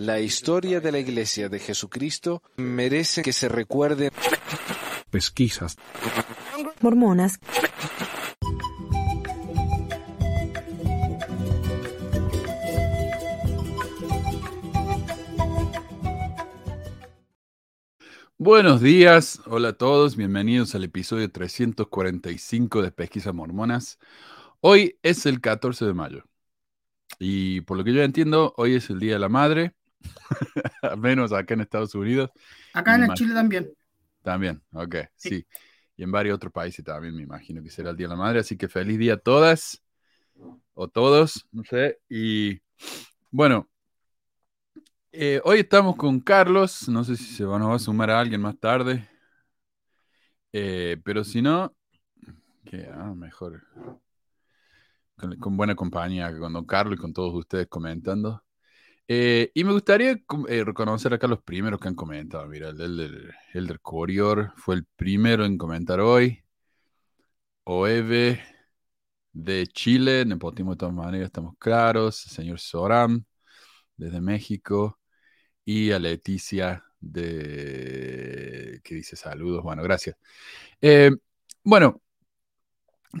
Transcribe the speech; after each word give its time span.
La 0.00 0.18
historia 0.18 0.80
de 0.80 0.92
la 0.92 0.98
Iglesia 0.98 1.50
de 1.50 1.58
Jesucristo 1.58 2.42
merece 2.56 3.20
que 3.20 3.34
se 3.34 3.50
recuerde. 3.50 4.10
Pesquisas. 5.10 5.76
Mormonas. 6.80 7.38
Buenos 18.38 18.80
días, 18.80 19.42
hola 19.44 19.68
a 19.68 19.72
todos, 19.74 20.16
bienvenidos 20.16 20.74
al 20.74 20.84
episodio 20.84 21.30
345 21.30 22.80
de 22.80 22.90
Pesquisas 22.90 23.34
Mormonas. 23.34 23.98
Hoy 24.60 24.98
es 25.02 25.26
el 25.26 25.42
14 25.42 25.84
de 25.84 25.92
mayo 25.92 26.24
y 27.18 27.60
por 27.60 27.76
lo 27.76 27.84
que 27.84 27.92
yo 27.92 28.02
entiendo, 28.02 28.54
hoy 28.56 28.76
es 28.76 28.88
el 28.88 28.98
Día 28.98 29.12
de 29.12 29.18
la 29.18 29.28
Madre, 29.28 29.74
al 30.82 30.98
menos 30.98 31.32
acá 31.32 31.54
en 31.54 31.60
Estados 31.60 31.94
Unidos. 31.94 32.30
Acá 32.72 32.96
en 32.96 33.12
Chile 33.14 33.34
también. 33.34 33.70
También, 34.22 34.62
ok, 34.72 34.96
sí. 35.16 35.28
Sí. 35.30 35.46
Y 35.96 36.02
en 36.02 36.12
varios 36.12 36.36
otros 36.36 36.52
países 36.52 36.82
también 36.84 37.14
me 37.14 37.22
imagino 37.22 37.62
que 37.62 37.68
será 37.68 37.90
el 37.90 37.96
Día 37.96 38.06
de 38.06 38.14
la 38.14 38.16
Madre, 38.16 38.40
así 38.40 38.56
que 38.56 38.68
feliz 38.68 38.98
día 38.98 39.14
a 39.14 39.16
todas 39.18 39.82
o 40.72 40.88
todos, 40.88 41.46
no 41.52 41.62
sé. 41.64 41.98
Y 42.08 42.62
bueno, 43.30 43.68
eh, 45.12 45.40
hoy 45.44 45.60
estamos 45.60 45.96
con 45.96 46.20
Carlos, 46.20 46.88
no 46.88 47.04
sé 47.04 47.16
si 47.16 47.24
se 47.24 47.44
va, 47.44 47.58
nos 47.58 47.70
va 47.70 47.74
a 47.74 47.78
sumar 47.78 48.10
a 48.10 48.20
alguien 48.20 48.40
más 48.40 48.58
tarde, 48.58 49.08
Eh, 50.52 50.96
pero 51.04 51.22
si 51.24 51.42
no, 51.42 51.74
que 52.64 52.88
ah, 52.92 53.14
mejor 53.14 53.62
con, 55.16 55.36
con 55.36 55.56
buena 55.56 55.74
compañía, 55.74 56.36
con 56.38 56.52
Don 56.52 56.64
Carlos 56.64 56.98
y 56.98 57.00
con 57.00 57.12
todos 57.12 57.34
ustedes 57.34 57.68
comentando. 57.68 58.42
Eh, 59.12 59.50
y 59.54 59.64
me 59.64 59.72
gustaría 59.72 60.12
eh, 60.48 60.64
reconocer 60.64 61.12
acá 61.12 61.26
los 61.26 61.42
primeros 61.42 61.80
que 61.80 61.88
han 61.88 61.94
comentado. 61.96 62.46
Mira, 62.46 62.68
el 62.68 62.76
del, 62.76 62.96
del- 62.96 63.32
el 63.54 63.66
del 63.66 63.80
Corior 63.80 64.52
fue 64.56 64.76
el 64.76 64.84
primero 64.96 65.44
en 65.44 65.58
comentar 65.58 65.98
hoy. 66.00 66.44
Oeve 67.64 68.40
de 69.32 69.66
Chile, 69.68 70.24
nepotismo 70.24 70.72
de 70.72 70.78
todas 70.78 70.94
maneras, 70.94 71.26
estamos 71.26 71.54
claros. 71.58 72.24
El 72.26 72.32
señor 72.32 72.60
Soram 72.60 73.24
desde 73.96 74.20
México. 74.20 74.98
Y 75.64 75.92
a 75.92 75.98
Leticia 76.00 76.84
de... 77.00 78.80
que 78.84 78.96
dice 78.96 79.16
saludos. 79.16 79.62
Bueno, 79.64 79.82
gracias. 79.82 80.16
Eh, 80.82 81.12
bueno, 81.64 82.02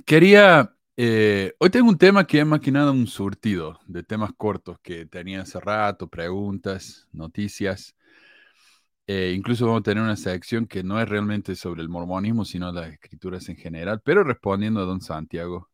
quería... 0.06 0.74
eh, 1.02 1.54
hoy 1.58 1.70
tengo 1.70 1.88
un 1.88 1.96
tema 1.96 2.26
que 2.26 2.44
que 2.62 2.70
nada 2.70 2.90
un 2.90 3.06
surtido 3.06 3.80
de 3.86 4.02
temas 4.02 4.32
cortos 4.36 4.78
que 4.82 5.06
tenía 5.06 5.40
hace 5.40 5.58
rato, 5.58 6.08
preguntas, 6.08 7.08
noticias. 7.10 7.96
Eh, 9.06 9.32
incluso 9.34 9.64
vamos 9.64 9.80
a 9.80 9.82
tener 9.84 10.04
una 10.04 10.16
sección 10.16 10.66
que 10.66 10.82
no 10.82 11.00
es 11.00 11.08
realmente 11.08 11.56
sobre 11.56 11.80
el 11.80 11.88
mormonismo, 11.88 12.44
sino 12.44 12.70
las 12.70 12.92
escrituras 12.92 13.48
en 13.48 13.56
general, 13.56 14.02
pero 14.04 14.24
respondiendo 14.24 14.80
a 14.80 14.84
don 14.84 15.00
Santiago 15.00 15.70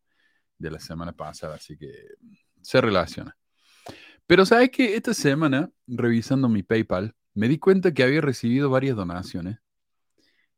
de 0.59 0.71
la 0.71 0.79
semana 0.79 1.13
pasada, 1.13 1.57
así 1.57 1.77
que 1.77 1.91
se 2.63 2.81
relaciona. 2.81 3.37
Pero 4.29 4.47
sabes 4.47 4.71
que 4.71 4.95
esta 4.95 5.13
semana, 5.13 5.71
revisando 5.89 6.49
mi 6.49 6.63
PayPal, 6.63 7.17
me 7.35 7.49
di 7.49 7.59
cuenta 7.59 7.93
que 7.93 8.05
había 8.05 8.21
recibido 8.21 8.71
varias 8.71 8.95
donaciones 8.95 9.59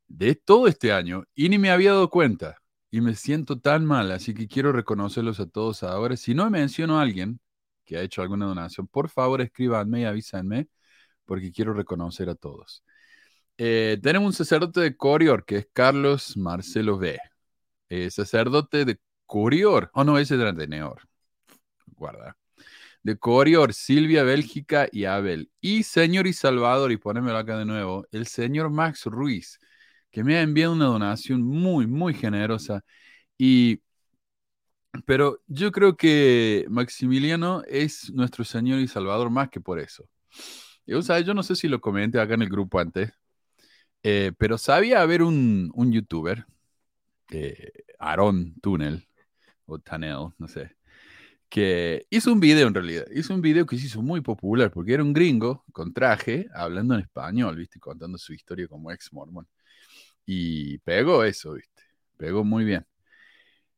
de 0.09 0.35
todo 0.35 0.69
este 0.69 0.93
año 0.93 1.25
y 1.35 1.49
ni 1.49 1.57
me 1.57 1.71
había 1.71 1.93
dado 1.93 2.11
cuenta. 2.11 2.59
Y 2.91 3.01
me 3.01 3.15
siento 3.15 3.61
tan 3.61 3.85
mal, 3.85 4.11
así 4.13 4.33
que 4.35 4.49
quiero 4.49 4.73
reconocerlos 4.73 5.41
a 5.41 5.47
todos 5.47 5.83
ahora. 5.83 6.17
Si 6.17 6.35
no 6.35 6.49
menciono 6.51 6.99
a 6.99 7.03
alguien 7.03 7.41
que 7.85 7.99
ha 7.99 8.03
hecho 8.03 8.23
alguna 8.23 8.47
donación, 8.47 8.87
por 8.87 9.09
favor 9.11 9.43
escríbanme 9.43 10.03
y 10.03 10.05
avísenme, 10.05 10.69
porque 11.27 11.53
quiero 11.53 11.75
reconocer 11.75 12.31
a 12.31 12.35
todos. 12.35 12.83
Eh, 13.59 13.99
tenemos 14.03 14.27
un 14.29 14.33
sacerdote 14.33 14.81
de 14.81 14.97
Corior, 14.97 15.45
que 15.45 15.57
es 15.59 15.69
Carlos 15.73 16.37
Marcelo 16.37 16.99
B. 16.99 17.19
Eh, 17.91 18.11
sacerdote 18.11 18.85
de 18.85 19.01
Corior. 19.27 19.91
Oh, 19.95 20.05
no, 20.05 20.19
ese 20.19 20.37
era 20.37 20.53
de 20.53 20.69
Neor. 20.69 21.03
Guarda. 21.87 22.37
De 23.03 23.19
Corior, 23.19 23.75
Silvia, 23.75 24.23
Bélgica 24.25 24.89
y 24.93 25.05
Abel. 25.07 25.51
Y 25.61 25.83
señor 25.85 26.27
y 26.27 26.33
Salvador, 26.33 26.93
y 26.93 26.97
ponémelo 26.99 27.39
acá 27.39 27.59
de 27.59 27.65
nuevo, 27.65 28.07
el 28.13 28.27
señor 28.27 28.71
Max 28.71 29.07
Ruiz, 29.07 29.59
que 30.11 30.25
me 30.25 30.37
ha 30.37 30.43
enviado 30.43 30.73
una 30.73 30.87
donación 30.87 31.43
muy, 31.43 31.87
muy 31.87 32.15
generosa. 32.15 32.85
Y, 33.39 33.83
pero 35.07 35.41
yo 35.47 35.73
creo 35.73 35.97
que 35.97 36.67
Maximiliano 36.69 37.63
es 37.67 38.11
nuestro 38.13 38.45
señor 38.45 38.81
y 38.81 38.89
Salvador 38.89 39.31
más 39.31 39.49
que 39.51 39.61
por 39.61 39.79
eso. 39.79 40.09
Y, 40.87 40.95
o 40.95 41.03
sea, 41.03 41.21
yo 41.21 41.35
no 41.35 41.43
sé 41.43 41.57
si 41.57 41.69
lo 41.69 41.81
comenté 41.81 42.21
acá 42.21 42.35
en 42.35 42.43
el 42.43 42.49
grupo 42.51 42.81
antes, 42.81 43.13
eh, 44.03 44.33
pero 44.39 44.59
sabía 44.59 45.03
haber 45.03 45.23
un, 45.23 45.71
un 45.75 45.93
youtuber, 45.93 46.47
eh, 47.31 47.73
Aaron 47.99 48.55
Tunnel, 48.61 49.07
o 49.67 49.79
Tanel, 49.81 50.31
no 50.39 50.49
sé, 50.49 50.77
que 51.49 52.07
hizo 52.11 52.33
un 52.33 52.41
video 52.41 52.69
en 52.69 52.75
realidad. 52.75 53.07
Hizo 53.15 53.35
un 53.35 53.43
video 53.43 53.67
que 53.67 53.79
se 53.79 53.87
hizo 53.87 54.03
muy 54.03 54.21
popular 54.23 54.71
porque 54.73 54.95
era 54.95 55.03
un 55.05 55.13
gringo 55.13 55.65
con 55.73 55.93
traje, 55.93 56.49
hablando 56.55 56.95
en 56.95 57.01
español, 57.03 57.57
¿viste? 57.57 57.81
Contando 57.81 58.19
su 58.19 58.33
historia 58.35 58.69
como 58.69 58.93
ex 58.93 59.13
mormón. 59.13 59.49
Y 60.29 60.79
pegó 60.81 61.25
eso, 61.25 61.55
¿viste? 61.55 61.83
Pegó 62.19 62.45
muy 62.45 62.65
bien. 62.67 62.87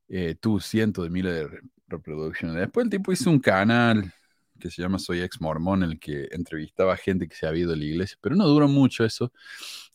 Eh, 0.09 0.35
tuvo 0.39 0.59
cientos 0.59 1.03
de 1.05 1.09
miles 1.09 1.33
de 1.33 1.47
re- 1.47 1.61
reproducciones. 1.87 2.57
Después 2.57 2.85
el 2.85 2.89
tipo 2.91 3.11
hizo 3.11 3.29
un 3.29 3.39
canal 3.39 4.13
que 4.59 4.69
se 4.69 4.81
llama 4.81 4.99
Soy 4.99 5.21
Ex 5.21 5.41
Mormón, 5.41 5.83
en 5.83 5.91
el 5.91 5.99
que 5.99 6.27
entrevistaba 6.31 6.97
gente 6.97 7.27
que 7.27 7.35
se 7.35 7.47
había 7.47 7.63
ido 7.63 7.73
a 7.73 7.75
la 7.77 7.85
iglesia, 7.85 8.17
pero 8.21 8.35
no 8.35 8.45
duró 8.47 8.67
mucho 8.67 9.05
eso. 9.05 9.31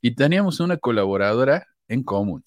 Y 0.01 0.15
teníamos 0.15 0.61
una 0.61 0.79
colaboradora 0.79 1.67
en 1.89 2.03
común. 2.05 2.45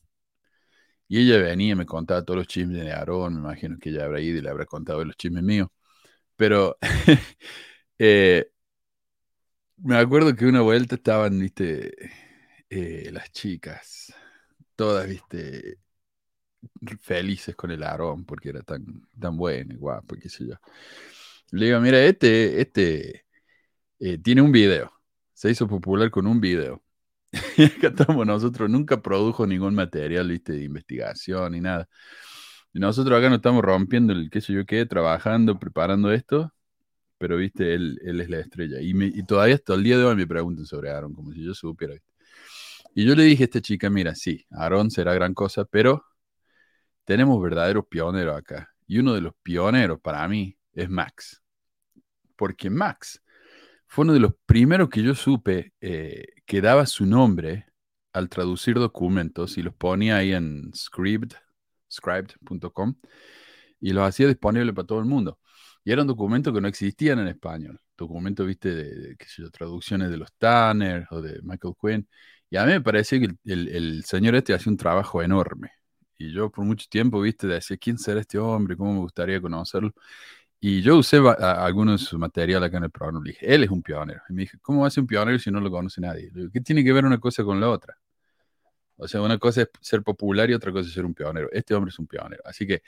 Y 1.07 1.19
ella 1.21 1.39
venía 1.43 1.73
y 1.73 1.75
me 1.75 1.85
contaba 1.85 2.23
todos 2.23 2.37
los 2.37 2.47
chismes 2.47 2.81
de 2.83 2.91
Aarón, 2.91 3.33
me 3.35 3.39
imagino 3.41 3.77
que 3.79 3.89
ella 3.89 4.05
habrá 4.05 4.21
ido 4.21 4.37
y 4.39 4.41
le 4.41 4.49
habrá 4.49 4.65
contado 4.65 5.03
los 5.05 5.15
chismes 5.17 5.43
míos. 5.43 5.69
Pero 6.37 6.77
eh, 7.99 8.51
me 9.77 9.97
acuerdo 9.97 10.35
que 10.35 10.45
una 10.45 10.61
vuelta 10.61 10.95
estaban, 10.95 11.39
viste, 11.39 11.93
eh, 12.69 13.09
las 13.11 13.31
chicas, 13.31 14.13
todas, 14.75 15.07
viste, 15.07 15.79
felices 17.01 17.55
con 17.55 17.71
el 17.71 17.83
Aarón, 17.83 18.25
porque 18.25 18.49
era 18.49 18.61
tan, 18.63 18.83
tan 19.19 19.37
bueno 19.37 19.73
y 19.73 19.77
guapo, 19.77 20.15
qué 20.15 20.29
sé 20.29 20.47
yo. 20.47 20.55
Le 21.51 21.67
digo, 21.67 21.79
mira, 21.81 22.03
este, 22.05 22.61
este 22.61 23.25
eh, 23.99 24.17
tiene 24.19 24.41
un 24.43 24.51
video, 24.51 24.91
se 25.33 25.51
hizo 25.51 25.67
popular 25.67 26.11
con 26.11 26.27
un 26.27 26.41
video. 26.41 26.83
Y 27.57 27.63
acá 27.65 27.89
estamos 27.89 28.25
nosotros, 28.27 28.69
nunca 28.69 29.01
produjo 29.01 29.47
ningún 29.47 29.75
material, 29.75 30.29
viste, 30.29 30.53
de 30.53 30.63
investigación 30.65 31.53
ni 31.53 31.61
nada. 31.61 31.89
Y 32.73 32.79
nosotros 32.79 33.17
acá 33.19 33.29
nos 33.29 33.37
estamos 33.39 33.63
rompiendo 33.63 34.13
el 34.13 34.29
qué 34.31 34.41
yo 34.41 34.65
qué, 34.65 34.85
trabajando, 34.85 35.59
preparando 35.59 36.11
esto, 36.13 36.53
pero 37.19 37.37
viste, 37.37 37.73
él, 37.75 37.99
él 38.05 38.21
es 38.21 38.29
la 38.29 38.39
estrella. 38.39 38.81
Y, 38.81 38.93
me- 38.95 39.07
y 39.07 39.23
todavía 39.25 39.55
hasta 39.55 39.75
el 39.75 39.83
día 39.83 39.97
de 39.97 40.05
hoy 40.05 40.15
me 40.17 40.27
preguntan 40.27 40.65
sobre 40.65 40.91
Aaron, 40.91 41.13
como 41.15 41.31
si 41.33 41.43
yo 41.45 41.53
supiera. 41.55 41.95
Y 42.93 43.05
yo 43.05 43.15
le 43.15 43.23
dije 43.23 43.43
a 43.43 43.45
esta 43.45 43.61
chica, 43.61 43.89
mira, 43.89 44.15
sí, 44.15 44.45
Aaron 44.51 44.91
será 44.91 45.13
gran 45.13 45.33
cosa, 45.33 45.65
pero 45.65 46.03
tenemos 47.05 47.41
verdaderos 47.41 47.85
pioneros 47.87 48.37
acá. 48.37 48.69
Y 48.87 48.99
uno 48.99 49.13
de 49.13 49.21
los 49.21 49.33
pioneros 49.41 49.99
para 50.01 50.27
mí 50.27 50.57
es 50.73 50.89
Max. 50.89 51.41
Porque 52.35 52.69
Max 52.69 53.21
fue 53.87 54.03
uno 54.03 54.13
de 54.13 54.19
los 54.19 54.33
primeros 54.45 54.89
que 54.89 55.01
yo 55.01 55.15
supe 55.15 55.73
eh, 55.81 56.25
que 56.45 56.61
daba 56.61 56.85
su 56.85 57.05
nombre 57.05 57.65
al 58.13 58.29
traducir 58.29 58.75
documentos 58.75 59.57
y 59.57 59.63
los 59.63 59.73
ponía 59.75 60.17
ahí 60.17 60.33
en 60.33 60.71
scribd, 60.75 61.33
scribd.com 61.91 62.95
y 63.79 63.93
los 63.93 64.07
hacía 64.07 64.27
disponible 64.27 64.73
para 64.73 64.87
todo 64.87 64.99
el 64.99 65.05
mundo. 65.05 65.39
Y 65.83 65.91
eran 65.91 66.07
documentos 66.07 66.53
que 66.53 66.61
no 66.61 66.67
existían 66.67 67.19
en 67.19 67.27
español. 67.27 67.79
Documentos, 67.97 68.45
viste, 68.45 68.73
de, 68.75 69.15
de, 69.15 69.17
traducciones 69.51 70.09
de 70.09 70.17
los 70.17 70.31
Tanner 70.37 71.07
o 71.11 71.21
de 71.21 71.39
Michael 71.41 71.73
Quinn. 71.81 72.07
Y 72.49 72.57
a 72.57 72.65
mí 72.65 72.71
me 72.73 72.81
parecía 72.81 73.19
que 73.19 73.25
el, 73.25 73.37
el, 73.45 73.67
el 73.69 74.03
señor 74.05 74.35
este 74.35 74.53
hacía 74.53 74.71
un 74.71 74.77
trabajo 74.77 75.21
enorme. 75.21 75.71
Y 76.17 76.33
yo 76.33 76.51
por 76.51 76.65
mucho 76.65 76.87
tiempo, 76.89 77.21
viste, 77.21 77.47
decía, 77.47 77.77
¿quién 77.77 77.97
será 77.97 78.19
este 78.21 78.37
hombre? 78.39 78.75
¿Cómo 78.75 78.93
me 78.93 78.99
gustaría 78.99 79.41
conocerlo? 79.41 79.93
Y 80.59 80.81
yo 80.81 80.97
usé 80.97 81.17
algunos 81.17 82.11
de 82.11 82.55
acá 82.55 82.77
en 82.77 82.83
el 82.83 82.91
programa. 82.91 83.21
Le 83.23 83.31
dije, 83.31 83.53
él 83.55 83.63
es 83.63 83.69
un 83.69 83.81
pionero. 83.81 84.21
Y 84.29 84.33
me 84.33 84.41
dije, 84.41 84.57
¿cómo 84.61 84.89
ser 84.89 85.01
un 85.03 85.07
pionero 85.07 85.39
si 85.39 85.51
no 85.51 85.61
lo 85.61 85.71
conoce 85.71 86.01
nadie? 86.01 86.29
Le 86.33 86.41
digo, 86.41 86.51
¿Qué 86.51 86.61
tiene 86.61 86.83
que 86.83 86.91
ver 86.93 87.05
una 87.05 87.19
cosa 87.19 87.43
con 87.43 87.61
la 87.61 87.69
otra? 87.69 87.97
O 88.97 89.07
sea, 89.07 89.21
una 89.21 89.37
cosa 89.39 89.61
es 89.61 89.69
ser 89.81 90.03
popular 90.03 90.49
y 90.49 90.53
otra 90.53 90.71
cosa 90.73 90.87
es 90.89 90.93
ser 90.93 91.05
un 91.05 91.13
pionero. 91.13 91.49
Este 91.53 91.73
hombre 91.73 91.89
es 91.89 91.99
un 91.99 92.07
pionero. 92.07 92.43
Así 92.45 92.67
que 92.67 92.83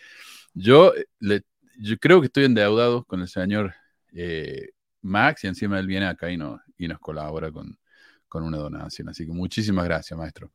yo, 0.54 0.94
eh, 0.96 1.06
le, 1.19 1.44
yo 1.80 1.98
creo 1.98 2.19
que 2.19 2.28
estoy 2.28 2.46
endeudado 2.46 3.06
con 3.06 3.22
el 3.22 3.30
señor 3.30 3.74
eh, 4.13 4.72
Max 5.02 5.46
y 5.46 5.48
encima 5.48 5.80
él 5.80 5.88
viene 5.88 6.08
acá 6.08 6.30
y, 6.30 6.38
no, 6.38 6.62
y 6.78 6.90
nos 6.90 7.00
colabora 7.00 7.52
con, 7.52 7.78
con 8.31 8.44
una 8.44 8.57
donación. 8.57 9.10
Así 9.10 9.25
que 9.25 9.33
muchísimas 9.33 9.83
gracias, 9.83 10.18
maestro. 10.18 10.54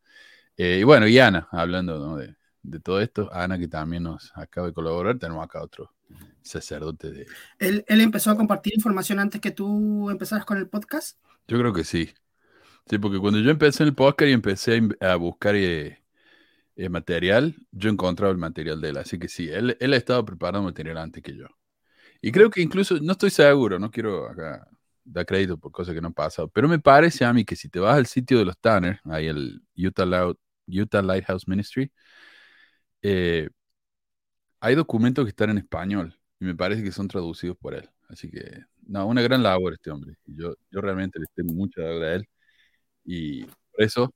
Eh, 0.56 0.78
y 0.80 0.82
bueno, 0.82 1.06
y 1.06 1.18
Ana, 1.18 1.46
hablando 1.52 1.98
¿no? 1.98 2.16
de, 2.16 2.34
de 2.62 2.80
todo 2.80 3.02
esto, 3.02 3.28
Ana 3.30 3.58
que 3.58 3.68
también 3.68 4.04
nos 4.04 4.32
acaba 4.34 4.68
de 4.68 4.72
colaborar, 4.72 5.18
tenemos 5.18 5.44
acá 5.44 5.62
otro 5.62 5.92
sacerdote 6.40 7.10
de... 7.10 7.26
¿Él, 7.58 7.84
él 7.86 8.00
empezó 8.00 8.30
a 8.30 8.36
compartir 8.36 8.72
información 8.74 9.18
antes 9.18 9.42
que 9.42 9.50
tú 9.50 10.08
empezaras 10.08 10.46
con 10.46 10.56
el 10.56 10.68
podcast? 10.68 11.18
Yo 11.46 11.58
creo 11.58 11.74
que 11.74 11.84
sí. 11.84 12.08
Sí, 12.88 12.96
porque 12.96 13.18
cuando 13.18 13.40
yo 13.40 13.50
empecé 13.50 13.82
en 13.82 13.90
el 13.90 13.94
podcast 13.94 14.30
y 14.30 14.32
empecé 14.32 14.80
a 15.02 15.12
a 15.12 15.16
buscar 15.16 15.54
eh, 15.54 16.02
eh, 16.76 16.88
material, 16.88 17.54
yo 17.72 17.90
encontraba 17.90 18.32
el 18.32 18.38
material 18.38 18.80
de 18.80 18.88
él. 18.88 18.96
Así 18.96 19.18
que 19.18 19.28
sí, 19.28 19.50
él, 19.50 19.76
él 19.78 19.92
ha 19.92 19.96
estado 19.96 20.24
preparando 20.24 20.62
material 20.62 20.96
antes 20.96 21.22
que 21.22 21.36
yo. 21.36 21.46
Y 22.22 22.32
creo 22.32 22.48
que 22.48 22.62
incluso, 22.62 22.98
no 23.02 23.12
estoy 23.12 23.28
seguro, 23.28 23.78
no 23.78 23.90
quiero 23.90 24.30
acá 24.30 24.66
dar 25.06 25.26
crédito 25.26 25.58
por 25.58 25.72
cosas 25.72 25.94
que 25.94 26.00
no 26.00 26.08
han 26.08 26.14
pasado, 26.14 26.48
pero 26.48 26.68
me 26.68 26.78
parece 26.78 27.24
a 27.24 27.32
mí 27.32 27.44
que 27.44 27.56
si 27.56 27.68
te 27.68 27.78
vas 27.80 27.96
al 27.96 28.06
sitio 28.06 28.38
de 28.38 28.44
los 28.44 28.58
Tanner, 28.58 29.00
ahí 29.04 29.26
el 29.26 29.62
Utah, 29.76 30.04
Loud- 30.04 30.36
Lighthouse 30.66 31.46
Ministry, 31.48 31.92
eh, 33.02 33.48
hay 34.60 34.74
documentos 34.74 35.24
que 35.24 35.30
están 35.30 35.50
en 35.50 35.58
español 35.58 36.18
y 36.40 36.44
me 36.44 36.54
parece 36.54 36.82
que 36.82 36.92
son 36.92 37.08
traducidos 37.08 37.56
por 37.56 37.74
él. 37.74 37.88
Así 38.08 38.30
que, 38.30 38.64
no, 38.86 39.06
una 39.06 39.22
gran 39.22 39.42
labor 39.42 39.74
este 39.74 39.90
hombre. 39.90 40.16
Yo, 40.26 40.54
yo 40.70 40.80
realmente 40.80 41.18
le 41.18 41.26
tengo 41.34 41.52
mucha 41.54 41.82
deuda 41.82 42.06
a 42.06 42.14
él 42.14 42.28
y 43.04 43.44
por 43.44 43.82
eso 43.82 44.14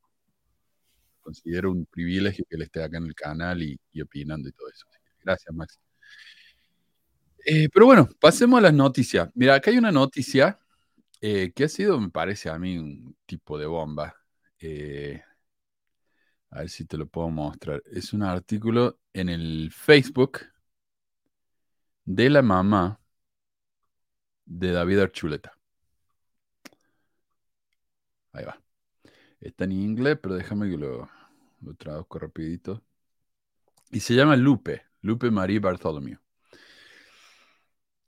considero 1.20 1.70
un 1.70 1.86
privilegio 1.86 2.44
que 2.48 2.56
él 2.56 2.62
esté 2.62 2.82
acá 2.82 2.98
en 2.98 3.04
el 3.06 3.14
canal 3.14 3.62
y, 3.62 3.78
opinando 4.02 4.48
y 4.48 4.52
todo 4.52 4.68
eso. 4.68 4.86
Gracias, 5.22 5.54
Max. 5.54 5.78
Eh, 7.46 7.68
pero 7.72 7.86
bueno, 7.86 8.08
pasemos 8.20 8.58
a 8.58 8.62
las 8.62 8.74
noticias. 8.74 9.28
Mira, 9.34 9.54
acá 9.54 9.70
hay 9.70 9.78
una 9.78 9.92
noticia 9.92 10.58
eh, 11.20 11.52
que 11.54 11.64
ha 11.64 11.68
sido, 11.68 12.00
me 12.00 12.10
parece 12.10 12.50
a 12.50 12.58
mí, 12.58 12.78
un 12.78 13.16
tipo 13.26 13.58
de 13.58 13.66
bomba. 13.66 14.16
Eh, 14.60 15.22
a 16.50 16.60
ver 16.60 16.68
si 16.70 16.84
te 16.86 16.96
lo 16.96 17.06
puedo 17.08 17.30
mostrar. 17.30 17.82
Es 17.86 18.12
un 18.12 18.22
artículo 18.22 18.98
en 19.12 19.28
el 19.28 19.70
Facebook 19.72 20.40
de 22.04 22.28
la 22.30 22.42
mamá 22.42 23.00
de 24.44 24.72
David 24.72 25.00
Archuleta. 25.00 25.52
Ahí 28.32 28.44
va. 28.44 28.60
Está 29.40 29.64
en 29.64 29.72
inglés, 29.72 30.18
pero 30.22 30.34
déjame 30.34 30.70
que 30.70 30.76
lo, 30.76 31.08
traduzco 31.78 32.18
rapidito. 32.18 32.82
Y 33.90 34.00
se 34.00 34.14
llama 34.14 34.36
Lupe, 34.36 34.82
Lupe 35.02 35.30
Marie 35.30 35.58
Bartholomew. 35.60 36.18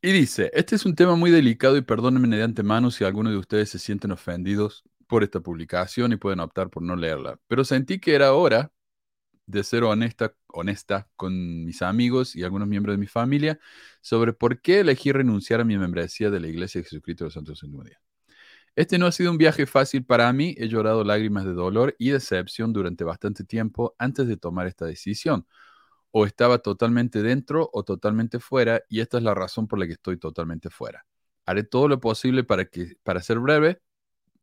Y 0.04 0.10
dice, 0.12 0.50
este 0.52 0.74
es 0.74 0.84
un 0.84 0.96
tema 0.96 1.14
muy 1.14 1.30
delicado 1.30 1.76
y 1.76 1.82
perdónenme 1.82 2.36
de 2.36 2.42
antemano 2.42 2.90
si 2.90 3.04
algunos 3.04 3.32
de 3.32 3.38
ustedes 3.38 3.70
se 3.70 3.78
sienten 3.78 4.10
ofendidos 4.10 4.82
por 5.06 5.22
esta 5.22 5.38
publicación 5.40 6.12
y 6.12 6.16
pueden 6.16 6.40
optar 6.40 6.70
por 6.70 6.82
no 6.82 6.96
leerla. 6.96 7.38
Pero 7.46 7.64
sentí 7.64 8.00
que 8.00 8.14
era 8.16 8.32
hora 8.32 8.72
de 9.46 9.64
ser 9.64 9.84
honesta, 9.84 10.34
honesta 10.48 11.08
con 11.16 11.64
mis 11.64 11.82
amigos 11.82 12.36
y 12.36 12.42
algunos 12.44 12.68
miembros 12.68 12.94
de 12.94 12.98
mi 12.98 13.06
familia 13.06 13.60
sobre 14.00 14.32
por 14.32 14.60
qué 14.60 14.80
elegí 14.80 15.12
renunciar 15.12 15.60
a 15.60 15.64
mi 15.64 15.78
membresía 15.78 16.30
de 16.30 16.40
la 16.40 16.48
Iglesia 16.48 16.80
de 16.80 16.84
Jesucristo 16.84 17.24
de 17.24 17.26
los 17.28 17.34
Santos 17.34 17.60
del 17.60 17.70
Último 17.70 17.84
Día. 17.84 18.00
Este 18.76 18.98
no 18.98 19.06
ha 19.06 19.12
sido 19.12 19.30
un 19.30 19.38
viaje 19.38 19.66
fácil 19.66 20.04
para 20.04 20.32
mí, 20.32 20.54
he 20.58 20.68
llorado 20.68 21.04
lágrimas 21.04 21.44
de 21.44 21.52
dolor 21.52 21.94
y 21.98 22.10
decepción 22.10 22.72
durante 22.72 23.04
bastante 23.04 23.44
tiempo 23.44 23.94
antes 23.98 24.26
de 24.26 24.36
tomar 24.36 24.66
esta 24.66 24.86
decisión. 24.86 25.46
O 26.12 26.26
estaba 26.26 26.58
totalmente 26.58 27.22
dentro 27.22 27.68
o 27.72 27.82
totalmente 27.84 28.38
fuera 28.38 28.82
y 28.88 29.00
esta 29.00 29.18
es 29.18 29.24
la 29.24 29.34
razón 29.34 29.66
por 29.66 29.78
la 29.78 29.86
que 29.86 29.94
estoy 29.94 30.18
totalmente 30.18 30.70
fuera. 30.70 31.04
Haré 31.46 31.64
todo 31.64 31.88
lo 31.88 32.00
posible 32.00 32.44
para, 32.44 32.66
que, 32.66 32.94
para 33.02 33.22
ser 33.22 33.40
breve 33.40 33.80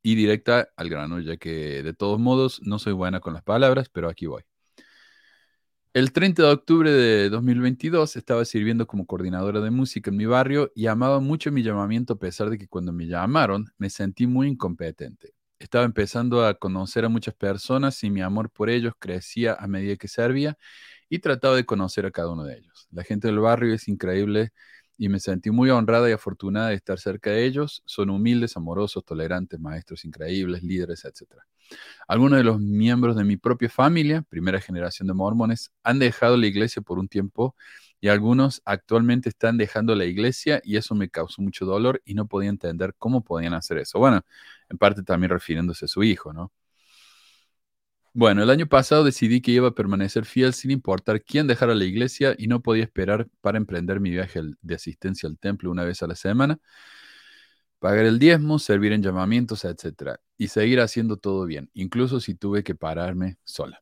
y 0.02 0.16
directa 0.16 0.70
al 0.76 0.90
grano, 0.90 1.20
ya 1.20 1.38
que 1.38 1.84
de 1.84 1.94
todos 1.94 2.20
modos 2.20 2.62
no 2.64 2.80
soy 2.80 2.94
buena 2.94 3.20
con 3.20 3.34
las 3.34 3.44
palabras, 3.44 3.90
pero 3.90 4.10
aquí 4.10 4.26
voy. 4.26 4.44
El 5.94 6.14
30 6.14 6.44
de 6.44 6.52
octubre 6.52 6.92
de 6.92 7.30
2022 7.30 8.16
estaba 8.16 8.46
sirviendo 8.46 8.86
como 8.86 9.08
coordinadora 9.08 9.60
de 9.60 9.72
música 9.72 10.12
en 10.12 10.18
mi 10.18 10.26
barrio 10.28 10.72
y 10.76 10.86
amaba 10.86 11.20
mucho 11.20 11.52
mi 11.52 11.64
llamamiento 11.64 12.14
a 12.14 12.20
pesar 12.20 12.50
de 12.52 12.60
que 12.60 12.68
cuando 12.68 12.94
me 12.94 13.08
llamaron 13.08 13.66
me 13.80 13.90
sentí 13.90 14.28
muy 14.28 14.48
incompetente. 14.48 15.34
Estaba 15.58 15.86
empezando 15.86 16.46
a 16.46 16.54
conocer 16.54 17.06
a 17.06 17.10
muchas 17.10 17.34
personas 17.34 18.04
y 18.04 18.12
mi 18.12 18.22
amor 18.22 18.52
por 18.52 18.70
ellos 18.70 18.94
crecía 19.00 19.56
a 19.60 19.68
medida 19.68 19.96
que 19.96 20.08
servía 20.08 20.58
y 21.10 21.20
trataba 21.20 21.56
de 21.56 21.66
conocer 21.66 22.06
a 22.06 22.12
cada 22.12 22.30
uno 22.32 22.44
de 22.44 22.58
ellos. 22.58 22.88
La 22.92 23.04
gente 23.04 23.28
del 23.28 23.40
barrio 23.40 23.74
es 23.74 23.88
increíble 23.88 24.52
y 24.98 25.10
me 25.10 25.20
sentí 25.20 25.50
muy 25.52 25.70
honrada 25.70 26.10
y 26.10 26.14
afortunada 26.14 26.70
de 26.70 26.76
estar 26.76 27.00
cerca 27.00 27.32
de 27.32 27.46
ellos. 27.46 27.82
Son 27.86 28.10
humildes, 28.10 28.58
amorosos, 28.58 29.04
tolerantes, 29.06 29.60
maestros 29.60 30.06
increíbles, 30.06 30.62
líderes, 30.64 31.06
etc. 31.06 31.44
Algunos 32.08 32.38
de 32.38 32.44
los 32.44 32.60
miembros 32.60 33.16
de 33.16 33.24
mi 33.24 33.38
propia 33.38 33.70
familia, 33.70 34.24
primera 34.30 34.60
generación 34.62 35.08
de 35.08 35.14
mormones, 35.14 35.72
han 35.84 36.00
dejado 36.00 36.38
la 36.38 36.48
iglesia 36.48 36.82
por 36.82 37.00
un 37.00 37.08
tiempo 37.08 37.56
y 38.02 38.10
algunos 38.10 38.62
actualmente 38.66 39.30
están 39.30 39.58
dejando 39.58 39.96
la 39.96 40.06
iglesia 40.06 40.62
y 40.64 40.78
eso 40.78 40.96
me 40.96 41.10
causó 41.10 41.42
mucho 41.42 41.66
dolor 41.66 42.02
y 42.06 42.14
no 42.14 42.28
podía 42.28 42.50
entender 42.50 42.94
cómo 42.98 43.24
podían 43.24 43.54
hacer 43.54 43.78
eso. 43.78 44.00
Bueno, 44.00 44.22
en 44.70 44.78
parte 44.78 45.04
también 45.04 45.32
refiriéndose 45.32 45.86
a 45.86 45.88
su 45.88 46.04
hijo, 46.04 46.34
¿no? 46.34 46.52
Bueno, 48.14 48.42
el 48.44 48.50
año 48.50 48.68
pasado 48.68 49.04
decidí 49.04 49.40
que 49.42 49.52
iba 49.52 49.68
a 49.70 49.76
permanecer 49.76 50.26
fiel 50.26 50.54
sin 50.54 50.72
importar 50.72 51.24
quién 51.24 51.48
dejara 51.48 51.76
la 51.76 51.86
iglesia 51.86 52.36
y 52.38 52.48
no 52.48 52.62
podía 52.62 52.84
esperar 52.84 53.28
para 53.42 53.58
emprender 53.58 54.00
mi 54.00 54.10
viaje 54.10 54.42
de 54.62 54.76
asistencia 54.76 55.30
al 55.30 55.38
templo 55.38 55.70
una 55.72 55.84
vez 55.84 56.02
a 56.02 56.08
la 56.08 56.16
semana, 56.16 56.60
pagar 57.80 58.06
el 58.06 58.20
diezmo, 58.20 58.60
servir 58.60 58.94
en 58.94 59.02
llamamientos, 59.04 59.64
etc. 59.66 60.18
Y 60.38 60.48
seguir 60.50 60.80
haciendo 60.82 61.18
todo 61.18 61.46
bien, 61.46 61.70
incluso 61.74 62.20
si 62.20 62.36
tuve 62.36 62.64
que 62.64 62.76
pararme 62.76 63.38
sola. 63.44 63.82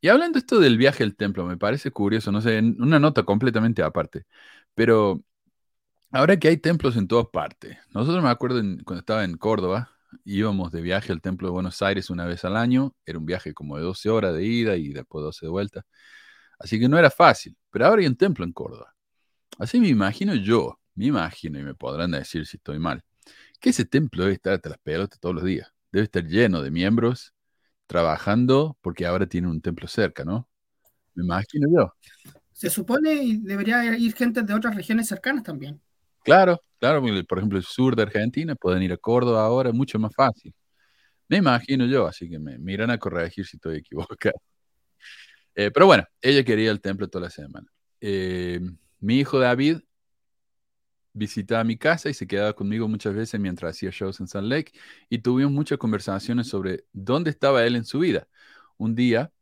Y 0.00 0.08
hablando 0.08 0.38
esto 0.38 0.60
del 0.60 0.78
viaje 0.78 1.04
al 1.04 1.16
templo, 1.16 1.44
me 1.46 1.56
parece 1.56 1.90
curioso, 1.90 2.32
no 2.32 2.40
sé, 2.40 2.58
una 2.58 2.98
nota 2.98 3.24
completamente 3.24 3.82
aparte, 3.82 4.26
pero 4.74 5.22
ahora 6.12 6.38
que 6.38 6.48
hay 6.48 6.58
templos 6.58 6.96
en 6.96 7.08
todas 7.08 7.28
partes, 7.32 7.78
nosotros 7.94 8.22
me 8.22 8.30
acuerdo 8.30 8.60
en, 8.60 8.82
cuando 8.84 9.00
estaba 9.00 9.24
en 9.24 9.36
Córdoba, 9.38 9.95
íbamos 10.24 10.72
de 10.72 10.80
viaje 10.80 11.12
al 11.12 11.20
Templo 11.20 11.48
de 11.48 11.52
Buenos 11.52 11.82
Aires 11.82 12.10
una 12.10 12.24
vez 12.24 12.44
al 12.44 12.56
año. 12.56 12.94
Era 13.04 13.18
un 13.18 13.26
viaje 13.26 13.54
como 13.54 13.76
de 13.76 13.82
12 13.82 14.08
horas 14.10 14.34
de 14.34 14.44
ida 14.44 14.76
y 14.76 14.88
después 14.88 15.22
12 15.22 15.46
de 15.46 15.50
vuelta. 15.50 15.86
Así 16.58 16.78
que 16.80 16.88
no 16.88 16.98
era 16.98 17.10
fácil. 17.10 17.56
Pero 17.70 17.86
ahora 17.86 18.00
hay 18.02 18.06
un 18.06 18.16
templo 18.16 18.44
en 18.44 18.52
Córdoba. 18.52 18.94
Así 19.58 19.80
me 19.80 19.88
imagino 19.88 20.34
yo, 20.34 20.78
me 20.94 21.06
imagino, 21.06 21.58
y 21.58 21.62
me 21.62 21.74
podrán 21.74 22.10
decir 22.10 22.46
si 22.46 22.58
estoy 22.58 22.78
mal, 22.78 23.02
que 23.60 23.70
ese 23.70 23.84
templo 23.84 24.24
debe 24.24 24.34
estar 24.34 24.54
hasta 24.54 24.70
las 24.70 24.78
pelotas 24.78 25.18
todos 25.18 25.34
los 25.34 25.44
días. 25.44 25.72
Debe 25.92 26.04
estar 26.04 26.24
lleno 26.24 26.62
de 26.62 26.70
miembros 26.70 27.34
trabajando 27.86 28.76
porque 28.82 29.06
ahora 29.06 29.26
tiene 29.26 29.48
un 29.48 29.60
templo 29.60 29.88
cerca, 29.88 30.24
¿no? 30.24 30.48
Me 31.14 31.24
imagino 31.24 31.68
yo. 31.70 31.92
Se 32.52 32.70
supone 32.70 33.14
y 33.14 33.36
debería 33.38 33.96
ir 33.96 34.14
gente 34.14 34.42
de 34.42 34.54
otras 34.54 34.74
regiones 34.74 35.08
cercanas 35.08 35.42
también. 35.42 35.80
Claro, 36.22 36.60
claro, 36.78 37.02
por 37.28 37.38
ejemplo, 37.38 37.58
el 37.58 37.64
sur 37.64 37.96
de 37.96 38.02
Argentina, 38.02 38.54
pueden 38.54 38.82
ir 38.82 38.92
a 38.92 38.96
Córdoba 38.96 39.44
ahora, 39.44 39.72
mucho 39.72 39.98
más 39.98 40.14
fácil. 40.14 40.54
Me 41.28 41.38
imagino 41.38 41.86
yo, 41.86 42.06
así 42.06 42.28
que 42.30 42.38
me, 42.38 42.58
me 42.58 42.72
irán 42.74 42.90
a 42.90 42.98
corregir 42.98 43.46
si 43.46 43.56
estoy 43.56 43.78
equivocado. 43.80 44.40
Eh, 45.54 45.70
pero 45.72 45.86
bueno, 45.86 46.04
ella 46.20 46.44
quería 46.44 46.70
el 46.70 46.80
templo 46.80 47.08
toda 47.08 47.24
la 47.24 47.30
semana. 47.30 47.66
Eh, 48.00 48.60
mi 49.00 49.18
hijo 49.18 49.38
David 49.38 49.78
visitaba 51.12 51.64
mi 51.64 51.78
casa 51.78 52.10
y 52.10 52.14
se 52.14 52.26
quedaba 52.26 52.52
conmigo 52.52 52.88
muchas 52.88 53.14
veces 53.14 53.40
mientras 53.40 53.70
hacía 53.76 53.90
shows 53.90 54.20
en 54.20 54.28
Salt 54.28 54.48
Lake 54.48 54.72
y 55.08 55.18
tuvimos 55.18 55.52
muchas 55.52 55.78
conversaciones 55.78 56.48
sobre 56.48 56.84
dónde 56.92 57.30
estaba 57.30 57.64
él 57.64 57.76
en 57.76 57.84
su 57.84 58.00
vida. 58.00 58.28
Un 58.76 58.94
día 58.94 59.32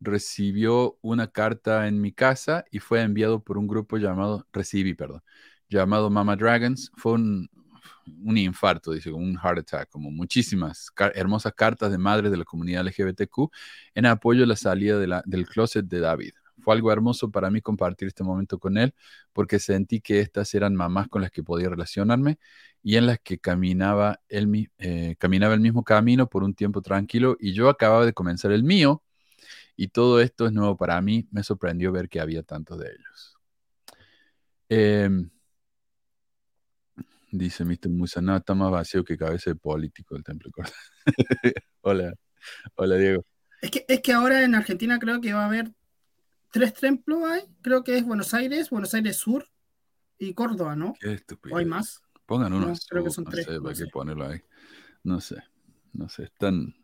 recibió 0.00 0.98
una 1.02 1.28
carta 1.28 1.88
en 1.88 2.00
mi 2.00 2.12
casa 2.12 2.64
y 2.70 2.80
fue 2.80 3.02
enviado 3.02 3.44
por 3.44 3.58
un 3.58 3.68
grupo 3.68 3.98
llamado, 3.98 4.46
recibí, 4.52 4.94
perdón, 4.94 5.22
llamado 5.70 6.10
Mama 6.10 6.36
Dragons. 6.36 6.90
Fue 6.96 7.12
un, 7.12 7.48
infarto, 8.36 8.92
dice, 8.92 9.12
un 9.12 9.36
heart 9.38 9.60
attack, 9.60 9.88
como 9.88 10.10
muchísimas 10.10 10.92
hermosas 11.14 11.54
cartas 11.54 11.90
de 11.90 11.98
madres 11.98 12.30
de 12.30 12.36
la 12.36 12.44
comunidad 12.44 12.84
LGBTQ 12.86 13.50
en 13.94 14.06
apoyo 14.06 14.44
a 14.44 14.46
la 14.46 14.56
salida 14.56 14.98
del 14.98 15.46
closet 15.46 15.86
de 15.86 16.00
David. 16.00 16.32
Fue 16.58 16.74
algo 16.74 16.92
hermoso 16.92 17.30
para 17.30 17.50
mí 17.50 17.62
compartir 17.62 18.08
este 18.08 18.22
momento 18.22 18.58
con 18.58 18.76
él 18.76 18.94
porque 19.32 19.58
sentí 19.58 20.00
que 20.02 20.20
estas 20.20 20.52
eran 20.54 20.74
mamás 20.74 21.08
con 21.08 21.22
las 21.22 21.30
que 21.30 21.42
podía 21.42 21.70
relacionarme 21.70 22.38
y 22.82 22.96
en 22.96 23.06
las 23.06 23.18
que 23.20 23.38
caminaba 23.38 24.20
el, 24.28 24.70
eh, 24.78 25.16
caminaba 25.18 25.54
el 25.54 25.60
mismo 25.60 25.84
camino 25.84 26.28
por 26.28 26.42
un 26.42 26.52
tiempo 26.52 26.82
tranquilo 26.82 27.36
y 27.40 27.54
yo 27.54 27.70
acababa 27.70 28.04
de 28.04 28.12
comenzar 28.12 28.52
el 28.52 28.62
mío 28.62 29.02
y 29.74 29.88
todo 29.88 30.20
esto 30.20 30.46
es 30.46 30.52
nuevo 30.52 30.76
para 30.76 31.00
mí. 31.00 31.26
Me 31.30 31.42
sorprendió 31.42 31.92
ver 31.92 32.10
que 32.10 32.20
había 32.20 32.42
tantos 32.42 32.78
de 32.78 32.88
ellos. 32.88 33.38
Eh, 34.68 35.08
Dice 37.32 37.64
Mr. 37.64 37.88
Musa, 37.88 38.20
no, 38.20 38.36
está 38.36 38.54
más 38.54 38.70
vacío 38.70 39.04
que 39.04 39.16
cabeza 39.16 39.50
de 39.50 39.56
político 39.56 40.16
el 40.16 40.24
templo 40.24 40.50
Córdoba. 40.50 40.76
hola, 41.82 42.14
hola 42.74 42.96
Diego. 42.96 43.24
Es 43.62 43.70
que, 43.70 43.84
es 43.88 44.00
que 44.00 44.12
ahora 44.12 44.42
en 44.42 44.54
Argentina 44.54 44.98
creo 44.98 45.20
que 45.20 45.32
va 45.32 45.44
a 45.44 45.46
haber 45.46 45.70
tres 46.50 46.74
templos 46.74 47.22
hay, 47.24 47.42
creo 47.62 47.84
que 47.84 47.98
es 47.98 48.04
Buenos 48.04 48.34
Aires, 48.34 48.70
Buenos 48.70 48.94
Aires 48.94 49.16
Sur 49.16 49.46
y 50.18 50.34
Córdoba, 50.34 50.74
¿no? 50.74 50.94
Qué 51.00 51.12
estúpido. 51.14 51.54
¿O 51.54 51.58
hay 51.58 51.66
más? 51.66 52.02
Pongan 52.26 52.52
uno 52.52 52.66
No, 52.66 52.72
azul, 52.72 52.86
creo 52.88 53.04
que 53.04 53.10
son 53.10 53.24
no 53.24 53.30
tres, 53.30 53.46
sé, 53.46 53.52
no 53.54 53.62
para 53.62 53.74
sé. 53.74 53.84
qué 53.84 53.90
ponerlo 53.90 54.26
ahí. 54.26 54.40
No 55.04 55.20
sé, 55.20 55.36
no 55.92 56.08
sé, 56.08 56.24
están... 56.24 56.74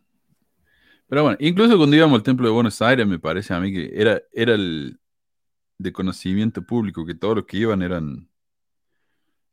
Pero 1.08 1.22
bueno, 1.22 1.36
incluso 1.40 1.76
cuando 1.76 1.94
íbamos 1.96 2.18
al 2.18 2.22
templo 2.24 2.46
de 2.46 2.52
Buenos 2.52 2.82
Aires, 2.82 3.06
me 3.06 3.18
parece 3.18 3.54
a 3.54 3.60
mí 3.60 3.72
que 3.72 3.90
era, 3.94 4.20
era 4.32 4.54
el, 4.54 4.98
de 5.78 5.92
conocimiento 5.92 6.62
público 6.62 7.04
que 7.04 7.14
todos 7.14 7.36
los 7.36 7.46
que 7.46 7.58
iban 7.58 7.82
eran, 7.82 8.28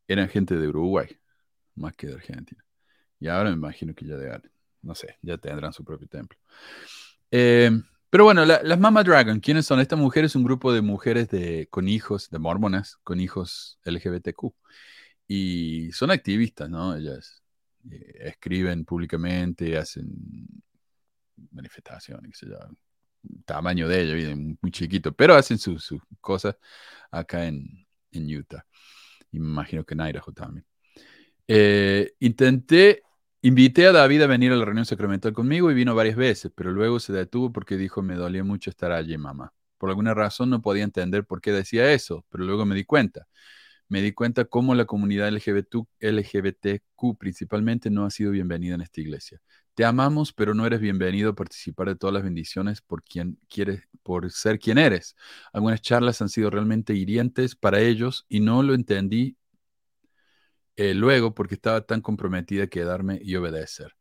eran 0.07 0.29
gente 0.29 0.55
de 0.55 0.67
Uruguay, 0.67 1.07
más 1.75 1.95
que 1.95 2.07
de 2.07 2.13
Argentina. 2.13 2.63
Y 3.19 3.27
ahora 3.27 3.49
me 3.49 3.55
imagino 3.55 3.93
que 3.93 4.05
ya 4.05 4.17
de, 4.17 4.41
no 4.81 4.95
sé, 4.95 5.17
ya 5.21 5.37
tendrán 5.37 5.73
su 5.73 5.83
propio 5.83 6.07
templo. 6.07 6.37
Eh, 7.31 7.71
pero 8.09 8.25
bueno, 8.25 8.45
las 8.45 8.79
Mama 8.79 9.03
Dragon, 9.03 9.39
¿quiénes 9.39 9.65
son? 9.65 9.79
Esta 9.79 9.95
mujer 9.95 10.25
es 10.25 10.35
un 10.35 10.43
grupo 10.43 10.71
de 10.71 10.81
mujeres 10.81 11.29
de, 11.29 11.67
con 11.71 11.87
hijos, 11.87 12.29
de 12.29 12.37
mormonas, 12.37 12.97
con 13.03 13.19
hijos 13.19 13.79
LGBTQ. 13.85 14.53
Y 15.27 15.91
son 15.93 16.11
activistas, 16.11 16.69
¿no? 16.69 16.95
Ellas 16.95 17.43
eh, 17.89 18.13
escriben 18.19 18.85
públicamente, 18.85 19.77
hacen 19.77 20.07
manifestaciones, 21.51 22.31
qué 22.31 22.45
sé 22.45 22.51
yo, 22.51 22.59
tamaño 23.45 23.87
de 23.87 24.01
ellos, 24.01 24.37
muy 24.61 24.71
chiquito, 24.71 25.13
pero 25.13 25.35
hacen 25.35 25.57
sus 25.57 25.91
cosas 26.21 26.55
acá 27.11 27.47
en, 27.47 27.87
Utah. 28.13 28.65
Y 29.33 29.37
imagino 29.37 29.83
que 29.83 29.95
en 29.95 30.01
Idaho 30.01 30.31
también. 30.31 30.65
Eh, 31.47 32.13
intenté 32.19 33.03
Invité 33.45 33.87
a 33.87 33.91
David 33.91 34.21
a 34.21 34.27
venir 34.27 34.53
a 34.53 34.55
la 34.55 34.63
reunión 34.63 34.85
sacramental 34.85 35.33
conmigo 35.33 35.69
y 35.69 35.73
vino 35.73 35.93
varias 35.93 36.15
veces, 36.15 36.49
pero 36.55 36.71
luego 36.71 37.01
se 37.01 37.11
detuvo 37.11 37.51
porque 37.51 37.75
dijo 37.75 38.01
me 38.01 38.15
dolía 38.15 38.41
mucho 38.45 38.69
estar 38.69 38.93
allí, 38.93 39.17
mamá. 39.17 39.51
Por 39.77 39.89
alguna 39.89 40.13
razón 40.13 40.49
no 40.49 40.61
podía 40.61 40.85
entender 40.85 41.25
por 41.25 41.41
qué 41.41 41.51
decía 41.51 41.91
eso, 41.91 42.25
pero 42.29 42.45
luego 42.45 42.65
me 42.65 42.73
di 42.73 42.85
cuenta. 42.85 43.27
Me 43.89 44.01
di 44.01 44.13
cuenta 44.13 44.45
cómo 44.45 44.75
la 44.75 44.85
comunidad 44.85 45.27
LGBTQ 45.27 47.17
principalmente 47.19 47.89
no 47.89 48.05
ha 48.05 48.11
sido 48.11 48.31
bienvenida 48.31 48.75
en 48.75 48.81
esta 48.81 49.01
iglesia. 49.01 49.41
Te 49.75 49.85
amamos, 49.85 50.33
pero 50.33 50.53
no 50.53 50.67
eres 50.67 50.79
bienvenido 50.79 51.31
a 51.31 51.35
participar 51.35 51.87
de 51.87 51.95
todas 51.95 52.13
las 52.13 52.23
bendiciones 52.23 52.81
por 52.81 53.03
quien 53.03 53.39
quieres, 53.49 53.81
por 54.03 54.31
ser 54.31 54.59
quien 54.59 54.77
eres. 54.77 55.15
Algunas 55.51 55.81
charlas 55.81 56.21
han 56.21 56.29
sido 56.29 56.51
realmente 56.51 56.93
hirientes 56.93 57.55
para 57.55 57.79
ellos 57.79 58.25
y 58.29 58.39
no 58.39 58.61
lo 58.61 58.75
entendí 58.75 59.35
eh, 60.75 60.93
luego 60.93 61.33
porque 61.33 61.55
estaba 61.55 61.81
tan 61.81 62.01
comprometida 62.01 62.65
a 62.65 62.67
quedarme 62.67 63.19
y 63.23 63.35
obedecer. 63.35 63.95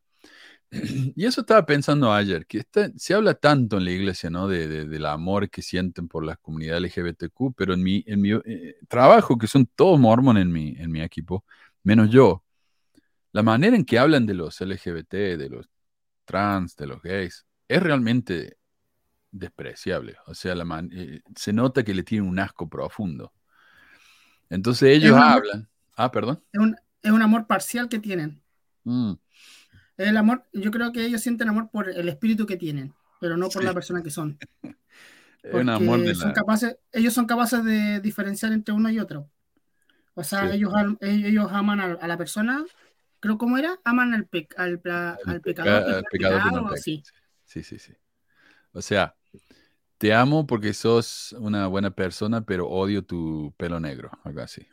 Y 1.16 1.26
eso 1.26 1.42
estaba 1.42 1.66
pensando 1.66 2.12
ayer, 2.12 2.46
que 2.46 2.64
se 2.96 3.14
habla 3.14 3.34
tanto 3.34 3.78
en 3.78 3.84
la 3.84 3.90
iglesia, 3.92 4.30
¿no? 4.30 4.48
De, 4.48 4.86
del 4.86 5.06
amor 5.06 5.50
que 5.50 5.62
sienten 5.62 6.08
por 6.08 6.24
la 6.24 6.36
comunidad 6.36 6.78
LGBTQ, 6.78 7.54
pero 7.56 7.74
en 7.74 7.82
mi, 7.82 8.04
en 8.06 8.20
mi 8.20 8.32
eh, 8.32 8.76
trabajo, 8.88 9.38
que 9.38 9.46
son 9.46 9.66
todos 9.66 9.98
mormones 10.00 10.42
en 10.42 10.52
mi, 10.52 10.74
en 10.78 10.90
mi 10.90 11.02
equipo, 11.02 11.44
menos 11.82 12.10
yo, 12.10 12.44
la 13.32 13.42
manera 13.42 13.76
en 13.76 13.84
que 13.84 13.98
hablan 13.98 14.26
de 14.26 14.34
los 14.34 14.60
LGBT, 14.60 15.12
de 15.12 15.48
los 15.48 15.68
trans, 16.24 16.76
de 16.76 16.86
los 16.86 17.02
gays, 17.02 17.46
es 17.68 17.82
realmente 17.82 18.58
despreciable. 19.30 20.16
O 20.26 20.34
sea, 20.34 20.54
la 20.54 20.88
eh, 20.92 21.22
se 21.34 21.52
nota 21.52 21.82
que 21.82 21.94
le 21.94 22.02
tienen 22.02 22.28
un 22.28 22.38
asco 22.38 22.68
profundo. 22.68 23.32
Entonces 24.50 24.96
ellos 24.96 25.16
hablan. 25.16 25.68
Ah, 25.96 26.10
perdón. 26.10 26.42
Es 26.52 26.60
un, 26.60 26.76
es 27.02 27.10
un 27.10 27.22
amor 27.22 27.46
parcial 27.46 27.88
que 27.88 27.98
tienen. 27.98 28.42
Mm. 28.84 29.14
El 29.96 30.16
amor, 30.16 30.44
yo 30.52 30.70
creo 30.70 30.92
que 30.92 31.04
ellos 31.04 31.20
sienten 31.20 31.48
amor 31.48 31.70
por 31.70 31.88
el 31.88 32.08
espíritu 32.08 32.46
que 32.46 32.56
tienen, 32.56 32.94
pero 33.20 33.36
no 33.36 33.48
por 33.48 33.64
la 33.64 33.74
persona 33.74 34.02
que 34.02 34.10
son. 34.10 34.38
un 35.52 35.68
amor 35.68 36.00
de 36.00 36.14
son 36.14 36.32
capaces, 36.32 36.76
ellos 36.92 37.12
son 37.12 37.26
capaces 37.26 37.64
de 37.64 38.00
diferenciar 38.00 38.52
entre 38.52 38.74
uno 38.74 38.90
y 38.90 38.98
otro. 38.98 39.30
O 40.14 40.24
sea, 40.24 40.52
ellos, 40.52 40.72
ellos 41.00 41.48
aman 41.50 41.80
a, 41.80 42.06
la 42.06 42.18
persona, 42.18 42.64
creo 43.22 43.38
como 43.38 43.56
era, 43.56 43.78
aman 43.84 44.12
al, 44.12 44.28
al, 44.56 44.82
al, 45.24 45.40
pecador. 45.40 46.04
pecador 46.10 46.76
sí. 46.78 47.02
sí, 47.44 47.62
sí, 47.62 47.78
sí. 47.78 47.92
O 48.72 48.82
sea, 48.82 49.14
te 49.96 50.12
amo 50.12 50.44
porque 50.44 50.74
sos 50.74 51.32
una 51.38 51.68
buena 51.68 51.92
persona, 51.92 52.44
pero 52.44 52.68
odio 52.68 53.04
tu 53.04 53.54
pelo 53.56 53.78
negro, 53.78 54.10
algo 54.24 54.40
así. 54.40 54.66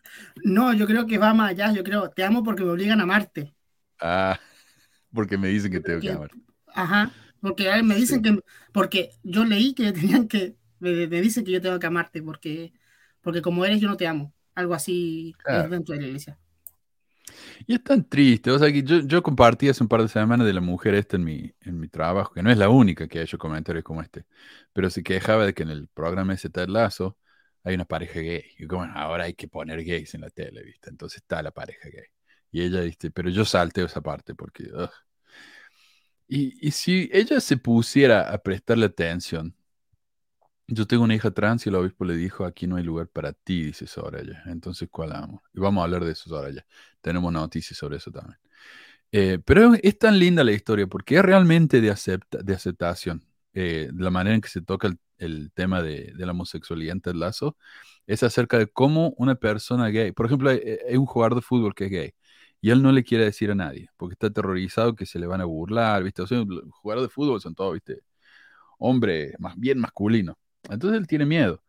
No, 0.43 0.73
yo 0.73 0.87
creo 0.87 1.05
que 1.05 1.19
va 1.19 1.35
más 1.35 1.51
allá. 1.51 1.71
Yo 1.71 1.83
creo, 1.83 2.09
te 2.09 2.23
amo 2.23 2.43
porque 2.43 2.63
me 2.63 2.71
obligan 2.71 2.99
a 2.99 3.03
amarte. 3.03 3.53
Ah, 4.01 4.39
porque 5.13 5.37
me 5.37 5.49
dicen 5.49 5.71
que 5.71 5.79
tengo 5.79 6.01
que 6.01 6.11
amar. 6.11 6.31
Ajá, 6.73 7.11
porque 7.41 7.83
me 7.83 7.93
dicen 7.93 8.23
que, 8.23 8.39
porque 8.73 9.11
yo 9.21 9.45
leí 9.45 9.75
que 9.75 9.91
tenían 9.93 10.27
que, 10.27 10.55
me, 10.79 11.05
dicen 11.05 11.45
que 11.45 11.51
yo 11.51 11.61
tengo 11.61 11.77
que 11.77 11.87
amarte 11.87 12.23
porque, 12.23 12.73
porque 13.21 13.43
como 13.43 13.63
eres 13.63 13.79
yo 13.79 13.87
no 13.87 13.95
te 13.95 14.07
amo. 14.07 14.33
Algo 14.55 14.73
así 14.73 15.35
dentro 15.69 15.93
de 15.93 16.01
la 16.01 16.07
iglesia. 16.07 16.39
Y 17.67 17.75
es 17.75 17.83
tan 17.83 18.07
triste, 18.07 18.51
o 18.51 18.59
sea, 18.59 18.71
que 18.71 18.83
yo, 18.83 18.99
yo, 18.99 19.23
compartí 19.23 19.69
hace 19.69 19.83
un 19.83 19.89
par 19.89 20.01
de 20.01 20.07
semanas 20.07 20.47
de 20.47 20.53
la 20.53 20.61
mujer 20.61 20.95
esta 20.95 21.17
en 21.17 21.23
mi, 21.23 21.53
en 21.61 21.79
mi 21.79 21.87
trabajo, 21.87 22.33
que 22.33 22.43
no 22.43 22.51
es 22.51 22.57
la 22.57 22.69
única 22.69 23.07
que 23.07 23.19
ha 23.19 23.23
hecho 23.23 23.37
comentarios 23.37 23.83
como 23.83 24.01
este, 24.01 24.25
pero 24.73 24.89
se 24.89 25.03
quejaba 25.03 25.45
de 25.45 25.53
que 25.53 25.63
en 25.63 25.69
el 25.69 25.87
programa 25.89 26.33
ese 26.33 26.49
Ted 26.49 26.67
Lazo 26.67 27.17
hay 27.63 27.75
una 27.75 27.85
pareja 27.85 28.19
gay. 28.21 28.43
Y 28.57 28.67
como, 28.67 28.83
ahora 28.83 29.25
hay 29.25 29.33
que 29.33 29.47
poner 29.47 29.83
gays 29.83 30.13
en 30.15 30.21
la 30.21 30.29
tele, 30.29 30.63
¿viste? 30.63 30.89
Entonces 30.89 31.17
está 31.21 31.41
la 31.43 31.51
pareja 31.51 31.89
gay. 31.89 32.05
Y 32.51 32.63
ella 32.63 32.81
dice, 32.81 33.11
pero 33.11 33.29
yo 33.29 33.45
salteo 33.45 33.85
esa 33.85 34.01
parte 34.01 34.35
porque... 34.35 34.69
Y, 36.27 36.67
y 36.67 36.71
si 36.71 37.09
ella 37.11 37.39
se 37.41 37.57
pusiera 37.57 38.31
a 38.31 38.37
prestarle 38.37 38.85
atención 38.85 39.55
yo 40.71 40.85
tengo 40.87 41.03
una 41.03 41.15
hija 41.15 41.31
trans 41.31 41.65
y 41.65 41.69
el 41.69 41.75
obispo 41.75 42.05
le 42.05 42.15
dijo, 42.15 42.45
aquí 42.45 42.67
no 42.67 42.75
hay 42.75 42.83
lugar 42.83 43.07
para 43.07 43.33
ti, 43.33 43.63
dice 43.63 43.87
Soraya. 43.87 44.43
Entonces, 44.45 44.87
¿cuál 44.91 45.13
amo? 45.13 45.43
Y 45.53 45.59
vamos 45.59 45.81
a 45.81 45.85
hablar 45.85 46.05
de 46.05 46.11
eso, 46.11 46.29
Soraya. 46.29 46.65
Tenemos 47.01 47.31
noticias 47.31 47.77
sobre 47.77 47.97
eso 47.97 48.11
también. 48.11 48.37
Eh, 49.11 49.39
pero 49.45 49.73
es 49.81 49.97
tan 49.97 50.19
linda 50.19 50.43
la 50.43 50.51
historia 50.51 50.87
porque 50.87 51.17
es 51.17 51.21
realmente 51.23 51.81
de, 51.81 51.89
acepta, 51.91 52.39
de 52.39 52.53
aceptación. 52.53 53.25
Eh, 53.53 53.89
la 53.95 54.11
manera 54.11 54.35
en 54.35 54.41
que 54.41 54.49
se 54.49 54.61
toca 54.61 54.89
el, 55.17 55.51
tema 55.53 55.81
de, 55.81 56.13
la 56.15 56.31
homosexualidad 56.31 56.93
en 56.93 57.01
Ted 57.01 57.15
Lazo 57.15 57.57
es 58.07 58.23
acerca 58.23 58.57
de 58.57 58.67
cómo 58.67 59.13
una 59.17 59.35
persona 59.35 59.87
gay, 59.89 60.11
por 60.11 60.27
ejemplo, 60.27 60.49
hay, 60.49 60.59
hay, 60.87 60.97
un 60.97 61.05
jugador 61.05 61.35
de 61.35 61.41
fútbol 61.41 61.73
que 61.75 61.85
es 61.85 61.91
gay 61.91 62.13
y 62.61 62.71
él 62.71 62.81
no 62.81 62.91
le 62.91 63.03
quiere 63.03 63.25
decir 63.25 63.51
a 63.51 63.55
nadie 63.55 63.89
porque 63.97 64.13
está 64.13 64.27
aterrorizado 64.27 64.95
que 64.95 65.05
se 65.05 65.19
le 65.19 65.27
van 65.27 65.41
a 65.41 65.45
burlar, 65.45 66.03
¿viste? 66.03 66.21
O 66.21 66.27
sea, 66.27 66.43
jugadores 66.71 67.09
de 67.09 67.13
fútbol 67.13 67.41
son 67.41 67.55
todos, 67.55 67.73
¿viste? 67.73 68.01
Hombre, 68.79 69.33
más 69.39 69.57
bien 69.57 69.79
masculino. 69.79 70.37
Entonces 70.69 70.99
él 70.99 71.07
tiene 71.07 71.25
miedo. 71.25 71.63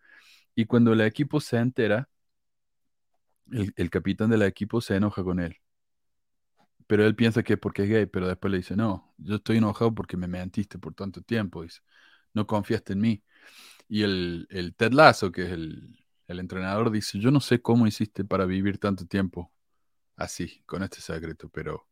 Y 0.54 0.66
cuando 0.66 0.92
el 0.92 1.00
equipo 1.02 1.40
se 1.40 1.58
entera, 1.58 2.08
el, 3.50 3.90
capitán 3.90 4.30
del 4.30 4.42
equipo 4.42 4.80
se 4.80 4.96
enoja 4.96 5.22
con 5.24 5.40
él. 5.40 5.56
Pero 6.86 7.06
él 7.06 7.14
piensa 7.14 7.42
que 7.42 7.54
es 7.54 7.58
porque 7.58 7.84
es 7.84 7.88
gay, 7.88 8.06
pero 8.06 8.26
después 8.28 8.50
le 8.50 8.58
dice, 8.58 8.76
no, 8.76 9.14
yo 9.18 9.36
estoy 9.36 9.58
enojado 9.58 9.94
porque 9.94 10.16
me 10.16 10.26
mentiste 10.26 10.78
por 10.78 10.94
tanto 10.94 11.22
tiempo, 11.22 11.62
dice, 11.62 11.80
no 12.34 12.46
confiaste 12.46 12.94
en 12.94 13.00
mí. 13.00 13.24
Y 13.88 14.02
el, 14.02 14.46
el 14.50 14.74
Ted 14.74 14.92
Lasso, 14.92 15.32
que 15.32 15.44
es 15.44 15.50
el, 15.52 15.96
entrenador, 16.28 16.90
dice, 16.90 17.18
yo 17.18 17.30
no 17.30 17.40
sé 17.40 17.60
cómo 17.62 17.86
hiciste 17.86 18.24
para 18.24 18.46
vivir 18.46 18.78
tanto 18.78 19.06
tiempo 19.06 19.52
así, 20.16 20.62
con 20.66 20.82
este 20.84 21.00
secreto, 21.00 21.48
pero 21.50 21.88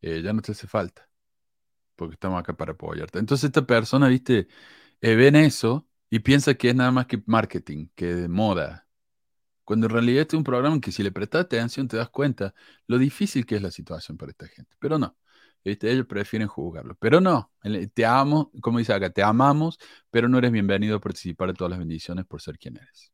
eh, 0.00 0.22
ya 0.22 0.32
no 0.32 0.42
te 0.42 0.52
hace 0.52 0.66
falta, 0.66 1.08
porque 1.96 2.14
estamos 2.14 2.40
acá 2.40 2.56
para 2.56 2.72
apoyarte. 2.72 3.18
Entonces 3.18 3.44
esta 3.44 3.66
persona, 3.66 4.08
viste, 4.08 4.48
eh, 5.00 5.14
ven 5.16 5.36
eso 5.36 5.88
y 6.10 6.20
piensa 6.20 6.54
que 6.54 6.70
es 6.70 6.74
nada 6.76 6.90
más 6.92 7.06
que 7.06 7.22
marketing, 7.26 7.88
que 7.94 8.14
de 8.14 8.28
moda. 8.28 8.83
Cuando 9.64 9.86
en 9.86 9.92
realidad 9.92 10.22
este 10.22 10.36
es 10.36 10.38
un 10.38 10.44
programa 10.44 10.74
en 10.74 10.80
que 10.80 10.92
si 10.92 11.02
le 11.02 11.10
prestas 11.10 11.42
atención 11.42 11.88
te 11.88 11.96
das 11.96 12.10
cuenta 12.10 12.54
lo 12.86 12.98
difícil 12.98 13.46
que 13.46 13.56
es 13.56 13.62
la 13.62 13.70
situación 13.70 14.16
para 14.16 14.30
esta 14.30 14.46
gente. 14.46 14.76
Pero 14.78 14.98
no, 14.98 15.16
ellos 15.64 16.06
prefieren 16.06 16.48
jugarlo. 16.48 16.96
Pero 17.00 17.20
no, 17.20 17.50
te 17.94 18.04
amo, 18.04 18.50
como 18.60 18.78
dice 18.78 18.92
acá, 18.92 19.10
te 19.10 19.22
amamos, 19.22 19.78
pero 20.10 20.28
no 20.28 20.38
eres 20.38 20.52
bienvenido 20.52 20.96
a 20.96 21.00
participar 21.00 21.48
de 21.48 21.54
todas 21.54 21.70
las 21.70 21.78
bendiciones 21.78 22.26
por 22.26 22.42
ser 22.42 22.58
quien 22.58 22.76
eres. 22.76 23.12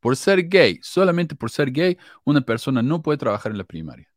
Por 0.00 0.16
ser 0.16 0.48
gay, 0.48 0.78
solamente 0.82 1.36
por 1.36 1.50
ser 1.50 1.70
gay, 1.70 1.96
una 2.24 2.40
persona 2.40 2.82
no 2.82 3.02
puede 3.02 3.18
trabajar 3.18 3.52
en 3.52 3.58
la 3.58 3.64
primaria. 3.64 4.10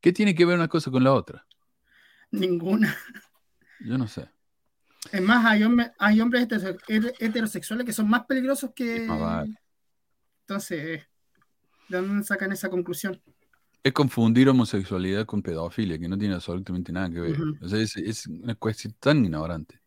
¿Qué 0.00 0.12
tiene 0.12 0.34
que 0.34 0.44
ver 0.44 0.56
una 0.56 0.68
cosa 0.68 0.90
con 0.90 1.02
la 1.02 1.12
otra? 1.12 1.46
Ninguna. 2.30 2.96
Yo 3.80 3.98
no 3.98 4.06
sé. 4.06 4.28
Es 5.12 5.22
más, 5.22 5.44
hay, 5.44 5.62
hay 5.98 6.20
hombres 6.20 6.48
heterosexuales 7.18 7.86
que 7.86 7.92
son 7.92 8.08
más 8.08 8.24
peligrosos 8.26 8.70
que. 8.74 9.06
Entonces, 10.48 11.02
¿de 11.88 11.96
dónde 12.00 12.24
sacan 12.24 12.52
esa 12.52 12.70
conclusión? 12.70 13.20
Es 13.82 13.92
confundir 13.92 14.48
homosexualidad 14.48 15.26
con 15.26 15.42
pedofilia, 15.42 15.98
que 15.98 16.08
no 16.08 16.16
tiene 16.16 16.34
absolutamente 16.34 16.92
nada 16.92 17.10
que 17.10 17.20
ver. 17.20 17.36
o 17.60 17.68
sea, 17.68 17.80
es, 17.80 18.26
una 18.28 18.54
cuestión 18.54 18.94
tan 19.00 19.24
ignorante. 19.24 19.80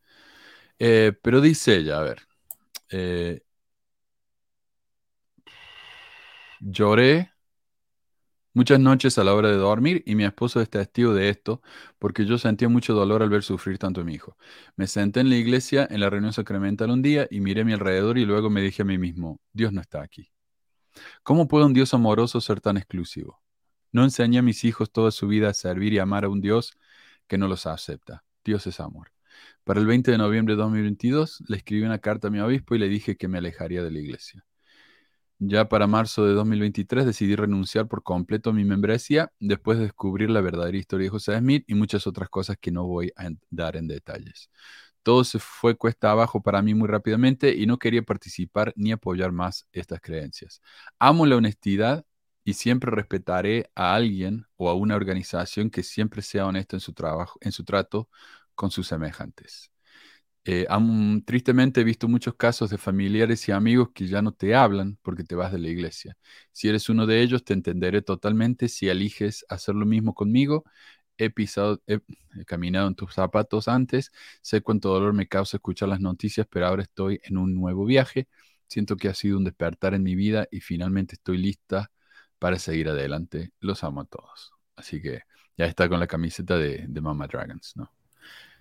Eh, 0.77 1.13
pero 1.21 1.39
dice 1.39 1.77
ella, 1.77 1.99
a 1.99 2.03
ver, 2.03 2.27
eh, 2.89 3.41
lloré 6.59 7.31
muchas 8.53 8.81
noches 8.81 9.17
a 9.17 9.23
la 9.23 9.33
hora 9.33 9.49
de 9.49 9.55
dormir 9.55 10.03
y 10.05 10.15
mi 10.15 10.25
esposo 10.25 10.59
es 10.59 10.69
testigo 10.69 11.13
de 11.13 11.29
esto 11.29 11.61
porque 11.99 12.25
yo 12.25 12.37
sentía 12.37 12.67
mucho 12.67 12.93
dolor 12.93 13.23
al 13.23 13.29
ver 13.29 13.43
sufrir 13.43 13.77
tanto 13.77 14.01
a 14.01 14.03
mi 14.03 14.13
hijo. 14.13 14.35
Me 14.75 14.87
senté 14.87 15.21
en 15.21 15.29
la 15.29 15.37
iglesia 15.37 15.87
en 15.89 16.01
la 16.01 16.09
reunión 16.09 16.33
sacramental 16.33 16.91
un 16.91 17.01
día 17.01 17.27
y 17.31 17.39
miré 17.39 17.61
a 17.61 17.65
mi 17.65 17.71
alrededor 17.71 18.17
y 18.17 18.25
luego 18.25 18.49
me 18.49 18.61
dije 18.61 18.81
a 18.81 18.85
mí 18.85 18.97
mismo, 18.97 19.39
Dios 19.53 19.71
no 19.71 19.79
está 19.79 20.01
aquí. 20.01 20.31
¿Cómo 21.23 21.47
puede 21.47 21.65
un 21.65 21.73
Dios 21.73 21.93
amoroso 21.93 22.41
ser 22.41 22.61
tan 22.61 22.77
exclusivo? 22.77 23.41
No 23.91 24.03
enseñé 24.03 24.39
a 24.39 24.41
mis 24.41 24.63
hijos 24.65 24.91
toda 24.91 25.11
su 25.11 25.27
vida 25.27 25.49
a 25.49 25.53
servir 25.53 25.93
y 25.93 25.99
amar 25.99 26.25
a 26.25 26.29
un 26.29 26.41
Dios 26.41 26.73
que 27.27 27.37
no 27.37 27.47
los 27.47 27.65
acepta. 27.65 28.23
Dios 28.43 28.67
es 28.67 28.79
amor. 28.79 29.11
Para 29.63 29.79
el 29.79 29.85
20 29.85 30.11
de 30.11 30.17
noviembre 30.17 30.55
de 30.55 30.61
2022 30.61 31.43
le 31.47 31.57
escribí 31.57 31.83
una 31.83 31.99
carta 31.99 32.27
a 32.27 32.31
mi 32.31 32.39
obispo 32.39 32.75
y 32.75 32.79
le 32.79 32.89
dije 32.89 33.17
que 33.17 33.27
me 33.27 33.37
alejaría 33.37 33.83
de 33.83 33.91
la 33.91 33.99
iglesia. 33.99 34.45
Ya 35.41 35.69
para 35.69 35.87
marzo 35.87 36.25
de 36.25 36.33
2023 36.33 37.05
decidí 37.05 37.35
renunciar 37.35 37.87
por 37.87 38.03
completo 38.03 38.49
a 38.49 38.53
mi 38.53 38.65
membresía 38.65 39.31
después 39.39 39.77
de 39.77 39.85
descubrir 39.85 40.29
la 40.29 40.41
verdadera 40.41 40.77
historia 40.77 41.05
de 41.05 41.11
José 41.11 41.37
Smith 41.37 41.63
y 41.65 41.75
muchas 41.75 42.07
otras 42.07 42.27
cosas 42.29 42.57
que 42.59 42.71
no 42.71 42.85
voy 42.85 43.13
a 43.15 43.29
dar 43.49 43.77
en 43.77 43.87
detalles. 43.87 44.49
Todo 45.09 45.23
se 45.23 45.39
fue 45.39 45.75
cuesta 45.75 46.11
abajo 46.11 46.39
para 46.43 46.61
mí 46.61 46.75
muy 46.75 46.87
rápidamente 46.87 47.55
y 47.55 47.65
no 47.65 47.79
quería 47.79 48.03
participar 48.03 48.73
ni 48.75 48.91
apoyar 48.91 49.31
más 49.31 49.65
estas 49.71 50.01
creencias. 50.01 50.61
Amo 50.99 51.25
la 51.25 51.35
honestidad 51.37 52.05
y 52.43 52.53
siempre 52.53 52.91
respetaré 52.91 53.71
a 53.73 53.95
alguien 53.95 54.45
o 54.55 54.69
a 54.69 54.75
una 54.75 54.95
organización 54.95 55.71
que 55.71 55.81
siempre 55.81 56.21
sea 56.21 56.45
honesto 56.45 56.75
en 56.75 56.79
su 56.81 56.93
trabajo, 56.93 57.39
en 57.41 57.51
su 57.51 57.63
trato 57.65 58.07
con 58.53 58.69
sus 58.69 58.87
semejantes. 58.87 59.71
Eh, 60.45 60.67
tristemente 61.25 61.81
he 61.81 61.83
visto 61.83 62.07
muchos 62.07 62.35
casos 62.35 62.69
de 62.69 62.77
familiares 62.77 63.47
y 63.49 63.51
amigos 63.51 63.89
que 63.93 64.07
ya 64.07 64.21
no 64.21 64.31
te 64.33 64.55
hablan 64.55 64.97
porque 65.03 65.23
te 65.23 65.35
vas 65.35 65.51
de 65.51 65.59
la 65.59 65.69
iglesia. 65.69 66.17
Si 66.51 66.69
eres 66.69 66.89
uno 66.89 67.05
de 67.07 67.21
ellos, 67.21 67.43
te 67.43 67.53
entenderé 67.53 68.01
totalmente 68.01 68.67
si 68.69 68.89
eliges 68.89 69.45
hacer 69.49 69.75
lo 69.75 69.85
mismo 69.85 70.13
conmigo. 70.15 70.63
He 71.19 71.29
pisado, 71.29 71.81
he, 71.87 71.99
caminado 72.45 72.87
en 72.87 72.95
tus 72.95 73.13
zapatos 73.13 73.67
antes, 73.67 74.11
sé 74.41 74.61
cuánto 74.61 74.89
dolor 74.89 75.13
me 75.13 75.27
causa 75.27 75.57
escuchar 75.57 75.89
las 75.89 75.99
noticias, 75.99 76.47
pero 76.49 76.67
ahora 76.67 76.83
estoy 76.83 77.19
en 77.23 77.37
un 77.37 77.53
nuevo 77.55 77.85
viaje. 77.85 78.27
Siento 78.67 78.97
que 78.97 79.09
ha 79.09 79.13
sido 79.13 79.37
un 79.37 79.43
despertar 79.43 79.93
en 79.93 80.03
mi 80.03 80.15
vida 80.15 80.47
y 80.51 80.61
finalmente 80.61 81.15
estoy 81.15 81.37
lista 81.37 81.91
para 82.39 82.59
seguir 82.59 82.89
adelante. 82.89 83.51
Los 83.59 83.83
amo 83.83 84.01
a 84.01 84.05
todos. 84.05 84.53
Así 84.75 85.01
que 85.01 85.21
ya 85.57 85.65
está 85.65 85.89
con 85.89 85.99
la 85.99 86.07
camiseta 86.07 86.57
de, 86.57 86.85
de 86.87 87.01
Mama 87.01 87.27
Dragons, 87.27 87.73
¿no? 87.75 87.91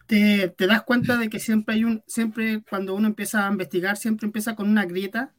te, 0.09 0.67
das 0.67 0.83
cuenta 0.83 1.19
de 1.19 1.29
que 1.29 1.39
siempre 1.39 1.77
hay 1.77 1.85
un, 1.85 2.03
siempre 2.07 2.63
cuando 2.69 2.95
uno 2.95 3.07
empieza 3.07 3.47
a 3.47 3.53
investigar, 3.53 3.97
siempre 3.99 4.27
empieza 4.27 4.57
con 4.57 4.69
una 4.69 4.87
grieta, 4.87 5.35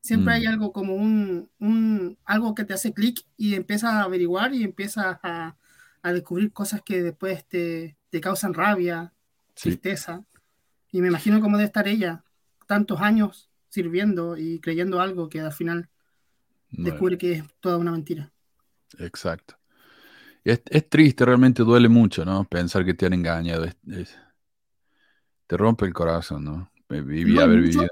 siempre 0.00 0.34
hay 0.34 0.46
mm. 0.46 0.48
algo 0.48 0.72
como 0.72 0.94
un, 0.94 1.50
un 1.58 2.18
algo 2.24 2.54
que 2.54 2.64
te 2.64 2.72
hace 2.72 2.94
clic 2.94 3.20
y 3.36 3.54
empiezas 3.54 3.92
a 3.92 4.02
averiguar 4.02 4.54
y 4.54 4.64
empiezas 4.64 5.18
a, 5.22 5.56
a 6.02 6.12
descubrir 6.12 6.52
cosas 6.52 6.82
que 6.82 7.02
después 7.02 7.46
te, 7.46 7.96
te 8.10 8.20
causan 8.20 8.54
rabia, 8.54 9.12
tristeza. 9.54 10.24
Y 10.92 11.00
me 11.00 11.08
imagino 11.08 11.40
cómo 11.40 11.56
debe 11.56 11.66
estar 11.66 11.88
ella, 11.88 12.24
tantos 12.66 13.00
años 13.00 13.50
sirviendo 13.68 14.36
y 14.36 14.60
creyendo 14.60 15.00
algo 15.00 15.28
que 15.28 15.40
al 15.40 15.52
final 15.52 15.88
descubre 16.70 17.18
que 17.18 17.32
es 17.32 17.44
toda 17.60 17.78
una 17.78 17.92
mentira. 17.92 18.32
Exacto. 18.98 19.58
Es, 20.44 20.62
triste, 20.88 21.24
realmente 21.24 21.64
duele 21.64 21.88
mucho, 21.88 22.24
¿no? 22.24 22.44
Pensar 22.44 22.84
que 22.84 22.94
te 22.94 23.04
han 23.04 23.14
engañado. 23.14 23.66
te 25.46 25.56
rompe 25.56 25.86
el 25.86 25.92
corazón, 25.92 26.44
¿no? 26.44 26.70
Vivir, 26.88 27.40
haber 27.40 27.60
vivido. 27.60 27.88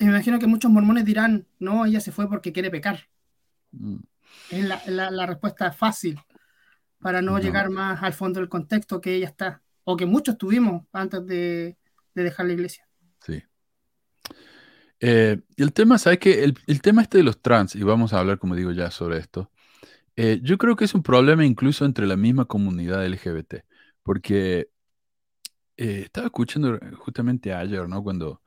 Me 0.00 0.06
imagino 0.06 0.38
que 0.38 0.48
muchos 0.48 0.70
mormones 0.70 1.04
dirán, 1.04 1.46
no, 1.58 1.86
ella 1.86 2.00
se 2.00 2.10
fue 2.10 2.28
porque 2.28 2.52
quiere 2.52 2.70
pecar. 2.70 3.08
Mm. 3.70 3.98
Es 4.50 4.64
la, 4.88 5.26
respuesta 5.26 5.70
fácil 5.72 6.20
para 7.00 7.22
no, 7.22 7.38
llegar 7.38 7.70
más 7.70 8.02
al 8.02 8.12
fondo 8.12 8.40
del 8.40 8.48
contexto 8.48 9.00
que 9.00 9.14
ella 9.14 9.26
está, 9.26 9.62
o 9.84 9.96
que 9.96 10.06
muchos 10.06 10.38
tuvimos 10.38 10.84
antes 10.92 11.26
de, 11.26 11.76
dejar 12.14 12.46
la 12.46 12.52
iglesia. 12.52 12.88
Sí. 13.20 13.42
Eh, 15.00 15.38
el 15.56 15.72
tema, 15.72 15.98
¿sabes 15.98 16.18
qué? 16.18 16.44
El, 16.44 16.58
el, 16.66 16.80
tema 16.80 17.02
este 17.02 17.18
de 17.18 17.24
los 17.24 17.42
trans, 17.42 17.76
y 17.76 17.82
vamos 17.82 18.12
a 18.12 18.18
hablar, 18.20 18.38
como 18.38 18.54
digo 18.54 18.72
ya, 18.72 18.90
sobre 18.90 19.18
esto, 19.18 19.50
eh, 20.16 20.40
yo 20.42 20.56
creo 20.56 20.76
que 20.76 20.86
es 20.86 20.94
un 20.94 21.02
problema 21.02 21.44
incluso 21.44 21.84
entre 21.84 22.06
la 22.06 22.16
misma 22.16 22.46
comunidad 22.46 23.06
LGBT, 23.06 23.64
porque 24.02 24.70
eh, 25.76 26.02
estaba 26.04 26.26
escuchando 26.26 26.78
justamente 26.98 27.52
ayer, 27.52 27.86
¿no? 27.88 28.02
Cuando, 28.02 28.42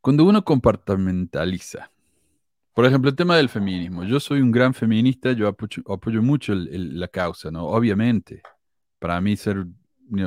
cuando 0.00 0.24
uno 0.24 0.44
compartimentaliza, 0.44 1.90
por 2.74 2.86
ejemplo, 2.86 3.10
el 3.10 3.16
tema 3.16 3.36
del 3.36 3.48
feminismo. 3.48 4.04
Yo 4.04 4.20
soy 4.20 4.40
un 4.40 4.50
gran 4.50 4.74
feminista, 4.74 5.32
yo 5.32 5.48
apoyo, 5.48 6.22
mucho 6.22 6.54
la 6.56 7.08
causa, 7.08 7.50
¿no? 7.50 7.66
Obviamente, 7.68 8.42
para 8.98 9.20
mí 9.20 9.36
ser 9.36 9.66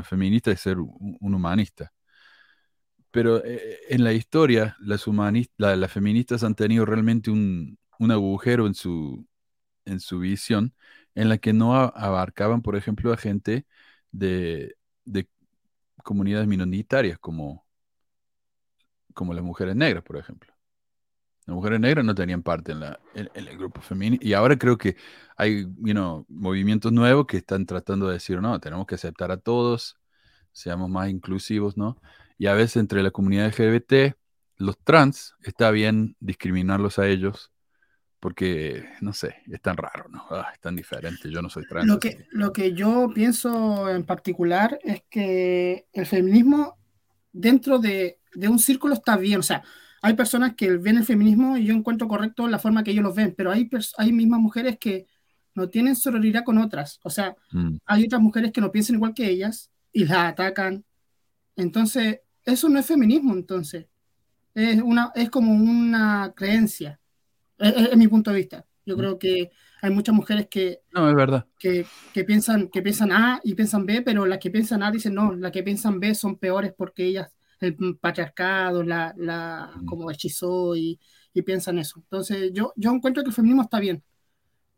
feminista 0.04 0.52
es 0.52 0.62
ser 0.62 0.80
un, 0.80 1.18
humanista. 1.22 1.92
Pero 3.12 3.44
eh, 3.44 3.80
en 3.90 4.04
la 4.04 4.14
historia, 4.14 4.78
las, 4.80 5.04
feministas 5.92 6.44
han 6.44 6.56
tenido 6.56 6.86
realmente 6.86 7.32
un, 7.32 7.78
agujero 8.00 8.66
en 8.68 8.76
su, 8.76 9.28
visión, 10.20 10.74
en 11.16 11.30
la 11.30 11.38
que 11.40 11.54
no 11.54 11.76
abarcaban, 11.76 12.62
por 12.62 12.76
ejemplo, 12.78 13.12
a 13.14 13.18
gente 13.18 13.66
de, 14.12 14.76
comunidades 16.04 16.48
minoritarias 16.48 17.20
como 17.20 17.66
las 19.34 19.44
mujeres 19.44 19.76
negras, 19.76 20.04
por 20.04 20.18
ejemplo. 20.18 20.57
Las 21.48 21.56
mujeres 21.56 21.80
negras 21.80 22.04
no 22.04 22.14
tenían 22.14 22.44
parte 22.44 22.74
en, 22.74 22.82
la, 22.82 23.00
en, 23.16 23.30
el 23.34 23.58
grupo 23.58 23.80
femenino 23.80 24.18
y 24.22 24.34
ahora 24.34 24.58
creo 24.58 24.78
que 24.78 24.98
hay 25.38 25.66
you 25.80 26.26
movimientos 26.28 26.92
nuevos 26.92 27.26
que 27.26 27.38
están 27.38 27.66
tratando 27.66 28.08
de 28.08 28.16
decir, 28.16 28.42
no, 28.42 28.60
tenemos 28.60 28.86
que 28.86 28.96
aceptar 28.96 29.32
a 29.32 29.38
todos, 29.38 29.96
seamos 30.52 30.90
más 30.90 31.10
inclusivos, 31.10 31.78
¿no? 31.78 32.02
Y 32.38 32.48
a 32.48 32.54
veces 32.54 32.76
entre 32.76 33.02
la 33.02 33.12
comunidad 33.12 33.48
LGBT, 33.48 34.18
los 34.58 34.78
trans, 34.80 35.36
está 35.42 35.72
bien 35.72 36.18
discriminarlos 36.20 37.00
a 37.00 37.08
ellos 37.08 37.54
porque, 38.20 38.84
no 39.00 39.14
sé, 39.14 39.38
es 39.50 39.62
tan 39.62 39.78
raro, 39.78 40.10
¿no? 40.10 40.26
Ah, 40.30 40.50
es 40.54 40.60
tan 40.60 40.76
diferente, 40.76 41.32
yo 41.32 41.42
no 41.42 41.50
soy 41.50 41.66
trans. 41.66 41.88
Lo 41.88 41.98
que, 41.98 42.28
lo 42.32 42.52
que 42.52 42.74
yo 42.74 43.10
pienso 43.16 43.90
en 43.90 44.04
particular 44.04 44.78
es 44.84 45.04
que 45.10 45.88
el 45.94 46.06
feminismo 46.06 46.78
dentro 47.32 47.80
de, 47.80 48.20
de, 48.34 48.50
un 48.50 48.60
círculo 48.60 48.96
está 48.96 49.16
bien, 49.16 49.40
o 49.40 49.44
sea, 49.44 49.64
hay 50.02 50.14
personas 50.14 50.56
que 50.56 50.78
ven 50.78 50.98
el 50.98 51.06
feminismo 51.06 51.58
y 51.58 51.66
yo 51.66 51.74
encuentro 51.74 52.08
correcto 52.08 52.48
la 52.48 52.60
forma 52.60 52.84
que 52.84 52.92
ellos 52.92 53.04
lo 53.04 53.14
ven, 53.14 53.34
pero 53.36 53.52
hay, 53.52 53.70
hay 53.98 54.12
mismas 54.14 54.40
mujeres 54.40 54.78
que 54.80 55.08
no 55.56 55.70
tienen 55.70 55.96
sororidad 55.96 56.44
con 56.44 56.60
otras, 56.60 57.00
o 57.04 57.10
sea, 57.10 57.36
mm. 57.52 57.78
hay 57.86 58.06
otras 58.06 58.22
mujeres 58.22 58.52
que 58.52 58.62
no 58.62 58.72
piensan 58.72 58.96
igual 58.96 59.14
que 59.14 59.28
ellas 59.28 59.72
y 59.92 60.06
las 60.06 60.34
atacan. 60.34 60.86
Entonces, 61.56 62.20
eso 62.46 62.70
no 62.70 62.80
es 62.80 62.86
feminismo, 62.86 63.34
entonces. 63.34 63.88
Es, 64.54 64.82
una, 64.82 65.12
es 65.16 65.30
como 65.32 65.52
una 65.52 66.32
creencia. 66.36 67.00
Es, 67.58 67.98
mi 67.98 68.08
punto 68.08 68.32
de 68.32 68.38
vista. 68.38 68.66
Yo 68.86 68.96
mm. 68.96 69.00
creo 69.00 69.20
que 69.20 69.52
hay 69.82 69.90
muchas 69.90 70.14
mujeres 70.14 70.48
que, 70.48 70.82
no, 70.94 71.10
es 71.10 71.16
verdad. 71.16 71.48
Que, 71.58 71.86
que, 72.14 72.24
piensan, 72.24 72.68
que 72.70 72.84
piensan 72.84 73.12
A 73.12 73.42
y 73.44 73.56
piensan 73.56 73.86
B, 73.86 74.04
pero 74.04 74.28
las 74.28 74.38
que 74.38 74.52
piensan 74.52 74.84
A 74.84 74.92
dicen 74.92 75.16
no, 75.16 75.34
las 75.34 75.52
que 75.52 75.64
piensan 75.64 76.00
B 76.00 76.14
son 76.14 76.38
peores 76.38 76.74
porque 76.78 77.06
ellas, 77.06 77.32
el 77.60 77.98
patriarcado, 78.00 78.84
la, 78.84 79.14
la 79.18 79.72
como 79.86 80.12
hechizó 80.12 80.76
y, 80.76 81.00
y, 81.34 81.42
piensan 81.42 81.80
eso. 81.80 82.00
Entonces 82.00 82.52
yo, 82.54 82.74
yo 82.76 82.92
encuentro 82.92 83.24
que 83.24 83.30
el 83.30 83.36
feminismo 83.36 83.64
está 83.64 83.80
bien, 83.80 84.04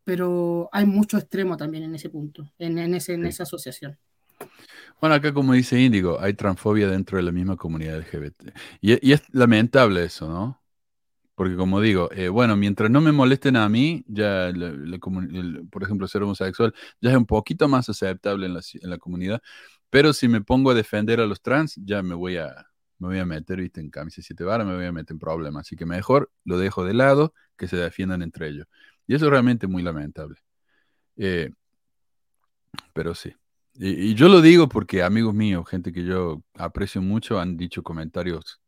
pero 0.03 0.69
hay 0.71 0.85
mucho 0.85 1.17
extremo 1.17 1.57
también 1.57 1.83
en 1.83 1.95
ese 1.95 2.09
punto, 2.09 2.51
en, 2.57 2.77
en, 2.77 2.95
ese, 2.95 3.13
en 3.13 3.25
esa 3.25 3.43
asociación. 3.43 3.97
Bueno, 5.01 5.15
acá 5.15 5.33
como 5.33 5.53
dice 5.53 5.79
Índigo, 5.79 6.19
hay 6.19 6.33
transfobia 6.33 6.87
dentro 6.87 7.17
de 7.17 7.23
la 7.23 7.31
misma 7.31 7.57
comunidad 7.57 7.97
LGBT. 7.99 8.51
Y, 8.81 9.07
y 9.07 9.13
es 9.13 9.23
lamentable 9.31 10.03
eso, 10.03 10.29
¿no? 10.29 10.59
Porque 11.39 11.55
como 11.55 11.79
digo, 11.79 12.09
eh, 12.11 12.27
bueno, 12.27 12.57
mientras 12.57 12.91
no 12.91 12.99
me 12.99 13.13
molesten 13.13 13.55
a 13.55 13.69
mí, 13.69 14.03
ya, 14.07 14.51
por 15.71 15.83
ejemplo, 15.83 16.05
ser 16.05 16.21
homosexual, 16.23 16.73
ya 16.99 17.11
es 17.11 17.15
un 17.15 17.25
poquito 17.25 17.69
más 17.69 17.87
aceptable 17.87 18.47
en 18.47 18.55
la, 18.89 18.97
comunidad. 18.97 19.41
Pero 19.89 20.11
si 20.11 20.27
me 20.27 20.41
pongo 20.41 20.71
a 20.71 20.73
defender 20.73 21.21
a 21.21 21.25
los 21.25 21.41
trans, 21.41 21.75
ya 21.77 22.03
me 22.03 22.13
voy 22.13 22.35
a, 22.35 22.68
me 22.99 23.07
voy 23.07 23.19
a 23.19 23.25
meter, 23.25 23.59
viste, 23.59 23.81
en 23.81 23.89
camisa 23.89 24.21
siete 24.21 24.43
varas, 24.43 24.67
me 24.67 24.75
voy 24.75 24.85
a 24.85 24.91
meter 24.91 25.15
en 25.15 25.19
problemas. 25.19 25.67
Así 25.67 25.75
que 25.75 25.85
mejor 25.85 26.31
lo 26.45 26.57
dejo 26.57 26.85
de 26.85 26.93
lado, 26.93 27.33
que 27.57 27.67
se 27.67 27.77
defiendan 27.77 28.21
entre 28.21 28.49
ellos. 28.49 28.67
Y 29.07 29.15
eso 29.15 29.25
es 29.25 29.31
realmente 29.31 29.67
muy 29.67 29.81
lamentable. 29.83 30.37
Eh, 31.17 31.51
pero 32.93 33.15
sí. 33.15 33.33
Y, 33.75 34.11
y, 34.11 34.15
yo 34.15 34.27
lo 34.27 34.41
digo 34.41 34.67
porque 34.69 35.03
amigos 35.03 35.33
míos, 35.33 35.67
gente 35.69 35.91
que 35.93 36.03
yo 36.03 36.43
aprecio 36.55 37.01
mucho, 37.01 37.39
han 37.39 37.57
dicho 37.57 37.81
comentarios 37.81 38.61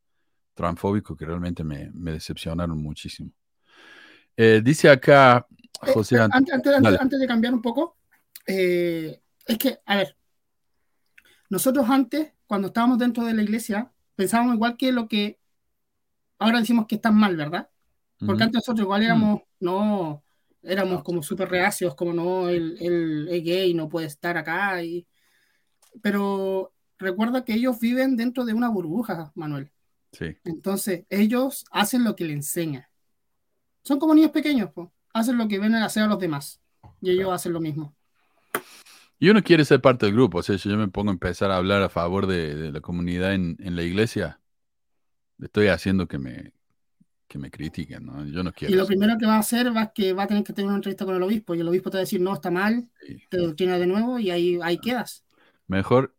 transfóbicos 0.53 1.17
que 1.17 1.25
realmente 1.25 1.63
me, 1.63 1.89
decepcionaron 1.93 2.81
muchísimo. 2.81 3.31
Eh, 4.37 4.61
dice 4.63 4.89
acá 4.89 5.45
eh, 5.85 5.91
José 5.93 6.17
eh, 6.17 6.27
antes, 6.31 6.53
antes, 6.53 7.19
de 7.19 7.27
cambiar 7.27 7.53
un 7.53 7.61
poco, 7.61 7.97
es 8.45 9.57
que, 9.59 9.79
a 9.85 9.97
ver, 9.97 10.15
nosotros 11.49 11.89
antes, 11.89 12.31
cuando 12.45 12.67
estábamos 12.67 12.97
dentro 12.97 13.25
de 13.25 13.33
la 13.33 13.43
iglesia, 13.43 13.91
pensábamos 14.21 14.53
igual 14.53 14.77
que 14.77 14.91
lo 14.91 15.07
que 15.07 15.39
ahora 16.37 16.59
decimos 16.59 16.85
que 16.85 16.93
está 16.93 17.09
mal, 17.09 17.35
¿verdad? 17.35 17.71
Porque 18.23 18.43
antes 18.43 18.59
nosotros 18.59 18.81
igual 18.81 19.01
éramos, 19.01 19.39
mm. 19.39 19.65
no, 19.65 20.23
éramos 20.61 21.03
como 21.03 21.23
súper 21.23 21.49
reacios, 21.49 21.95
como 21.95 22.13
no, 22.13 22.49
el, 22.49 22.77
el, 22.79 23.43
gay 23.43 23.73
no 23.73 23.89
puede 23.89 24.05
estar 24.05 24.37
acá. 24.37 24.83
Y... 24.83 25.07
Pero 26.03 26.71
recuerda 26.99 27.43
que 27.43 27.55
ellos 27.55 27.79
viven 27.79 28.15
dentro 28.15 28.45
de 28.45 28.53
una 28.53 28.69
burbuja, 28.69 29.31
Manuel. 29.33 29.71
Entonces, 30.43 31.05
ellos 31.09 31.65
hacen 31.71 32.03
lo 32.03 32.15
que 32.15 32.25
le 32.25 32.33
enseñan. 32.33 32.85
Son 33.83 33.97
como 33.97 34.13
niños 34.13 34.29
pequeños, 34.29 34.69
hacen 35.13 35.35
lo 35.35 35.47
que 35.47 35.57
ven 35.57 35.73
a 35.73 35.83
hacer 35.83 36.03
a 36.03 36.07
los 36.07 36.19
demás. 36.19 36.61
Y 37.01 37.09
ellos 37.09 37.31
hacen 37.31 37.53
lo 37.53 37.59
mismo. 37.59 37.95
Y 39.21 39.29
uno 39.29 39.43
quiere 39.43 39.63
ser 39.65 39.79
parte 39.81 40.07
del 40.07 40.15
grupo, 40.15 40.39
o 40.39 40.41
sea, 40.41 40.57
si 40.57 40.67
yo 40.67 40.75
me 40.77 40.87
pongo 40.87 41.11
a 41.11 41.13
empezar 41.13 41.51
a 41.51 41.57
hablar 41.57 41.83
a 41.83 41.89
favor 41.89 42.25
de, 42.25 42.71
la 42.71 42.81
comunidad 42.81 43.35
en, 43.35 43.55
la 43.75 43.83
iglesia, 43.83 44.39
estoy 45.39 45.67
haciendo 45.67 46.07
que 46.07 46.17
me, 46.17 46.53
que 47.27 47.37
me 47.37 47.51
critiquen, 47.51 48.03
¿no? 48.03 48.25
Yo 48.25 48.41
no 48.41 48.51
quiero. 48.51 48.73
Y 48.73 48.77
lo 48.77 48.87
primero 48.87 49.19
que 49.19 49.27
va 49.27 49.35
a 49.35 49.39
hacer 49.41 49.77
va 49.77 49.93
que 49.93 50.13
va 50.13 50.23
a 50.23 50.27
tener 50.27 50.43
que 50.43 50.53
tener 50.53 50.69
una 50.69 50.77
entrevista 50.77 51.05
con 51.05 51.15
el 51.15 51.21
obispo 51.21 51.53
y 51.53 51.59
el 51.59 51.67
obispo 51.67 51.91
te 51.91 51.97
va 51.97 51.99
a 51.99 52.05
decir, 52.05 52.19
no, 52.19 52.33
está 52.33 52.49
mal, 52.49 52.89
te 53.29 53.37
lo 53.37 53.53
tiene 53.53 53.77
de 53.77 53.85
nuevo 53.85 54.17
y 54.17 54.31
ahí, 54.31 54.57
ahí 54.63 54.79
quedas. 54.79 55.23
Mejor 55.67 56.15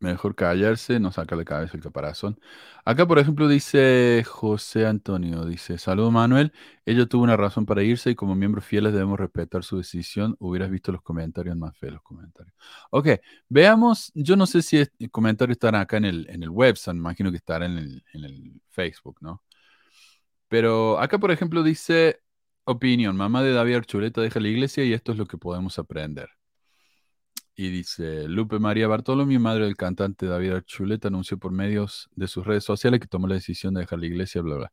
Mejor 0.00 0.34
callarse, 0.34 0.98
no 0.98 1.12
sacarle 1.12 1.44
cabeza 1.44 1.76
el 1.76 1.82
caparazón. 1.82 2.40
Acá, 2.86 3.06
por 3.06 3.18
ejemplo, 3.18 3.48
dice 3.48 4.24
José 4.26 4.86
Antonio, 4.86 5.44
dice, 5.44 5.76
saludo 5.76 6.10
Manuel, 6.10 6.54
ella 6.86 7.04
tuvo 7.04 7.22
una 7.22 7.36
razón 7.36 7.66
para 7.66 7.82
irse 7.82 8.08
y 8.10 8.14
como 8.14 8.34
miembros 8.34 8.64
fieles 8.64 8.94
debemos 8.94 9.20
respetar 9.20 9.62
su 9.62 9.76
decisión. 9.76 10.36
Hubieras 10.38 10.70
visto 10.70 10.90
los 10.90 11.02
comentarios 11.02 11.54
más 11.54 11.76
feos, 11.76 11.92
los 11.94 12.02
comentarios. 12.02 12.54
Ok, 12.90 13.08
veamos, 13.50 14.10
yo 14.14 14.36
no 14.36 14.46
sé 14.46 14.62
si 14.62 14.78
el 14.78 15.10
comentarios 15.10 15.56
están 15.56 15.74
acá 15.74 15.98
en 15.98 16.06
el, 16.06 16.26
en 16.30 16.42
el 16.44 16.48
website, 16.48 16.96
imagino 16.96 17.30
que 17.30 17.36
estará 17.36 17.66
en 17.66 17.76
el, 17.76 18.04
en 18.14 18.24
el 18.24 18.62
Facebook, 18.70 19.18
¿no? 19.20 19.42
Pero 20.48 20.98
acá, 20.98 21.18
por 21.18 21.30
ejemplo, 21.30 21.62
dice, 21.62 22.20
opinión, 22.64 23.16
mamá 23.16 23.42
de 23.42 23.52
David 23.52 23.76
Archuleta 23.76 24.20
deja 24.20 24.40
la 24.40 24.48
iglesia 24.48 24.84
y 24.84 24.92
esto 24.92 25.12
es 25.12 25.18
lo 25.18 25.26
que 25.26 25.38
podemos 25.38 25.78
aprender. 25.78 26.30
Y 27.60 27.68
dice, 27.68 28.26
Lupe 28.26 28.58
María 28.58 28.88
Bartolomé, 28.88 29.38
madre 29.38 29.66
del 29.66 29.76
cantante 29.76 30.24
David 30.24 30.52
Archuleta, 30.52 31.08
anunció 31.08 31.36
por 31.36 31.52
medios 31.52 32.08
de 32.16 32.26
sus 32.26 32.46
redes 32.46 32.64
sociales 32.64 33.00
que 33.00 33.06
tomó 33.06 33.26
la 33.26 33.34
decisión 33.34 33.74
de 33.74 33.82
dejar 33.82 33.98
la 33.98 34.06
iglesia, 34.06 34.40
bla, 34.40 34.56
bla. 34.56 34.72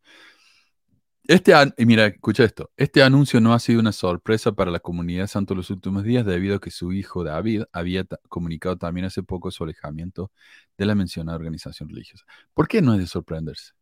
Este, 1.26 1.52
y 1.78 1.86
mira, 1.86 2.06
escucha 2.06 2.46
esto, 2.46 2.72
este 2.78 3.04
anuncio 3.04 3.42
no 3.42 3.54
ha 3.54 3.60
sido 3.60 3.82
una 3.82 3.92
sorpresa 3.92 4.54
para 4.54 4.72
la 4.72 4.80
comunidad 4.80 5.28
santo 5.28 5.54
los 5.54 5.70
últimos 5.70 6.06
días 6.06 6.26
debido 6.26 6.56
a 6.56 6.60
que 6.62 6.72
su 6.72 6.94
hijo 6.94 7.26
David 7.26 7.64
había 7.74 8.06
comunicado 8.30 8.78
también 8.78 9.06
hace 9.06 9.22
poco 9.22 9.52
su 9.52 9.66
alejamiento 9.66 10.32
de 10.78 10.86
la 10.86 10.96
mencionada 10.96 11.38
organización 11.38 11.90
religiosa. 11.90 12.24
¿Por 12.54 12.70
qué 12.70 12.82
no 12.82 12.94
es 12.94 13.00
de 13.00 13.08
sorprenderse? 13.08 13.74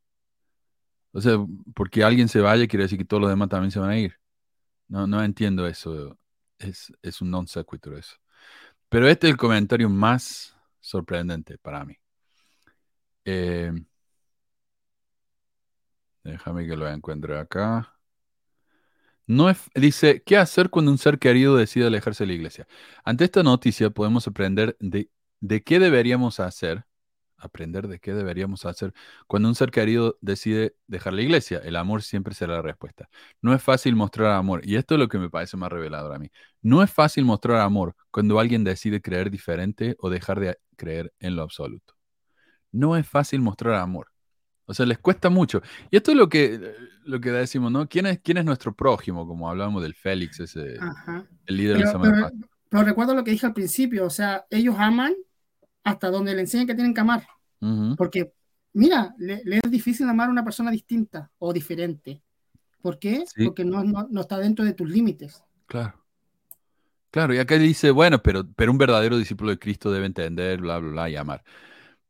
O 1.11 1.21
sea, 1.21 1.37
porque 1.75 2.03
alguien 2.03 2.27
se 2.27 2.39
vaya 2.39 2.65
quiere 2.65 2.85
decir 2.85 2.97
que 2.97 3.05
todos 3.05 3.21
los 3.21 3.29
demás 3.29 3.49
también 3.49 3.69
se 3.69 3.77
van 3.79 3.91
a 3.91 3.99
ir. 3.99 4.15
No, 4.87 5.05
no 5.05 5.23
entiendo 5.23 5.67
eso. 5.67 6.17
Es, 6.57 6.91
es 7.03 7.21
un 7.21 7.29
non 7.29 7.45
sequitur 7.45 7.99
eso. 7.99 8.15
Pero 8.89 9.07
este 9.07 9.27
es 9.27 9.31
el 9.31 9.37
comentario 9.37 9.89
más 9.89 10.55
sorprendente 10.79 11.57
para 11.57 11.83
mí. 11.85 11.97
Eh, 13.25 13.71
déjame 16.23 16.67
que 16.67 16.75
lo 16.75 16.87
encuentre 16.89 17.37
acá. 17.37 17.91
No 19.27 19.51
dice, 19.73 20.21
¿qué 20.23 20.37
hacer 20.37 20.69
cuando 20.69 20.91
un 20.91 20.99
ser 20.99 21.17
querido 21.17 21.55
decide 21.57 21.87
alejarse 21.87 22.23
de 22.23 22.27
la 22.27 22.33
iglesia? 22.33 22.67
Ante 23.03 23.23
esta 23.25 23.41
noticia 23.41 23.89
podemos 23.89 24.27
aprender 24.27 24.77
de, 24.79 25.09
de 25.39 25.63
qué 25.63 25.79
deberíamos 25.79 26.39
hacer 26.39 26.85
aprender 27.37 27.87
de 27.87 27.99
qué 27.99 28.13
deberíamos 28.13 28.65
hacer 28.65 28.93
cuando 29.27 29.49
un 29.49 29.55
ser 29.55 29.71
querido 29.71 30.17
decide 30.21 30.75
dejar 30.87 31.13
la 31.13 31.21
iglesia. 31.21 31.59
El 31.63 31.75
amor 31.75 32.01
siempre 32.01 32.33
será 32.33 32.55
la 32.55 32.61
respuesta. 32.61 33.09
No 33.41 33.53
es 33.53 33.61
fácil 33.61 33.95
mostrar 33.95 34.31
amor, 34.31 34.61
y 34.63 34.75
esto 34.75 34.95
es 34.95 34.99
lo 34.99 35.07
que 35.07 35.17
me 35.17 35.29
parece 35.29 35.57
más 35.57 35.71
revelador 35.71 36.13
a 36.13 36.19
mí. 36.19 36.29
No 36.61 36.83
es 36.83 36.91
fácil 36.91 37.25
mostrar 37.25 37.61
amor 37.61 37.95
cuando 38.11 38.39
alguien 38.39 38.63
decide 38.63 39.01
creer 39.01 39.29
diferente 39.29 39.95
o 39.99 40.09
dejar 40.09 40.39
de 40.39 40.57
creer 40.75 41.13
en 41.19 41.35
lo 41.35 41.43
absoluto. 41.43 41.95
No 42.71 42.97
es 42.97 43.07
fácil 43.07 43.41
mostrar 43.41 43.75
amor. 43.75 44.07
O 44.67 44.73
sea, 44.73 44.85
les 44.85 44.97
cuesta 44.97 45.29
mucho. 45.29 45.61
Y 45.91 45.97
esto 45.97 46.11
es 46.11 46.17
lo 46.17 46.27
que, 46.27 46.73
lo 47.03 47.21
que 47.21 47.31
decimos, 47.31 47.71
¿no? 47.71 47.87
¿Quién 47.87 48.07
es, 48.07 48.19
quién 48.19 48.37
es 48.37 48.45
nuestro 48.45 48.75
prójimo? 48.75 49.27
Como 49.27 49.47
hablamos 49.47 49.83
del 49.83 49.93
Félix, 49.93 50.39
ese, 50.39 50.77
el 51.45 51.57
líder 51.57 51.77
de 51.77 51.99
pero, 52.01 52.31
pero 52.69 52.83
recuerdo 52.83 53.13
lo 53.13 53.23
que 53.23 53.31
dije 53.31 53.45
al 53.45 53.53
principio, 53.53 54.05
o 54.05 54.09
sea, 54.09 54.45
ellos 54.49 54.75
aman 54.79 55.13
hasta 55.85 56.09
donde 56.09 56.33
le 56.33 56.41
enseñan 56.41 56.67
que 56.67 56.75
tienen 56.75 56.93
que 56.93 57.01
amar. 57.01 57.25
Porque, 57.97 58.33
mira, 58.73 59.15
le, 59.17 59.41
es 59.45 59.71
difícil 59.71 60.09
amar 60.09 60.27
a 60.27 60.31
una 60.31 60.43
persona 60.43 60.69
distinta 60.69 61.31
o 61.39 61.53
diferente. 61.53 62.21
¿Por 62.81 62.99
qué? 62.99 63.23
Porque 63.43 63.63
no, 63.63 63.83
no, 63.83 64.21
está 64.21 64.37
dentro 64.37 64.65
de 64.65 64.73
tus 64.73 64.89
límites. 64.89 65.43
Claro. 65.67 66.03
Claro, 67.09 67.33
y 67.33 67.37
acá 67.37 67.57
dice, 67.57 67.91
bueno, 67.91 68.21
pero, 68.21 68.45
pero 68.55 68.71
un 68.71 68.77
verdadero 68.77 69.17
discípulo 69.17 69.51
de 69.51 69.57
Cristo 69.57 69.89
debe 69.89 70.05
entender, 70.05 70.59
bla, 70.59 70.79
bla, 70.79 70.91
bla, 70.91 71.09
y 71.09 71.15
amar. 71.15 71.43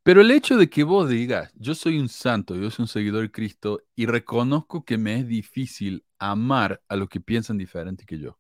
Pero 0.02 0.22
el 0.22 0.32
hecho 0.32 0.58
de 0.58 0.70
que 0.70 0.84
vos 0.84 1.08
digas, 1.08 1.52
yo 1.56 1.76
soy 1.76 2.00
un 2.00 2.10
santo, 2.10 2.56
yo 2.56 2.72
soy 2.72 2.84
un 2.84 2.88
seguidor 2.88 3.22
de 3.22 3.32
Cristo 3.32 3.84
y 3.96 4.08
reconozco 4.08 4.84
que 4.84 4.98
me 4.98 5.20
es 5.20 5.28
difícil 5.28 6.06
amar 6.18 6.82
a 6.88 6.96
los 6.96 7.08
que 7.08 7.22
piensan 7.22 7.58
diferente 7.58 8.06
que 8.06 8.20
yo. 8.20 8.40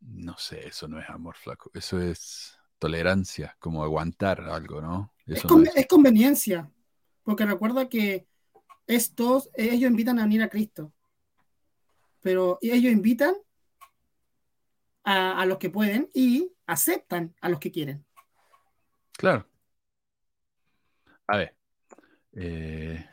No 0.00 0.36
sé, 0.38 0.66
eso 0.66 0.88
no 0.88 0.98
es 0.98 1.08
amor 1.10 1.36
flaco, 1.36 1.70
eso 1.74 2.00
es 2.00 2.57
tolerancia, 2.78 3.56
como 3.58 3.82
aguantar 3.82 4.40
algo, 4.42 4.80
¿no? 4.80 5.12
Es, 5.26 5.42
conveniencia, 5.86 6.70
porque 7.22 7.44
recuerda 7.44 7.88
que 7.88 8.26
estos, 8.86 9.50
ellos 9.54 9.90
invitan 9.90 10.18
a 10.18 10.22
venir 10.22 10.42
a 10.42 10.48
Cristo, 10.48 10.92
pero 12.20 12.58
ellos 12.62 12.92
invitan 12.92 13.34
a, 15.04 15.46
los 15.46 15.58
que 15.58 15.70
pueden 15.70 16.10
y 16.12 16.52
aceptan 16.66 17.34
a 17.40 17.48
los 17.48 17.58
que 17.60 17.70
quieren. 17.70 18.04
Claro. 19.12 19.46
A 21.26 21.36
ver. 21.36 21.56
Eh, 22.32 23.04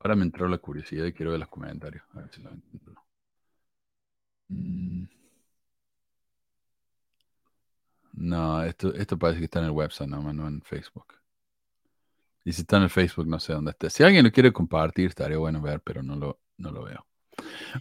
ahora 0.00 0.16
me 0.16 0.24
entró 0.24 0.48
la 0.48 0.58
curiosidad 0.58 1.06
y 1.06 1.12
quiero 1.12 1.32
ver 1.32 1.40
los 1.40 1.48
comentarios. 1.48 2.04
A 2.14 2.20
ver 2.20 2.30
si 2.30 2.42
lo 2.42 2.50
entiendo. 2.50 2.94
Mm. 4.48 5.04
No, 8.18 8.64
esto, 8.64 8.92
esto 8.94 9.16
parece 9.16 9.38
que 9.38 9.44
está 9.44 9.60
en 9.60 9.66
el 9.66 9.70
website, 9.70 10.10
no, 10.10 10.32
no 10.32 10.48
en 10.48 10.60
Facebook. 10.62 11.14
Y 12.44 12.52
si 12.52 12.62
está 12.62 12.78
en 12.78 12.84
el 12.84 12.90
Facebook, 12.90 13.26
no 13.28 13.38
sé 13.38 13.52
dónde 13.52 13.70
está. 13.70 13.88
Si 13.90 14.02
alguien 14.02 14.24
lo 14.24 14.32
quiere 14.32 14.52
compartir, 14.52 15.06
estaría 15.06 15.38
bueno 15.38 15.60
ver, 15.60 15.80
pero 15.80 16.02
no 16.02 16.16
lo, 16.16 16.40
no 16.56 16.72
lo 16.72 16.84
veo. 16.84 17.06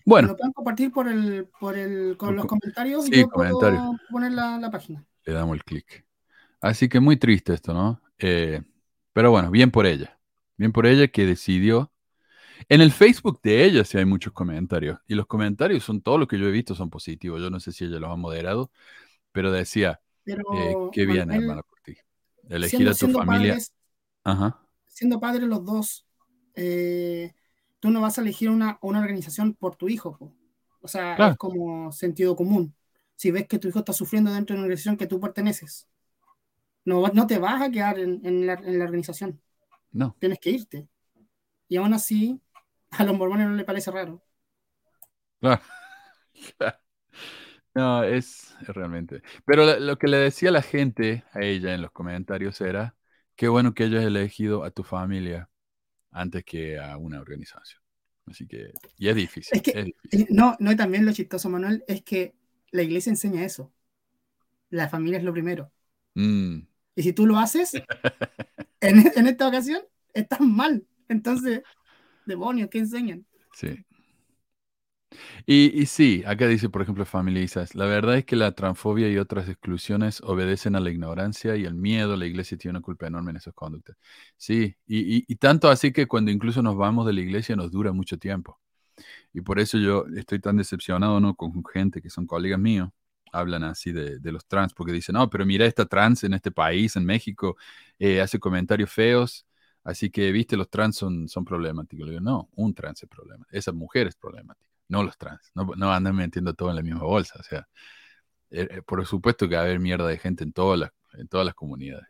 Bueno. 0.05 0.29
Lo 0.29 0.37
pueden 0.37 0.53
compartir 0.53 0.91
por 0.91 1.07
el, 1.07 1.47
por 1.59 1.75
el, 1.75 2.15
con 2.17 2.35
los 2.35 2.45
comentarios 2.45 3.05
sí, 3.05 3.11
y 3.13 3.21
yo 3.21 3.29
comentarios. 3.29 3.81
poner 4.11 4.33
la, 4.33 4.69
página. 4.71 5.03
Le 5.25 5.33
damos 5.33 5.55
el 5.55 5.63
clic. 5.63 6.05
Así 6.61 6.87
que 6.87 6.99
muy 6.99 7.17
triste 7.17 7.53
esto, 7.53 7.73
¿no? 7.73 8.01
Eh, 8.19 8.61
pero 9.13 9.31
bueno, 9.31 9.49
bien 9.49 9.71
por 9.71 9.87
ella. 9.87 10.19
Bien 10.55 10.71
por 10.71 10.85
ella 10.85 11.07
que 11.07 11.25
decidió. 11.25 11.91
En 12.69 12.81
el 12.81 12.91
Facebook 12.91 13.39
de 13.41 13.63
ella 13.63 13.83
sí 13.85 13.97
hay 13.97 14.05
muchos 14.05 14.33
comentarios. 14.33 14.99
Y 15.07 15.15
los 15.15 15.25
comentarios 15.25 15.83
son 15.83 16.01
todo 16.01 16.19
lo 16.19 16.27
que 16.27 16.37
yo 16.37 16.47
he 16.47 16.51
visto 16.51 16.75
son 16.75 16.91
positivos. 16.91 17.41
Yo 17.41 17.49
no 17.49 17.59
sé 17.59 17.71
si 17.71 17.85
ella 17.85 17.99
los 17.99 18.11
ha 18.11 18.15
moderado, 18.15 18.69
pero 19.31 19.51
decía, 19.51 19.99
eh, 20.27 20.75
qué 20.91 21.05
bien, 21.05 21.31
hermano, 21.31 21.63
por 21.63 21.79
ti. 21.81 21.95
Elegir 22.49 22.87
a 22.89 22.93
tu 22.93 23.09
familia. 23.09 23.57
Siendo 24.87 25.19
padres 25.19 25.47
los 25.47 25.63
dos, 25.63 26.07
eh, 26.55 27.33
tú 27.79 27.89
no 27.89 28.01
vas 28.01 28.17
a 28.17 28.21
elegir 28.21 28.49
una, 28.49 28.79
organización 28.81 29.53
por 29.53 29.75
tu 29.75 29.89
hijo. 29.89 30.33
O 30.81 30.87
sea, 30.87 31.15
es 31.15 31.37
como 31.37 31.91
sentido 31.91 32.35
común. 32.35 32.73
Si 33.15 33.31
ves 33.31 33.47
que 33.47 33.59
tu 33.59 33.67
hijo 33.67 33.79
está 33.79 33.93
sufriendo 33.93 34.31
dentro 34.31 34.53
de 34.53 34.59
una 34.59 34.65
organización 34.65 34.97
que 34.97 35.07
tú 35.07 35.19
perteneces, 35.19 35.87
no, 36.85 37.05
no 37.07 37.27
te 37.27 37.37
vas 37.39 37.61
a 37.61 37.69
quedar 37.69 37.99
en, 37.99 38.45
la, 38.45 38.53
organización. 38.53 39.41
No. 39.91 40.15
Tienes 40.19 40.39
que 40.39 40.51
irte. 40.51 40.87
Y 41.67 41.77
aún 41.77 41.93
así, 41.93 42.39
a 42.91 43.03
los 43.03 43.17
mormones 43.17 43.47
no 43.47 43.55
les 43.55 43.65
parece 43.65 43.91
raro. 43.91 44.23
Claro. 45.39 45.61
No, 47.77 48.03
es, 48.03 48.55
realmente. 48.61 49.21
Pero 49.45 49.79
lo, 49.79 49.99
que 49.99 50.07
le 50.07 50.17
decía 50.17 50.49
la 50.49 50.63
gente 50.63 51.23
a 51.31 51.41
ella 51.41 51.75
en 51.75 51.83
los 51.83 51.91
comentarios 51.91 52.59
era, 52.59 52.95
qué 53.35 53.49
bueno 53.49 53.75
que 53.75 53.83
hayas 53.83 54.03
elegido 54.03 54.63
a 54.63 54.71
tu 54.71 54.83
familia 54.83 55.47
antes 56.09 56.43
que 56.43 56.79
a 56.79 56.97
una 56.97 57.21
organización. 57.21 57.79
Así 58.25 58.47
que, 58.47 58.71
y 58.97 59.09
es 59.09 59.15
difícil. 59.15 59.61
Eh, 59.63 59.93
no, 60.29 60.55
no, 60.59 60.71
y 60.71 60.75
también 60.75 61.05
lo 61.05 61.11
chistoso, 61.11 61.51
Manuel, 61.51 61.83
es 61.87 62.01
que 62.01 62.33
la 62.71 62.81
iglesia 62.81 63.11
enseña 63.11 63.45
eso. 63.45 63.71
La 64.71 64.89
familia 64.89 65.19
es 65.19 65.23
lo 65.23 65.31
primero. 65.31 65.71
Mm. 66.15 66.61
Y 66.95 67.03
si 67.03 67.13
tú 67.13 67.27
lo 67.27 67.37
haces, 67.37 67.73
en, 68.81 69.11
en 69.15 69.27
esta 69.27 69.47
ocasión, 69.47 69.83
estás 70.15 70.39
mal. 70.41 70.83
Entonces, 71.09 71.61
demonios, 72.25 72.69
¿qué 72.71 72.79
enseñan? 72.79 73.23
Sí. 73.53 73.85
Y, 75.45 75.85
sí, 75.85 76.23
acá 76.25 76.47
dice, 76.47 76.69
por 76.69 76.81
ejemplo, 76.81 77.05
familizas, 77.05 77.75
la 77.75 77.85
verdad 77.85 78.17
es 78.17 78.25
que 78.25 78.35
la 78.35 78.51
transfobia 78.53 79.09
y 79.09 79.17
otras 79.17 79.47
exclusiones 79.49 80.21
obedecen 80.21 80.75
a 80.75 80.79
la 80.79 80.89
ignorancia 80.89 81.55
y 81.55 81.65
al 81.65 81.75
miedo. 81.75 82.15
La 82.17 82.25
iglesia 82.25 82.57
tiene 82.57 82.77
una 82.77 82.81
culpa 82.81 83.07
enorme 83.07 83.31
en 83.31 83.37
esas 83.37 83.53
conductas. 83.53 83.97
Sí, 84.35 84.75
y, 84.87 85.35
tanto 85.37 85.69
así 85.69 85.91
que 85.93 86.07
cuando 86.07 86.31
incluso 86.31 86.61
nos 86.61 86.75
vamos 86.77 87.05
de 87.05 87.13
la 87.13 87.21
iglesia 87.21 87.55
nos 87.55 87.71
dura 87.71 87.91
mucho 87.93 88.17
tiempo. 88.17 88.59
Y 89.33 89.41
por 89.41 89.59
eso 89.59 89.77
yo 89.79 90.05
estoy 90.15 90.39
tan 90.39 90.57
decepcionado, 90.57 91.19
¿no? 91.19 91.35
Con 91.35 91.63
gente 91.65 92.01
que 92.01 92.09
son 92.09 92.27
colegas 92.27 92.59
míos, 92.59 92.89
hablan 93.31 93.63
así 93.63 93.91
de, 93.91 94.19
los 94.31 94.45
trans, 94.47 94.73
porque 94.73 94.93
dicen, 94.93 95.13
no, 95.15 95.29
pero 95.29 95.45
mira, 95.45 95.65
esta 95.65 95.85
trans 95.85 96.23
en 96.23 96.33
este 96.33 96.51
país, 96.51 96.95
en 96.95 97.05
México, 97.05 97.57
eh, 97.99 98.21
hace 98.21 98.39
comentarios 98.39 98.91
feos, 98.91 99.45
así 99.83 100.09
que, 100.09 100.31
viste, 100.31 100.57
los 100.57 100.69
trans 100.69 100.97
son, 100.97 101.29
son 101.29 101.45
problemáticos. 101.45 102.09
No, 102.21 102.49
un 102.55 102.73
trans 102.73 103.03
es 103.03 103.09
problemático, 103.09 103.49
esa 103.57 103.71
mujer 103.73 104.07
es 104.07 104.15
problemática 104.15 104.76
no 104.89 105.03
los 105.03 105.17
trans. 105.17 105.51
No, 105.53 105.65
no 105.75 105.91
andan 105.91 106.15
metiendo 106.15 106.53
todo 106.53 106.69
en 106.69 106.77
la 106.77 106.83
misma 106.83 107.03
bolsa. 107.03 107.39
O 107.39 107.43
sea, 107.43 107.67
Eh, 108.49 108.67
eh, 108.71 108.81
por 108.81 109.05
supuesto 109.05 109.47
que 109.47 109.55
va 109.55 109.61
a 109.61 109.65
haber 109.65 109.79
mierda 109.79 110.07
de 110.07 110.17
gente 110.17 110.43
en 110.43 110.53
todas 110.53 110.79
las, 110.79 110.91
en 111.13 111.27
todas 111.27 111.45
las 111.45 111.55
comunidades. 111.55 112.07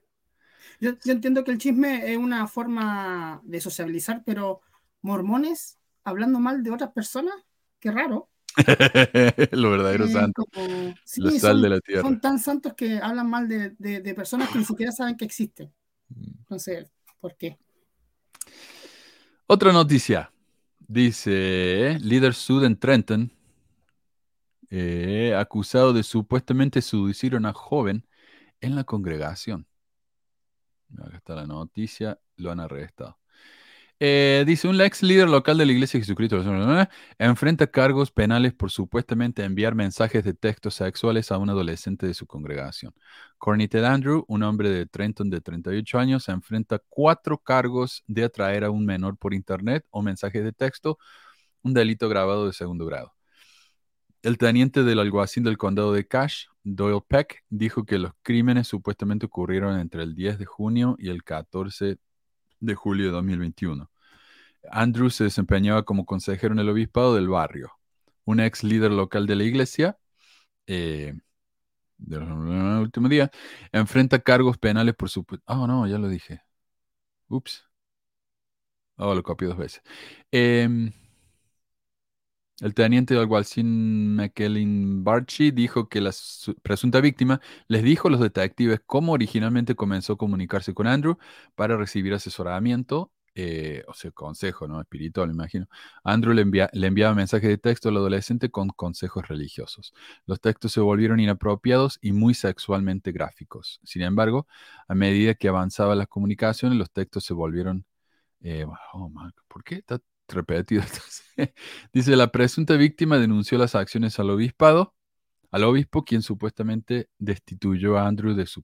Yo, 0.80 0.92
entiendo 1.06 1.44
que 1.44 1.52
el 1.52 1.58
chisme 1.58 2.12
es 2.12 2.18
una 2.18 2.48
forma 2.48 3.42
de 3.44 3.60
sociabilizar, 3.60 4.22
pero 4.24 4.62
mormones 5.02 5.80
hablando 6.04 6.40
mal 6.40 6.62
de 6.62 6.72
otras 6.72 6.92
personas, 6.92 7.34
qué 7.80 7.92
raro. 7.92 8.30
Lo 9.52 9.72
verdadero 9.72 10.06
eh, 10.06 10.12
santo. 10.12 10.44
la 10.54 11.32
sal 11.32 11.40
son, 11.40 11.62
de 11.62 11.70
la 11.70 11.80
tierra. 11.80 12.02
Son 12.04 12.22
tan 12.22 12.40
santos 12.40 12.74
que 12.76 13.00
hablan 13.00 13.30
mal 13.30 13.48
de, 13.48 13.72
de, 13.80 14.14
personas 14.14 14.50
que 14.50 14.60
ni 14.60 14.66
siquiera 14.66 14.92
saben 14.92 15.18
que 15.18 15.26
existen. 15.26 15.74
Mm. 16.10 16.32
Entonces, 16.40 16.92
¿por 17.20 17.36
qué? 17.36 17.58
Otra 19.48 19.74
noticia. 19.74 20.32
Dice, 20.88 21.98
líder 22.02 22.34
sud 22.34 22.64
en 22.64 22.80
Trenton, 22.80 23.32
eh, 24.70 25.36
acusado 25.36 25.94
de 25.94 26.04
supuestamente 26.04 26.82
seducir 26.82 27.34
a 27.36 27.38
una 27.38 27.54
joven 27.54 28.06
en 28.62 28.76
la 28.76 28.84
congregación. 28.86 29.68
Acá 30.98 31.18
está 31.18 31.36
la 31.36 31.46
noticia, 31.46 32.20
lo 32.38 32.52
han 32.52 32.60
arrestado. 32.60 33.18
Eh, 34.00 34.44
dice, 34.46 34.68
un 34.68 34.80
ex 34.80 35.02
líder 35.02 35.28
local 35.28 35.58
de 35.58 35.66
la 35.66 35.72
Iglesia 35.72 35.98
de 35.98 36.04
Jesucristo 36.04 36.40
enfrenta 37.18 37.66
cargos 37.66 38.12
penales 38.12 38.54
por 38.54 38.70
supuestamente 38.70 39.44
enviar 39.44 39.74
mensajes 39.74 40.24
de 40.24 40.36
textos 40.36 40.76
sexuales 40.76 41.32
a 41.32 41.40
un 41.40 41.50
adolescente 41.50 42.06
de 42.06 42.14
su 42.14 42.28
congregación. 42.28 42.94
Cornited 43.40 43.84
Andrew, 43.84 44.24
un 44.28 44.44
hombre 44.44 44.70
de 44.70 44.86
Trenton 44.86 45.32
de 45.32 45.42
38 45.42 45.98
años, 45.98 46.30
enfrenta 46.30 46.80
cuatro 46.90 47.40
cargos 47.40 48.04
de 48.08 48.26
atraer 48.26 48.66
a 48.66 48.70
un 48.72 48.86
menor 48.86 49.18
por 49.18 49.34
internet 49.34 49.84
o 49.90 50.04
mensajes 50.04 50.44
de 50.44 50.54
texto, 50.54 51.00
un 51.64 51.74
delito 51.74 52.08
grabado 52.10 52.46
de 52.48 52.54
segundo 52.54 52.86
grado. 52.86 53.14
El 54.22 54.38
teniente 54.38 54.84
del 54.84 55.00
alguacil 55.00 55.44
del 55.44 55.58
condado 55.58 55.94
de 55.94 56.08
Cash, 56.08 56.46
Doyle 56.64 57.02
Peck, 57.08 57.44
dijo 57.50 57.86
que 57.86 57.98
los 57.98 58.12
crímenes 58.22 58.68
supuestamente 58.68 59.26
ocurrieron 59.26 59.80
entre 59.80 60.04
el 60.04 60.16
10 60.16 60.38
de 60.40 60.46
junio 60.46 60.96
y 61.00 61.10
el 61.10 61.24
14 61.24 61.86
de 61.86 61.98
julio 62.76 63.08
de 63.08 63.12
2021. 63.14 63.90
Andrew 64.72 65.10
se 65.10 65.26
desempeñaba 65.26 65.84
como 65.84 66.06
consejero 66.06 66.54
en 66.54 66.60
el 66.60 66.70
obispado 66.70 67.16
del 67.16 67.30
barrio. 67.30 67.72
Un 68.26 68.40
ex 68.40 68.64
líder 68.64 68.92
local 68.92 69.28
de 69.28 69.36
la 69.36 69.44
iglesia, 69.44 69.98
eh, 70.68 71.14
del 71.98 72.24
último 72.24 73.10
día, 73.10 73.32
enfrenta 73.72 74.20
cargos 74.20 74.58
penales 74.58 74.96
por 74.96 75.10
su... 75.10 75.26
Oh, 75.46 75.68
no, 75.68 75.88
ya 75.88 75.98
lo 75.98 76.10
dije. 76.10 76.42
Ups. 77.30 77.66
Oh, 78.98 79.14
lo 79.14 79.24
copié 79.24 79.48
dos 79.48 79.58
veces. 79.58 79.82
Eh, 80.32 80.68
el 82.62 82.74
teniente 82.74 83.14
de 83.14 83.20
alguacil 83.20 83.66
McKellen 83.66 85.04
Barchi 85.04 85.52
dijo 85.52 85.88
que 85.90 86.02
la 86.02 86.12
presunta 86.64 87.02
víctima 87.02 87.40
les 87.68 87.84
dijo 87.84 88.08
a 88.08 88.12
los 88.12 88.20
detectives 88.20 88.82
cómo 88.86 89.14
originalmente 89.14 89.76
comenzó 89.76 90.14
a 90.14 90.18
comunicarse 90.18 90.74
con 90.74 90.88
Andrew 90.88 91.18
para 91.56 91.78
recibir 91.78 92.14
asesoramiento, 92.14 93.12
eh, 93.36 93.84
o 93.88 93.94
sea, 93.94 94.10
consejo, 94.12 94.68
¿no? 94.68 94.82
Espiritual, 94.82 95.28
me 95.28 95.36
imagino. 95.36 95.68
Andrew 96.04 96.34
le, 96.34 96.46
le 96.46 96.88
enviaba 96.88 97.14
mensajes 97.14 97.48
de 97.50 97.60
texto 97.60 97.90
al 97.90 97.98
adolescente 97.98 98.50
con 98.50 98.70
consejos 98.70 99.28
religiosos. 99.28 99.94
Los 100.26 100.42
textos 100.42 100.72
se 100.72 100.80
volvieron 100.82 101.20
inapropiados 101.20 102.00
y 102.02 102.14
muy 102.14 102.34
sexualmente 102.34 103.12
gráficos. 103.12 103.80
Sin 103.84 104.02
embargo, 104.02 104.48
a 104.88 104.96
medida 104.96 105.36
que 105.36 105.48
avanzaba 105.48 105.96
las 105.96 106.08
comunicaciones, 106.08 106.78
los 106.80 106.92
textos 106.92 107.24
se 107.26 107.34
volvieron... 107.34 107.86
Eh, 108.42 108.66
oh, 108.94 109.12
¿por 109.48 109.64
qué 109.64 109.76
está 109.76 110.00
repetido. 110.28 110.84
Dice, 111.94 112.16
la 112.16 112.32
presunta 112.32 112.76
víctima 112.76 113.18
denunció 113.20 113.58
las 113.58 113.76
acciones 113.76 114.20
al 114.20 114.30
obispado, 114.30 114.96
al 115.52 115.64
obispo, 115.64 116.04
quien 116.04 116.22
supuestamente 116.22 117.10
destituyó 117.18 117.98
a 117.98 118.08
Andrew 118.08 118.34
de 118.36 118.46
su 118.46 118.64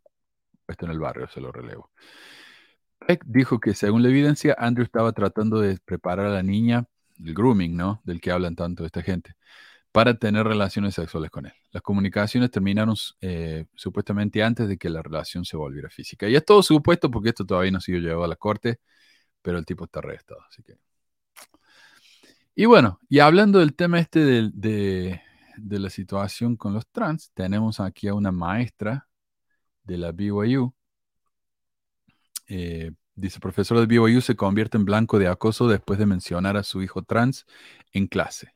puesto 0.65 0.85
en 0.85 0.91
el 0.91 0.99
barrio, 0.99 1.27
se 1.29 1.41
lo 1.41 1.51
relevo. 1.51 1.91
Peck 3.07 3.23
dijo 3.25 3.59
que 3.59 3.73
según 3.73 4.03
la 4.03 4.09
evidencia, 4.09 4.55
Andrew 4.57 4.85
estaba 4.85 5.11
tratando 5.11 5.59
de 5.59 5.77
preparar 5.83 6.27
a 6.27 6.29
la 6.29 6.43
niña, 6.43 6.85
el 7.19 7.33
grooming, 7.33 7.75
¿no? 7.75 8.01
Del 8.05 8.21
que 8.21 8.31
hablan 8.31 8.55
tanto 8.55 8.85
esta 8.85 9.01
gente, 9.01 9.35
para 9.91 10.15
tener 10.15 10.45
relaciones 10.45 10.95
sexuales 10.95 11.29
con 11.31 11.45
él. 11.47 11.53
Las 11.71 11.83
comunicaciones 11.83 12.51
terminaron 12.51 12.95
eh, 13.21 13.65
supuestamente 13.75 14.43
antes 14.43 14.67
de 14.67 14.77
que 14.77 14.89
la 14.89 15.01
relación 15.01 15.45
se 15.45 15.57
volviera 15.57 15.89
física. 15.89 16.27
Y 16.29 16.35
es 16.35 16.45
todo 16.45 16.63
supuesto 16.63 17.11
porque 17.11 17.29
esto 17.29 17.45
todavía 17.45 17.71
no 17.71 17.79
ha 17.79 17.81
sido 17.81 17.99
llevado 17.99 18.23
a 18.25 18.27
la 18.27 18.35
corte, 18.37 18.79
pero 19.41 19.57
el 19.59 19.65
tipo 19.65 19.85
está 19.85 19.99
arrestado, 19.99 20.41
así 20.49 20.63
que 20.63 20.77
y 22.55 22.65
bueno, 22.65 22.99
y 23.09 23.19
hablando 23.19 23.59
del 23.59 23.75
tema 23.75 23.99
este 23.99 24.19
de, 24.53 25.21
la 25.57 25.89
situación 25.89 26.55
con 26.55 26.73
los 26.73 26.87
trans, 26.87 27.31
tenemos 27.33 27.79
aquí 27.79 28.07
a 28.07 28.13
una 28.13 28.31
maestra 28.31 29.07
de 29.83 29.97
la 29.97 30.11
BYU. 30.11 30.73
Eh, 32.47 32.91
dice, 33.15 33.39
profesor 33.39 33.79
de 33.79 33.85
BYU 33.87 34.21
se 34.21 34.35
convierte 34.35 34.77
en 34.77 34.85
blanco 34.85 35.19
de 35.19 35.27
acoso 35.27 35.67
después 35.67 35.97
de 35.99 36.05
mencionar 36.05 36.57
a 36.57 36.63
su 36.63 36.81
hijo 36.83 37.03
trans 37.03 37.45
en 37.91 38.07
clase. 38.07 38.53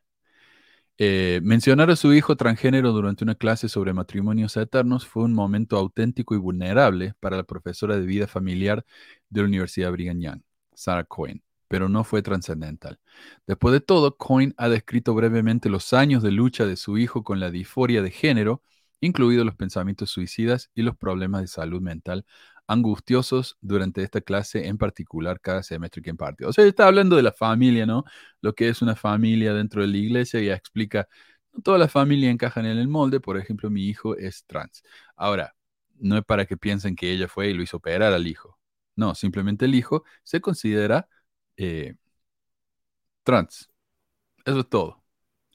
Eh, 0.99 1.41
mencionar 1.43 1.91
a 1.91 1.95
su 1.95 2.13
hijo 2.13 2.35
transgénero 2.35 2.91
durante 2.91 3.23
una 3.23 3.35
clase 3.35 3.69
sobre 3.69 3.93
matrimonios 3.93 4.57
eternos 4.57 5.07
fue 5.07 5.23
un 5.23 5.33
momento 5.33 5.77
auténtico 5.77 6.33
y 6.35 6.39
vulnerable 6.39 7.13
para 7.19 7.37
la 7.37 7.43
profesora 7.43 7.97
de 7.97 8.05
vida 8.05 8.27
familiar 8.27 8.85
de 9.29 9.41
la 9.41 9.47
Universidad 9.47 9.91
Brigham 9.91 10.19
Young, 10.19 10.41
Sarah 10.73 11.03
Cohen 11.03 11.46
pero 11.67 11.89
no 11.89 12.03
fue 12.03 12.21
trascendental. 12.21 12.99
Después 13.45 13.73
de 13.73 13.81
todo, 13.81 14.17
Coyne 14.17 14.53
ha 14.57 14.69
descrito 14.69 15.13
brevemente 15.13 15.69
los 15.69 15.93
años 15.93 16.23
de 16.23 16.31
lucha 16.31 16.65
de 16.65 16.75
su 16.77 16.97
hijo 16.97 17.23
con 17.23 17.39
la 17.39 17.51
disforia 17.51 18.01
de 18.01 18.11
género, 18.11 18.61
incluidos 19.01 19.45
los 19.45 19.55
pensamientos 19.55 20.09
suicidas 20.09 20.69
y 20.73 20.81
los 20.81 20.97
problemas 20.97 21.41
de 21.41 21.47
salud 21.47 21.81
mental 21.81 22.25
angustiosos 22.67 23.57
durante 23.61 24.03
esta 24.03 24.21
clase, 24.21 24.67
en 24.67 24.77
particular 24.77 25.39
cada 25.41 25.63
semestre 25.63 26.01
que 26.01 26.09
imparte. 26.09 26.45
O 26.45 26.53
sea, 26.53 26.65
está 26.65 26.87
hablando 26.87 27.15
de 27.15 27.23
la 27.23 27.31
familia, 27.31 27.85
¿no? 27.85 28.03
Lo 28.41 28.53
que 28.55 28.69
es 28.69 28.81
una 28.81 28.95
familia 28.95 29.53
dentro 29.53 29.81
de 29.81 29.87
la 29.87 29.97
iglesia 29.97 30.41
y 30.41 30.49
explica, 30.49 31.07
no 31.53 31.61
toda 31.61 31.77
la 31.77 31.87
familia 31.87 32.29
encaja 32.29 32.59
en 32.59 32.65
el 32.67 32.87
molde, 32.87 33.19
por 33.19 33.37
ejemplo, 33.37 33.69
mi 33.69 33.85
hijo 33.87 34.17
es 34.17 34.45
trans. 34.45 34.83
Ahora, 35.15 35.55
no 35.99 36.17
es 36.17 36.25
para 36.25 36.45
que 36.45 36.57
piensen 36.57 36.95
que 36.95 37.11
ella 37.11 37.27
fue 37.27 37.49
y 37.49 37.53
lo 37.53 37.63
hizo 37.63 37.77
operar 37.77 38.13
al 38.13 38.27
hijo. 38.27 38.59
No, 38.95 39.15
simplemente 39.15 39.65
el 39.65 39.75
hijo 39.75 40.03
se 40.23 40.41
considera 40.41 41.07
eh, 41.57 41.95
trans. 43.23 43.69
Eso 44.45 44.59
es 44.59 44.69
todo. 44.69 45.03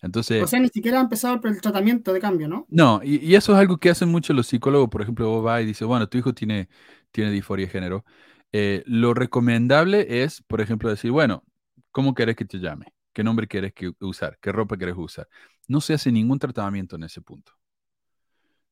Entonces, 0.03 0.43
o 0.43 0.47
sea, 0.49 0.59
ni 0.59 0.69
siquiera 0.69 0.99
ha 0.99 1.03
empezado 1.03 1.41
el 1.45 1.61
tratamiento 1.61 2.13
de 2.13 2.21
cambio, 2.21 2.49
¿no? 2.49 2.67
No, 2.69 3.01
y, 3.05 3.35
eso 3.37 3.53
es 3.53 3.59
algo 3.59 3.79
que 3.79 3.89
hacen 3.89 4.09
mucho 4.09 4.33
los 4.33 4.49
psicólogos. 4.49 4.91
Por 4.91 5.01
ejemplo, 5.01 5.29
vos 5.29 5.45
vas 5.45 5.63
y 5.63 5.67
dices, 5.67 5.87
bueno, 5.87 6.09
tu 6.09 6.19
hijo 6.19 6.35
tiene, 6.35 6.69
tiene 7.13 7.31
disforia 7.31 7.67
de 7.67 7.73
género. 7.73 8.05
Eh, 8.51 8.83
lo 8.87 9.15
recomendable 9.15 10.25
es, 10.25 10.43
por 10.43 10.61
ejemplo, 10.61 10.91
decir, 10.91 11.13
bueno, 11.13 11.45
¿cómo 11.93 12.15
querés 12.15 12.35
que 12.35 12.45
te 12.45 12.59
llame? 12.59 12.87
¿Qué 13.13 13.23
nombre 13.23 13.47
querés 13.47 13.73
que 13.75 13.93
usar? 14.01 14.39
¿Qué 14.41 14.51
ropa 14.51 14.77
querés 14.77 14.97
usar? 14.97 15.29
No 15.69 15.81
se 15.81 15.95
hace 15.95 16.11
ningún 16.11 16.41
tratamiento 16.41 16.97
en 16.97 17.05
ese 17.05 17.23
punto. 17.23 17.53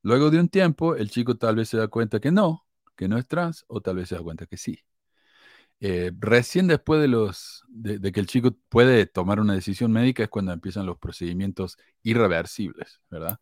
Luego 0.02 0.30
de 0.30 0.40
un 0.40 0.48
tiempo, 0.48 0.96
el 0.96 1.10
chico 1.10 1.36
tal 1.36 1.56
vez 1.56 1.68
se 1.68 1.76
da 1.76 1.86
cuenta 1.88 2.18
que 2.20 2.32
no, 2.32 2.66
que 2.96 3.06
no 3.06 3.18
es 3.18 3.28
trans, 3.28 3.64
o 3.68 3.80
tal 3.80 3.96
vez 3.96 4.08
se 4.08 4.16
da 4.16 4.22
cuenta 4.22 4.46
que 4.46 4.56
sí. 4.56 4.80
Eh, 5.80 6.12
recién 6.18 6.66
después 6.66 7.00
de, 7.00 7.08
los, 7.08 7.64
de, 7.68 8.12
que 8.12 8.20
el 8.20 8.26
chico 8.26 8.54
puede 8.68 9.06
tomar 9.06 9.40
una 9.40 9.54
decisión 9.54 9.90
médica 9.90 10.22
es 10.22 10.28
cuando 10.28 10.52
empiezan 10.52 10.84
los 10.84 10.98
procedimientos 10.98 11.78
irreversibles, 12.02 13.00
¿verdad? 13.10 13.40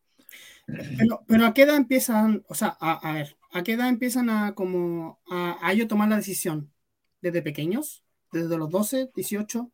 Pero, 1.27 1.47
a 1.47 1.55
qué 1.55 1.63
edad 1.63 1.77
empiezan, 1.77 2.45
o 2.49 2.55
sea, 2.55 2.77
a, 2.81 3.13
ver, 3.13 3.37
¿a 3.53 3.63
qué 3.63 3.73
edad 3.73 3.89
empiezan 3.89 4.31
a 4.31 4.55
como 4.55 5.21
a, 5.29 5.59
a 5.61 5.73
ellos 5.73 5.89
tomar 5.89 6.09
la 6.09 6.17
decisión? 6.17 6.73
¿Desde 7.21 7.43
pequeños? 7.43 8.05
¿Desde 8.31 8.57
los 8.57 8.71
12, 8.71 9.11
18? 9.15 9.73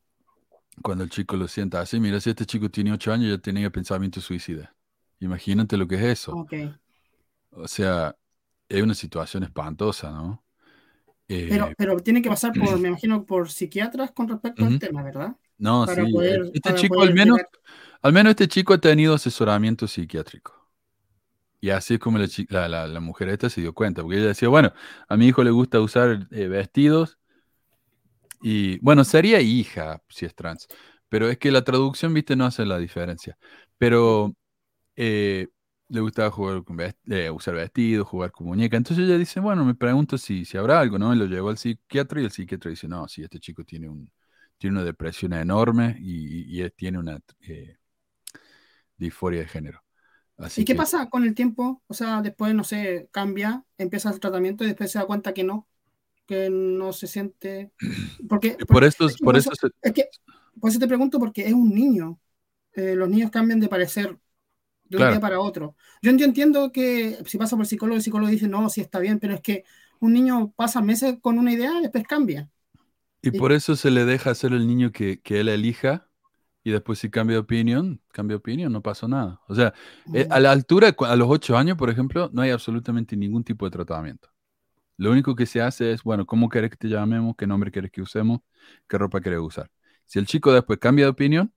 Cuando 0.82 1.04
el 1.04 1.10
chico 1.10 1.36
lo 1.36 1.48
sienta 1.48 1.80
así, 1.80 2.00
mira, 2.00 2.20
si 2.20 2.30
este 2.30 2.46
chico 2.46 2.70
tiene 2.70 2.92
8 2.92 3.12
años 3.12 3.30
ya 3.30 3.38
tenía 3.38 3.70
pensamiento 3.70 4.20
suicida. 4.20 4.74
Imagínate 5.20 5.76
lo 5.76 5.86
que 5.86 5.96
es 5.96 6.02
eso. 6.02 6.46
O 7.50 7.68
sea, 7.68 8.16
es 8.68 8.82
una 8.82 8.94
situación 8.94 9.42
espantosa, 9.42 10.10
¿no? 10.10 10.43
Pero, 11.26 11.68
eh, 11.68 11.74
pero 11.76 11.96
tiene 12.00 12.22
que 12.22 12.28
pasar 12.28 12.52
por, 12.60 12.78
me 12.78 12.88
imagino, 12.88 13.24
por 13.24 13.50
psiquiatras 13.50 14.12
con 14.12 14.28
respecto 14.28 14.64
al 14.64 14.78
tema, 14.78 15.02
¿verdad? 15.02 15.36
No, 15.58 15.86
sí. 15.86 16.00
este 16.52 16.74
chico, 16.74 17.02
al 17.02 17.14
menos, 17.14 17.38
al 18.02 18.12
menos 18.12 18.30
este 18.30 18.48
chico 18.48 18.74
ha 18.74 18.78
tenido 18.78 19.14
asesoramiento 19.14 19.86
psiquiátrico. 19.86 20.64
Y 21.60 21.70
así 21.70 21.94
es 21.94 22.00
como 22.00 22.18
la, 22.18 22.68
la, 22.68 22.86
la, 22.86 23.00
mujer 23.00 23.30
esta 23.30 23.48
se 23.48 23.62
dio 23.62 23.72
cuenta, 23.72 24.02
porque 24.02 24.18
ella 24.18 24.26
decía, 24.28 24.50
bueno, 24.50 24.74
a 25.08 25.16
mi 25.16 25.28
hijo 25.28 25.42
le 25.42 25.50
gusta 25.50 25.80
usar 25.80 26.28
eh, 26.30 26.46
vestidos 26.46 27.18
y, 28.42 28.78
bueno, 28.80 29.04
sería 29.04 29.40
hija 29.40 30.02
si 30.10 30.26
es 30.26 30.34
trans, 30.34 30.68
pero 31.08 31.30
es 31.30 31.38
que 31.38 31.50
la 31.50 31.64
traducción, 31.64 32.12
viste, 32.12 32.36
no 32.36 32.44
hace 32.44 32.66
la 32.66 32.76
diferencia. 32.78 33.38
Pero 33.78 34.34
eh, 34.96 35.48
le 35.88 36.00
gustaba 36.00 36.30
jugar 36.30 36.64
con 36.64 36.78
eh, 36.80 37.30
usar 37.30 37.54
vestidos, 37.54 38.08
jugar 38.08 38.32
con 38.32 38.46
muñeca. 38.46 38.76
Entonces 38.76 39.04
ella 39.04 39.18
dice, 39.18 39.40
bueno, 39.40 39.64
me 39.64 39.74
pregunto 39.74 40.18
si, 40.18 40.44
si 40.44 40.56
habrá 40.56 40.80
algo, 40.80 40.98
¿no? 40.98 41.14
Y 41.14 41.18
lo 41.18 41.26
llevó 41.26 41.50
al 41.50 41.58
psiquiatra 41.58 42.20
y 42.20 42.24
el 42.24 42.30
psiquiatra 42.30 42.70
dice, 42.70 42.88
no, 42.88 43.06
sí, 43.08 43.22
este 43.22 43.38
chico 43.38 43.64
tiene, 43.64 43.88
un, 43.88 44.10
tiene 44.58 44.76
una 44.76 44.84
depresión 44.84 45.32
enorme 45.34 45.96
y, 46.00 46.68
tiene 46.70 46.98
una 46.98 47.20
eh, 47.40 47.76
disforia 48.96 49.40
de 49.40 49.48
género. 49.48 49.82
¿Y 50.56 50.64
qué 50.64 50.74
pasa 50.74 51.08
con 51.08 51.22
el 51.24 51.34
tiempo? 51.34 51.82
O 51.86 51.94
sea, 51.94 52.20
después, 52.20 52.54
no 52.54 52.64
sé, 52.64 53.08
cambia, 53.12 53.64
empieza 53.78 54.10
el 54.10 54.18
tratamiento 54.18 54.64
y 54.64 54.68
después 54.68 54.90
se 54.90 54.98
da 54.98 55.06
cuenta 55.06 55.32
que 55.32 55.44
no, 55.44 55.68
que 56.26 56.50
no 56.50 56.92
se 56.92 57.06
siente... 57.06 57.72
Porque, 58.28 58.56
por, 58.66 58.82
esto, 58.84 59.06
por, 59.22 59.36
eso, 59.36 59.50
es 59.82 59.92
que, 59.92 60.08
por 60.60 60.70
eso 60.70 60.80
te 60.80 60.88
pregunto, 60.88 61.18
porque 61.20 61.46
es 61.46 61.52
un 61.52 61.70
niño. 61.70 62.18
Eh, 62.72 62.96
los 62.96 63.08
niños 63.08 63.30
cambian 63.30 63.60
de 63.60 63.68
parecer 63.68 64.18
de 64.98 65.04
un 65.04 65.10
día 65.10 65.20
para 65.20 65.40
otro. 65.40 65.74
Yo, 66.02 66.10
entiendo 66.10 66.72
que 66.72 67.18
si 67.26 67.38
pasa 67.38 67.56
por 67.56 67.64
el 67.64 67.68
psicólogo, 67.68 67.96
el 67.96 68.02
psicólogo 68.02 68.30
dice, 68.30 68.48
no, 68.48 68.68
sí 68.68 68.80
está 68.80 68.98
bien, 68.98 69.18
pero 69.18 69.34
es 69.34 69.40
que 69.40 69.64
un 70.00 70.12
niño 70.12 70.52
pasa 70.56 70.80
meses 70.80 71.16
con 71.20 71.38
una 71.38 71.52
idea 71.52 71.78
y 71.78 71.82
después 71.82 72.04
cambia. 72.06 72.48
Y, 73.22 73.30
por 73.30 73.52
eso 73.52 73.74
se 73.74 73.90
le 73.90 74.04
deja 74.04 74.30
hacer 74.30 74.52
el 74.52 74.66
niño 74.66 74.92
que, 74.92 75.20
que 75.20 75.40
él 75.40 75.48
elija 75.48 76.08
y 76.62 76.70
después 76.70 76.98
si 76.98 77.10
cambia 77.10 77.34
de 77.34 77.40
opinión, 77.40 78.00
cambia 78.10 78.34
de 78.34 78.38
opinión, 78.38 78.72
no 78.72 78.82
pasó 78.82 79.06
nada. 79.06 79.40
O 79.48 79.54
sea, 79.54 79.74
eh, 80.14 80.26
a 80.30 80.40
la 80.40 80.50
altura, 80.50 80.94
a 80.98 81.16
los 81.16 81.28
ocho 81.30 81.56
años, 81.58 81.76
por 81.76 81.90
ejemplo, 81.90 82.30
no 82.32 82.40
hay 82.40 82.50
absolutamente 82.50 83.16
ningún 83.16 83.44
tipo 83.44 83.66
de 83.66 83.70
tratamiento. 83.70 84.30
Lo 84.96 85.10
único 85.10 85.34
que 85.34 85.44
se 85.44 85.60
hace 85.60 85.92
es, 85.92 86.02
bueno, 86.02 86.24
¿cómo 86.24 86.48
querés 86.48 86.70
que 86.70 86.76
te 86.76 86.88
llamemos? 86.88 87.34
¿Qué 87.36 87.46
nombre 87.46 87.70
quieres 87.70 87.90
que 87.90 88.00
usemos? 88.00 88.40
¿Qué 88.88 88.96
ropa 88.96 89.20
querés 89.20 89.40
usar? 89.40 89.70
Si 90.06 90.18
el 90.18 90.26
chico 90.26 90.52
después 90.52 90.78
cambia 90.78 91.04
de 91.04 91.10
opinión, 91.10 91.52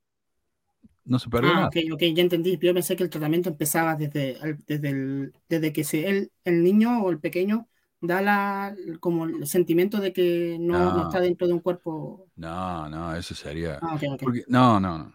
no 1.07 1.19
se 1.19 1.29
pierde 1.29 1.47
ah, 1.47 1.53
nada. 1.53 1.67
Ok, 1.67 1.77
ok, 1.93 2.01
ya 2.13 2.21
entendí. 2.21 2.57
Yo 2.61 2.73
pensé 2.73 2.95
que 2.95 3.03
el 3.03 3.09
tratamiento 3.09 3.49
empezaba 3.49 3.95
desde, 3.95 4.37
desde, 4.67 4.89
el, 4.89 5.33
desde 5.47 5.73
que 5.73 5.83
se, 5.83 6.07
el, 6.07 6.31
el 6.43 6.63
niño 6.63 7.01
o 7.01 7.09
el 7.09 7.19
pequeño 7.19 7.67
da 8.01 8.21
la, 8.21 8.75
como 8.99 9.25
el 9.25 9.47
sentimiento 9.47 9.99
de 9.99 10.13
que 10.13 10.57
no, 10.59 11.03
está 11.03 11.19
dentro 11.19 11.47
de 11.47 11.53
un 11.53 11.59
cuerpo. 11.59 12.27
No, 12.35 12.89
no, 12.89 13.15
eso 13.15 13.33
sería. 13.33 13.79
Ah, 13.81 13.97
no, 14.47 14.79
no, 14.79 14.97
no. 14.97 15.13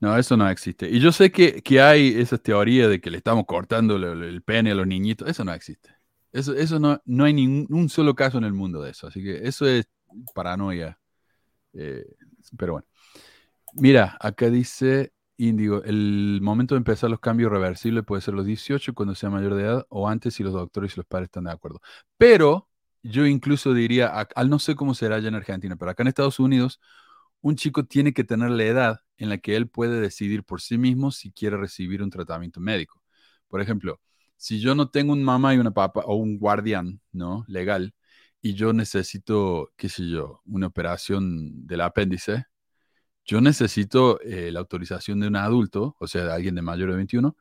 No, 0.00 0.16
eso 0.16 0.34
no 0.34 0.48
existe. 0.48 0.88
Y 0.88 0.98
yo 0.98 1.12
sé 1.12 1.30
que, 1.30 1.80
hay 1.80 2.18
esa 2.18 2.38
teoría 2.38 2.88
de 2.88 3.02
que 3.02 3.10
le 3.10 3.18
estamos 3.18 3.44
cortando 3.44 3.96
el, 3.96 4.42
pene 4.42 4.70
a 4.70 4.74
los 4.74 4.86
niñitos. 4.86 5.28
Eso 5.28 5.44
no 5.44 5.52
existe. 5.52 5.90
Eso, 6.32 6.54
eso 6.54 6.78
no, 6.78 7.02
no 7.04 7.24
hay 7.24 7.34
ningún 7.34 7.90
solo 7.90 8.14
caso 8.14 8.38
en 8.38 8.44
el 8.44 8.54
mundo 8.54 8.80
de 8.80 8.92
eso. 8.92 9.08
Así 9.08 9.22
que 9.22 9.46
eso 9.46 9.66
es 9.66 9.86
paranoia. 10.34 10.98
Eh, 11.74 12.06
pero 12.56 12.72
bueno. 12.72 12.86
Mira, 13.74 14.16
acá 14.20 14.50
dice 14.50 15.12
Índigo, 15.36 15.82
el 15.84 16.40
momento 16.42 16.74
de 16.74 16.78
empezar 16.78 17.08
los 17.10 17.20
cambios 17.20 17.50
reversibles 17.50 18.04
puede 18.04 18.20
ser 18.22 18.34
los 18.34 18.44
18 18.44 18.94
cuando 18.94 19.14
sea 19.14 19.30
mayor 19.30 19.54
de 19.54 19.62
edad 19.62 19.86
o 19.88 20.08
antes 20.08 20.34
si 20.34 20.42
los 20.42 20.52
doctores 20.52 20.94
y 20.94 20.96
los 20.98 21.06
padres 21.06 21.26
están 21.28 21.44
de 21.44 21.52
acuerdo. 21.52 21.80
Pero 22.18 22.68
yo 23.02 23.24
incluso 23.26 23.72
diría, 23.72 24.08
al 24.08 24.50
no 24.50 24.58
sé 24.58 24.74
cómo 24.74 24.94
será 24.94 25.16
allá 25.16 25.28
en 25.28 25.34
Argentina, 25.36 25.76
pero 25.76 25.90
acá 25.90 26.02
en 26.02 26.08
Estados 26.08 26.40
Unidos, 26.40 26.80
un 27.40 27.56
chico 27.56 27.84
tiene 27.86 28.12
que 28.12 28.24
tener 28.24 28.50
la 28.50 28.64
edad 28.64 29.00
en 29.18 29.28
la 29.30 29.38
que 29.38 29.56
él 29.56 29.68
puede 29.68 30.00
decidir 30.00 30.44
por 30.44 30.60
sí 30.60 30.76
mismo 30.78 31.10
si 31.12 31.32
quiere 31.32 31.56
recibir 31.56 32.02
un 32.02 32.10
tratamiento 32.10 32.60
médico. 32.60 33.02
Por 33.48 33.60
ejemplo, 33.60 34.00
si 34.36 34.60
yo 34.60 34.74
no 34.74 34.90
tengo 34.90 35.12
un 35.12 35.22
mamá 35.24 35.54
y 35.54 35.58
una 35.58 35.70
papá 35.72 36.02
o 36.06 36.16
un 36.16 36.38
guardián, 36.38 37.00
¿no? 37.12 37.44
Legal, 37.48 37.94
y 38.42 38.54
yo 38.54 38.72
necesito, 38.72 39.72
qué 39.76 39.88
sé 39.88 40.08
yo, 40.08 40.42
una 40.46 40.66
operación 40.68 41.66
del 41.66 41.80
apéndice, 41.82 42.46
yo 43.30 43.40
necesito 43.40 44.20
eh, 44.22 44.50
la 44.50 44.58
autorización 44.58 45.20
de 45.20 45.28
un 45.28 45.36
adulto, 45.36 45.94
o 46.00 46.08
sea, 46.08 46.24
de 46.24 46.32
alguien 46.32 46.56
de 46.56 46.62
mayor 46.62 46.90
de 46.90 46.96
21, 46.96 47.36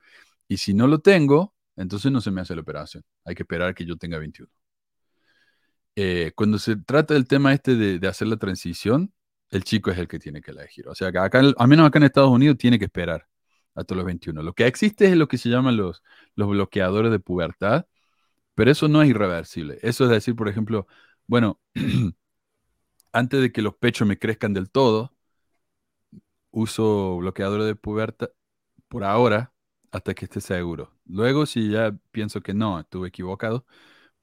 y 0.48 0.58
si 0.58 0.76
no 0.76 0.86
lo 0.88 1.00
tengo, 1.00 1.56
entonces 1.76 2.12
no 2.12 2.22
se 2.22 2.30
me 2.30 2.42
hace 2.42 2.54
la 2.56 2.62
operación. 2.62 3.04
Hay 3.26 3.34
que 3.34 3.42
esperar 3.42 3.74
que 3.74 3.86
yo 3.86 3.98
tenga 3.98 4.20
21. 4.20 4.52
Eh, 5.96 6.32
cuando 6.36 6.60
se 6.60 6.76
trata 6.78 7.16
del 7.16 7.28
tema 7.28 7.54
este 7.54 7.76
de, 7.76 8.08
hacer 8.08 8.28
la 8.28 8.38
transición, 8.38 9.12
el 9.50 9.64
chico 9.64 9.90
es 9.90 9.98
el 9.98 10.08
que 10.08 10.20
tiene 10.20 10.42
que 10.42 10.52
elegir. 10.52 10.88
O 10.88 10.94
sea, 10.96 11.08
acá, 11.08 11.42
al 11.58 11.68
menos 11.68 11.88
acá 11.88 11.98
en 11.98 12.04
Estados 12.04 12.30
Unidos, 12.30 12.58
tiene 12.58 12.78
que 12.78 12.86
esperar 12.86 13.28
hasta 13.74 13.96
los 13.96 14.06
21. 14.06 14.44
Lo 14.44 14.54
que 14.54 14.68
existe 14.68 15.08
es 15.08 15.18
lo 15.18 15.28
que 15.28 15.40
se 15.40 15.50
llaman 15.50 15.76
los, 15.78 16.04
los 16.36 16.50
bloqueadores 16.50 17.12
de 17.12 17.20
pubertad, 17.20 17.88
pero 18.56 18.72
eso 18.72 18.88
no 18.88 19.02
es 19.02 19.10
irreversible. 19.10 19.80
Eso 19.82 20.06
es 20.06 20.12
decir, 20.12 20.36
por 20.36 20.50
ejemplo, 20.50 20.88
bueno, 21.28 21.60
antes 23.14 23.42
de 23.42 23.52
que 23.52 23.62
los 23.64 23.76
pechos 23.76 24.08
me 24.08 24.20
crezcan 24.20 24.54
del 24.54 24.70
todo, 24.70 25.14
uso 26.52 27.18
bloqueador 27.18 27.64
de 27.64 27.76
pubertad 27.76 28.30
por 28.88 29.04
ahora 29.04 29.54
hasta 29.92 30.14
que 30.14 30.26
esté 30.26 30.42
seguro. 30.42 30.92
Luego, 31.06 31.46
si 31.46 31.70
ya 31.70 31.98
pienso 32.12 32.42
que 32.42 32.54
no, 32.54 32.80
estuve 32.80 33.08
equivocado, 33.08 33.66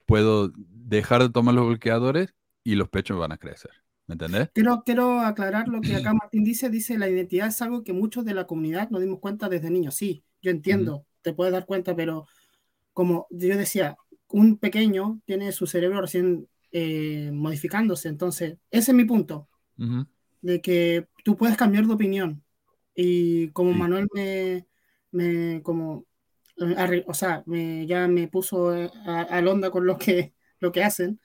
puedo 0.05 0.51
dejar 0.55 1.21
de 1.21 1.29
tomar 1.29 1.55
los 1.55 1.67
bloqueadores 1.67 2.33
y 2.63 2.75
los 2.75 2.89
pechos 2.89 3.19
van 3.19 3.31
a 3.31 3.37
crecer. 3.37 3.71
¿Me 4.07 4.13
entendés? 4.13 4.49
Quiero, 4.53 4.83
quiero 4.85 5.19
aclarar 5.19 5.67
lo 5.67 5.81
que 5.81 5.95
acá 5.95 6.13
Martín 6.13 6.45
dice. 6.45 6.69
Dice, 6.69 6.97
la 6.97 7.09
identidad 7.09 7.47
es 7.47 7.61
algo 7.61 7.83
que 7.83 7.91
muchos 7.91 8.23
de 8.23 8.33
la 8.33 8.47
comunidad 8.47 8.89
nos 8.89 9.01
dimos 9.01 9.19
cuenta 9.19 9.49
desde 9.49 9.69
niños. 9.69 9.95
Sí, 9.95 10.23
yo 10.41 10.49
entiendo, 10.49 11.05
te 11.21 11.33
puedes 11.33 11.51
dar 11.51 11.65
cuenta, 11.65 11.93
pero 11.93 12.25
como 12.93 13.27
yo 13.29 13.57
decía, 13.57 13.97
un 14.29 14.57
pequeño 14.57 15.19
tiene 15.25 15.51
su 15.51 15.67
cerebro 15.67 15.99
recién 15.99 16.47
eh, 16.71 17.31
modificándose. 17.33 18.07
Entonces, 18.07 18.57
ese 18.71 18.91
es 18.91 18.95
mi 18.95 19.03
punto 19.03 19.49
de 20.41 20.61
que 20.61 21.07
tú 21.27 21.35
puedes 21.35 21.57
cambiar 21.57 21.85
de 21.85 21.93
opinión. 21.93 22.41
Y 22.95 23.49
como 23.49 23.73
Manuel 23.73 24.07
me, 24.13 24.65
me 25.11 25.61
como, 25.61 26.05
o 27.05 27.13
sea, 27.13 27.43
me, 27.45 27.85
ya 27.85 28.07
me 28.07 28.29
puso 28.29 28.69
al 28.69 29.47
onda 29.49 29.69
con 29.69 29.85
lo 29.85 29.97
que, 29.97 30.33
lo 30.61 30.71
que 30.71 30.85
hacen, 30.85 31.19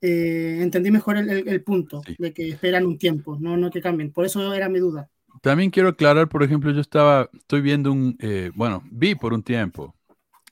eh, 0.00 0.58
entendí 0.60 0.92
mejor 0.92 1.16
el, 1.16 1.48
el, 1.48 1.64
punto 1.64 2.00
de 2.16 2.32
que 2.32 2.50
esperan 2.50 2.86
un 2.86 2.96
tiempo, 2.96 3.36
no, 3.40 3.56
no 3.56 3.72
que 3.72 3.82
cambien. 3.82 4.12
Por 4.12 4.24
eso 4.24 4.54
era 4.54 4.68
mi 4.68 4.78
duda. 4.78 5.10
También 5.42 5.72
quiero 5.72 5.88
aclarar, 5.88 6.28
por 6.28 6.44
ejemplo, 6.44 6.70
yo 6.70 6.80
estaba, 6.80 7.28
estoy 7.32 7.60
viendo 7.60 7.90
un, 7.90 8.16
eh, 8.20 8.52
bueno, 8.54 8.84
vi 8.92 9.16
por 9.16 9.32
un 9.32 9.42
tiempo 9.42 9.96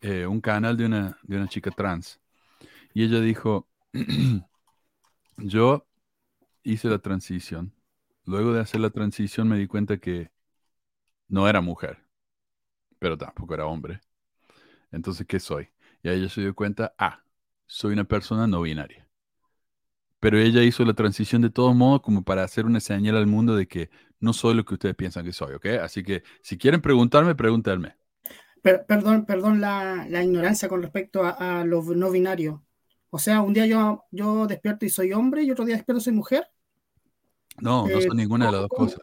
eh, 0.01 0.27
un 0.27 0.41
canal 0.41 0.77
de 0.77 0.87
una, 0.87 1.17
de 1.23 1.37
una 1.37 1.47
chica 1.47 1.71
trans 1.71 2.21
y 2.95 3.05
ella 3.05 3.21
dijo, 3.21 3.69
yo 5.37 5.87
hice 6.65 6.89
la 6.89 6.99
transición 6.99 7.78
Luego 8.29 8.53
de 8.53 8.61
hacer 8.61 8.83
la 8.83 8.91
transición 8.91 9.49
me 9.49 9.57
di 9.57 9.67
cuenta 9.67 9.97
que 9.97 10.31
no 11.29 11.49
era 11.49 11.63
mujer, 11.63 12.05
pero 12.99 13.17
tampoco 13.17 13.55
era 13.55 13.65
hombre. 13.65 14.03
Entonces, 14.93 15.27
¿qué 15.27 15.41
soy? 15.41 15.71
Y 16.03 16.11
ella 16.11 16.29
se 16.29 16.43
dio 16.43 16.55
cuenta, 16.55 16.95
ah, 16.99 17.25
soy 17.65 17.95
una 17.95 18.05
persona 18.05 18.47
no 18.47 18.61
binaria. 18.61 19.09
Pero 20.21 20.39
ella 20.39 20.63
hizo 20.63 20.85
la 20.85 20.93
transición 20.93 21.41
de 21.41 21.49
todos 21.49 21.75
modos 21.75 22.03
como 22.03 22.23
para 22.23 22.45
hacer 22.45 22.67
una 22.67 22.81
señal 22.81 23.17
al 23.17 23.27
mundo 23.27 23.57
de 23.57 23.67
que 23.67 23.89
no 24.21 24.35
soy 24.35 24.53
lo 24.55 24.67
que 24.67 24.75
ustedes 24.75 24.95
piensan 24.95 25.25
que 25.25 25.33
soy, 25.33 25.55
¿ok? 25.55 25.65
Así 25.83 26.03
que 26.03 26.23
si 26.43 26.59
quieren 26.59 26.83
preguntarme, 26.83 27.35
pregúntenme. 27.35 27.97
perdón, 28.63 29.25
perdón 29.25 29.63
la, 29.63 30.07
ignorancia 30.23 30.69
con 30.69 30.83
respecto 30.83 31.23
a, 31.25 31.65
lo 31.65 31.83
no 31.83 32.11
binario. 32.11 32.63
O 33.09 33.19
sea, 33.19 33.41
un 33.41 33.55
día 33.55 33.65
yo, 33.65 34.05
yo 34.11 34.47
despierto 34.47 34.85
y 34.85 34.91
soy 34.91 35.15
hombre 35.15 35.45
y 35.45 35.51
otro 35.51 35.65
día 35.65 35.77
despierto 35.77 36.01
y 36.03 36.05
soy 36.05 36.13
mujer. 36.13 36.47
No, 37.61 37.87
no 37.87 38.01
son 38.01 38.13
eh, 38.13 38.23
ninguna 38.23 38.47
de 38.47 38.53
las 38.53 38.61
dos 38.63 38.71
cosas. 38.71 39.01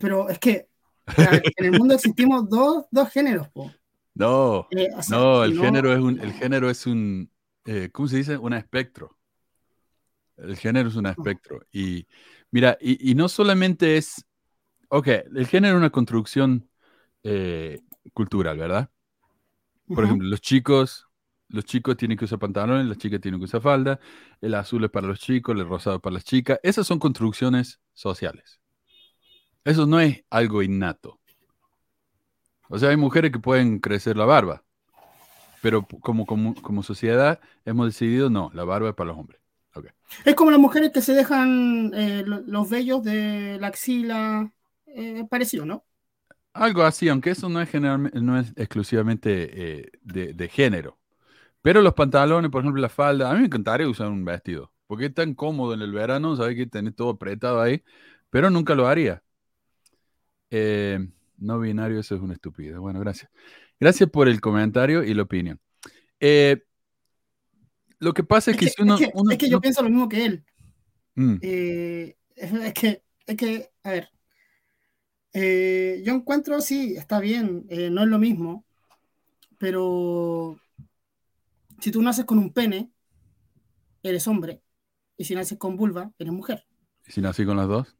Pero 0.00 0.28
es 0.28 0.38
que 0.38 0.68
en 1.16 1.64
el 1.64 1.78
mundo 1.78 1.94
existimos 1.94 2.48
dos, 2.48 2.86
dos 2.90 3.10
géneros, 3.10 3.48
No, 4.14 4.66
eh, 4.70 4.88
no, 5.10 5.44
el 5.44 5.58
género 5.58 5.92
es 5.92 6.00
un, 6.00 6.20
el 6.20 6.32
género 6.32 6.70
es 6.70 6.86
un, 6.86 7.30
eh, 7.64 7.90
¿cómo 7.92 8.08
se 8.08 8.18
dice? 8.18 8.36
Un 8.36 8.52
espectro. 8.52 9.16
El 10.36 10.56
género 10.56 10.88
es 10.88 10.96
un 10.96 11.06
espectro. 11.06 11.60
Y 11.72 12.06
mira, 12.50 12.78
y, 12.80 13.14
no 13.14 13.28
solamente 13.28 13.96
es, 13.96 14.24
ok, 14.88 15.08
el 15.34 15.46
género 15.46 15.74
es 15.74 15.78
una 15.78 15.90
construcción 15.90 16.68
cultural, 18.12 18.56
¿verdad? 18.56 18.90
Por 19.86 20.04
ejemplo, 20.04 20.28
los 20.28 20.40
chicos 20.40 21.07
los 21.48 21.64
chicos 21.64 21.96
tienen 21.96 22.16
que 22.18 22.24
usar 22.24 22.38
pantalones, 22.38 22.86
las 22.86 22.98
chicas 22.98 23.20
tienen 23.20 23.40
que 23.40 23.44
usar 23.44 23.60
falda, 23.60 24.00
el 24.40 24.54
azul 24.54 24.84
es 24.84 24.90
para 24.90 25.06
los 25.06 25.20
chicos, 25.20 25.56
el 25.56 25.66
rosado 25.66 26.00
para 26.00 26.14
las 26.14 26.24
chicas. 26.24 26.58
Esas 26.62 26.86
son 26.86 26.98
construcciones 26.98 27.80
sociales. 27.94 28.60
Eso 29.64 29.86
no 29.86 30.00
es 30.00 30.24
algo 30.30 30.62
innato. 30.62 31.20
O 32.68 32.78
sea, 32.78 32.90
hay 32.90 32.96
mujeres 32.96 33.32
que 33.32 33.38
pueden 33.38 33.78
crecer 33.78 34.16
la 34.16 34.26
barba, 34.26 34.62
pero 35.62 35.86
como, 35.86 36.26
como, 36.26 36.82
sociedad 36.82 37.40
hemos 37.64 37.86
decidido 37.86 38.30
no, 38.30 38.50
la 38.54 38.64
barba 38.64 38.90
es 38.90 38.94
para 38.94 39.08
los 39.08 39.18
hombres. 39.18 39.40
Es 40.24 40.34
como 40.34 40.50
las 40.50 40.60
mujeres 40.60 40.90
que 40.92 41.02
se 41.02 41.12
dejan 41.12 41.92
eh, 41.94 42.24
los 42.24 42.68
vellos 42.68 43.02
de 43.04 43.58
la 43.60 43.68
axila, 43.68 44.50
eh, 44.86 45.24
parecido, 45.28 45.64
¿no? 45.64 45.84
Algo 46.52 46.82
así, 46.82 47.08
aunque 47.08 47.30
eso 47.30 47.48
no 47.48 47.60
es, 47.60 47.72
no 47.74 48.38
es 48.38 48.52
exclusivamente 48.56 49.80
eh, 49.80 49.90
de, 50.02 50.48
género. 50.48 50.97
Pero 51.62 51.82
los 51.82 51.94
pantalones, 51.94 52.50
por 52.50 52.62
ejemplo, 52.62 52.80
la 52.80 52.88
falda, 52.88 53.30
a 53.30 53.34
mí 53.34 53.40
me 53.40 53.46
encantaría 53.46 53.88
usar 53.88 54.08
un 54.08 54.24
vestido, 54.24 54.72
porque 54.86 55.06
es 55.06 55.14
tan 55.14 55.34
cómodo 55.34 55.74
en 55.74 55.82
el 55.82 55.92
verano, 55.92 56.36
sabes 56.36 56.56
que 56.56 56.66
tener 56.66 56.92
todo 56.92 57.10
apretado 57.10 57.60
ahí, 57.60 57.82
pero 58.30 58.48
nunca 58.50 58.74
lo 58.74 58.86
haría. 58.86 59.22
Eh, 60.50 60.98
no 61.36 61.58
binario, 61.60 62.00
eso 62.00 62.14
es 62.14 62.20
una 62.20 62.34
estupidez. 62.34 62.78
Bueno, 62.78 63.00
gracias. 63.00 63.30
Gracias 63.78 64.10
por 64.10 64.28
el 64.28 64.40
comentario 64.40 65.04
y 65.04 65.14
la 65.14 65.22
opinión. 65.22 65.60
Eh, 66.20 66.64
lo 67.98 68.12
que 68.12 68.24
pasa 68.24 68.50
es, 68.50 68.56
que, 68.56 68.68
si 68.68 68.82
uno 68.82 68.96
es 68.96 69.38
que, 69.38 69.48
yo 69.48 69.60
pienso 69.60 69.82
lo 69.82 69.90
mismo 69.90 70.08
que 70.08 70.24
él. 70.24 70.44
Mm. 71.14 71.36
Eh, 71.42 72.16
es, 72.34 72.74
que, 72.74 73.02
es 73.26 73.36
que, 73.36 73.70
a 73.82 73.90
ver, 73.90 74.08
Eh, 75.32 76.02
yo 76.04 76.14
encuentro, 76.14 76.60
sí, 76.60 76.94
está 76.96 77.20
bien, 77.20 77.66
no 77.68 78.02
es 78.02 78.08
lo 78.08 78.18
mismo, 78.18 78.64
pero 79.58 80.58
si 81.80 81.90
tú 81.90 82.02
naces 82.02 82.24
con 82.24 82.38
un 82.38 82.52
pene, 82.52 82.90
eres 84.02 84.26
hombre, 84.26 84.62
y 85.16 85.24
si 85.24 85.34
naces 85.34 85.58
con 85.58 85.76
vulva, 85.76 86.12
eres 86.18 86.32
mujer. 86.32 86.66
¿Y 87.06 87.12
si 87.12 87.20
nací 87.20 87.44
con 87.44 87.56
las 87.56 87.68
dos? 87.68 87.96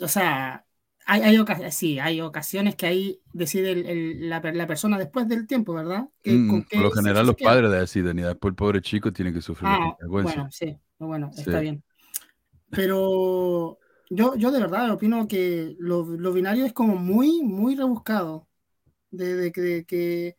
O 0.00 0.08
sea, 0.08 0.64
hay, 1.06 1.22
hay, 1.22 1.72
sí, 1.72 1.98
hay 1.98 2.20
ocasiones 2.20 2.76
que 2.76 2.86
ahí 2.86 3.20
decide 3.32 3.74
la, 4.16 4.40
persona 4.66 4.98
después 4.98 5.28
del 5.28 5.46
tiempo, 5.46 5.74
¿verdad? 5.74 6.08
Mm, 6.24 6.62
por 6.62 6.82
lo 6.82 6.90
general 6.90 7.26
los 7.26 7.36
padres 7.36 7.70
deciden 7.70 8.18
y 8.18 8.22
después 8.22 8.52
el 8.52 8.56
pobre 8.56 8.80
chico 8.80 9.12
tiene 9.12 9.32
que 9.32 9.40
sufrir 9.40 9.68
ah, 9.70 9.96
Bueno, 10.08 10.48
sí, 10.50 10.76
bueno, 10.98 11.30
está 11.36 11.60
bien. 11.60 11.82
Pero 12.70 13.78
yo, 14.10 14.34
yo 14.36 14.50
de 14.50 14.60
verdad 14.60 14.90
opino 14.90 15.28
que 15.28 15.76
lo, 15.78 16.04
binario 16.32 16.64
es 16.64 16.72
como 16.72 16.96
muy, 16.96 17.42
muy 17.42 17.76
rebuscado. 17.76 18.48
De, 19.10 19.52
que 19.52 20.36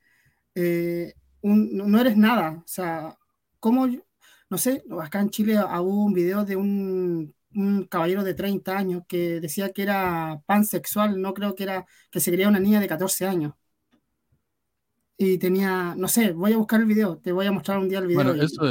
eh, 0.54 1.14
no 1.56 2.00
eres 2.00 2.18
nada. 2.18 2.62
O 2.66 2.68
sea, 2.68 3.18
como, 3.60 3.88
no 4.50 4.58
sé, 4.58 4.84
acá 5.02 5.22
en 5.22 5.30
Chile 5.30 5.60
hubo 5.60 6.06
un 6.06 6.14
video 6.14 6.46
de 6.46 6.56
un 6.56 7.34
un 7.58 7.86
caballero 7.86 8.24
de 8.24 8.34
30 8.34 8.78
años 8.78 9.04
que 9.08 9.40
decía 9.40 9.72
que 9.72 9.82
era 9.82 10.42
pansexual, 10.46 11.20
no 11.22 11.34
creo 11.34 11.56
que 11.56 11.64
era, 11.64 11.86
que 12.12 12.20
se 12.20 12.32
quería 12.32 12.48
una 12.48 12.60
niña 12.60 12.80
de 12.80 12.88
14 12.88 13.26
años. 13.26 13.54
Y 15.18 15.40
tenía, 15.40 15.96
no 15.98 16.08
sé, 16.08 16.32
voy 16.32 16.54
a 16.54 16.58
buscar 16.58 16.80
el 16.80 16.86
video, 16.86 17.18
te 17.18 17.32
voy 17.32 17.48
a 17.48 17.52
mostrar 17.52 17.80
un 17.80 17.90
día 17.90 18.00
el 18.00 18.08
video. 18.08 18.34
eso, 18.36 18.66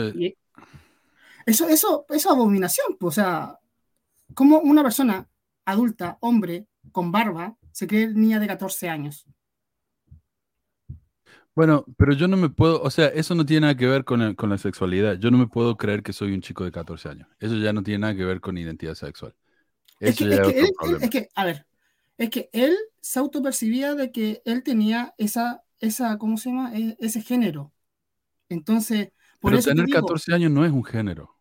eso, 1.47 1.69
eso, 1.69 2.07
es 2.09 2.27
abominación, 2.27 2.97
pues, 2.99 3.19
o 3.19 3.21
sea, 3.21 3.59
como 4.35 4.59
una 4.59 4.83
persona 4.83 5.29
adulta, 5.65 6.19
hombre, 6.21 6.67
con 6.93 7.11
barba, 7.11 7.57
se 7.73 7.89
cree 7.89 8.09
niña 8.09 8.39
de 8.39 8.47
14 8.47 8.89
años. 8.89 9.27
Bueno, 11.57 11.87
pero 11.97 12.13
yo 12.13 12.29
no 12.29 12.37
me 12.37 12.51
puedo, 12.51 12.83
o 12.83 12.91
sea, 12.91 13.07
eso 13.09 13.35
no 13.35 13.47
tiene 13.47 13.63
nada 13.63 13.77
que 13.79 13.87
ver 13.87 14.05
con, 14.05 14.35
con, 14.35 14.51
la 14.51 14.59
sexualidad. 14.59 15.15
Yo 15.15 15.31
no 15.31 15.39
me 15.39 15.47
puedo 15.47 15.79
creer 15.79 16.03
que 16.03 16.13
soy 16.13 16.35
un 16.35 16.43
chico 16.43 16.65
de 16.65 16.71
14 16.71 17.09
años. 17.09 17.29
Eso 17.41 17.57
ya 17.57 17.73
no 17.73 17.83
tiene 17.83 18.01
nada 18.01 18.15
que 18.15 18.27
ver 18.27 18.43
con 18.43 18.59
identidad 18.59 18.95
sexual. 18.95 19.35
Eso 19.99 20.29
es, 20.29 20.39
que, 20.39 20.71
es, 21.01 21.11
que, 21.11 21.29
a 21.35 21.47
ver, 21.47 21.65
es 22.19 22.29
que 22.29 22.51
él 22.53 22.77
se 23.01 23.19
autopercibía 23.21 23.95
de 23.95 24.13
que 24.13 24.43
él 24.45 24.63
tenía 24.63 25.15
esa, 25.17 25.63
esa 25.81 26.19
¿cómo 26.19 26.37
se 26.37 26.51
llama? 26.51 26.77
E, 26.77 26.95
ese 27.01 27.23
género. 27.23 27.73
Entonces, 28.51 29.13
por 29.41 29.53
pero 29.53 29.63
tener 29.63 29.87
14 29.89 30.35
años 30.35 30.51
no 30.51 30.63
es 30.63 30.73
un 30.73 30.85
género. 30.85 31.39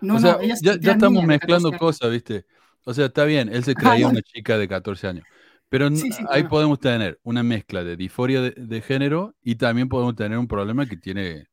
No, 0.00 0.16
o 0.16 0.20
sea, 0.20 0.34
no, 0.34 0.42
ya, 0.42 0.78
ya 0.78 0.92
estamos 0.92 1.24
mezclando 1.24 1.72
cosas, 1.76 2.12
¿viste? 2.12 2.46
O 2.84 2.94
sea, 2.94 3.06
está 3.06 3.24
bien, 3.24 3.48
él 3.48 3.64
se 3.64 3.74
creía 3.74 4.06
una 4.06 4.22
chica 4.22 4.56
de 4.56 4.68
14 4.68 5.08
años. 5.08 5.24
Pero 5.72 5.88
ahí 6.28 6.42
podemos 6.42 6.78
tener 6.78 7.18
una 7.22 7.42
mezcla 7.42 7.82
de 7.82 7.96
disforia 7.96 8.42
de, 8.42 8.80
género 8.82 9.34
y 9.42 9.54
también 9.54 9.88
podemos 9.88 10.14
tener 10.14 10.36
un 10.36 10.46
problema 10.46 10.84
que 10.84 10.98
tiene 10.98 11.46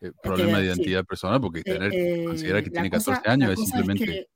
eh, 0.00 0.12
problema 0.22 0.60
de 0.60 0.64
identidad 0.64 1.04
personal, 1.04 1.42
porque 1.42 1.60
eh, 1.60 1.62
tener, 1.62 1.94
eh, 1.94 2.24
considerar 2.24 2.64
que 2.64 2.70
tiene 2.70 2.88
14 2.88 3.28
años 3.28 3.52
es 3.52 3.60
simplemente... 3.60 4.30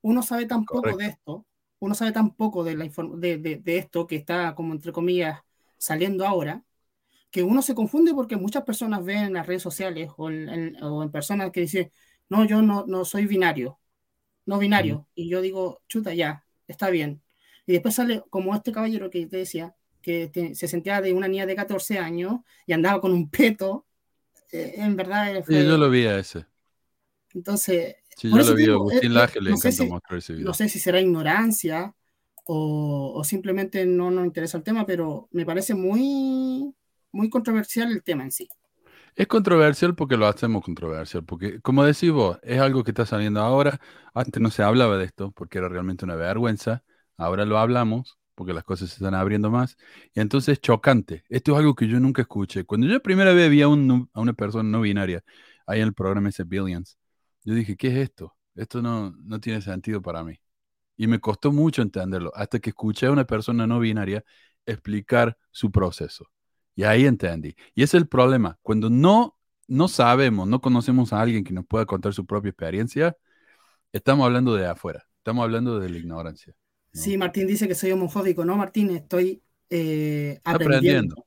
uno 0.00 0.22
sabe 0.22 0.46
tan 0.46 0.64
poco 0.64 0.96
de 0.96 1.08
esto, 1.08 1.44
uno 1.78 1.94
sabe 1.94 2.12
tan 2.12 2.34
poco 2.34 2.64
de, 2.64 2.74
la 2.74 2.90
de, 3.18 3.36
de, 3.62 3.76
esto 3.76 4.06
que 4.06 4.16
está 4.16 4.54
como 4.54 4.72
entre 4.72 4.92
comillas 4.92 5.38
saliendo 5.76 6.26
ahora, 6.26 6.64
que 7.30 7.42
uno 7.42 7.60
se 7.60 7.74
confunde 7.74 8.14
porque 8.14 8.38
muchas 8.38 8.64
personas 8.64 9.04
ven 9.04 9.24
en 9.24 9.32
las 9.34 9.46
redes 9.46 9.62
sociales 9.62 10.10
o 10.16 10.30
en, 10.30 10.82
o 10.82 11.02
en 11.02 11.10
personas 11.10 11.50
que 11.50 11.60
dicen, 11.60 11.92
no, 12.30 12.46
yo 12.46 12.62
no, 12.62 12.86
no 12.86 13.04
soy 13.04 13.26
binario, 13.26 13.78
no 14.46 14.58
binario. 14.58 15.06
Y 15.14 15.28
yo 15.28 15.42
digo, 15.42 15.82
chuta, 15.86 16.14
ya, 16.14 16.46
está 16.66 16.88
bien. 16.88 17.20
Y 17.66 17.72
después 17.72 17.94
sale 17.94 18.22
como 18.30 18.54
este 18.54 18.72
caballero 18.72 19.10
que 19.10 19.26
te 19.26 19.36
decía, 19.36 19.74
que 20.00 20.52
se 20.54 20.68
sentía 20.68 21.00
de 21.00 21.12
una 21.12 21.28
niña 21.28 21.46
de 21.46 21.54
14 21.54 21.98
años 21.98 22.40
y 22.66 22.72
andaba 22.72 23.00
con 23.00 23.12
un 23.12 23.30
peto. 23.30 23.86
Eh, 24.50 24.74
en 24.76 24.96
verdad. 24.96 25.44
Sí, 25.46 25.54
yo 25.54 25.78
lo 25.78 25.88
vi 25.88 26.06
a 26.06 26.18
ese. 26.18 26.44
Entonces. 27.32 27.96
Sí, 28.16 28.28
yo 28.30 28.36
lo 28.36 28.54
vi 28.54 28.68
a 28.68 28.72
Agustín 28.72 29.14
Laje, 29.14 29.40
le 29.40 29.50
encanta 29.50 29.84
mostrar 29.84 30.18
ese 30.18 30.34
video. 30.34 30.46
No 30.46 30.54
sé 30.54 30.68
si 30.68 30.78
será 30.78 31.00
ignorancia 31.00 31.94
o, 32.44 33.12
o, 33.14 33.24
simplemente 33.24 33.86
no 33.86 34.10
nos 34.10 34.26
interesa 34.26 34.58
el 34.58 34.64
tema, 34.64 34.84
pero 34.84 35.28
me 35.30 35.46
parece 35.46 35.74
muy, 35.74 36.74
muy 37.12 37.30
controversial 37.30 37.90
el 37.90 38.02
tema 38.02 38.24
en 38.24 38.32
sí. 38.32 38.48
Es 39.14 39.26
controversial 39.26 39.94
porque 39.94 40.16
lo 40.16 40.26
hacemos 40.26 40.64
controversial, 40.64 41.24
porque 41.24 41.60
como 41.60 41.84
decís 41.84 42.10
vos, 42.10 42.38
es 42.42 42.60
algo 42.60 42.82
que 42.82 42.90
está 42.92 43.04
saliendo 43.04 43.40
ahora. 43.40 43.78
Antes 44.14 44.40
no 44.40 44.50
se 44.50 44.62
hablaba 44.62 44.96
de 44.96 45.04
esto 45.04 45.32
porque 45.32 45.58
era 45.58 45.68
realmente 45.68 46.04
una 46.04 46.16
vergüenza. 46.16 46.82
Ahora 47.16 47.44
lo 47.44 47.58
hablamos 47.58 48.18
porque 48.34 48.52
las 48.52 48.64
cosas 48.64 48.90
se 48.90 48.96
están 48.96 49.14
abriendo 49.14 49.50
más. 49.50 49.76
Y 50.14 50.20
entonces 50.20 50.54
es 50.54 50.60
chocante. 50.60 51.24
Esto 51.28 51.52
es 51.52 51.58
algo 51.58 51.74
que 51.74 51.88
yo 51.88 52.00
nunca 52.00 52.22
escuché. 52.22 52.64
Cuando 52.64 52.86
yo 52.86 53.00
primera 53.02 53.32
vez 53.32 53.50
vi 53.50 53.62
a, 53.62 53.68
una 53.68 54.32
persona 54.36 54.68
no 54.68 54.80
binaria 54.80 55.22
ahí 55.66 55.80
en 55.80 55.88
el 55.88 55.94
programa 55.94 56.28
ese 56.28 56.44
Billions, 56.44 56.98
yo 57.44 57.54
dije, 57.54 57.76
¿qué 57.76 57.88
es 57.88 57.94
esto? 58.10 58.36
Esto 58.54 58.82
no, 58.82 59.12
no 59.18 59.40
tiene 59.40 59.60
sentido 59.62 60.02
para 60.02 60.24
mí. 60.24 60.40
Y 60.96 61.06
me 61.06 61.20
costó 61.20 61.52
mucho 61.52 61.82
entenderlo, 61.82 62.32
hasta 62.34 62.58
que 62.60 62.70
escuché 62.70 63.06
a 63.06 63.12
una 63.12 63.24
persona 63.26 63.66
no 63.66 63.80
binaria 63.80 64.24
explicar 64.66 65.36
su 65.50 65.70
proceso. 65.70 66.30
Y 66.74 66.84
ahí 66.84 67.06
entendí. 67.06 67.54
Y 67.74 67.82
es 67.82 67.94
el 67.94 68.08
problema. 68.08 68.58
Cuando 68.62 68.90
no, 68.90 69.38
no 69.68 69.88
sabemos, 69.88 70.48
no 70.48 70.60
conocemos 70.60 71.12
a 71.12 71.20
alguien 71.20 71.44
que 71.44 71.52
nos 71.52 71.66
pueda 71.66 71.86
contar 71.86 72.14
su 72.14 72.26
propia 72.26 72.50
experiencia, 72.50 73.16
estamos 73.92 74.26
hablando 74.26 74.54
de 74.54 74.66
afuera, 74.66 75.06
estamos 75.18 75.44
hablando 75.44 75.80
de 75.80 75.90
la 75.90 75.98
ignorancia. 75.98 76.54
Sí, 76.92 77.16
Martín 77.16 77.46
dice 77.46 77.66
que 77.66 77.74
soy 77.74 77.92
homofóbico. 77.92 78.44
No, 78.44 78.56
Martín, 78.56 78.90
estoy 78.90 79.42
eh, 79.70 80.40
aprendiendo. 80.44 81.26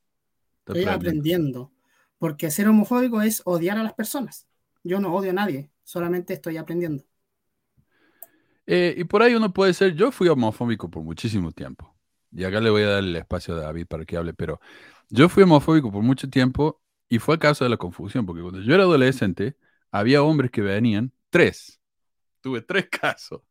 Estoy 0.65 0.85
aprendiendo. 0.85 1.71
Porque 2.17 2.51
ser 2.51 2.67
homofóbico 2.67 3.21
es 3.21 3.41
odiar 3.45 3.77
a 3.77 3.83
las 3.83 3.93
personas. 3.93 4.47
Yo 4.83 4.99
no 4.99 5.13
odio 5.13 5.31
a 5.31 5.33
nadie, 5.33 5.71
solamente 5.83 6.33
estoy 6.33 6.57
aprendiendo. 6.57 7.03
Eh, 8.67 8.95
y 8.97 9.03
por 9.03 9.21
ahí 9.21 9.35
uno 9.35 9.53
puede 9.53 9.73
ser, 9.73 9.95
yo 9.95 10.11
fui 10.11 10.27
homofóbico 10.27 10.89
por 10.89 11.03
muchísimo 11.03 11.51
tiempo. 11.51 11.95
Y 12.31 12.43
acá 12.43 12.59
le 12.59 12.69
voy 12.69 12.83
a 12.83 12.89
dar 12.89 13.03
el 13.03 13.15
espacio 13.15 13.55
a 13.55 13.59
David 13.59 13.87
para 13.87 14.05
que 14.05 14.17
hable, 14.17 14.33
pero 14.33 14.59
yo 15.09 15.29
fui 15.29 15.43
homofóbico 15.43 15.91
por 15.91 16.03
mucho 16.03 16.29
tiempo 16.29 16.81
y 17.09 17.19
fue 17.19 17.35
a 17.35 17.39
causa 17.39 17.65
de 17.65 17.69
la 17.69 17.77
confusión, 17.77 18.25
porque 18.25 18.41
cuando 18.41 18.61
yo 18.61 18.73
era 18.73 18.83
adolescente, 18.83 19.55
había 19.91 20.23
hombres 20.23 20.51
que 20.51 20.61
venían, 20.61 21.13
tres, 21.29 21.79
tuve 22.45 22.61
tres 22.61 22.87
casos 23.01 23.41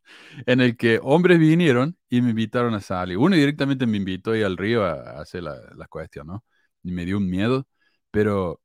en 0.46 0.60
el 0.60 0.76
que 0.76 1.00
hombres 1.02 1.38
vinieron 1.40 1.98
y 2.08 2.22
me 2.22 2.30
invitaron 2.30 2.74
a 2.74 2.80
salir. 2.80 3.18
Uno 3.18 3.34
directamente 3.34 3.86
me 3.86 3.96
invitó 3.96 4.32
ahí 4.32 4.42
al 4.42 4.56
río 4.56 4.84
a, 4.84 5.20
hacer 5.20 5.42
la, 5.42 5.56
la, 5.76 5.88
cuestión, 5.88 6.28
¿no? 6.28 6.44
Y 6.84 6.92
me 6.92 7.04
dio 7.04 7.18
un 7.18 7.28
miedo, 7.28 7.66
pero 8.12 8.60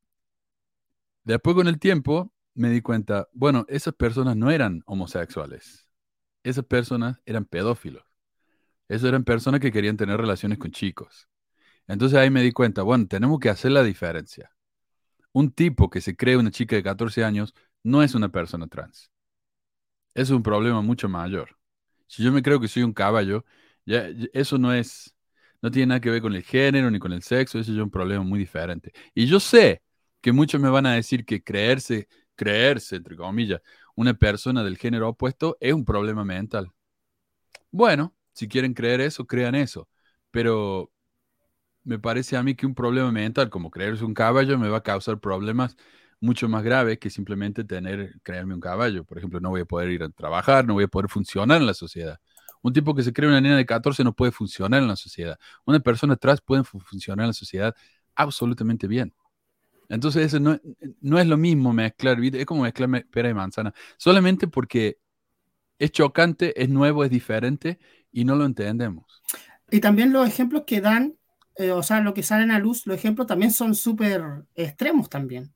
después 1.24 1.56
con 1.56 1.68
el 1.68 1.80
tiempo 1.80 2.32
me 2.54 2.70
di 2.70 2.82
cuenta, 2.82 3.28
bueno, 3.34 3.66
esas 3.70 3.96
personas 3.96 4.38
no 4.38 4.52
eran 4.52 4.84
homosexuales, 4.86 5.88
esas 6.44 6.66
personas 6.66 7.20
eran 7.26 7.46
pedófilos. 7.46 8.04
Esas 8.90 9.10
eran 9.10 9.24
personas 9.24 9.62
que 9.62 9.72
querían 9.72 9.98
tener 9.98 10.20
relaciones 10.20 10.58
con 10.60 10.72
chicos. 10.72 11.30
Entonces 11.88 12.20
ahí 12.20 12.30
me 12.32 12.44
di 12.44 12.52
cuenta, 12.52 12.84
bueno, 12.84 13.08
tenemos 13.08 13.40
que 13.40 13.50
hacer 13.50 13.72
la 13.72 13.84
diferencia. 13.84 14.52
Un 15.34 15.52
tipo 15.52 15.90
que 15.90 16.02
se 16.02 16.16
cree 16.16 16.38
una 16.38 16.52
chica 16.52 16.76
de 16.76 16.84
14 16.84 17.24
años 17.24 17.54
no 17.84 18.04
es 18.04 18.16
una 18.16 18.30
persona 18.30 18.68
trans 18.68 19.12
es 20.14 20.30
un 20.30 20.44
problema 20.44 20.82
mucho 20.82 21.10
mayor. 21.10 21.58
Si 22.08 22.24
yo 22.24 22.32
me 22.32 22.42
creo 22.42 22.60
que 22.60 22.68
soy 22.68 22.84
un 22.84 22.94
caballo, 22.94 23.46
ya, 23.86 24.10
eso 24.34 24.58
no 24.58 24.74
es, 24.74 25.16
no 25.62 25.72
tiene 25.72 25.88
nada 25.88 26.02
que 26.02 26.10
ver 26.10 26.22
con 26.22 26.34
el 26.36 26.44
género 26.44 26.90
ni 26.92 27.00
con 27.00 27.14
el 27.14 27.22
sexo, 27.24 27.60
eso 27.60 27.72
es 27.72 27.78
un 27.78 27.92
problema 27.92 28.24
muy 28.24 28.40
diferente. 28.40 28.92
Y 29.14 29.28
yo 29.28 29.40
sé 29.40 29.84
que 30.22 30.32
muchos 30.32 30.60
me 30.62 30.70
van 30.70 30.86
a 30.86 30.94
decir 30.96 31.26
que 31.26 31.44
creerse, 31.44 32.08
creerse, 32.36 32.98
entre 32.98 33.16
comillas, 33.16 33.62
una 33.96 34.14
persona 34.14 34.64
del 34.64 34.78
género 34.78 35.10
opuesto 35.10 35.58
es 35.60 35.74
un 35.74 35.86
problema 35.86 36.26
mental. 36.26 36.72
Bueno, 37.72 38.16
si 38.34 38.48
quieren 38.48 38.74
creer 38.74 39.02
eso, 39.02 39.26
crean 39.28 39.56
eso. 39.56 39.90
Pero 40.32 40.92
me 41.84 42.00
parece 42.00 42.38
a 42.38 42.44
mí 42.44 42.56
que 42.56 42.66
un 42.66 42.76
problema 42.76 43.12
mental 43.12 43.50
como 43.50 43.72
creerse 43.72 44.06
un 44.06 44.14
caballo 44.14 44.58
me 44.60 44.70
va 44.70 44.78
a 44.80 44.84
causar 44.84 45.20
problemas 45.20 45.78
mucho 46.22 46.50
más 46.50 46.64
grave 46.64 47.00
que 47.00 47.10
simplemente 47.10 47.64
tener, 47.64 48.20
crearme 48.24 48.54
un 48.54 48.60
caballo. 48.60 49.04
Por 49.06 49.18
ejemplo, 49.18 49.40
no 49.40 49.50
voy 49.50 49.62
a 49.62 49.66
poder 49.66 49.90
ir 49.90 50.04
a 50.04 50.10
trabajar, 50.10 50.66
no 50.66 50.74
voy 50.74 50.86
a 50.86 50.88
poder 50.88 51.10
funcionar 51.10 51.62
en 51.62 51.68
la 51.68 51.74
sociedad. 51.74 52.20
Un 52.62 52.74
tipo 52.74 52.94
que 52.94 53.04
se 53.04 53.14
cree 53.14 53.30
una 53.30 53.40
niña 53.40 53.56
de 53.56 53.66
14 53.66 54.04
no 54.04 54.14
puede 54.14 54.32
funcionar 54.32 54.82
en 54.82 54.88
la 54.88 54.96
sociedad. 54.96 55.38
Una 55.66 55.80
persona 55.80 56.14
atrás 56.14 56.42
puede 56.42 56.64
funcionar 56.64 57.24
en 57.24 57.28
la 57.28 57.34
sociedad 57.34 57.74
absolutamente 58.16 58.88
bien. 58.88 59.14
Entonces, 59.88 60.28
eso 60.28 60.40
no, 60.40 60.60
no 61.02 61.20
es 61.20 61.26
lo 61.26 61.38
mismo 61.38 61.74
mezclar, 61.74 62.24
es 62.24 62.46
como 62.46 62.64
mezclar 62.64 63.06
pera 63.10 63.30
y 63.30 63.34
manzana, 63.34 63.74
solamente 63.98 64.48
porque 64.48 65.00
es 65.80 65.92
chocante, 65.92 66.62
es 66.62 66.70
nuevo, 66.70 67.04
es 67.04 67.10
diferente 67.10 67.80
y 68.12 68.26
no 68.26 68.36
lo 68.36 68.46
entendemos. 68.46 69.24
Y 69.72 69.80
también 69.80 70.14
los 70.14 70.28
ejemplos 70.28 70.64
que 70.68 70.82
dan, 70.82 71.16
eh, 71.56 71.72
o 71.72 71.82
sea, 71.82 72.02
lo 72.02 72.14
que 72.14 72.22
salen 72.22 72.52
a 72.52 72.60
luz, 72.60 72.86
los 72.86 72.98
ejemplos 72.98 73.26
también 73.26 73.52
son 73.52 73.74
súper 73.74 74.46
extremos 74.54 75.10
también. 75.10 75.54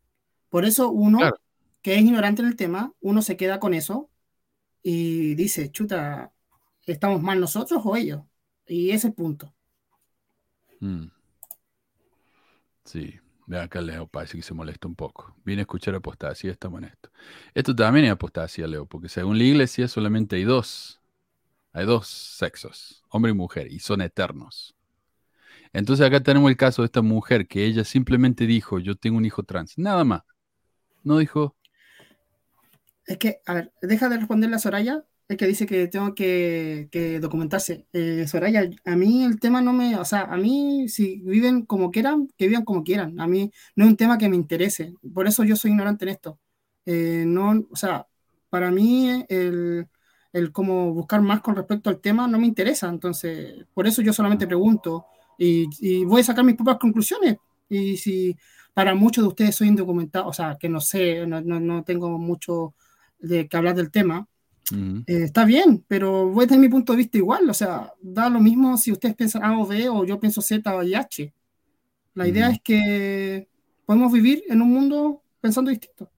Por 0.54 0.66
eso 0.66 0.92
uno, 0.92 1.20
que 1.82 1.96
es 1.96 2.02
ignorante 2.04 2.44
en 2.44 2.48
el 2.48 2.56
tema, 2.56 2.94
uno 3.02 3.24
se 3.24 3.38
queda 3.38 3.60
con 3.60 3.74
eso 3.74 4.12
y 4.84 5.34
dice, 5.34 5.72
chuta, 5.72 6.32
¿estamos 6.86 7.24
mal 7.24 7.40
nosotros 7.40 7.82
o 7.84 7.96
ellos? 7.96 8.22
Y 8.68 8.90
ese 8.90 8.98
es 8.98 9.06
el 9.06 9.14
punto. 9.16 9.52
Mm. 10.80 11.06
Sí, 12.86 13.16
de 13.48 13.60
acá 13.60 13.82
Leo 13.82 14.06
parece 14.06 14.38
que 14.38 14.44
se 14.44 14.54
molesta 14.54 14.88
un 14.88 14.94
poco. 14.94 15.36
Viene 15.44 15.62
a 15.62 15.64
escuchar 15.64 15.96
apostasía, 15.96 16.52
estamos 16.52 16.84
en 16.84 16.90
esto. 16.90 17.10
Esto 17.56 17.76
también 17.76 18.06
es 18.06 18.12
apostasía, 18.12 18.68
Leo, 18.68 18.86
porque 18.86 19.10
según 19.10 19.40
la 19.40 19.46
iglesia 19.46 19.88
solamente 19.88 20.36
hay 20.36 20.44
dos. 20.44 21.02
Hay 21.72 21.88
dos 21.88 22.08
sexos, 22.08 23.04
hombre 23.10 23.32
y 23.32 23.34
mujer, 23.34 23.72
y 23.72 23.80
son 23.80 24.02
eternos. 24.02 24.76
Entonces 25.72 26.06
acá 26.06 26.22
tenemos 26.22 26.52
el 26.52 26.58
caso 26.58 26.84
de 26.84 26.86
esta 26.86 27.02
mujer 27.02 27.48
que 27.48 27.66
ella 27.66 27.84
simplemente 27.84 28.46
dijo, 28.46 28.78
yo 28.78 28.94
tengo 28.96 29.18
un 29.18 29.26
hijo 29.26 29.42
trans, 29.42 29.80
nada 29.80 30.04
más. 30.04 30.22
No 31.04 31.18
dijo... 31.18 31.56
Es 33.06 33.18
que, 33.18 33.42
a 33.46 33.54
ver, 33.54 33.74
deja 33.82 34.08
de 34.08 34.18
responderle 34.18 34.56
a 34.56 34.60
Soraya, 34.60 35.04
es 35.28 35.38
que 35.38 35.46
dice 35.46 35.66
que 35.66 35.88
tengo 35.88 36.16
que, 36.16 37.20
documentarse. 37.22 37.86
Eh, 37.92 38.26
Soraya, 38.28 38.70
a 38.86 38.96
mí 38.96 39.26
el 39.26 39.40
tema 39.40 39.62
no 39.62 39.74
me, 39.74 39.98
o 39.98 40.06
sea, 40.06 40.22
a 40.22 40.38
mí 40.38 40.88
si 40.88 41.18
viven 41.18 41.66
como 41.66 41.92
quieran, 41.92 42.30
que 42.38 42.48
vivan 42.48 42.64
como 42.64 42.84
quieran. 42.84 43.20
A 43.20 43.28
mí 43.28 43.52
no 43.76 43.84
es 43.86 43.92
un 43.92 43.98
tema 43.98 44.18
que 44.18 44.30
me 44.30 44.38
interese. 44.38 44.94
Por 45.14 45.28
eso 45.28 45.44
yo 45.44 45.56
soy 45.58 45.72
ignorante 45.72 46.06
en 46.06 46.10
esto. 46.10 46.40
Eh, 46.86 47.26
no, 47.28 47.66
o 47.70 47.76
sea, 47.76 48.08
para 48.50 48.72
mí 48.72 49.26
el, 49.30 49.88
el 50.34 50.52
como 50.52 50.94
buscar 50.94 51.22
más 51.22 51.42
con 51.42 51.56
respecto 51.56 51.90
al 51.90 52.02
tema 52.02 52.28
no 52.28 52.40
me 52.40 52.48
interesa. 52.48 52.90
Entonces, 52.90 53.66
por 53.74 53.88
eso 53.88 54.02
yo 54.02 54.14
solamente 54.14 54.48
pregunto 54.48 55.06
y, 55.38 56.04
voy 56.06 56.22
a 56.22 56.24
sacar 56.24 56.44
mis 56.44 56.56
propias 56.56 56.78
conclusiones. 56.78 57.38
Y 57.70 57.98
si 57.98 58.38
para 58.74 58.96
muchos 58.96 59.24
de 59.24 59.28
ustedes 59.28 59.56
soy 59.56 59.68
indocumentado, 59.68 60.28
o 60.28 60.34
sea, 60.34 60.58
que 60.60 60.70
no 60.70 60.82
sé, 60.82 61.26
no, 61.28 61.42
no, 61.42 61.84
tengo 61.84 62.18
mucho 62.18 62.74
de 63.20 63.48
que 63.48 63.58
hablar 63.58 63.76
del 63.76 63.92
tema, 63.92 64.28
eh, 64.72 65.24
está 65.24 65.46
bien, 65.46 65.84
pero 65.88 66.30
voy 66.30 66.48
tener 66.48 66.62
mi 66.62 66.70
punto 66.70 66.94
de 66.94 66.98
vista 66.98 67.18
igual. 67.18 67.50
O 67.50 67.54
sea, 67.54 67.94
da 68.02 68.30
lo 68.30 68.40
mismo 68.40 68.78
si 68.78 68.92
ustedes 68.92 69.16
piensan 69.16 69.44
A 69.44 69.60
o 69.60 69.68
B 69.68 69.90
o 69.90 70.06
yo 70.06 70.20
pienso 70.20 70.42
Z 70.42 70.74
o 70.74 70.80
H. 70.80 71.34
La 72.16 72.28
idea 72.28 72.50
es 72.50 72.62
que 72.62 73.48
podemos 73.86 74.12
vivir 74.12 74.44
en 74.48 74.62
un 74.62 74.72
mundo 74.72 75.24
pensando 75.42 75.72
distinto. 75.72 76.10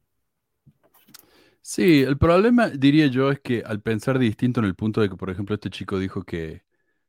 Sí, 1.61 2.01
el 2.01 2.17
problema, 2.17 2.69
diría 2.69 3.07
yo, 3.07 3.31
es 3.31 3.39
que 3.39 3.63
al 3.65 3.81
pensar 3.81 4.19
distinto 4.19 4.59
en 4.59 4.67
el 4.67 4.75
punto 4.75 5.01
de 5.01 5.09
que, 5.09 5.15
por 5.15 5.31
ejemplo, 5.31 5.55
este 5.55 5.71
chico 5.71 5.97
dijo 5.97 6.21
que 6.23 6.64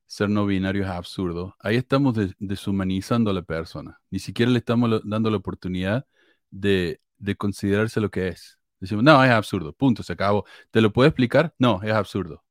ser 0.06 0.28
no 0.30 0.46
binario 0.46 0.84
es 0.84 0.88
absurdo. 0.88 1.56
Ahí 1.60 1.76
estamos 1.76 2.14
deshumanizando 2.38 3.30
a 3.30 3.34
la 3.34 3.42
persona. 3.42 4.00
Ni 4.10 4.18
siquiera 4.18 4.50
le 4.52 4.58
estamos 4.58 5.02
dando 5.04 5.30
la 5.30 5.36
oportunidad 5.38 6.06
de, 6.50 7.00
considerarse 7.38 8.00
lo 8.00 8.10
que 8.10 8.28
es. 8.28 8.58
Decimos, 8.80 9.04
no, 9.04 9.22
es 9.24 9.30
absurdo, 9.30 9.72
punto, 9.72 10.02
se 10.02 10.12
acabó. 10.12 10.44
¿Te 10.70 10.80
lo 10.80 10.92
puedo 10.92 11.08
explicar? 11.08 11.54
No, 11.58 11.82
es 11.82 11.92
absurdo. 11.92 12.44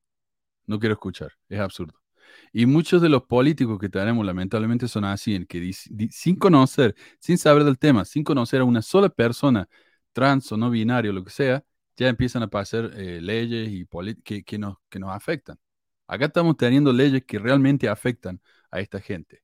No 0.67 0.79
quiero 0.79 0.93
escuchar, 0.93 1.33
es 1.49 1.59
absurdo. 1.59 1.93
Y 2.51 2.65
muchos 2.65 3.01
de 3.01 3.09
los 3.09 3.23
políticos 3.23 3.79
que 3.79 3.89
tenemos, 3.89 4.25
lamentablemente, 4.25 4.87
son 4.87 5.05
así, 5.05 5.35
en 5.35 5.45
que 5.45 5.71
sin 6.11 6.35
conocer, 6.37 6.95
sin 7.19 7.37
saber 7.37 7.63
del 7.63 7.77
tema, 7.77 8.05
sin 8.05 8.23
conocer 8.23 8.61
a 8.61 8.63
una 8.65 8.81
sola 8.81 9.09
persona, 9.09 9.69
trans 10.13 10.51
o 10.51 10.57
no 10.57 10.69
binario, 10.69 11.13
lo 11.13 11.23
que 11.23 11.31
sea, 11.31 11.63
ya 11.97 12.09
empiezan 12.09 12.43
a 12.43 12.47
pasar 12.49 12.91
eh, 12.95 13.21
leyes 13.21 13.69
y 13.69 13.87
que, 14.23 14.43
que, 14.43 14.57
nos, 14.57 14.77
que 14.89 14.99
nos 14.99 15.11
afectan. 15.11 15.57
Acá 16.07 16.25
estamos 16.25 16.57
teniendo 16.57 16.93
leyes 16.93 17.23
que 17.25 17.39
realmente 17.39 17.89
afectan 17.89 18.39
a 18.71 18.79
esta 18.79 18.99
gente. 18.99 19.41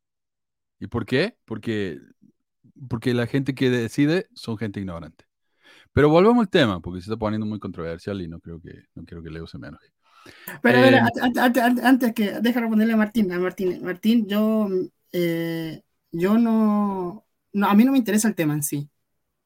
¿Y 0.79 0.87
por 0.87 1.05
qué? 1.05 1.37
Porque, 1.45 1.99
porque 2.89 3.13
la 3.13 3.27
gente 3.27 3.55
que 3.55 3.69
decide 3.69 4.27
son 4.33 4.57
gente 4.57 4.79
ignorante. 4.79 5.25
Pero 5.93 6.09
volvamos 6.09 6.43
al 6.43 6.49
tema, 6.49 6.79
porque 6.79 7.01
se 7.01 7.05
está 7.05 7.17
poniendo 7.17 7.45
muy 7.45 7.59
controversial 7.59 8.21
y 8.21 8.27
no 8.27 8.39
creo 8.39 8.61
que, 8.61 8.85
no 8.95 9.03
quiero 9.03 9.21
que 9.23 9.29
Leo 9.29 9.47
se 9.47 9.57
me 9.57 9.67
enoje. 9.67 9.87
Pero 10.61 10.77
a 10.77 10.81
ver, 10.81 10.93
em, 10.93 11.83
antes, 11.83 12.13
que, 12.13 12.39
déjame 12.41 12.61
responderle 12.61 12.93
a 12.93 12.97
Martín, 12.97 13.31
a 13.31 13.39
Martín, 13.39 13.83
Martín, 13.83 14.27
yo, 14.27 14.69
eh, 15.11 15.81
yo 16.11 16.37
no, 16.37 17.25
a 17.61 17.75
mí 17.75 17.83
no 17.83 17.91
me 17.91 17.97
interesa 17.97 18.27
el 18.27 18.35
tema 18.35 18.53
en 18.53 18.63
sí. 18.63 18.89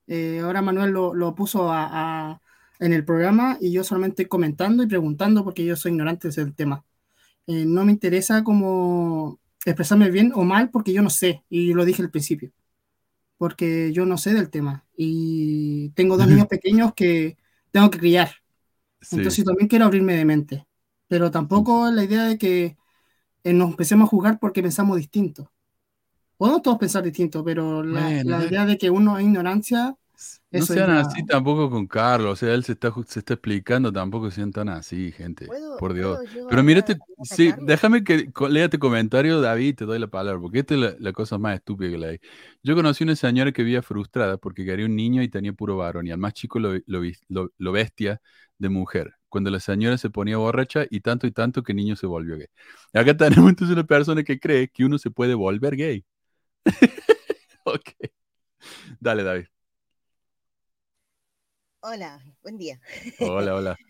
Eh, 0.07 0.39
ahora 0.43 0.61
Manuel 0.61 0.91
lo, 0.91 1.35
puso 1.35 1.71
en 2.79 2.93
el 2.93 3.05
programa 3.05 3.57
y 3.59 3.71
yo 3.71 3.83
solamente 3.83 4.27
comentando 4.27 4.83
y 4.83 4.87
preguntando 4.87 5.43
porque 5.43 5.65
yo 5.65 5.75
soy 5.75 5.91
ignorante 5.91 6.29
del 6.29 6.53
tema. 6.53 6.83
Eh, 7.47 7.65
no 7.65 7.85
me 7.85 7.91
interesa 7.91 8.43
como 8.43 9.39
expresarme 9.65 10.09
bien 10.11 10.31
o 10.35 10.43
mal 10.43 10.69
porque 10.71 10.93
yo 10.93 11.01
no 11.01 11.09
sé, 11.09 11.43
y 11.49 11.73
lo 11.73 11.85
dije 11.85 12.01
al 12.01 12.11
principio, 12.11 12.51
porque 13.37 13.93
yo 13.93 14.05
no 14.05 14.17
sé 14.17 14.33
del 14.33 14.49
tema 14.49 14.85
y 14.97 15.89
tengo 15.91 16.17
dos 16.17 16.27
niños 16.27 16.47
pequeños 16.49 16.93
que 16.95 17.37
tengo 17.71 17.89
que 17.91 17.99
criar. 17.99 18.31
Entonces 19.11 19.45
también 19.45 19.67
quiero 19.69 19.85
abrirme 19.85 20.15
de 20.15 20.25
mente, 20.25 20.67
pero 21.07 21.31
tampoco 21.31 21.91
la 21.91 22.03
idea 22.03 22.25
de 22.25 22.37
que 22.37 22.77
eh, 23.43 23.53
nos 23.53 23.71
empecemos 23.71 24.07
a 24.07 24.09
jugar 24.09 24.39
porque 24.39 24.63
pensamos 24.63 24.97
distinto. 24.97 25.51
Podemos 26.37 26.61
todos 26.63 26.77
pensar 26.79 27.03
distinto, 27.03 27.43
pero 27.43 27.83
la, 27.83 28.11
la 28.23 28.45
idea 28.45 28.65
de 28.65 28.77
que 28.77 28.89
uno 28.89 29.17
es 29.17 29.25
ignorancia 29.25 29.95
no 30.51 30.65
sean 30.65 30.91
así 30.91 31.25
tampoco 31.25 31.69
con 31.69 31.87
Carlos, 31.87 32.33
o 32.33 32.35
sea, 32.35 32.53
él 32.53 32.63
se 32.63 32.73
está, 32.73 32.93
se 33.05 33.19
está 33.19 33.33
explicando, 33.33 33.91
tampoco 33.91 34.31
sean 34.31 34.51
tan 34.51 34.69
así, 34.69 35.11
gente, 35.11 35.47
por 35.79 35.93
Dios. 35.93 36.19
Pero 36.49 36.63
mírate, 36.63 36.97
sí, 37.23 37.53
déjame 37.61 38.03
que 38.03 38.31
lea 38.49 38.69
tu 38.69 38.79
comentario, 38.79 39.41
David, 39.41 39.75
te 39.75 39.85
doy 39.85 39.99
la 39.99 40.07
palabra, 40.07 40.39
porque 40.39 40.59
esta 40.59 40.75
es 40.75 40.99
la, 40.99 41.13
cosa 41.13 41.37
más 41.37 41.55
estúpida 41.55 41.89
que 41.91 41.97
leí. 41.97 42.19
Yo 42.63 42.75
conocí 42.75 43.03
una 43.03 43.15
señora 43.15 43.51
que 43.51 43.63
vivía 43.63 43.81
frustrada 43.81 44.37
porque 44.37 44.65
quería 44.65 44.85
un 44.85 44.95
niño 44.95 45.21
y 45.21 45.29
tenía 45.29 45.53
puro 45.53 45.77
varón, 45.77 46.07
y 46.07 46.11
al 46.11 46.17
más 46.17 46.33
chico 46.33 46.59
lo, 46.59 46.73
lo, 46.85 47.51
lo, 47.57 47.71
bestia 47.71 48.21
de 48.57 48.69
mujer, 48.69 49.13
cuando 49.29 49.49
la 49.49 49.59
señora 49.59 49.97
se 49.97 50.09
ponía 50.09 50.37
borracha 50.37 50.85
y 50.89 51.01
tanto 51.01 51.27
y 51.27 51.31
tanto 51.31 51.63
que 51.63 51.73
el 51.73 51.77
niño 51.77 51.95
se 51.95 52.07
volvió 52.07 52.37
gay. 52.37 52.47
Acá 52.93 53.15
tenemos 53.17 53.49
entonces 53.49 53.73
una 53.73 53.85
persona 53.85 54.23
que 54.23 54.39
cree 54.39 54.69
que 54.69 54.85
uno 54.85 54.97
se 54.97 55.11
puede 55.11 55.33
volver 55.33 55.75
gay. 55.75 56.05
ok. 57.65 57.89
Dale, 58.99 59.23
David. 59.23 59.54
Hola, 61.87 62.19
buen 62.41 62.57
día. 62.57 62.81
Hola, 63.19 63.55
hola. 63.55 63.77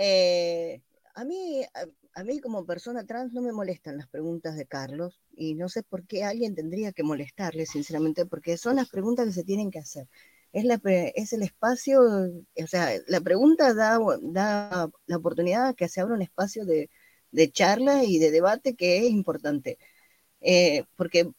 Eh, 0.00 0.80
a, 1.14 1.24
mí, 1.24 1.64
a, 2.14 2.22
mí 2.22 2.40
como 2.40 2.64
persona 2.64 3.04
trans 3.04 3.32
no 3.32 3.42
me 3.42 3.52
molestan 3.52 3.96
las 3.96 4.06
preguntas 4.06 4.54
de 4.54 4.64
Carlos 4.64 5.20
y 5.34 5.54
no 5.56 5.68
sé 5.68 5.82
por 5.82 6.06
qué 6.06 6.22
alguien 6.22 6.54
tendría 6.54 6.92
que 6.92 7.02
molestarle, 7.02 7.66
sinceramente, 7.66 8.24
porque 8.24 8.58
son 8.58 8.76
las 8.76 8.88
preguntas 8.90 9.26
que 9.26 9.32
se 9.32 9.42
tienen 9.42 9.72
que 9.72 9.80
hacer. 9.80 10.06
Es, 10.52 10.64
la, 10.64 10.80
es 10.84 11.32
el 11.32 11.42
espacio, 11.42 12.00
o 12.00 12.66
sea, 12.68 12.90
la 13.08 13.20
pregunta 13.20 13.74
da, 13.74 13.98
da 14.22 14.88
la 15.06 15.16
oportunidad 15.16 15.74
que 15.74 15.88
se 15.88 16.00
abra 16.00 16.14
un 16.14 16.22
espacio 16.22 16.64
de, 16.64 16.90
charla 17.50 18.04
y 18.04 18.18
de 18.18 18.30
debate 18.30 18.76
que 18.76 18.98
es 18.98 19.10
importante. 19.10 19.78
Eh, 20.40 20.84
porque, 20.94 21.32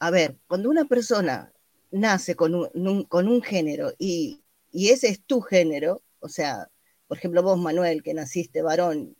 a 0.00 0.10
ver, 0.10 0.36
cuando 0.48 0.68
una 0.68 0.84
persona 0.84 1.52
nace 1.92 2.34
con 2.34 2.54
un, 2.54 3.04
con 3.04 3.28
un 3.28 3.42
género 3.42 3.94
y, 3.98 4.42
y 4.72 4.90
ese 4.90 5.08
es 5.08 5.22
tu 5.24 5.40
género, 5.40 6.02
o 6.20 6.28
sea, 6.28 6.68
por 7.06 7.18
ejemplo, 7.18 7.42
vos, 7.42 7.58
Manuel, 7.58 8.02
que 8.02 8.14
naciste 8.14 8.62
varón 8.62 9.16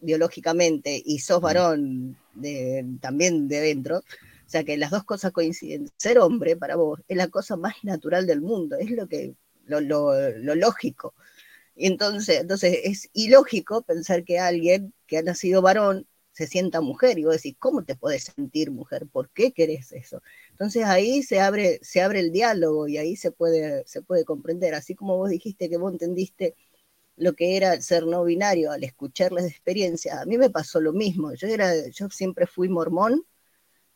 biológicamente 0.00 1.02
y 1.04 1.18
sos 1.18 1.40
varón 1.40 2.16
de, 2.34 2.84
también 3.00 3.48
de 3.48 3.60
dentro, 3.60 3.98
o 3.98 4.48
sea 4.48 4.64
que 4.64 4.76
las 4.76 4.90
dos 4.90 5.04
cosas 5.04 5.32
coinciden. 5.32 5.90
Ser 5.96 6.18
hombre 6.18 6.56
para 6.56 6.76
vos 6.76 7.00
es 7.08 7.16
la 7.16 7.28
cosa 7.28 7.56
más 7.56 7.74
natural 7.82 8.26
del 8.26 8.40
mundo, 8.40 8.76
es 8.76 8.90
lo 8.90 9.08
que 9.08 9.34
lo, 9.66 9.80
lo 9.80 10.54
lógico. 10.54 11.14
Y 11.74 11.86
entonces, 11.86 12.40
entonces 12.40 12.78
es 12.84 13.10
ilógico 13.12 13.82
pensar 13.82 14.24
que 14.24 14.38
alguien 14.38 14.94
que 15.06 15.18
ha 15.18 15.22
nacido 15.22 15.62
varón 15.62 16.06
se 16.32 16.46
sienta 16.46 16.80
mujer 16.80 17.18
y 17.18 17.24
vos 17.24 17.34
decís, 17.34 17.56
¿cómo 17.58 17.84
te 17.84 17.96
puedes 17.96 18.24
sentir 18.24 18.70
mujer? 18.70 19.06
¿Por 19.06 19.30
qué 19.30 19.52
querés 19.52 19.92
eso? 19.92 20.20
Entonces 20.54 20.84
ahí 20.84 21.22
se 21.24 21.40
abre, 21.40 21.80
se 21.82 22.00
abre 22.00 22.20
el 22.20 22.30
diálogo 22.30 22.86
y 22.86 22.96
ahí 22.96 23.16
se 23.16 23.32
puede, 23.32 23.84
se 23.86 24.02
puede 24.02 24.24
comprender, 24.24 24.74
así 24.74 24.94
como 24.94 25.16
vos 25.16 25.28
dijiste 25.30 25.68
que 25.68 25.76
vos 25.78 25.92
entendiste 25.92 26.54
lo 27.16 27.34
que 27.34 27.56
era 27.56 27.80
ser 27.80 28.06
no 28.06 28.24
binario 28.24 28.70
al 28.72 28.84
escuchar 28.84 29.32
las 29.32 29.46
experiencias, 29.46 30.16
a 30.18 30.26
mí 30.26 30.38
me 30.38 30.50
pasó 30.50 30.80
lo 30.80 30.92
mismo, 30.92 31.34
yo, 31.34 31.48
era, 31.48 31.88
yo 31.88 32.08
siempre 32.10 32.46
fui 32.46 32.68
mormón 32.68 33.24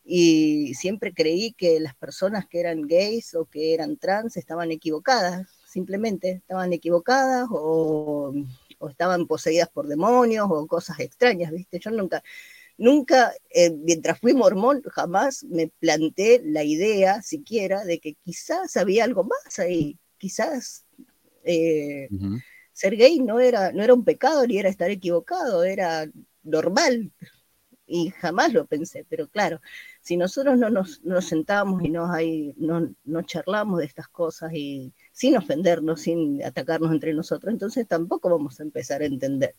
y 0.04 0.74
siempre 0.74 1.14
creí 1.14 1.52
que 1.52 1.80
las 1.80 1.94
personas 1.96 2.46
que 2.48 2.60
eran 2.60 2.82
gays 2.82 3.34
o 3.34 3.46
que 3.46 3.74
eran 3.74 3.96
trans 3.98 4.36
estaban 4.36 4.72
equivocadas, 4.72 5.48
simplemente 5.66 6.30
estaban 6.32 6.72
equivocadas 6.72 7.48
o 7.50 8.34
o 8.78 8.88
estaban 8.88 9.26
poseídas 9.26 9.68
por 9.68 9.86
demonios 9.86 10.46
o 10.50 10.66
cosas 10.66 11.00
extrañas, 11.00 11.52
¿viste? 11.52 11.78
Yo 11.78 11.90
nunca, 11.90 12.22
nunca, 12.78 13.34
eh, 13.50 13.70
mientras 13.70 14.18
fui 14.20 14.32
mormón, 14.32 14.82
jamás 14.84 15.44
me 15.44 15.68
planteé 15.80 16.40
la 16.44 16.64
idea 16.64 17.20
siquiera 17.22 17.84
de 17.84 17.98
que 17.98 18.14
quizás 18.14 18.76
había 18.76 19.04
algo 19.04 19.24
más 19.24 19.58
ahí, 19.58 19.98
quizás 20.16 20.86
eh, 21.44 22.08
ser 22.72 22.96
gay 22.96 23.20
no 23.20 23.40
era, 23.40 23.72
no 23.72 23.82
era 23.82 23.92
un 23.92 24.04
pecado 24.04 24.46
ni 24.46 24.58
era 24.58 24.68
estar 24.68 24.90
equivocado, 24.90 25.64
era 25.64 26.06
normal. 26.42 27.12
Y 27.90 28.10
jamás 28.10 28.52
lo 28.52 28.66
pensé, 28.66 29.06
pero 29.08 29.28
claro, 29.28 29.62
si 30.02 30.18
nosotros 30.18 30.58
no 30.58 30.68
nos, 30.68 31.02
nos 31.04 31.24
sentamos 31.24 31.82
y 31.82 31.88
nos 31.88 32.10
ahí, 32.10 32.54
no, 32.58 32.94
no 33.04 33.22
charlamos 33.22 33.78
de 33.78 33.86
estas 33.86 34.08
cosas 34.08 34.52
y 34.52 34.92
sin 35.10 35.38
ofendernos, 35.38 36.02
sin 36.02 36.44
atacarnos 36.44 36.92
entre 36.92 37.14
nosotros, 37.14 37.50
entonces 37.50 37.88
tampoco 37.88 38.28
vamos 38.28 38.60
a 38.60 38.62
empezar 38.62 39.00
a 39.00 39.06
entender. 39.06 39.54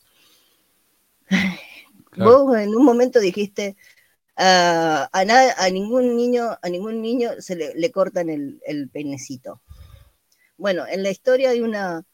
Vos 2.18 2.58
en 2.58 2.76
un 2.76 2.84
momento 2.84 3.20
dijiste, 3.20 3.78
a, 4.36 5.10
a, 5.12 5.70
ningún 5.70 6.16
niño, 6.16 6.58
a 6.62 6.70
ningún 6.70 7.02
niño 7.02 7.32
se 7.40 7.56
le, 7.56 7.92
cortan 7.92 8.30
el, 8.30 8.62
el, 8.66 8.90
penecito. 8.90 9.62
Bueno, 10.58 10.86
en 10.88 11.04
la 11.04 11.10
historia 11.10 11.50
hay 11.50 11.62
una, 11.62 12.06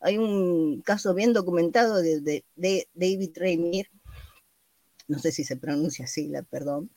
hay 0.00 0.18
un 0.18 0.82
caso 0.82 1.14
bien 1.14 1.32
documentado 1.32 2.02
de, 2.02 2.20
de, 2.54 2.88
David 2.94 3.30
Raymir, 3.36 3.90
no 5.08 5.18
sé 5.18 5.32
si 5.32 5.44
se 5.44 5.56
pronuncia 5.56 6.06
así, 6.06 6.28
la 6.28 6.42
perdón, 6.42 6.90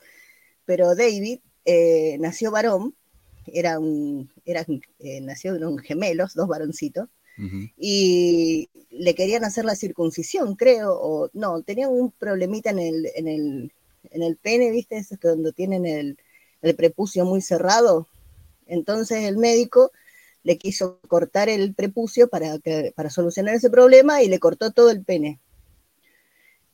pero 0.64 0.94
David 0.94 1.40
eh, 1.64 2.16
nació 2.18 2.50
varón, 2.50 2.94
era 3.46 3.78
un, 3.78 4.32
era, 4.44 4.64
eh, 4.98 5.20
nació 5.20 5.58
gemelos, 5.78 6.34
dos 6.34 6.48
varoncitos, 6.48 7.08
y 7.76 8.68
le 8.90 9.14
querían 9.14 9.44
hacer 9.44 9.64
la 9.64 9.74
circuncisión, 9.74 10.56
creo, 10.56 10.92
o 10.92 11.30
no, 11.32 11.62
tenía 11.62 11.88
un 11.88 12.10
problemita 12.10 12.70
en 12.70 12.78
el, 12.78 13.08
en 13.14 13.28
el, 13.28 13.72
en 14.10 14.22
el 14.22 14.36
pene, 14.36 14.70
¿viste? 14.70 14.98
Es 14.98 15.08
cuando 15.20 15.52
tienen 15.52 15.86
el, 15.86 16.18
el 16.62 16.74
prepucio 16.76 17.24
muy 17.24 17.40
cerrado. 17.40 18.06
Entonces 18.66 19.24
el 19.24 19.38
médico 19.38 19.90
le 20.42 20.58
quiso 20.58 21.00
cortar 21.08 21.48
el 21.48 21.74
prepucio 21.74 22.28
para, 22.28 22.58
para 22.94 23.10
solucionar 23.10 23.54
ese 23.54 23.70
problema 23.70 24.22
y 24.22 24.28
le 24.28 24.38
cortó 24.38 24.72
todo 24.72 24.90
el 24.90 25.04
pene. 25.04 25.40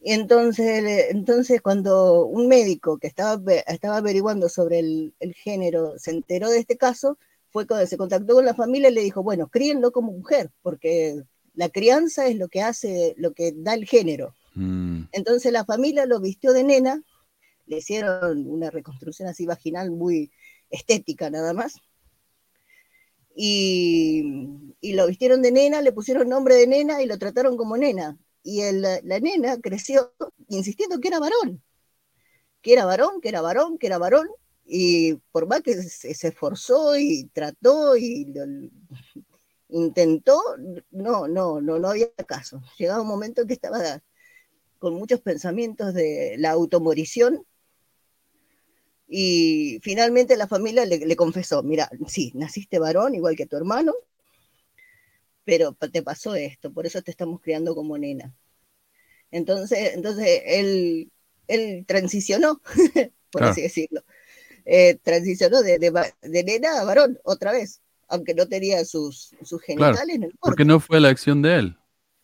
Y 0.01 0.13
entonces, 0.13 1.07
entonces 1.11 1.61
cuando 1.61 2.27
un 2.27 2.47
médico 2.47 2.99
que 2.99 3.09
estaba, 3.09 3.41
estaba 3.67 3.97
averiguando 3.97 4.49
sobre 4.49 4.79
el, 4.79 5.15
género 5.35 5.95
se 5.99 6.13
enteró 6.13 6.49
de 6.49 6.59
este 6.59 6.77
caso, 6.77 7.19
fue 7.57 7.67
cuando 7.67 7.87
se 7.87 7.97
contactó 7.97 8.35
con 8.35 8.45
la 8.45 8.55
familia 8.55 8.91
y 8.91 8.93
le 8.93 9.01
dijo, 9.01 9.23
bueno, 9.23 9.49
críenlo 9.49 9.93
como 9.93 10.13
mujer, 10.13 10.51
porque 10.61 11.23
la 11.55 11.71
crianza 11.71 12.27
es 12.27 12.37
lo 12.37 12.49
que 12.49 12.61
hace, 12.61 13.15
lo 13.17 13.33
que 13.33 13.55
da 13.57 13.73
el 13.73 13.87
género. 13.87 14.35
Mm. 14.55 15.05
Entonces 15.13 15.51
la 15.53 15.65
familia 15.65 16.05
lo 16.05 16.21
vistió 16.21 16.53
de 16.53 16.65
nena 16.65 17.03
le 17.67 17.79
hicieron 17.79 18.47
una 18.47 18.71
reconstrucción 18.71 19.29
así 19.29 19.45
vaginal 19.47 19.91
muy 19.91 20.31
estética 20.71 21.31
nada 21.31 21.53
más. 21.53 21.81
Y, 23.35 24.23
lo 24.83 25.07
vistieron 25.07 25.43
de 25.43 25.53
nena, 25.53 25.83
le 25.83 25.93
pusieron 25.93 26.29
nombre 26.29 26.55
de 26.55 26.67
nena 26.67 27.03
y 27.03 27.07
lo 27.07 27.19
trataron 27.19 27.57
como 27.57 27.77
nena. 27.77 28.17
Y 28.43 28.61
la 28.71 29.21
nena 29.21 29.59
creció 29.61 30.15
insistiendo 30.49 31.01
que 31.01 31.09
era 31.09 31.19
varón, 31.19 31.63
que 32.63 32.73
era 32.73 32.87
varón, 32.87 33.21
que 33.21 33.29
era 33.29 33.41
varón, 33.41 33.79
que 33.79 33.89
era 33.89 33.99
varón. 33.99 34.29
Y 34.67 35.15
por 35.31 35.47
más 35.47 35.63
que 35.63 35.75
se, 35.81 36.11
esforzó 36.11 36.99
y 36.99 37.31
trató 37.33 37.97
y 37.97 38.35
intentó, 39.69 40.43
no, 40.91 41.29
no, 41.29 41.61
no, 41.61 41.79
no 41.79 41.89
había 41.89 42.11
caso. 42.27 42.61
Llegaba 42.77 43.03
un 43.03 43.09
momento 43.09 43.47
que 43.47 43.53
estaba 43.53 44.03
con 44.79 44.95
muchos 44.95 45.21
pensamientos 45.21 45.95
de 45.95 46.37
la 46.39 46.51
automorición 46.51 47.47
y 49.09 49.79
finalmente 49.83 50.37
la 50.37 50.49
familia 50.49 50.85
le, 50.85 51.17
confesó, 51.17 51.63
mira, 51.63 51.89
sí, 52.09 52.33
naciste 52.35 52.79
varón 52.79 53.15
igual 53.15 53.37
que 53.37 53.47
tu 53.47 53.57
hermano, 53.57 53.95
pero 55.45 55.75
te 55.75 56.03
pasó 56.03 56.35
esto, 56.35 56.73
por 56.73 56.87
eso 56.87 57.03
te 57.03 57.13
estamos 57.13 57.41
criando 57.41 57.75
como 57.75 57.97
nena. 57.97 58.35
Entonces, 59.31 59.95
entonces 59.95 60.43
él, 60.45 61.13
él 61.47 61.85
transicionó, 61.87 62.61
por 63.31 63.45
así 63.45 63.63
decirlo. 63.63 64.03
Eh, 64.69 64.99
transicionó 65.01 65.63
de, 65.63 65.79
de, 65.79 66.43
nena 66.43 66.81
a 66.81 66.85
varón 66.85 67.21
otra 67.23 67.53
vez, 67.53 67.81
aunque 68.09 68.35
no 68.35 68.49
tenía 68.49 68.85
sus, 68.85 69.33
sus 69.45 69.63
genitales 69.63 70.17
en 70.17 70.25
el 70.25 70.33
Porque 70.41 70.65
no 70.65 70.81
fue 70.81 71.01
la 71.01 71.09
acción 71.09 71.41
de 71.41 71.55
él. 71.55 71.79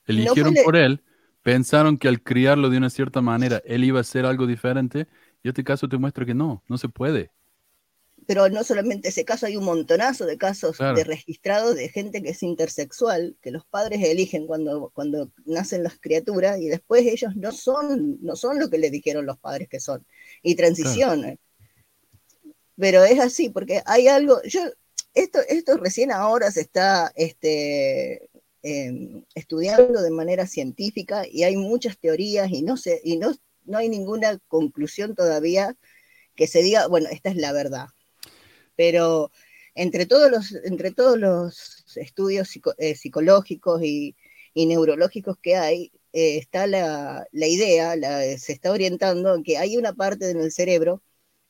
Eligieron 0.06 0.52
por 0.64 0.74
él, 0.74 1.04
pensaron 1.42 1.96
que 1.96 2.08
al 2.08 2.20
criarlo 2.20 2.68
de 2.68 2.78
una 2.78 2.90
cierta 2.90 3.20
manera 3.20 3.62
él 3.64 3.84
iba 3.84 4.00
a 4.00 4.04
ser 4.04 4.26
algo 4.26 4.48
diferente 4.48 5.06
y 5.44 5.48
este 5.50 5.62
caso 5.62 5.88
te 5.88 5.98
muestra 5.98 6.26
que 6.26 6.34
no, 6.34 6.64
no 6.66 6.78
se 6.78 6.88
puede. 6.88 7.30
Pero 8.26 8.48
no 8.48 8.64
solamente 8.64 9.10
ese 9.10 9.24
caso, 9.24 9.46
hay 9.46 9.56
un 9.56 9.64
montonazo 9.64 10.26
de 10.26 10.36
casos 10.36 10.78
de 10.78 11.04
registrados 11.04 11.76
de 11.76 11.88
gente 11.90 12.24
que 12.24 12.30
es 12.30 12.42
intersexual, 12.42 13.36
que 13.40 13.52
los 13.52 13.64
padres 13.66 14.02
eligen 14.02 14.48
cuando, 14.48 14.90
cuando 14.94 15.30
nacen 15.44 15.84
las 15.84 15.96
criaturas 16.00 16.58
y 16.60 16.68
después 16.68 17.06
ellos 17.06 17.36
no 17.36 17.52
son, 17.52 18.18
no 18.20 18.34
son 18.34 18.58
lo 18.58 18.68
que 18.68 18.78
le 18.78 18.90
dijeron 18.90 19.26
los 19.26 19.38
padres 19.38 19.68
que 19.68 19.78
son, 19.78 20.04
y 20.42 20.56
transicionan. 20.56 21.38
Pero 22.76 23.04
es 23.04 23.20
así, 23.20 23.50
porque 23.50 23.82
hay 23.86 24.08
algo, 24.08 24.40
yo, 24.44 24.62
esto, 25.14 25.40
esto 25.48 25.76
recién 25.76 26.10
ahora 26.10 26.50
se 26.50 26.62
está 26.62 27.12
este, 27.16 28.30
em, 28.62 29.24
estudiando 29.34 30.02
de 30.02 30.10
manera 30.10 30.46
científica 30.46 31.24
y 31.30 31.42
hay 31.44 31.56
muchas 31.56 31.98
teorías 31.98 32.50
y 32.50 32.62
no 32.62 32.76
sé, 32.76 33.00
y 33.04 33.16
no 33.18 33.34
no 33.64 33.78
hay 33.78 33.88
ninguna 33.88 34.38
conclusión 34.48 35.14
todavía 35.14 35.76
que 36.34 36.46
se 36.46 36.62
diga, 36.62 36.86
bueno, 36.86 37.08
esta 37.10 37.30
es 37.30 37.36
la 37.36 37.52
verdad. 37.52 37.88
Pero 38.76 39.30
entre 39.74 40.06
todos 40.06 40.30
los, 40.30 40.52
entre 40.64 40.92
todos 40.92 41.18
los 41.18 41.84
estudios 41.96 42.50
eh, 42.78 42.94
psicológicos 42.94 43.82
y, 43.82 44.16
neurológicos 44.54 45.38
que 45.38 45.56
hay, 45.56 45.92
eh, 46.12 46.38
está 46.38 46.66
la, 46.66 47.26
idea, 47.32 47.94
se 48.38 48.52
está 48.52 48.70
orientando 48.70 49.34
en 49.34 49.42
que 49.42 49.56
hay 49.58 49.76
una 49.76 49.94
parte 49.94 50.34
del 50.34 50.52
cerebro 50.52 51.02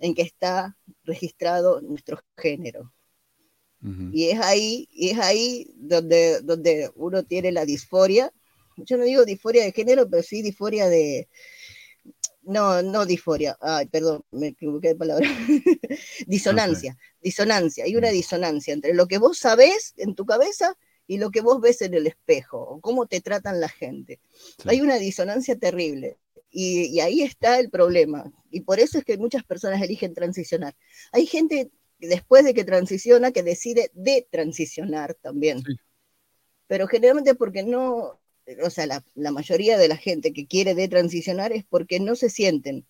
en 0.03 0.14
que 0.14 0.22
está 0.22 0.76
registrado 1.05 1.80
nuestro 1.80 2.20
género. 2.36 2.92
Y 4.12 4.26
es 4.28 4.38
ahí, 4.38 4.88
y 4.92 5.11
es 5.11 5.18
ahí 5.18 5.66
donde, 5.74 6.40
donde 6.42 6.92
uno 6.94 7.24
tiene 7.24 7.50
la 7.50 7.64
disforia. 7.64 8.32
Yo 8.76 8.96
no 8.96 9.03
digo 9.03 9.24
disforia 9.24 9.64
de 9.64 9.72
género, 9.72 10.09
pero 10.09 10.22
sí 10.22 10.40
disforia 10.40 10.88
de, 10.88 11.28
no, 12.42 12.80
no 12.82 13.07
disforia, 13.07 13.57
ay, 13.61 13.86
perdón, 13.86 14.24
me 14.30 14.48
equivoqué 14.48 14.88
de 14.88 14.94
palabra, 14.94 15.28
disonancia, 16.28 16.96
disonancia, 17.20 17.84
hay 17.84 17.96
una 17.96 18.11
mm. 18.11 18.12
disonancia 18.12 18.72
entre 18.72 18.94
lo 18.94 19.09
que 19.09 19.18
vos 19.18 19.38
sabés 19.38 19.94
en 19.96 20.14
tu 20.14 20.26
cabeza 20.26 20.76
y 21.09 21.18
lo 21.18 21.30
que 21.30 21.40
vos 21.40 21.61
ves 21.61 21.82
en 21.82 21.94
el 21.94 22.07
espejo, 22.07 22.59
o 22.59 22.80
cómo 22.80 23.07
te 23.07 23.20
tratan 23.20 23.61
la 23.61 23.68
gente. 23.68 24.20
Hay 24.64 24.80
una 24.80 24.96
disonancia 24.96 25.59
terrible. 25.59 26.18
Y, 26.55 27.00
ahí 27.00 27.22
está 27.22 27.59
el 27.59 27.70
problema. 27.70 28.30
Y 28.50 28.61
por 28.61 28.78
eso 28.78 28.98
es 28.98 29.05
que 29.05 29.16
muchas 29.16 29.42
personas 29.42 29.80
eligen 29.80 30.12
transicionar. 30.12 30.76
Hay 31.11 31.26
gente 31.26 31.70
después 31.98 32.44
de 32.44 32.53
que 32.53 32.64
transiciona 32.64 33.32
que 33.32 33.42
decide 33.42 33.90
de 33.94 34.26
transicionar 34.30 35.14
también. 35.14 35.62
Pero 36.66 36.86
generalmente 36.86 37.34
porque 37.34 37.62
no, 37.62 38.20
o 38.62 38.70
sea, 38.70 38.86
la, 38.86 39.30
mayoría 39.30 39.78
de 39.78 39.88
la 39.88 39.96
gente 39.96 40.34
que 40.34 40.46
quiere 40.46 40.74
de 40.74 40.88
transicionar 40.88 41.53
es 41.53 41.64
porque 41.64 42.00
no 42.00 42.16
se 42.16 42.28
sienten 42.28 42.86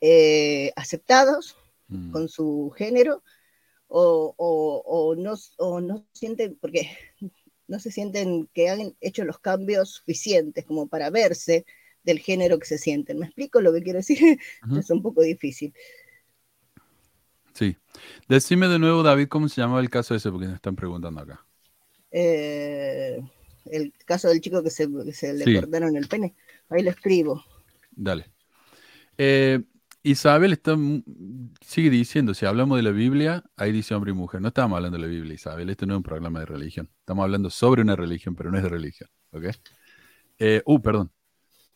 eh, 0.00 0.72
aceptados 0.74 1.56
mm. 1.88 2.10
con 2.10 2.28
su 2.28 2.72
género 2.76 3.22
o, 3.86 5.14
no, 5.16 5.34
no 5.80 6.06
sienten, 6.12 6.56
porque 6.56 6.90
no 7.68 7.78
se 7.78 7.92
sienten 7.92 8.48
que 8.52 8.68
han 8.68 8.96
hecho 9.00 9.24
los 9.24 9.38
cambios 9.38 9.90
suficientes 9.90 10.64
como 10.64 10.88
para 10.88 11.10
verse 11.10 11.64
del 12.04 12.18
género 12.18 12.58
que 12.58 12.66
se 12.66 12.78
sienten. 12.78 13.18
¿Me 13.18 13.26
explico 13.26 13.60
lo 13.60 13.72
que 13.72 13.82
quiero 13.82 13.98
decir? 13.98 14.38
Es 14.78 14.90
un 14.90 15.02
poco 15.02 15.22
difícil. 15.22 15.72
Sí. 17.54 17.76
Decime 18.28 18.68
de 18.68 18.78
nuevo, 18.78 19.02
David, 19.02 19.28
cómo 19.28 19.48
se 19.48 19.60
llamaba 19.60 19.80
el 19.80 19.90
caso 19.90 20.14
ese, 20.14 20.30
porque 20.30 20.48
me 20.48 20.54
están 20.54 20.74
preguntando 20.74 21.20
acá. 21.20 21.44
Eh, 22.10 23.20
el 23.66 23.92
caso 24.04 24.28
del 24.28 24.40
chico 24.40 24.62
que 24.62 24.70
se, 24.70 24.86
le 24.88 25.60
cortaron 25.60 25.96
el 25.96 26.08
pene. 26.08 26.34
Ahí 26.68 26.82
lo 26.82 26.90
escribo. 26.90 27.44
Dale. 27.90 28.30
Eh, 29.18 29.62
Isabel 30.04 30.52
está, 30.52 30.76
sigue 31.60 31.90
diciendo, 31.90 32.34
si 32.34 32.44
hablamos 32.44 32.76
de 32.76 32.82
la 32.82 32.90
Biblia, 32.90 33.44
ahí 33.56 33.70
dice 33.70 33.94
hombre 33.94 34.10
y 34.10 34.14
mujer. 34.14 34.40
No 34.40 34.48
estamos 34.48 34.76
hablando 34.76 34.98
de 34.98 35.02
la 35.02 35.08
Biblia, 35.08 35.34
Isabel. 35.34 35.70
Este 35.70 35.86
no 35.86 35.94
es 35.94 35.98
un 35.98 36.02
programa 36.02 36.40
de 36.40 36.46
religión. 36.46 36.90
Estamos 37.00 37.22
hablando 37.22 37.50
sobre 37.50 37.82
una 37.82 37.94
religión, 37.94 38.34
pero 38.34 38.50
no 38.50 38.56
es 38.56 38.64
de 38.64 38.68
religión. 38.68 39.08
¿Ok? 39.30 39.44
Eh, 40.38 40.62
uh, 40.66 40.82
perdón. 40.82 41.12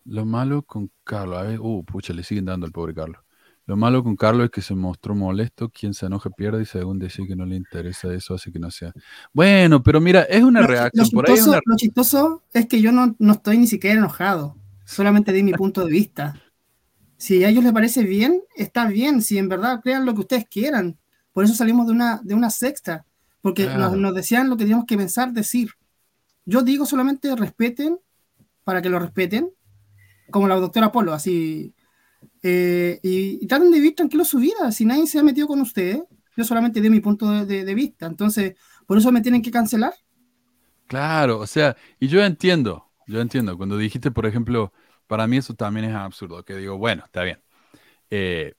Lo 0.06 0.24
malo 0.24 0.62
con 0.62 0.90
Carlos. 1.04 1.38
A 1.38 1.42
ver, 1.42 1.60
uh, 1.60 1.84
pucha, 1.84 2.12
le 2.12 2.22
siguen 2.22 2.44
dando 2.44 2.66
al 2.66 2.72
pobre 2.72 2.94
Carlos. 2.94 3.20
Lo 3.66 3.76
malo 3.76 4.04
con 4.04 4.14
Carlos 4.14 4.44
es 4.44 4.50
que 4.52 4.62
se 4.62 4.76
mostró 4.76 5.16
molesto, 5.16 5.68
quien 5.70 5.92
se 5.92 6.06
enoja 6.06 6.30
pierde 6.30 6.62
y 6.62 6.66
según 6.66 7.00
decir 7.00 7.26
que 7.26 7.34
no 7.34 7.44
le 7.44 7.56
interesa 7.56 8.14
eso, 8.14 8.34
así 8.34 8.52
que 8.52 8.60
no 8.60 8.70
sea. 8.70 8.92
Bueno, 9.32 9.82
pero 9.82 10.00
mira, 10.00 10.22
es 10.22 10.44
una 10.44 10.64
reacción. 10.64 11.04
Chistoso, 11.04 11.16
por 11.16 11.56
ahí 11.56 11.62
lo 11.64 11.76
chistoso 11.76 12.42
es 12.52 12.66
que 12.66 12.80
yo 12.80 12.92
no, 12.92 13.16
no, 13.18 13.32
estoy 13.32 13.58
ni 13.58 13.66
siquiera 13.66 13.98
enojado, 13.98 14.56
solamente 14.84 15.32
di 15.32 15.42
mi 15.42 15.52
punto 15.52 15.84
de 15.84 15.90
vista. 15.90 16.40
Si 17.16 17.42
a 17.42 17.48
ellos 17.48 17.64
les 17.64 17.72
parece 17.72 18.04
bien, 18.04 18.40
está 18.54 18.86
bien, 18.86 19.20
si 19.20 19.36
en 19.36 19.48
verdad 19.48 19.80
crean 19.82 20.06
lo 20.06 20.14
que 20.14 20.20
ustedes 20.20 20.46
quieran. 20.48 20.96
Por 21.32 21.44
eso 21.44 21.54
salimos 21.54 21.86
de 21.86 21.92
una, 21.92 22.20
de 22.22 22.34
una 22.34 22.50
sexta, 22.50 23.04
porque 23.40 23.66
nos, 23.66 23.96
nos 23.96 24.14
decían 24.14 24.48
lo 24.48 24.56
que 24.56 24.62
teníamos 24.62 24.86
que 24.86 24.96
pensar, 24.96 25.32
decir. 25.32 25.70
Yo 26.44 26.62
digo 26.62 26.86
solamente 26.86 27.34
respeten 27.34 27.98
para 28.62 28.80
que 28.80 28.88
lo 28.88 29.00
respeten, 29.00 29.50
como 30.30 30.48
la 30.48 30.56
doctora 30.56 30.92
Polo, 30.92 31.12
así 31.12 31.74
eh, 32.42 33.00
y, 33.02 33.46
traten 33.46 33.70
de 33.70 33.78
vivir 33.78 33.94
tranquilo 33.94 34.24
su 34.24 34.38
vida. 34.38 34.70
Si 34.72 34.84
nadie 34.84 35.06
se 35.06 35.18
ha 35.18 35.22
metido 35.22 35.46
con 35.46 35.60
ustedes, 35.60 36.02
yo 36.36 36.44
solamente 36.44 36.80
di 36.80 36.90
mi 36.90 37.00
punto 37.00 37.44
de, 37.44 37.74
vista. 37.74 38.06
Entonces, 38.06 38.54
por 38.86 38.98
eso 38.98 39.12
me 39.12 39.20
tienen 39.20 39.42
que 39.42 39.50
cancelar. 39.50 39.94
Claro, 40.86 41.40
o 41.40 41.46
sea, 41.46 41.76
y 41.98 42.08
yo 42.08 42.22
entiendo, 42.22 42.92
yo 43.06 43.20
entiendo. 43.20 43.56
Cuando 43.56 43.76
dijiste, 43.76 44.10
por 44.10 44.26
ejemplo, 44.26 44.72
Para 45.08 45.28
mí 45.28 45.36
eso 45.36 45.54
también 45.54 45.86
es 45.86 45.94
absurdo, 45.94 46.44
que 46.44 46.56
digo, 46.56 46.78
bueno, 46.78 47.04
está 47.04 47.22
bien. 47.22 47.40
Eh, 48.10 48.54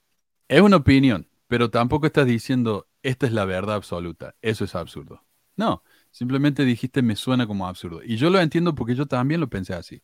es 0.48 0.60
una 0.62 0.76
opinión, 0.76 1.28
pero 1.46 1.70
tampoco 1.70 2.06
estás 2.06 2.26
diciendo, 2.26 2.88
esta 3.02 3.26
es 3.26 3.32
la 3.32 3.44
verdad 3.44 3.76
absoluta. 3.76 4.34
Eso 4.42 4.64
es 4.64 4.74
absurdo. 4.74 5.24
No, 5.56 5.82
simplemente 6.10 6.64
dijiste, 6.64 7.02
me 7.02 7.16
suena 7.16 7.46
como 7.46 7.68
absurdo. 7.68 8.02
Y 8.02 8.16
yo 8.16 8.30
lo 8.30 8.40
entiendo 8.40 8.74
porque 8.74 8.94
yo 8.94 9.06
también 9.06 9.40
lo 9.40 9.48
pensé 9.50 9.74
así. 9.74 10.02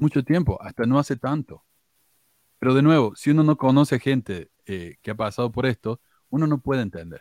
Mucho 0.00 0.24
tiempo, 0.24 0.60
hasta 0.62 0.86
no 0.86 0.98
hace 0.98 1.16
tanto. 1.16 1.64
Pero 2.58 2.74
de 2.74 2.82
nuevo, 2.82 3.14
si 3.16 3.30
uno 3.30 3.42
no 3.42 3.56
conoce 3.56 3.98
gente 3.98 4.50
eh, 4.66 4.96
que 5.02 5.10
ha 5.10 5.14
pasado 5.14 5.52
por 5.52 5.66
esto, 5.66 6.00
uno 6.30 6.46
no 6.46 6.60
puede 6.60 6.82
entender. 6.82 7.20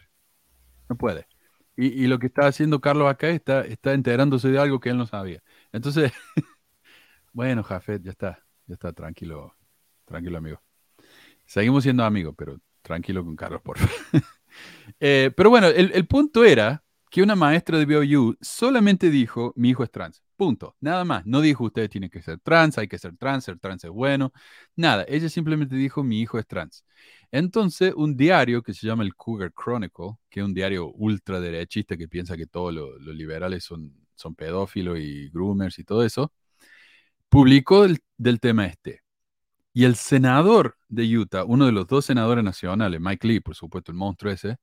No 0.89 0.97
puede. 0.97 1.27
Y, 1.75 2.05
lo 2.05 2.19
que 2.19 2.27
está 2.27 2.45
haciendo 2.45 2.79
Carlos 2.81 3.09
acá 3.09 3.29
está, 3.29 3.61
está 3.61 3.93
enterándose 3.93 4.49
de 4.49 4.59
algo 4.59 4.79
que 4.79 4.89
él 4.89 4.97
no 4.97 5.07
sabía. 5.07 5.41
Entonces, 5.71 6.11
bueno, 7.33 7.63
Jafet, 7.63 8.03
ya 8.03 8.11
está, 8.11 8.43
ya 8.67 8.75
está, 8.75 8.93
tranquilo, 8.93 9.55
tranquilo 10.05 10.37
amigo. 10.37 10.61
Seguimos 11.45 11.83
siendo 11.83 12.03
amigos, 12.03 12.35
pero 12.37 12.59
tranquilo 12.83 13.25
con 13.25 13.35
Carlos, 13.35 13.61
por 13.61 13.77
favor. 13.77 14.23
Eh, 14.99 15.31
pero 15.35 15.49
bueno, 15.49 15.65
el, 15.65 16.05
punto 16.05 16.45
era 16.45 16.83
que 17.09 17.23
una 17.23 17.35
maestra 17.35 17.79
de 17.79 17.87
BOU 17.87 18.37
solamente 18.39 19.09
dijo, 19.09 19.51
mi 19.55 19.69
hijo 19.69 19.83
es 19.83 19.89
trans. 19.89 20.21
Punto. 20.43 20.75
Nada 20.81 21.05
más. 21.05 21.25
No 21.25 21.39
dijo, 21.39 21.63
ustedes 21.63 21.89
tienen 21.89 22.09
que 22.09 22.21
ser 22.21 22.37
trans, 22.39 22.77
hay 22.77 22.89
que 22.89 22.97
ser 22.99 23.15
trans, 23.15 23.45
ser 23.45 23.59
trans 23.59 23.85
es 23.85 23.89
bueno. 23.91 24.33
Nada. 24.75 25.05
Ella 25.07 25.29
simplemente 25.29 25.73
dijo, 25.77 26.03
mi 26.03 26.19
hijo 26.19 26.37
es 26.37 26.45
trans. 26.45 26.83
Entonces, 27.31 27.93
un 27.95 28.17
diario 28.17 28.61
que 28.61 28.73
se 28.73 28.85
llama 28.85 29.03
el 29.03 29.15
Cougar 29.15 29.53
Chronicle, 29.53 30.17
que 30.29 30.41
es 30.41 30.45
un 30.45 30.53
diario 30.53 30.91
ultraderechista 30.91 31.95
que 31.95 32.09
piensa 32.09 32.35
que 32.35 32.45
todos 32.45 32.73
los 32.73 33.15
liberales 33.15 33.63
son, 33.63 33.95
son 34.15 34.35
pedófilos 34.35 34.99
y 34.99 35.29
groomers 35.29 35.79
y 35.79 35.85
todo 35.85 36.03
eso, 36.03 36.33
publicó 37.29 37.87
del 38.17 38.39
tema 38.41 38.65
este. 38.65 39.01
Y 39.73 39.85
el 39.85 39.95
senador 39.95 40.77
de 40.89 41.17
Utah, 41.17 41.45
uno 41.45 41.65
de 41.65 41.71
los 41.71 41.87
dos 41.87 42.05
senadores 42.05 42.43
nacionales, 42.43 42.99
Mike 43.01 43.27
Lee, 43.27 43.39
por 43.39 43.55
supuesto, 43.55 43.93
el 43.93 43.97
monstruo 43.97 44.33
ese, 44.33 44.57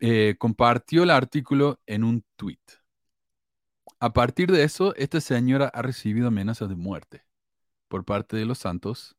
eh, 0.00 0.36
compartió 0.38 1.02
el 1.02 1.10
artículo 1.10 1.80
en 1.86 2.04
un 2.04 2.24
tweet. 2.36 2.83
A 4.00 4.12
partir 4.12 4.50
de 4.50 4.64
eso, 4.64 4.94
esta 4.96 5.20
señora 5.20 5.68
ha 5.68 5.82
recibido 5.82 6.28
amenazas 6.28 6.68
de 6.68 6.76
muerte 6.76 7.24
por 7.88 8.04
parte 8.04 8.36
de 8.36 8.44
los 8.46 8.58
santos 8.58 9.16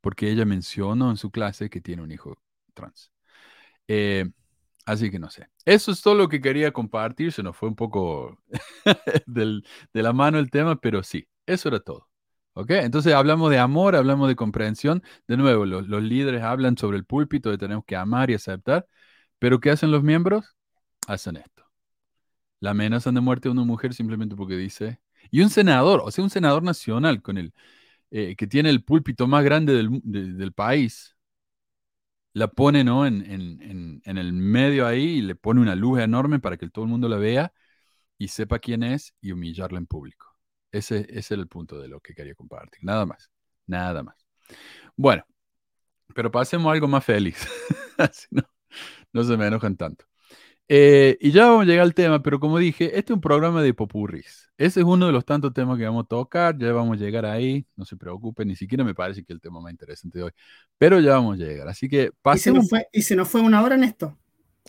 porque 0.00 0.30
ella 0.30 0.44
mencionó 0.44 1.10
en 1.10 1.16
su 1.16 1.30
clase 1.30 1.68
que 1.70 1.80
tiene 1.80 2.02
un 2.02 2.12
hijo 2.12 2.38
trans. 2.74 3.10
Eh, 3.88 4.30
así 4.84 5.10
que 5.10 5.18
no 5.18 5.30
sé. 5.30 5.48
Eso 5.64 5.90
es 5.92 6.02
todo 6.02 6.14
lo 6.14 6.28
que 6.28 6.40
quería 6.40 6.72
compartir. 6.72 7.32
Se 7.32 7.42
nos 7.42 7.56
fue 7.56 7.68
un 7.68 7.76
poco 7.76 8.38
de 9.26 9.62
la 9.94 10.12
mano 10.12 10.38
el 10.38 10.50
tema, 10.50 10.76
pero 10.76 11.02
sí, 11.02 11.28
eso 11.46 11.68
era 11.68 11.80
todo. 11.80 12.08
¿Ok? 12.54 12.70
Entonces 12.70 13.12
hablamos 13.14 13.50
de 13.50 13.58
amor, 13.58 13.96
hablamos 13.96 14.28
de 14.28 14.36
comprensión. 14.36 15.02
De 15.28 15.36
nuevo, 15.36 15.66
los, 15.66 15.88
líderes 15.88 16.42
hablan 16.42 16.78
sobre 16.78 16.96
el 16.98 17.04
púlpito 17.04 17.50
de 17.50 17.58
tenemos 17.58 17.84
que 17.84 17.96
amar 17.96 18.30
y 18.30 18.34
aceptar. 18.34 18.86
Pero 19.38 19.60
¿qué 19.60 19.70
hacen 19.70 19.90
los 19.90 20.02
miembros? 20.02 20.56
Hacen 21.06 21.36
esto. 21.36 21.65
La 22.66 22.72
amenazan 22.72 23.14
de 23.14 23.20
muerte 23.20 23.46
a 23.46 23.52
una 23.52 23.62
mujer 23.62 23.94
simplemente 23.94 24.34
porque 24.34 24.56
dice. 24.56 24.98
Y 25.30 25.40
un 25.40 25.50
senador, 25.50 26.02
o 26.04 26.10
sea, 26.10 26.24
un 26.24 26.30
senador 26.30 26.64
nacional 26.64 27.22
con 27.22 27.38
el 27.38 27.54
eh, 28.10 28.34
que 28.34 28.48
tiene 28.48 28.70
el 28.70 28.82
púlpito 28.82 29.28
más 29.28 29.44
grande 29.44 29.72
del, 29.72 30.52
país, 30.52 31.16
la 32.32 32.48
pone 32.48 32.82
¿no? 32.82 33.06
En, 33.06 34.02
el 34.04 34.32
medio 34.32 34.84
ahí 34.84 35.18
y 35.18 35.22
le 35.22 35.36
pone 35.36 35.60
una 35.60 35.76
luz 35.76 36.00
enorme 36.00 36.40
para 36.40 36.56
que 36.56 36.68
todo 36.68 36.84
el 36.86 36.90
mundo 36.90 37.08
la 37.08 37.18
vea 37.18 37.52
y 38.18 38.28
sepa 38.28 38.58
quién 38.58 38.82
es 38.82 39.14
y 39.20 39.30
humillarla 39.30 39.78
en 39.78 39.86
público. 39.86 40.36
Ese, 40.72 41.06
es 41.08 41.30
el 41.30 41.46
punto 41.46 41.78
de 41.80 41.86
lo 41.86 42.00
que 42.00 42.14
quería 42.14 42.34
compartir. 42.34 42.80
Nada 42.82 43.06
más. 43.06 43.30
Nada 43.66 44.02
más. 44.02 44.26
Bueno, 44.96 45.24
pero 46.16 46.32
pasemos 46.32 46.68
a 46.68 46.72
algo 46.72 46.88
más 46.88 47.04
feliz. 47.04 47.46
No, 48.30 48.42
no 49.12 49.24
se 49.24 49.36
me 49.36 49.46
enojan 49.46 49.76
tanto. 49.76 50.06
Eh, 50.68 51.16
y 51.20 51.30
ya 51.30 51.46
vamos 51.46 51.62
a 51.62 51.64
llegar 51.66 51.84
al 51.84 51.94
tema, 51.94 52.22
pero 52.22 52.40
como 52.40 52.58
dije, 52.58 52.86
este 52.98 53.12
es 53.12 53.14
un 53.14 53.20
programa 53.20 53.62
de 53.62 53.72
popurris. 53.72 54.50
Ese 54.58 54.80
es 54.80 54.86
uno 54.86 55.06
de 55.06 55.12
los 55.12 55.24
tantos 55.24 55.52
temas 55.52 55.78
que 55.78 55.84
vamos 55.84 56.04
a 56.04 56.08
tocar, 56.08 56.58
ya 56.58 56.72
vamos 56.72 56.96
a 56.96 57.00
llegar 57.00 57.24
ahí, 57.24 57.66
no 57.76 57.84
se 57.84 57.96
preocupen, 57.96 58.48
ni 58.48 58.56
siquiera 58.56 58.82
me 58.82 58.94
parece 58.94 59.22
que 59.22 59.32
el 59.32 59.40
tema 59.40 59.60
más 59.60 59.70
interesante 59.70 60.18
de 60.18 60.24
hoy, 60.24 60.32
pero 60.78 60.98
ya 60.98 61.12
vamos 61.12 61.34
a 61.34 61.44
llegar. 61.44 61.68
Así 61.68 61.88
que 61.88 62.10
pasemos. 62.22 62.38
¿Y 62.38 62.40
se 62.40 62.52
nos 62.52 62.68
fue, 62.68 62.88
¿y 62.92 63.02
se 63.02 63.16
nos 63.16 63.28
fue 63.28 63.40
una 63.42 63.62
hora 63.62 63.76
en 63.76 63.84
esto? 63.84 64.18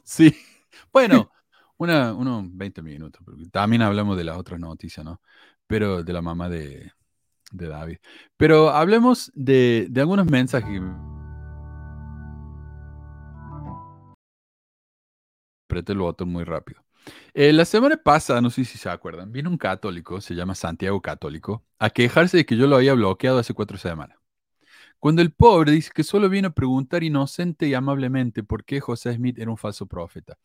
Sí, 0.03 0.35
bueno, 0.93 1.31
una, 1.77 2.13
unos 2.13 2.45
20 2.55 2.81
minutos, 2.81 3.21
porque 3.25 3.45
también 3.47 3.81
hablamos 3.81 4.17
de 4.17 4.23
las 4.23 4.37
otras 4.37 4.59
noticias, 4.59 5.03
¿no? 5.03 5.21
Pero 5.65 6.03
de 6.03 6.13
la 6.13 6.21
mamá 6.21 6.47
de, 6.47 6.91
de 7.51 7.67
David. 7.67 7.97
Pero 8.37 8.69
hablemos 8.69 9.31
de, 9.33 9.87
de 9.89 10.01
algunos 10.01 10.27
mensajes 10.27 10.81
apriete 15.68 15.91
el 15.93 15.99
botón 15.99 16.30
muy 16.30 16.43
rápido. 16.43 16.84
Eh, 17.34 17.53
la 17.53 17.65
semana 17.65 17.97
pasada, 17.97 18.41
no 18.41 18.49
sé 18.49 18.65
si 18.65 18.78
se 18.78 18.89
acuerdan, 18.89 19.32
vino 19.32 19.49
un 19.49 19.57
católico, 19.57 20.22
se 20.22 20.36
llama 20.36 20.55
Santiago 20.55 21.01
Católico, 21.01 21.63
a 21.80 21.89
quejarse 21.89 22.38
de 22.38 22.45
que 22.45 22.57
yo 22.57 22.68
lo 22.68 22.78
había 22.78 22.93
bloqueado 22.93 23.39
hace 23.39 23.53
cuatro 23.53 23.78
semanas. 23.78 24.18
Cuando 24.99 25.22
el 25.22 25.32
pobre 25.32 25.72
dice 25.72 25.91
que 25.93 26.03
solo 26.03 26.30
vino 26.30 26.49
a 26.49 26.51
preguntar 26.51 27.03
inocente 27.03 27.68
y 27.68 27.74
amablemente 27.74 28.43
por 28.43 28.65
qué 28.65 28.80
José 28.80 29.13
Smith 29.13 29.38
era 29.39 29.51
un 29.51 29.57
falso 29.57 29.86
profeta. 29.86 30.38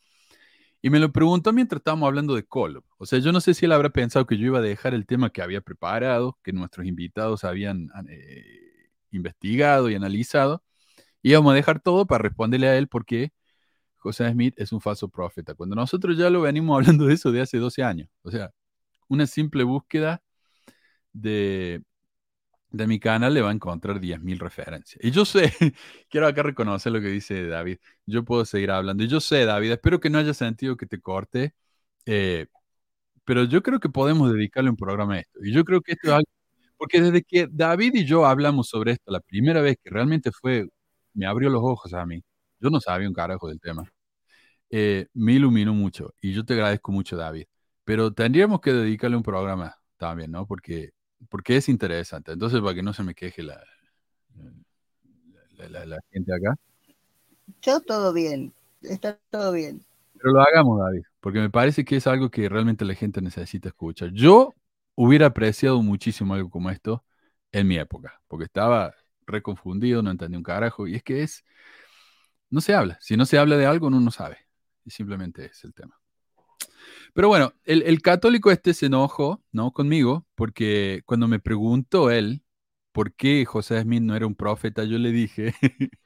Y 0.82 0.90
me 0.90 0.98
lo 0.98 1.12
preguntó 1.12 1.52
mientras 1.52 1.80
estábamos 1.80 2.08
hablando 2.08 2.34
de 2.34 2.44
Colo. 2.44 2.84
O 2.98 3.06
sea, 3.06 3.20
yo 3.20 3.32
no 3.32 3.40
sé 3.40 3.54
si 3.54 3.66
él 3.66 3.72
habrá 3.72 3.90
pensado 3.90 4.26
que 4.26 4.36
yo 4.36 4.46
iba 4.46 4.58
a 4.58 4.62
dejar 4.62 4.94
el 4.94 5.06
tema 5.06 5.30
que 5.30 5.40
había 5.40 5.60
preparado, 5.60 6.38
que 6.42 6.52
nuestros 6.52 6.86
invitados 6.86 7.44
habían 7.44 7.88
eh, 8.08 8.90
investigado 9.12 9.88
y 9.90 9.94
analizado. 9.94 10.62
Y 11.22 11.30
íbamos 11.30 11.52
a 11.52 11.56
dejar 11.56 11.80
todo 11.80 12.06
para 12.06 12.22
responderle 12.22 12.68
a 12.68 12.76
él 12.76 12.88
por 12.88 13.06
qué 13.06 13.32
José 14.02 14.30
Smith 14.32 14.54
es 14.58 14.72
un 14.72 14.80
falso 14.80 15.08
profeta, 15.08 15.54
cuando 15.54 15.76
nosotros 15.76 16.16
ya 16.18 16.28
lo 16.30 16.42
venimos 16.42 16.76
hablando 16.98 17.06
de 17.06 17.14
eso 17.14 17.32
de 17.32 17.40
hace 17.42 17.58
12 17.58 17.82
años. 17.82 18.08
O 18.22 18.30
sea, 18.30 18.50
una 19.08 19.26
simple 19.26 19.64
búsqueda 19.64 20.22
de, 21.12 21.82
de 22.70 22.86
mi 22.86 23.00
canal 23.00 23.34
le 23.34 23.42
va 23.42 23.50
a 23.50 23.52
encontrar 23.52 24.00
10.000 24.00 24.38
referencias. 24.40 24.98
Y 25.04 25.10
yo 25.12 25.24
sé, 25.24 25.52
quiero 26.10 26.26
acá 26.26 26.42
reconocer 26.42 26.92
lo 26.92 27.00
que 27.00 27.08
dice 27.08 27.46
David, 27.46 27.78
yo 28.06 28.24
puedo 28.24 28.44
seguir 28.44 28.70
hablando. 28.72 29.04
Y 29.04 29.08
yo 29.08 29.20
sé, 29.20 29.44
David, 29.46 29.72
espero 29.72 30.00
que 30.00 30.10
no 30.10 30.18
haya 30.18 30.34
sentido 30.34 30.76
que 30.76 30.86
te 30.86 31.00
corte, 31.00 31.54
eh, 32.06 32.46
pero 33.24 33.44
yo 33.44 33.62
creo 33.62 33.80
que 33.80 33.88
podemos 33.90 34.32
dedicarle 34.32 34.70
un 34.70 34.76
programa 34.76 35.14
a 35.16 35.20
esto. 35.20 35.40
Y 35.44 35.52
yo 35.52 35.64
creo 35.64 35.80
que 35.82 35.92
esto 35.92 36.08
es 36.08 36.14
algo, 36.14 36.30
porque 36.76 37.00
desde 37.02 37.22
que 37.22 37.48
David 37.50 37.94
y 37.94 38.06
yo 38.06 38.26
hablamos 38.26 38.68
sobre 38.68 38.92
esto, 38.92 39.12
la 39.12 39.20
primera 39.20 39.60
vez 39.62 39.76
que 39.82 39.90
realmente 39.90 40.32
fue, 40.32 40.66
me 41.14 41.26
abrió 41.26 41.50
los 41.50 41.62
ojos 41.64 41.94
a 41.94 42.06
mí, 42.06 42.22
yo 42.62 42.70
no 42.70 42.80
sabía 42.80 43.08
un 43.08 43.14
carajo 43.14 43.48
del 43.48 43.60
tema. 43.60 43.84
Eh, 44.70 45.08
me 45.14 45.34
iluminó 45.34 45.74
mucho 45.74 46.14
y 46.20 46.32
yo 46.32 46.44
te 46.44 46.54
agradezco 46.54 46.92
mucho, 46.92 47.16
David. 47.16 47.46
Pero 47.84 48.12
tendríamos 48.12 48.60
que 48.60 48.72
dedicarle 48.72 49.16
un 49.16 49.22
programa 49.22 49.76
también, 49.96 50.30
¿no? 50.30 50.46
Porque, 50.46 50.92
porque 51.28 51.56
es 51.56 51.68
interesante. 51.68 52.32
Entonces, 52.32 52.60
para 52.60 52.74
que 52.74 52.82
no 52.82 52.92
se 52.92 53.02
me 53.02 53.14
queje 53.14 53.42
la, 53.42 53.62
la, 55.68 55.98
gente 56.10 56.34
acá. 56.34 56.56
Yo 57.60 57.80
todo 57.80 58.12
bien, 58.12 58.52
está 58.82 59.18
todo 59.30 59.52
bien. 59.52 59.84
Pero 60.14 60.34
lo 60.34 60.40
hagamos, 60.40 60.78
David, 60.78 61.02
porque 61.20 61.40
me 61.40 61.50
parece 61.50 61.84
que 61.84 61.96
es 61.96 62.06
algo 62.06 62.30
que 62.30 62.48
realmente 62.48 62.84
la 62.84 62.94
gente 62.94 63.20
necesita 63.20 63.68
escuchar. 63.68 64.10
Yo 64.12 64.54
hubiera 64.94 65.26
apreciado 65.26 65.82
muchísimo 65.82 66.34
algo 66.34 66.50
como 66.50 66.70
esto 66.70 67.04
en 67.50 67.66
mi 67.66 67.76
época, 67.76 68.20
porque 68.28 68.44
estaba 68.44 68.94
reconfundido, 69.26 70.02
no 70.02 70.10
entendía 70.10 70.38
un 70.38 70.44
carajo, 70.44 70.86
y 70.86 70.94
es 70.94 71.02
que 71.02 71.22
es, 71.22 71.44
no 72.52 72.60
se 72.60 72.74
habla. 72.74 72.98
Si 73.00 73.16
no 73.16 73.26
se 73.26 73.38
habla 73.38 73.56
de 73.56 73.66
algo, 73.66 73.88
uno 73.88 73.98
no 73.98 74.10
sabe. 74.10 74.36
Y 74.84 74.90
simplemente 74.90 75.46
es 75.46 75.64
el 75.64 75.72
tema. 75.74 75.98
Pero 77.14 77.28
bueno, 77.28 77.54
el, 77.64 78.02
católico 78.02 78.50
este 78.50 78.74
se 78.74 78.86
enojó, 78.86 79.42
¿no? 79.52 79.72
Conmigo, 79.72 80.26
porque 80.34 81.02
cuando 81.06 81.28
me 81.28 81.40
preguntó 81.40 82.10
él 82.10 82.44
por 82.92 83.14
qué 83.14 83.44
José 83.46 83.80
Smith 83.82 84.02
no 84.02 84.14
era 84.16 84.26
un 84.26 84.34
profeta, 84.34 84.84
yo 84.84 84.98
le 84.98 85.12
dije, 85.12 85.54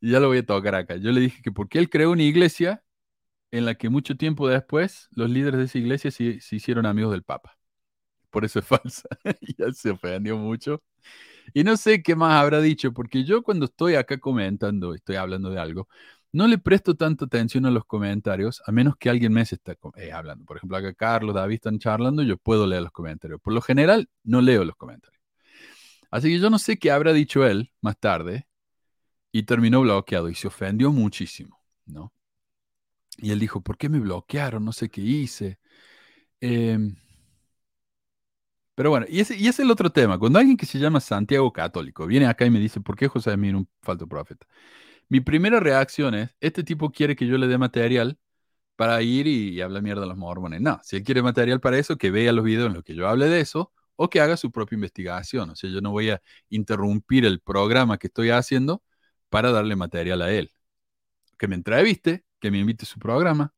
ya 0.00 0.20
lo 0.20 0.28
voy 0.28 0.38
a 0.38 0.46
tocar 0.46 0.74
acá, 0.76 0.96
yo 0.96 1.12
le 1.12 1.20
dije 1.20 1.42
que 1.42 1.52
porque 1.52 1.78
él 1.78 1.90
creó 1.90 2.12
una 2.12 2.22
iglesia 2.22 2.84
en 3.50 3.64
la 3.64 3.74
que 3.76 3.88
mucho 3.88 4.16
tiempo 4.16 4.48
después 4.48 5.08
los 5.12 5.30
líderes 5.30 5.58
de 5.58 5.64
esa 5.66 5.78
iglesia 5.78 6.10
se, 6.12 6.40
se 6.40 6.56
hicieron 6.56 6.86
amigos 6.86 7.12
del 7.12 7.24
Papa. 7.24 7.58
Por 8.30 8.44
eso 8.44 8.60
es 8.60 8.66
falsa. 8.66 9.08
ya 9.58 9.72
se 9.72 9.90
ofendió 9.90 10.36
mucho. 10.36 10.82
Y 11.54 11.64
no 11.64 11.76
sé 11.76 12.02
qué 12.02 12.14
más 12.16 12.40
habrá 12.40 12.60
dicho, 12.60 12.92
porque 12.92 13.24
yo 13.24 13.42
cuando 13.42 13.66
estoy 13.66 13.94
acá 13.94 14.18
comentando, 14.18 14.94
estoy 14.94 15.16
hablando 15.16 15.50
de 15.50 15.60
algo, 15.60 15.88
no 16.32 16.46
le 16.46 16.58
presto 16.58 16.94
tanta 16.96 17.24
atención 17.24 17.66
a 17.66 17.70
los 17.70 17.84
comentarios, 17.84 18.62
a 18.66 18.72
menos 18.72 18.96
que 18.96 19.10
alguien 19.10 19.32
me 19.32 19.42
esté 19.42 19.58
eh, 19.96 20.12
hablando. 20.12 20.44
Por 20.44 20.56
ejemplo, 20.58 20.76
acá 20.76 20.94
Carlos, 20.94 21.34
David 21.34 21.54
están 21.56 21.78
charlando, 21.78 22.22
yo 22.22 22.36
puedo 22.36 22.66
leer 22.66 22.82
los 22.82 22.92
comentarios. 22.92 23.40
Por 23.40 23.52
lo 23.52 23.60
general, 23.60 24.08
no 24.22 24.40
leo 24.40 24.64
los 24.64 24.76
comentarios. 24.76 25.20
Así 26.10 26.28
que 26.28 26.38
yo 26.38 26.50
no 26.50 26.58
sé 26.58 26.78
qué 26.78 26.90
habrá 26.90 27.12
dicho 27.12 27.44
él 27.46 27.72
más 27.80 27.98
tarde 27.98 28.46
y 29.32 29.44
terminó 29.44 29.80
bloqueado 29.80 30.28
y 30.28 30.34
se 30.34 30.48
ofendió 30.48 30.92
muchísimo, 30.92 31.60
¿no? 31.86 32.12
Y 33.18 33.32
él 33.32 33.38
dijo, 33.40 33.60
¿por 33.60 33.76
qué 33.76 33.88
me 33.88 34.00
bloquearon? 34.00 34.64
No 34.64 34.72
sé 34.72 34.88
qué 34.88 35.02
hice. 35.02 35.58
Eh, 36.40 36.78
Pero 38.80 38.88
bueno, 38.88 39.04
y 39.10 39.20
ese, 39.20 39.36
y 39.36 39.46
es 39.46 39.60
el 39.60 39.70
otro 39.70 39.90
tema. 39.90 40.18
Cuando 40.18 40.38
alguien 40.38 40.56
que 40.56 40.64
se 40.64 40.78
llama 40.78 41.00
Santiago 41.00 41.52
Católico 41.52 42.06
viene 42.06 42.26
acá 42.26 42.46
y 42.46 42.50
me 42.50 42.58
dice, 42.58 42.80
¿por 42.80 42.96
qué 42.96 43.08
José 43.08 43.34
Smith 43.34 43.54
un 43.54 43.68
falso 43.82 44.08
profeta? 44.08 44.46
Mi 45.10 45.20
primera 45.20 45.60
reacción 45.60 46.14
es, 46.14 46.34
este 46.40 46.64
tipo 46.64 46.90
quiere 46.90 47.14
que 47.14 47.26
yo 47.26 47.36
le 47.36 47.46
dé 47.46 47.58
material 47.58 48.18
para 48.76 49.02
ir 49.02 49.26
y, 49.26 49.60
hablar 49.60 49.82
mierda 49.82 50.04
a 50.04 50.06
los 50.06 50.16
mormones. 50.16 50.62
No, 50.62 50.80
si 50.82 50.96
él 50.96 51.04
quiere 51.04 51.22
material 51.22 51.60
para 51.60 51.78
eso, 51.78 51.98
que 51.98 52.10
vea 52.10 52.32
los 52.32 52.42
videos 52.42 52.68
en 52.68 52.74
los 52.74 52.84
que 52.84 52.94
yo 52.94 53.06
hable 53.06 53.28
de 53.28 53.40
eso 53.40 53.72
o 53.96 54.08
que 54.08 54.20
haga 54.22 54.38
su 54.38 54.50
propia 54.50 54.76
investigación. 54.76 55.50
O 55.50 55.56
sea, 55.56 55.68
yo 55.70 55.82
no 55.82 55.90
voy 55.90 56.10
a 56.10 56.22
interrumpir 56.48 57.26
el 57.26 57.40
programa 57.40 57.98
que 57.98 58.06
estoy 58.06 58.30
haciendo 58.30 58.82
para 59.28 59.52
darle 59.52 59.76
material 59.76 60.22
a 60.22 60.32
él. 60.32 60.52
Que 61.38 61.48
me 61.48 61.56
entreviste, 61.56 62.24
que 62.40 62.50
me 62.50 62.58
invite 62.60 62.84
a 62.84 62.88
su 62.88 62.98
programa, 62.98 63.54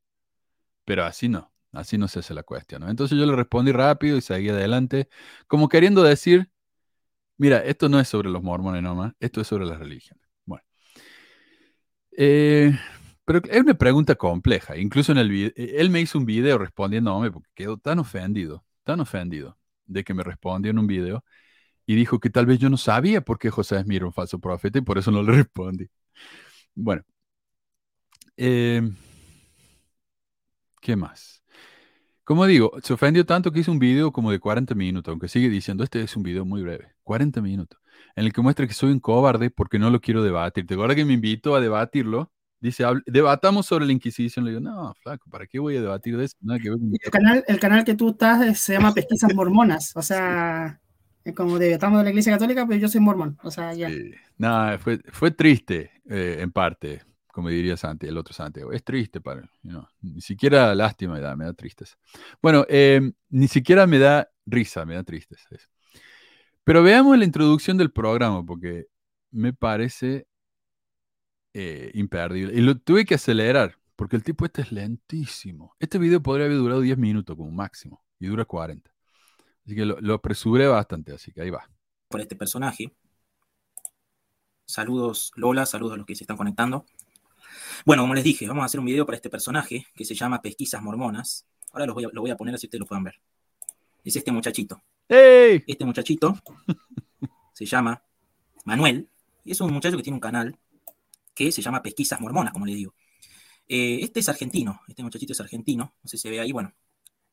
pero 0.85 1.05
así 1.05 1.29
no, 1.29 1.52
así 1.73 1.99
no 1.99 2.09
se 2.09 2.21
hace 2.21 2.35
la 2.35 2.43
cuestión. 2.43 2.89
Entonces 2.89 3.19
yo 3.19 3.27
le 3.27 3.37
respondí 3.37 3.73
rápido 3.73 4.17
y 4.17 4.21
seguí 4.23 4.49
adelante, 4.51 5.09
como 5.47 5.69
queriendo 5.69 6.03
decir, 6.03 6.51
mira, 7.39 7.59
esto 7.65 7.89
no 7.89 8.01
es 8.01 8.09
sobre 8.09 8.31
los 8.31 8.43
mormones 8.43 8.83
nomás, 8.83 9.15
esto 9.21 9.41
es 9.41 9.49
sobre 9.49 9.67
la 9.67 9.77
religión. 9.79 10.19
Bueno. 10.47 10.65
Eh, 12.17 12.79
pero 13.25 13.41
es 13.51 13.61
una 13.61 13.75
pregunta 13.75 14.15
compleja. 14.17 14.77
Incluso 14.77 15.13
en 15.13 15.19
el 15.19 15.53
él 15.57 15.91
me 15.91 16.01
hizo 16.01 16.19
un 16.19 16.27
video 16.27 16.59
respondiéndome 16.59 17.31
porque 17.31 17.51
quedó 17.55 17.79
tan 17.79 17.99
ofendido, 17.99 18.65
tan 18.85 19.01
ofendido 19.01 19.59
de 19.87 20.05
que 20.05 20.15
me 20.15 20.23
respondió 20.25 20.71
en 20.71 20.79
un 20.79 20.87
video 20.87 21.25
y 21.87 21.97
dijo 21.97 22.21
que 22.21 22.31
tal 22.31 22.47
vez 22.47 22.59
yo 22.61 22.71
no 22.71 22.77
sabía 22.79 23.23
por 23.23 23.39
qué 23.39 23.51
José 23.51 23.83
Smith 23.83 23.99
era 23.99 24.07
un 24.07 24.13
falso 24.15 24.39
profeta 24.41 24.79
y 24.79 24.83
por 24.83 24.99
eso 24.99 25.11
no 25.11 25.23
le 25.23 25.33
respondí. 25.37 25.89
Bueno, 26.75 27.05
em, 28.37 28.95
¿qué 30.81 30.97
más? 30.97 31.42
Como 32.33 32.47
digo, 32.47 32.73
se 32.83 32.95
ofendió 32.95 33.27
tanto 33.27 33.53
que 33.53 33.61
hizo 33.61 33.71
un 33.71 33.79
video 33.79 34.11
como 34.11 34.31
de 34.31 34.41
40 34.41 34.75
minutos, 34.75 35.13
aunque 35.13 35.29
sigue 35.29 35.51
diciendo, 35.51 35.85
este 35.85 36.01
es 36.01 36.17
un 36.17 36.23
video 36.23 36.47
muy 36.47 36.63
breve, 36.63 36.95
40 37.03 37.43
minutos, 37.43 37.79
en 38.17 38.25
el 38.25 38.33
que 38.33 38.41
muestra 38.41 38.67
que 38.67 38.73
soy 38.73 38.91
un 38.91 39.01
cobarde 39.01 39.51
porque 39.51 39.79
no 39.79 39.91
lo 39.91 40.01
quiero 40.01 40.23
debatir. 40.23 40.67
¿Te 40.67 40.73
acuerdas 40.73 40.97
que 40.97 41.05
me 41.05 41.13
invitó 41.13 41.55
a 41.55 41.61
debatirlo? 41.61 42.33
Dice, 42.59 42.87
debatamos 43.05 43.67
sobre 43.67 43.85
la 43.85 43.93
Inquisición. 43.93 44.47
Le 44.47 44.53
digo, 44.53 44.63
no, 44.63 44.95
flaco, 45.03 45.29
¿para 45.29 45.47
qué 45.47 45.59
voy 45.59 45.77
a 45.77 45.83
debatir 45.83 46.17
de 46.17 46.25
eso? 46.25 46.39
el, 46.41 47.11
canal, 47.11 47.45
el 47.47 47.61
canal 47.61 47.85
que 47.85 47.97
tú 47.97 48.09
estás 48.09 48.59
se 48.59 48.73
llama 48.73 48.95
Pesquisas 48.95 49.35
Mormonas. 49.35 49.95
O 49.95 50.01
sea, 50.01 50.81
es 51.25 51.35
como 51.35 51.59
debatamos 51.59 51.99
de 51.99 52.05
la 52.05 52.11
Iglesia 52.13 52.33
Católica, 52.33 52.67
pero 52.67 52.81
yo 52.81 52.89
soy 52.89 53.03
mormón. 53.03 53.37
O 53.43 53.51
sea, 53.51 53.75
ya. 53.75 53.91
Nada, 54.39 54.79
fue, 54.79 55.01
fue 55.11 55.33
triste, 55.33 55.91
eh, 56.09 56.39
en 56.41 56.51
parte, 56.51 57.03
como 57.33 57.49
diría 57.49 57.77
Santi, 57.77 58.07
el 58.07 58.19
otro 58.19 58.35
Santiago. 58.35 58.73
Es 58.73 58.85
triste 58.85 59.21
para 59.21 59.51
Ni 60.03 60.21
siquiera 60.21 60.75
lástima 60.75 61.15
me 61.15 61.21
da, 61.21 61.35
me 61.35 61.47
da 61.47 61.55
tristeza. 61.55 61.97
Bueno, 62.41 62.65
em, 62.69 63.13
ni 63.31 63.49
siquiera 63.49 63.87
me 63.87 63.99
da 63.99 64.29
risa, 64.47 64.85
me 64.85 64.95
da 64.95 65.03
tristeza. 65.03 65.49
Pero 66.63 66.83
veamos 66.83 67.19
la 67.19 67.25
introducción 67.25 67.77
del 67.79 67.91
programa, 67.91 68.45
porque 68.45 68.87
me 69.31 69.53
parece 69.53 70.27
eh, 71.55 71.91
imperdible. 71.95 72.55
Y 72.55 72.61
lo 72.61 72.79
tuve 72.79 73.05
que 73.07 73.15
acelerar, 73.15 73.79
porque 73.97 74.17
el 74.17 74.23
tipo 74.23 74.45
este 74.45 74.63
es 74.63 74.71
lentísimo. 74.71 75.75
Este 75.81 75.99
video 75.99 76.23
podría 76.23 76.47
haber 76.47 76.59
durado 76.59 76.83
10 76.83 76.99
minutos 76.99 77.35
como 77.35 77.51
máximo, 77.51 78.05
y 78.21 78.27
dura 78.27 78.45
40. 78.45 78.93
Así 79.65 79.75
que 79.75 79.87
lo, 79.87 80.01
lo 80.01 80.15
apresuré 80.15 80.67
bastante, 80.67 81.13
así 81.13 81.33
que 81.33 81.41
ahí 81.41 81.51
va. 81.51 81.69
Por 82.09 82.21
este 82.21 82.37
personaje. 82.37 82.93
Saludos 84.67 85.33
Lola, 85.35 85.67
saludos 85.67 85.95
a 85.95 85.97
los 85.97 86.07
que 86.07 86.15
se 86.15 86.25
están 86.25 86.37
conectando. 86.37 86.85
Bueno, 87.85 88.03
como 88.03 88.15
les 88.15 88.25
dije, 88.25 88.47
vamos 88.47 88.63
a 88.63 88.67
hacer 88.67 88.81
un 88.81 88.87
video 88.87 89.05
para 89.07 89.17
este 89.17 89.31
personaje 89.31 89.87
que 89.95 90.05
se 90.05 90.15
llama 90.15 90.41
Pesquisas 90.43 90.83
Mormonas. 90.83 91.47
Ahora 91.73 91.87
lo 91.87 91.95
voy 91.95 92.05
a, 92.05 92.09
lo 92.13 92.21
voy 92.21 92.31
a 92.31 92.37
poner 92.37 92.55
así 92.55 92.67
ustedes 92.67 92.81
lo 92.81 92.87
puedan 92.87 93.05
ver. 93.05 93.21
Es 94.05 94.17
este 94.17 94.33
muchachito. 94.33 94.83
¡Hey! 95.09 95.63
Este 95.67 95.85
muchachito 95.85 96.37
se 97.53 97.67
llama 97.67 98.03
Manuel 98.65 99.09
y 99.45 99.53
es 99.53 99.61
un 99.61 99.73
muchacho 99.73 99.97
que 99.97 100.03
tiene 100.03 100.17
un 100.17 100.21
canal 100.21 100.59
que 101.35 101.51
se 101.51 101.63
llama 101.63 101.83
Pesquisas 101.83 102.21
Mormonas, 102.21 102.53
como 102.53 102.67
le 102.67 102.75
digo. 102.75 102.95
Eh, 103.69 104.01
este 104.03 104.21
es 104.21 104.29
argentino, 104.29 104.81
este 104.89 105.03
muchachito 105.03 105.33
es 105.33 105.41
argentino, 105.41 105.95
no 106.03 106.09
sé 106.09 106.17
si 106.17 106.23
se 106.23 106.31
ve 106.31 106.41
ahí, 106.41 106.53
bueno, 106.53 106.75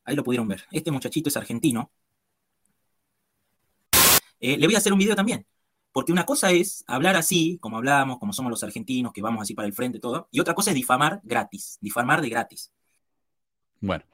ahí 0.04 0.16
lo 0.16 0.24
pudieron 0.24 0.48
ver. 0.48 0.64
Este 0.70 0.90
muchachito 0.90 1.28
es 1.28 1.36
argentino. 1.36 1.90
Eh, 4.40 4.56
le 4.56 4.66
voy 4.66 4.74
a 4.74 4.78
hacer 4.78 4.92
un 4.92 4.98
video 4.98 5.14
también, 5.14 5.46
porque 5.92 6.12
una 6.12 6.26
cosa 6.26 6.50
es 6.50 6.84
hablar 6.86 7.16
así, 7.16 7.58
como 7.60 7.76
hablamos, 7.76 8.18
como 8.18 8.32
somos 8.32 8.50
los 8.50 8.62
argentinos, 8.62 9.12
que 9.12 9.22
vamos 9.22 9.42
así 9.42 9.54
para 9.54 9.66
el 9.66 9.74
frente, 9.74 9.98
todo, 9.98 10.28
y 10.30 10.40
otra 10.40 10.54
cosa 10.54 10.70
es 10.70 10.74
difamar 10.74 11.20
gratis, 11.24 11.78
difamar 11.80 12.20
de 12.20 12.28
gratis. 12.28 12.72
Bueno, 13.80 14.04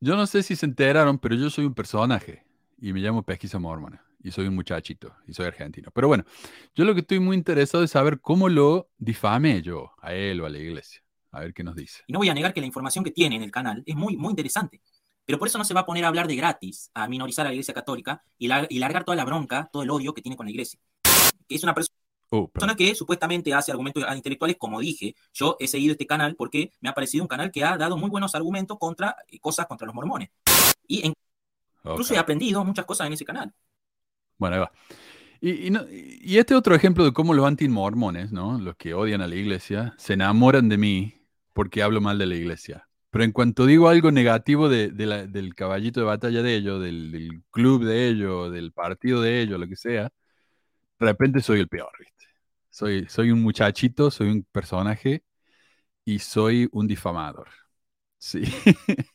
yo 0.00 0.16
no 0.16 0.26
sé 0.26 0.42
si 0.42 0.54
se 0.56 0.66
enteraron, 0.66 1.18
pero 1.18 1.34
yo 1.34 1.50
soy 1.50 1.64
un 1.64 1.74
personaje 1.74 2.44
y 2.80 2.92
me 2.92 3.00
llamo 3.00 3.22
Pesquisa 3.22 3.58
Mormona 3.58 4.04
y 4.22 4.30
soy 4.30 4.46
un 4.46 4.54
muchachito 4.54 5.14
y 5.26 5.34
soy 5.34 5.46
argentino. 5.46 5.90
Pero 5.92 6.08
bueno, 6.08 6.24
yo 6.74 6.84
lo 6.84 6.94
que 6.94 7.00
estoy 7.00 7.20
muy 7.20 7.36
interesado 7.36 7.84
es 7.84 7.90
saber 7.90 8.20
cómo 8.20 8.48
lo 8.48 8.90
difame 8.98 9.62
yo 9.62 9.92
a 10.00 10.14
él 10.14 10.40
o 10.40 10.46
a 10.46 10.50
la 10.50 10.58
iglesia. 10.58 11.02
A 11.30 11.40
ver 11.40 11.52
qué 11.52 11.62
nos 11.62 11.76
dice. 11.76 12.02
Y 12.06 12.12
no 12.12 12.20
voy 12.20 12.28
a 12.30 12.34
negar 12.34 12.54
que 12.54 12.60
la 12.60 12.66
información 12.66 13.04
que 13.04 13.10
tiene 13.10 13.36
en 13.36 13.42
el 13.42 13.50
canal 13.50 13.82
es 13.86 13.94
muy, 13.94 14.16
muy 14.16 14.30
interesante. 14.30 14.80
Pero 15.24 15.38
por 15.38 15.46
eso 15.46 15.58
no 15.58 15.64
se 15.64 15.74
va 15.74 15.80
a 15.80 15.86
poner 15.86 16.06
a 16.06 16.08
hablar 16.08 16.26
de 16.26 16.36
gratis, 16.36 16.90
a 16.94 17.06
minorizar 17.06 17.44
a 17.44 17.50
la 17.50 17.54
iglesia 17.54 17.74
católica 17.74 18.24
y, 18.38 18.48
largar 18.48 19.04
toda 19.04 19.14
la 19.14 19.26
bronca, 19.26 19.68
todo 19.70 19.82
el 19.82 19.90
odio 19.90 20.14
que 20.14 20.22
tiene 20.22 20.36
con 20.36 20.46
la 20.46 20.52
iglesia. 20.52 20.80
Es 21.48 21.62
una 21.62 21.74
oh, 22.30 22.48
persona 22.48 22.76
que 22.76 22.94
supuestamente 22.94 23.54
hace 23.54 23.72
argumentos 23.72 24.04
intelectuales, 24.14 24.56
como 24.58 24.80
dije, 24.80 25.14
yo 25.32 25.56
he 25.58 25.68
seguido 25.68 25.92
este 25.92 26.06
canal 26.06 26.34
porque 26.36 26.72
me 26.80 26.88
ha 26.88 26.94
parecido 26.94 27.24
un 27.24 27.28
canal 27.28 27.50
que 27.50 27.64
ha 27.64 27.76
dado 27.76 27.96
muy 27.96 28.10
buenos 28.10 28.34
argumentos 28.34 28.78
contra 28.78 29.16
eh, 29.28 29.38
cosas 29.40 29.66
contra 29.66 29.86
los 29.86 29.94
mormones. 29.94 30.30
Y 30.86 31.12
incluso 31.84 32.14
he 32.14 32.18
aprendido 32.18 32.64
muchas 32.64 32.84
cosas 32.84 33.06
en 33.06 33.12
ese 33.12 33.24
canal. 33.24 33.52
Bueno, 34.38 34.56
ahí 34.56 34.60
va. 34.60 34.72
Y, 35.40 36.36
este 36.36 36.54
otro 36.54 36.74
ejemplo 36.74 37.04
de 37.04 37.12
cómo 37.12 37.32
los 37.32 37.46
antimormones, 37.46 38.32
¿no? 38.32 38.58
Los 38.58 38.76
que 38.76 38.94
odian 38.94 39.20
a 39.20 39.28
la 39.28 39.36
iglesia, 39.36 39.94
se 39.96 40.14
enamoran 40.14 40.68
de 40.68 40.78
mí 40.78 41.14
porque 41.52 41.82
hablo 41.82 42.00
mal 42.00 42.18
de 42.18 42.26
la 42.26 42.34
iglesia. 42.34 42.88
Pero 43.10 43.24
en 43.24 43.32
cuanto 43.32 43.66
digo 43.66 43.88
algo 43.88 44.10
negativo 44.10 44.68
del 44.68 45.54
caballito 45.54 46.00
de 46.00 46.06
batalla 46.06 46.42
de 46.42 46.54
ellos, 46.56 46.82
del, 46.82 47.42
club 47.50 47.84
de 47.84 48.08
ellos, 48.08 48.52
del 48.52 48.72
partido 48.72 49.22
de 49.22 49.40
ellos, 49.40 49.58
lo 49.58 49.66
que 49.68 49.76
sea, 49.76 50.04
de 50.04 50.10
repente 51.06 51.40
soy 51.40 51.60
el 51.60 51.68
peor, 51.68 51.90
¿viste? 51.98 52.26
Soy, 52.70 53.06
soy 53.08 53.30
un 53.30 53.42
muchachito, 53.42 54.10
soy 54.10 54.28
un 54.30 54.44
personaje 54.52 55.24
y 56.04 56.18
soy 56.20 56.68
un 56.72 56.86
difamador. 56.86 57.48
Sí. 58.18 58.42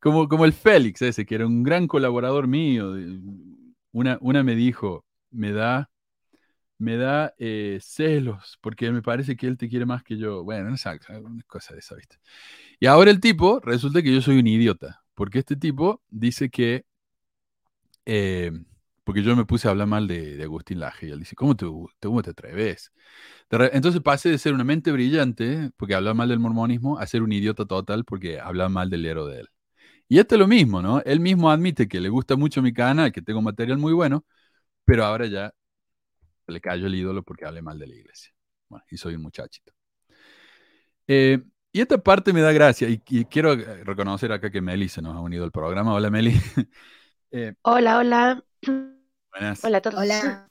como, 0.00 0.28
como 0.28 0.44
el 0.44 0.52
Félix 0.52 1.02
ese, 1.02 1.26
que 1.26 1.34
era 1.34 1.46
un 1.46 1.62
gran 1.62 1.86
colaborador 1.86 2.46
mío, 2.46 2.94
una, 3.92 4.18
me 4.42 4.54
dijo, 4.54 5.04
me 5.30 5.52
da, 5.52 5.90
me 6.78 6.96
da 6.96 7.34
eh, 7.38 7.78
celos, 7.82 8.58
porque 8.62 8.90
me 8.92 9.02
parece 9.02 9.36
que 9.36 9.46
él 9.46 9.58
te 9.58 9.68
quiere 9.68 9.86
más 9.86 10.02
que 10.02 10.16
yo. 10.18 10.44
Bueno, 10.44 10.70
exacto, 10.70 11.12
una 11.20 11.42
cosa 11.44 11.74
de 11.74 11.80
esa, 11.80 11.96
¿viste? 11.96 12.18
Y 12.80 12.86
ahora 12.86 13.10
el 13.10 13.20
tipo, 13.20 13.60
resulta 13.60 14.02
que 14.02 14.12
yo 14.14 14.22
soy 14.22 14.38
un 14.38 14.46
idiota, 14.46 15.02
porque 15.14 15.40
este 15.40 15.56
tipo 15.56 16.02
dice 16.10 16.50
que, 16.50 16.84
eh, 18.06 18.52
porque 19.10 19.24
yo 19.24 19.34
me 19.34 19.44
puse 19.44 19.66
a 19.66 19.72
hablar 19.72 19.88
mal 19.88 20.06
de, 20.06 20.40
Agustín 20.40 20.78
Laje, 20.78 21.08
y 21.08 21.10
él 21.10 21.18
dice, 21.18 21.34
¿cómo 21.34 21.56
te, 21.56 21.66
cómo 21.66 22.22
te 22.22 22.30
atreves? 22.30 22.92
Entonces 23.50 24.00
pasé 24.02 24.28
de 24.28 24.38
ser 24.38 24.54
una 24.54 24.62
mente 24.62 24.92
brillante, 24.92 25.72
porque 25.76 25.96
hablaba 25.96 26.14
mal 26.14 26.28
del 26.28 26.38
mormonismo, 26.38 26.96
a 26.96 27.08
ser 27.08 27.24
un 27.24 27.32
idiota 27.32 27.66
total, 27.66 28.04
porque 28.04 28.38
hablaba 28.38 28.68
mal 28.68 28.88
del 28.88 29.04
héroe 29.04 29.34
de 29.34 29.40
él. 29.40 29.48
Y 30.06 30.20
esto 30.20 30.36
es 30.36 30.38
lo 30.38 30.46
mismo, 30.46 30.80
¿no? 30.80 31.00
Él 31.02 31.18
mismo 31.18 31.50
admite 31.50 31.88
que 31.88 31.98
le 31.98 32.08
gusta 32.08 32.36
mucho 32.36 32.62
mi 32.62 32.72
canal, 32.72 33.10
que 33.10 33.20
tengo 33.20 33.42
material 33.42 33.78
muy 33.78 33.92
bueno, 33.92 34.24
pero 34.84 35.04
ahora 35.04 35.26
ya 35.26 35.52
le 36.46 36.60
cayó 36.60 36.86
el 36.86 36.94
ídolo 36.94 37.24
porque 37.24 37.46
hable 37.46 37.62
mal 37.62 37.80
de 37.80 37.88
la 37.88 37.96
iglesia. 37.96 38.32
Bueno, 38.68 38.84
y 38.92 38.96
soy 38.96 39.16
un 39.16 39.22
muchachito. 39.22 39.72
Eh, 41.08 41.42
y 41.72 41.80
esta 41.80 41.98
parte 41.98 42.32
me 42.32 42.42
da 42.42 42.52
gracia, 42.52 42.88
y, 42.88 43.00
quiero 43.00 43.54
eh, 43.54 43.82
reconocer 43.82 44.30
acá 44.30 44.52
que 44.52 44.60
Meli 44.60 44.88
se 44.88 45.02
nos 45.02 45.16
ha 45.16 45.20
unido 45.20 45.42
al 45.42 45.50
programa. 45.50 45.94
Hola, 45.94 46.10
Meli. 46.10 46.32
Eh, 47.32 47.54
hola, 47.62 47.98
hola. 47.98 48.44
Buenas. 49.30 49.64
Hola 49.64 49.78
a 49.78 49.80
todos. 49.80 50.00
Hola. 50.00 50.50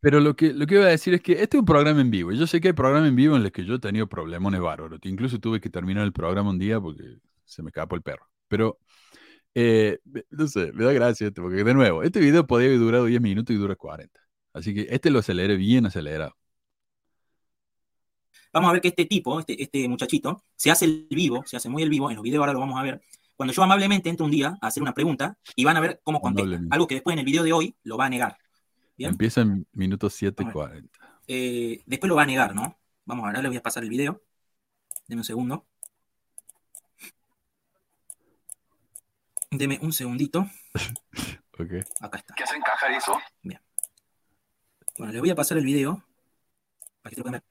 Pero 0.00 0.20
lo 0.20 0.36
que, 0.36 0.52
lo 0.52 0.66
que 0.66 0.74
iba 0.74 0.84
a 0.84 0.88
decir 0.88 1.14
es 1.14 1.22
que 1.22 1.32
este 1.32 1.56
es 1.56 1.60
un 1.60 1.64
programa 1.64 2.00
en 2.02 2.10
vivo. 2.10 2.30
Yo 2.32 2.46
sé 2.46 2.60
que 2.60 2.68
hay 2.68 2.74
programas 2.74 3.08
en 3.08 3.16
vivo 3.16 3.36
en 3.36 3.42
los 3.42 3.52
que 3.52 3.64
yo 3.64 3.76
he 3.76 3.78
tenido 3.78 4.06
problemas 4.06 4.60
bárbaros. 4.60 5.00
Incluso 5.04 5.38
tuve 5.38 5.60
que 5.60 5.70
terminar 5.70 6.04
el 6.04 6.12
programa 6.12 6.50
un 6.50 6.58
día 6.58 6.78
porque 6.78 7.16
se 7.44 7.62
me 7.62 7.70
escapó 7.70 7.96
el 7.96 8.02
perro. 8.02 8.28
Pero, 8.48 8.78
eh, 9.54 9.98
no 10.28 10.46
sé, 10.46 10.72
me 10.72 10.84
da 10.84 10.92
gracia 10.92 11.28
esto, 11.28 11.40
porque 11.40 11.64
de 11.64 11.72
nuevo, 11.72 12.02
este 12.02 12.20
video 12.20 12.46
podría 12.46 12.68
haber 12.68 12.80
durado 12.80 13.04
10 13.06 13.20
minutos 13.22 13.56
y 13.56 13.58
dura 13.58 13.76
40. 13.76 14.20
Así 14.52 14.74
que 14.74 14.86
este 14.90 15.10
lo 15.10 15.20
aceleré 15.20 15.56
bien 15.56 15.86
acelerado. 15.86 16.36
Vamos 18.52 18.68
a 18.68 18.72
ver 18.74 18.82
que 18.82 18.88
este 18.88 19.06
tipo, 19.06 19.40
este, 19.40 19.60
este 19.62 19.88
muchachito, 19.88 20.42
se 20.54 20.70
hace 20.70 20.84
el 20.84 21.06
vivo, 21.10 21.42
se 21.46 21.56
hace 21.56 21.68
muy 21.68 21.82
el 21.82 21.88
vivo, 21.88 22.10
en 22.10 22.16
los 22.16 22.22
videos 22.22 22.40
ahora 22.40 22.52
lo 22.52 22.60
vamos 22.60 22.78
a 22.78 22.82
ver. 22.82 23.00
Cuando 23.36 23.52
yo 23.52 23.62
amablemente 23.62 24.08
entro 24.08 24.26
un 24.26 24.30
día 24.30 24.56
a 24.60 24.66
hacer 24.68 24.82
una 24.82 24.94
pregunta 24.94 25.36
y 25.56 25.64
van 25.64 25.76
a 25.76 25.80
ver 25.80 26.00
cómo 26.04 26.20
contesta. 26.20 26.60
Algo 26.70 26.86
que 26.86 26.94
después 26.94 27.14
en 27.14 27.20
el 27.20 27.24
video 27.24 27.42
de 27.42 27.52
hoy 27.52 27.76
lo 27.82 27.96
va 27.96 28.06
a 28.06 28.10
negar. 28.10 28.38
Empieza 28.96 29.40
en 29.40 29.66
minutos 29.72 30.14
7 30.14 30.44
y 30.44 30.52
40. 30.52 30.98
Eh, 31.26 31.82
después 31.86 32.08
lo 32.08 32.16
va 32.16 32.22
a 32.22 32.26
negar, 32.26 32.54
¿no? 32.54 32.78
Vamos 33.04 33.24
a 33.24 33.26
ver, 33.26 33.36
ahora 33.36 33.42
les 33.42 33.50
voy 33.50 33.56
a 33.58 33.62
pasar 33.62 33.82
el 33.82 33.90
video. 33.90 34.22
Deme 35.08 35.20
un 35.20 35.24
segundo. 35.24 35.66
Deme 39.50 39.78
un 39.82 39.92
segundito. 39.92 40.48
Acá 42.00 42.18
está. 42.18 42.34
¿Qué 42.34 42.42
hace 42.44 42.56
encajar 42.56 42.92
eso? 42.92 43.20
Bien. 43.42 43.60
Bueno, 44.96 45.12
les 45.12 45.20
voy 45.20 45.30
a 45.30 45.34
pasar 45.34 45.58
el 45.58 45.64
video 45.64 46.04
para 47.02 47.10
que 47.10 47.14
se 47.16 47.20
lo 47.20 47.24
puedan 47.24 47.42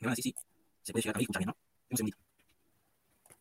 ver. 0.00 0.16
sí, 0.16 0.22
sí. 0.22 0.34
Se 0.82 0.92
puede 0.92 1.02
llegar 1.02 1.16
a 1.16 1.20
escuchar 1.20 1.40
bien, 1.40 1.48
¿no? 1.48 1.56
Un 1.90 1.96
segundito. 1.96 2.27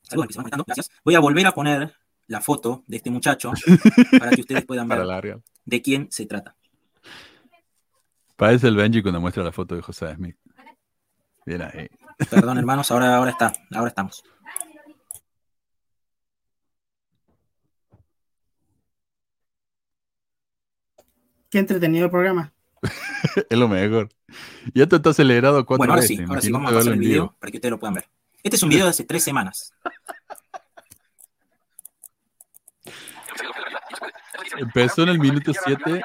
Saludos, 0.08 0.28
que 0.28 0.34
se 0.34 0.38
van 0.38 0.44
conectando. 0.44 0.64
Gracias. 0.66 0.92
Voy 1.04 1.16
a 1.16 1.20
volver 1.20 1.48
a 1.48 1.52
poner 1.52 1.94
la 2.28 2.42
foto 2.42 2.84
de 2.88 2.98
este 2.98 3.10
muchacho 3.10 3.52
para 4.20 4.32
que 4.32 4.42
ustedes 4.42 4.66
puedan 4.66 4.88
ver 4.88 5.42
de 5.66 5.82
quién 5.82 6.08
se 6.12 6.26
trata. 6.26 6.56
Parece 8.36 8.68
el 8.68 8.76
Benji 8.76 9.02
cuando 9.02 9.20
muestra 9.20 9.44
la 9.44 9.52
foto 9.52 9.76
de 9.76 9.82
José 9.82 10.14
Smith. 10.16 10.38
Bien 11.46 11.62
ahí. 11.62 11.90
Perdón, 12.30 12.58
hermanos, 12.58 12.92
ahora, 12.92 13.16
ahora 13.16 13.32
está, 13.32 13.54
ahora 13.74 13.90
estamos. 13.90 14.24
Qué 21.50 21.60
entretenido 21.60 22.06
el 22.06 22.12
programa. 22.12 22.54
es 23.50 23.58
lo 23.58 23.68
mejor. 23.68 24.10
Y 24.74 24.82
esto 24.82 24.98
está 24.98 25.10
acelerado 25.12 25.66
cuatro 25.66 25.80
bueno, 25.80 25.94
ahora 25.94 26.02
veces. 26.02 26.18
Sí, 26.18 26.24
ahora 26.28 26.42
sí, 26.42 26.52
vamos 26.52 26.72
a 26.72 26.76
pasar 26.76 26.94
el 26.94 27.00
video 27.00 27.36
para 27.40 27.52
que 27.52 27.58
ustedes 27.58 27.72
lo 27.72 27.80
puedan 27.80 27.96
ver. 27.96 28.10
Este 28.48 28.56
es 28.56 28.64
un 28.64 28.70
video 28.70 28.86
de 28.86 28.92
hace 28.92 29.04
tres 29.04 29.26
semanas. 29.26 29.74
Empezó 34.58 35.04
en 35.04 35.10
el 35.10 35.20
minuto 35.20 35.52
7. 35.52 36.02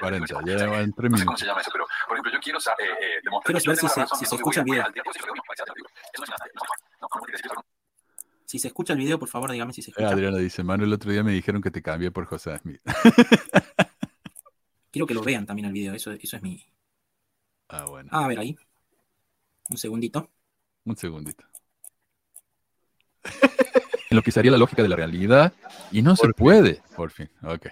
40, 0.00 0.44
ya 0.44 0.66
van 0.66 0.92
3 0.92 0.96
minutos. 0.96 1.08
No 1.08 1.16
sé 1.16 1.24
cómo 1.24 1.36
se 1.38 1.46
llama 1.46 1.62
eso, 1.62 1.70
pero 1.72 1.86
por 2.06 2.16
ejemplo, 2.16 2.32
yo 2.32 2.40
quiero 2.40 2.58
eh, 2.58 2.62
eh, 3.00 3.20
demostrar. 3.24 3.62
Quiero 3.62 3.74
saber 3.74 3.78
si 3.78 3.88
se, 3.88 4.06
si 4.18 4.26
se 4.26 4.34
escucha 4.34 4.60
el 4.60 4.66
video. 4.66 4.84
Si 8.44 8.58
se 8.58 8.68
escucha 8.68 8.92
el 8.92 8.98
video, 8.98 9.18
por 9.18 9.28
favor, 9.28 9.50
dígame 9.50 9.72
si 9.72 9.80
se 9.80 9.92
escucha. 9.92 10.10
Adriana 10.10 10.36
dice, 10.36 10.62
Manuel, 10.62 10.90
el 10.90 10.94
otro 10.94 11.10
día 11.10 11.22
me 11.22 11.32
dijeron 11.32 11.62
que 11.62 11.70
te 11.70 11.80
cambié 11.80 12.10
por 12.10 12.26
José 12.26 12.58
Smith. 12.58 12.82
Quiero 14.92 15.06
que 15.06 15.14
lo 15.14 15.22
vean 15.22 15.46
también 15.46 15.68
el 15.68 15.72
video, 15.72 15.94
eso, 15.94 16.12
eso 16.12 16.36
es 16.36 16.42
mi... 16.42 16.62
Ah, 17.68 17.86
bueno. 17.86 18.10
Ah, 18.12 18.26
a 18.26 18.28
ver 18.28 18.40
ahí. 18.40 18.58
Un 19.70 19.78
segundito. 19.78 20.28
Un 20.84 20.96
segundito. 20.96 21.44
en 23.24 23.30
lo 24.16 24.22
que 24.22 24.32
sería 24.32 24.50
la 24.50 24.58
lógica 24.58 24.82
de 24.82 24.88
la 24.88 24.96
realidad 24.96 25.52
y 25.92 26.02
no 26.02 26.16
se 26.16 26.28
puede, 26.30 26.82
por 26.96 27.10
fin. 27.10 27.30
Ok. 27.42 27.66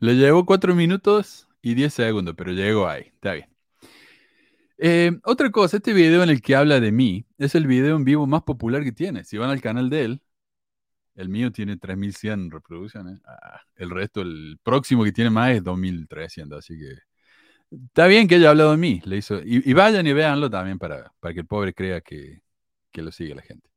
Le 0.00 0.14
llevo 0.14 0.46
cuatro 0.46 0.74
minutos 0.74 1.48
y 1.62 1.74
diez 1.74 1.94
segundos, 1.94 2.34
pero 2.36 2.52
llegó 2.52 2.88
ahí. 2.88 3.02
Está 3.14 3.32
bien. 3.34 3.48
Eh, 4.78 5.12
otra 5.24 5.50
cosa, 5.50 5.76
este 5.76 5.92
video 5.92 6.22
en 6.22 6.30
el 6.30 6.42
que 6.42 6.56
habla 6.56 6.80
de 6.80 6.92
mí 6.92 7.26
es 7.38 7.54
el 7.54 7.66
video 7.66 7.96
en 7.96 8.04
vivo 8.04 8.26
más 8.26 8.42
popular 8.42 8.82
que 8.82 8.92
tiene. 8.92 9.24
Si 9.24 9.38
van 9.38 9.50
al 9.50 9.60
canal 9.60 9.88
de 9.88 10.04
él, 10.04 10.22
el 11.14 11.28
mío 11.28 11.52
tiene 11.52 11.76
3100 11.76 12.50
reproducciones. 12.50 13.20
Ah, 13.24 13.60
el 13.76 13.90
resto, 13.90 14.20
el 14.20 14.58
próximo 14.62 15.04
que 15.04 15.12
tiene 15.12 15.30
más 15.30 15.52
es 15.52 15.62
2300, 15.64 16.58
así 16.58 16.78
que 16.78 16.98
está 17.86 18.06
bien 18.06 18.28
que 18.28 18.36
haya 18.36 18.50
hablado 18.50 18.72
de 18.72 18.76
mí. 18.78 19.00
Le 19.04 19.16
hizo, 19.18 19.40
y, 19.44 19.72
vayan 19.72 20.06
y 20.06 20.12
véanlo 20.12 20.50
también 20.50 20.78
para, 20.78 21.12
para 21.20 21.34
que 21.34 21.40
el 21.40 21.46
pobre 21.46 21.74
crea 21.74 22.00
que, 22.00 22.42
que 22.92 23.02
lo 23.02 23.12
sigue 23.12 23.34
la 23.34 23.42
gente. 23.42 23.68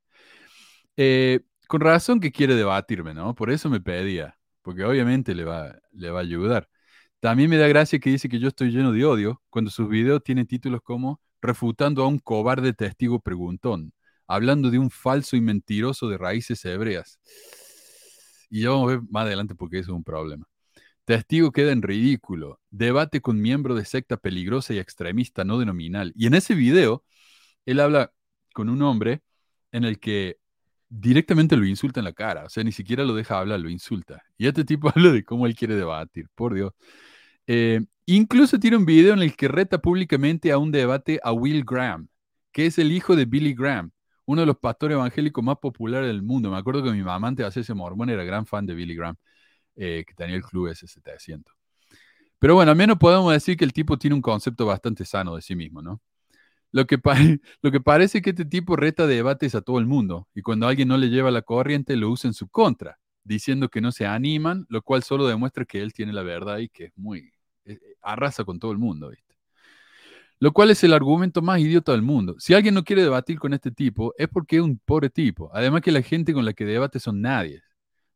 Eh, 0.98 1.42
con 1.68 1.82
razón 1.82 2.20
que 2.20 2.32
quiere 2.32 2.56
debatirme, 2.56 3.14
¿no? 3.14 3.36
Por 3.36 3.52
eso 3.52 3.70
me 3.70 3.82
pedía, 3.82 4.38
porque 4.62 4.84
obviamente 4.86 5.36
le 5.36 5.44
va, 5.46 5.76
le 5.92 6.10
va 6.12 6.20
a 6.20 6.24
ayudar. 6.24 6.70
También 7.20 7.50
me 7.50 7.58
da 7.58 7.68
gracia 7.68 8.00
que 8.00 8.10
dice 8.10 8.30
que 8.30 8.40
yo 8.40 8.48
estoy 8.50 8.72
lleno 8.72 8.92
de 8.92 9.06
odio 9.06 9.42
cuando 9.50 9.72
sus 9.72 9.90
videos 9.90 10.24
tienen 10.24 10.48
títulos 10.48 10.82
como 10.84 11.22
Refutando 11.42 12.04
a 12.04 12.08
un 12.08 12.20
cobarde 12.20 12.74
testigo 12.74 13.20
preguntón, 13.20 13.94
hablando 14.28 14.72
de 14.72 14.80
un 14.80 14.90
falso 14.90 15.36
y 15.36 15.42
mentiroso 15.42 16.10
de 16.10 16.18
raíces 16.18 16.66
hebreas. 16.66 17.20
Y 18.50 18.62
ya 18.62 18.72
vamos 18.72 18.92
a 18.92 18.96
ver 18.96 19.02
más 19.10 19.26
adelante 19.26 19.56
porque 19.56 19.80
eso 19.80 19.92
es 19.92 19.98
un 19.98 20.04
problema. 20.04 20.48
Testigo 21.08 21.54
queda 21.54 21.72
en 21.72 21.82
ridículo. 21.84 22.60
Debate 22.70 23.22
con 23.22 23.42
miembro 23.42 23.76
de 23.76 23.86
secta 23.86 24.18
peligrosa 24.18 24.74
y 24.74 24.80
extremista 24.80 25.46
no 25.46 25.58
denominal. 25.58 26.12
Y 26.18 26.28
en 26.28 26.34
ese 26.34 26.54
video, 26.54 27.06
él 27.66 27.80
habla 27.80 28.12
con 28.54 28.68
un 28.68 28.82
hombre 28.82 29.22
en 29.72 29.86
el 29.86 30.00
que 30.02 30.38
directamente 30.90 31.56
lo 31.56 31.66
insulta 31.66 32.02
en 32.02 32.06
la 32.06 32.12
cara, 32.14 32.44
o 32.46 32.50
sea, 32.50 32.64
ni 32.66 32.74
siquiera 32.74 33.06
lo 33.06 33.16
deja 33.16 33.40
hablar, 33.40 33.62
lo 33.62 33.70
insulta. 33.70 34.22
Y 34.38 34.48
este 34.48 34.66
tipo 34.66 34.90
habla 34.96 35.14
de 35.14 35.24
cómo 35.24 35.48
él 35.48 35.56
quiere 35.56 35.76
debatir, 35.76 36.28
por 36.36 36.54
Dios. 36.54 36.74
Eh, 37.48 37.86
incluso 38.06 38.60
tiene 38.60 38.76
un 38.76 38.86
video 38.86 39.14
en 39.14 39.22
el 39.22 39.38
que 39.38 39.48
reta 39.48 39.80
públicamente 39.80 40.52
a 40.52 40.58
un 40.58 40.74
debate 40.74 41.22
a 41.24 41.32
Will 41.32 41.64
Graham, 41.64 42.10
que 42.52 42.66
es 42.66 42.80
el 42.80 42.92
hijo 42.92 43.16
de 43.16 43.24
Billy 43.26 43.54
Graham, 43.54 43.92
uno 44.26 44.42
de 44.42 44.48
los 44.48 44.58
pastores 44.58 44.96
evangélicos 44.96 45.44
más 45.44 45.58
populares 45.60 46.08
del 46.08 46.22
mundo. 46.22 46.52
Me 46.52 46.58
acuerdo 46.58 46.84
que 46.84 46.92
mi 46.92 47.04
mamá 47.04 47.30
antes 47.30 47.46
de 47.46 47.48
hacerse 47.48 47.74
mormón 47.74 48.10
era 48.10 48.26
gran 48.26 48.46
fan 48.46 48.66
de 48.66 48.76
Billy 48.76 48.96
Graham, 48.96 49.16
eh, 49.78 50.04
que 50.06 50.14
tenía 50.14 50.36
el 50.36 50.44
club 50.44 50.70
S700. 50.70 51.46
Pero 52.40 52.56
bueno, 52.56 52.72
al 52.72 52.78
menos 52.78 52.98
podemos 52.98 53.32
decir 53.32 53.58
que 53.58 53.66
el 53.66 53.74
tipo 53.74 53.98
tiene 53.98 54.16
un 54.16 54.22
concepto 54.22 54.66
bastante 54.66 55.06
sano 55.06 55.36
de 55.36 55.42
sí 55.42 55.56
mismo, 55.56 55.82
¿no? 55.82 56.02
Lo 56.72 56.86
que, 56.86 57.00
lo 57.62 57.72
que 57.72 57.80
parece 57.80 58.22
que 58.22 58.32
este 58.32 58.46
tipo 58.46 58.76
reta 58.76 59.08
debates 59.08 59.56
a 59.56 59.62
todo 59.62 59.80
el 59.80 59.86
mundo 59.86 60.28
y 60.36 60.42
cuando 60.42 60.68
alguien 60.68 60.88
no 60.88 60.98
le 60.98 61.10
lleva 61.10 61.32
la 61.32 61.42
corriente 61.42 61.96
lo 61.96 62.10
usa 62.10 62.28
en 62.28 62.34
su 62.34 62.50
contra, 62.50 63.00
diciendo 63.24 63.70
que 63.70 63.82
no 63.82 63.92
se 63.92 64.06
animan, 64.06 64.66
lo 64.70 64.82
cual 64.82 65.04
solo 65.04 65.28
demuestra 65.28 65.66
que 65.66 65.82
él 65.82 65.94
tiene 65.94 66.14
la 66.14 66.24
verdad 66.24 66.60
y 66.60 66.70
que 66.70 66.86
es 66.86 66.92
muy... 66.98 67.32
Eh, 67.66 67.74
eh, 67.74 67.96
arrasa 68.02 68.44
con 68.46 68.60
todo 68.60 68.72
el 68.72 68.78
mundo, 68.78 69.10
¿viste? 69.10 69.36
Lo 70.40 70.54
cual 70.54 70.70
es 70.70 70.84
el 70.84 70.94
argumento 70.94 71.42
más 71.42 71.60
idiota 71.60 71.92
del 71.94 72.04
mundo. 72.04 72.36
Si 72.40 72.54
alguien 72.54 72.76
no 72.76 72.84
quiere 72.84 73.02
debatir 73.02 73.40
con 73.40 73.54
este 73.54 73.72
tipo, 73.72 74.14
es 74.18 74.28
porque 74.28 74.58
es 74.58 74.62
un 74.62 74.78
pobre 74.78 75.10
tipo. 75.10 75.50
Además 75.54 75.82
que 75.82 75.92
la 75.92 76.02
gente 76.04 76.34
con 76.34 76.46
la 76.46 76.54
que 76.54 76.64
debate 76.66 77.00
son 77.00 77.22
nadie. 77.22 77.64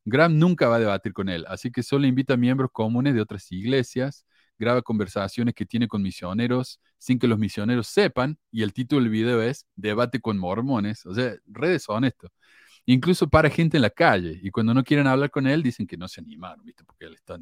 Graham 0.05 0.37
nunca 0.39 0.67
va 0.67 0.77
a 0.77 0.79
debatir 0.79 1.13
con 1.13 1.29
él, 1.29 1.45
así 1.47 1.71
que 1.71 1.83
solo 1.83 2.07
invita 2.07 2.33
a 2.33 2.37
miembros 2.37 2.71
comunes 2.71 3.13
de 3.13 3.21
otras 3.21 3.51
iglesias 3.51 4.25
graba 4.61 4.81
conversaciones 4.83 5.55
que 5.55 5.65
tiene 5.65 5.87
con 5.87 6.01
misioneros 6.03 6.79
sin 6.99 7.17
que 7.19 7.27
los 7.27 7.39
misioneros 7.39 7.87
sepan, 7.87 8.37
y 8.51 8.61
el 8.61 8.73
título 8.73 9.01
del 9.01 9.09
video 9.09 9.41
es 9.41 9.65
Debate 9.75 10.21
con 10.21 10.37
mormones, 10.37 11.05
o 11.07 11.15
sea, 11.15 11.33
redes 11.47 11.83
son 11.83 12.05
esto. 12.05 12.31
Incluso 12.85 13.27
para 13.27 13.49
gente 13.49 13.77
en 13.77 13.81
la 13.81 13.89
calle, 13.89 14.39
y 14.41 14.51
cuando 14.51 14.73
no 14.73 14.83
quieren 14.83 15.07
hablar 15.07 15.31
con 15.31 15.47
él, 15.47 15.63
dicen 15.63 15.87
que 15.87 15.97
no 15.97 16.07
se 16.07 16.21
animaron, 16.21 16.63
¿viste? 16.63 16.83
Porque 16.83 17.05
él 17.05 17.15
está... 17.15 17.39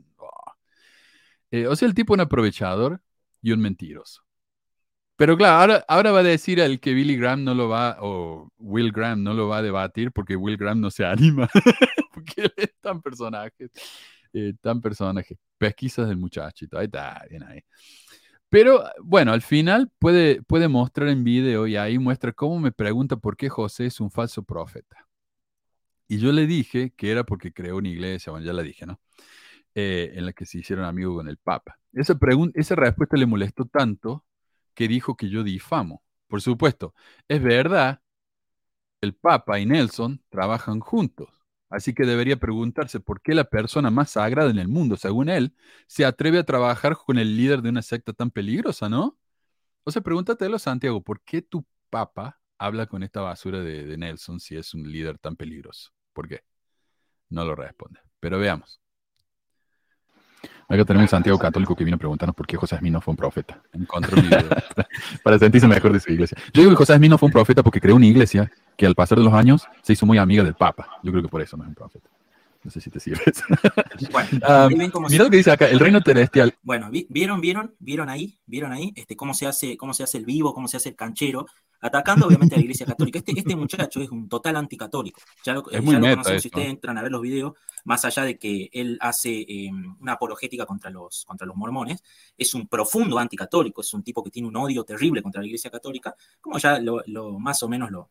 Eh, 1.51 1.67
o 1.67 1.75
sea, 1.75 1.87
el 1.87 1.93
tipo 1.93 2.13
es 2.13 2.17
un 2.17 2.21
aprovechador 2.21 3.01
y 3.41 3.51
un 3.51 3.59
mentiroso. 3.59 4.23
Pero 5.19 5.35
claro, 5.35 5.59
ahora, 5.59 5.85
ahora 5.89 6.11
va 6.13 6.19
a 6.21 6.23
decir 6.23 6.61
el 6.61 6.79
que 6.79 6.93
Billy 6.93 7.17
Graham 7.17 7.43
no 7.43 7.53
lo 7.53 7.67
va, 7.67 7.97
o 7.99 8.49
Will 8.57 8.93
Graham 8.93 9.21
no 9.21 9.33
lo 9.33 9.49
va 9.49 9.57
a 9.57 9.61
debatir 9.61 10.13
porque 10.13 10.37
Will 10.37 10.55
Graham 10.55 10.79
no 10.79 10.89
se 10.89 11.03
anima, 11.05 11.49
porque 12.13 12.43
él 12.43 12.53
es 12.55 12.73
tan 12.79 13.01
personaje. 13.01 13.69
Eh, 14.31 14.53
tan 14.61 14.79
personaje. 14.79 15.37
Pesquisas 15.57 16.07
del 16.07 16.15
muchachito, 16.15 16.77
ahí 16.77 16.85
está, 16.85 17.21
bien 17.29 17.43
ahí. 17.43 17.59
Pero 18.47 18.85
bueno, 19.03 19.33
al 19.33 19.41
final 19.41 19.91
puede, 19.99 20.41
puede 20.43 20.69
mostrar 20.69 21.09
en 21.09 21.25
video 21.25 21.67
y 21.67 21.75
ahí 21.75 21.99
muestra 21.99 22.31
cómo 22.31 22.57
me 22.57 22.71
pregunta 22.71 23.17
por 23.17 23.35
qué 23.35 23.49
José 23.49 23.87
es 23.87 23.99
un 23.99 24.11
falso 24.11 24.43
profeta. 24.43 25.05
Y 26.07 26.19
yo 26.19 26.31
le 26.31 26.47
dije 26.47 26.93
que 26.95 27.11
era 27.11 27.25
porque 27.25 27.51
creó 27.51 27.75
una 27.75 27.89
iglesia, 27.89 28.31
bueno, 28.31 28.45
ya 28.45 28.53
la 28.53 28.63
dije, 28.63 28.85
¿no? 28.85 29.01
Eh, 29.75 30.13
en 30.15 30.25
la 30.25 30.31
que 30.31 30.45
se 30.45 30.59
hicieron 30.59 30.85
amigos 30.85 31.17
con 31.17 31.27
el 31.27 31.35
Papa. 31.35 31.77
Esa, 31.91 32.17
esa 32.53 32.75
respuesta 32.75 33.17
le 33.17 33.25
molestó 33.25 33.65
tanto 33.65 34.23
que 34.79 34.87
dijo 34.87 35.17
que 35.17 35.27
yo 35.29 35.43
difamo. 35.43 36.01
Por 36.29 36.41
supuesto, 36.41 36.93
es 37.27 37.43
verdad, 37.43 38.01
el 39.01 39.13
Papa 39.13 39.59
y 39.59 39.65
Nelson 39.65 40.23
trabajan 40.29 40.79
juntos, 40.79 41.27
Así 41.69 41.93
que 41.93 42.05
debería 42.05 42.37
preguntarse 42.37 43.01
por 43.01 43.21
qué 43.21 43.35
la 43.35 43.43
persona 43.43 43.91
más 43.91 44.11
sagrada 44.11 44.49
en 44.49 44.57
el 44.57 44.69
mundo, 44.69 44.95
según 44.95 45.27
él, 45.29 45.53
se 45.85 46.05
atreve 46.05 46.39
a 46.39 46.45
trabajar 46.45 46.95
con 46.95 47.19
el 47.19 47.35
líder 47.35 47.61
de 47.61 47.69
una 47.69 47.81
secta 47.81 48.13
tan 48.13 48.31
peligrosa, 48.31 48.87
¿no? 48.89 49.19
O 49.83 49.91
sea, 49.91 50.01
pregúntatelo, 50.01 50.57
Santiago, 50.59 51.03
¿por 51.03 51.21
qué 51.23 51.41
tu 51.41 51.65
papa 51.89 52.39
habla 52.57 52.87
con 52.87 53.03
esta 53.03 53.21
basura 53.21 53.59
de, 53.59 53.97
Nelson 53.97 54.39
si 54.39 54.55
es 54.55 54.73
un 54.73 54.89
líder 54.89 55.19
tan 55.19 55.35
peligroso? 55.35 55.91
¿Por 56.13 56.29
qué? 56.29 56.41
No 57.29 57.45
lo 57.45 57.53
responde. 57.55 57.99
Pero 58.21 58.39
veamos. 58.39 58.81
Acá 60.69 60.85
tenemos 60.85 61.05
un 61.05 61.09
Santiago 61.09 61.39
católico 61.39 61.75
que 61.75 61.83
vino 61.83 61.95
a 61.95 61.97
preguntarnos 61.97 62.35
por 62.35 62.45
qué 62.45 62.55
José 62.55 62.77
Smith 62.77 62.93
no 62.93 63.01
fue 63.01 63.13
un 63.13 63.17
profeta. 63.17 63.59
Encontró 63.73 64.15
un 64.15 64.29
video 64.29 64.47
para 65.23 65.39
sentirse 65.39 65.67
mejor 65.67 65.91
de 65.91 65.99
su 65.99 66.11
iglesia. 66.11 66.37
Yo 66.53 66.61
digo 66.61 66.71
que 66.71 66.77
José 66.77 66.95
Smith 66.95 67.09
no 67.09 67.17
fue 67.17 67.25
un 67.25 67.33
profeta 67.33 67.63
porque 67.63 67.81
creó 67.81 67.95
una 67.95 68.05
iglesia 68.05 68.51
que 68.77 68.85
al 68.85 68.93
pasar 68.93 69.17
de 69.17 69.23
los 69.23 69.33
años 69.33 69.67
se 69.81 69.93
hizo 69.93 70.05
muy 70.05 70.19
amiga 70.19 70.43
del 70.43 70.53
Papa. 70.53 70.87
Yo 71.01 71.11
creo 71.11 71.23
que 71.23 71.29
por 71.29 71.41
eso 71.41 71.57
no 71.57 71.63
es 71.63 71.69
un 71.69 71.75
profeta. 71.75 72.07
No 72.63 72.69
sé 72.69 72.81
si 72.81 72.91
te 72.91 72.99
sirves. 72.99 73.43
Bueno, 74.11 74.29
ah, 74.43 74.67
mira 74.69 75.23
lo 75.23 75.29
que 75.31 75.37
dice 75.37 75.49
acá, 75.49 75.65
el 75.65 75.79
reino 75.79 76.01
celestial. 76.01 76.53
Bueno, 76.61 76.91
vieron, 76.91 77.41
vieron, 77.41 77.73
vieron 77.79 78.09
ahí, 78.09 78.37
vieron 78.45 78.71
ahí, 78.71 78.93
este, 78.95 79.15
cómo 79.15 79.33
se 79.33 79.47
hace, 79.47 79.75
cómo 79.75 79.95
se 79.95 80.03
hace 80.03 80.19
el 80.19 80.25
vivo, 80.25 80.53
cómo 80.53 80.67
se 80.67 80.77
hace 80.77 80.89
el 80.89 80.95
canchero, 80.95 81.47
atacando 81.81 82.27
obviamente 82.27 82.55
a 82.55 82.57
la 82.57 82.63
Iglesia 82.63 82.85
Católica. 82.85 83.19
Este, 83.19 83.33
este 83.37 83.55
muchacho 83.55 84.01
es 84.01 84.09
un 84.09 84.27
total 84.27 84.55
anticatólico. 84.57 85.21
Ya 85.43 85.53
lo, 85.53 85.69
es 85.69 85.81
muy 85.81 85.95
ya 86.01 86.23
si 86.39 86.47
ustedes 86.47 86.69
entran 86.69 86.97
a 86.97 87.01
ver 87.01 87.11
los 87.11 87.21
videos, 87.21 87.53
más 87.85 88.03
allá 88.05 88.23
de 88.23 88.37
que 88.37 88.69
él 88.73 88.97
hace 89.01 89.45
em, 89.47 89.95
una 89.99 90.13
apologética 90.13 90.65
contra 90.65 90.89
los, 90.89 91.25
contra 91.25 91.47
los 91.47 91.55
mormones, 91.55 92.03
es 92.37 92.53
un 92.53 92.67
profundo 92.67 93.17
anticatólico, 93.19 93.81
es 93.81 93.93
un 93.93 94.03
tipo 94.03 94.23
que 94.23 94.31
tiene 94.31 94.47
un 94.47 94.57
odio 94.57 94.83
terrible 94.83 95.21
contra 95.21 95.41
la 95.41 95.47
Iglesia 95.47 95.71
Católica, 95.71 96.15
como 96.41 96.57
ya 96.57 96.79
lo, 96.79 97.01
lo 97.07 97.39
más 97.39 97.63
o 97.63 97.69
menos 97.69 97.91
lo, 97.91 98.09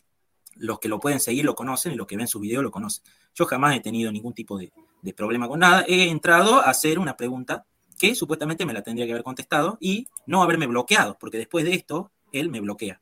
los 0.59 0.79
que 0.79 0.89
lo 0.89 1.01
pueden 1.01 1.21
seguir 1.21 1.45
lo 1.45 1.55
conocen 1.55 1.93
y 1.93 1.97
los 1.97 2.07
que 2.07 2.17
ven 2.17 2.29
su 2.29 2.41
video 2.41 2.63
lo 2.63 2.71
conocen. 2.71 3.05
Yo 3.35 3.47
jamás 3.47 3.77
he 3.77 3.81
tenido 3.81 4.13
ningún 4.13 4.35
tipo 4.35 4.59
de, 4.59 4.73
problema 5.17 5.49
con 5.49 5.61
nada. 5.61 5.85
He 5.89 6.11
entrado 6.11 6.57
a 6.57 6.71
hacer 6.71 6.99
una 6.99 7.17
pregunta 7.17 7.65
que 7.99 8.15
supuestamente 8.15 8.67
me 8.67 8.73
la 8.73 8.83
tendría 8.83 9.07
que 9.07 9.13
haber 9.13 9.25
contestado 9.25 9.79
y 9.81 10.07
no 10.27 10.43
haberme 10.43 10.67
bloqueado, 10.67 11.17
porque 11.19 11.39
después 11.39 11.65
de 11.65 11.75
esto, 11.75 12.11
él 12.33 12.51
me 12.51 12.61
bloquea. 12.61 13.01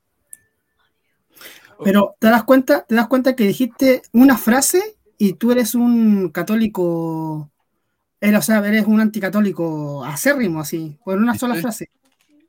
Pero 1.84 2.16
te 2.18 2.28
das 2.28 2.44
cuenta, 2.44 2.84
te 2.86 2.94
das 2.94 3.08
cuenta 3.08 3.36
que 3.36 3.46
dijiste 3.46 4.02
una 4.12 4.36
frase 4.36 4.96
y 5.18 5.34
tú 5.34 5.52
eres 5.52 5.74
un 5.74 6.30
católico, 6.30 7.50
eres, 8.20 8.38
o 8.40 8.42
sea, 8.42 8.66
eres 8.66 8.86
un 8.86 9.00
anticatólico 9.00 10.04
acérrimo, 10.04 10.60
así, 10.60 10.98
por 11.04 11.18
una 11.18 11.36
sola 11.36 11.54
frase. 11.56 11.90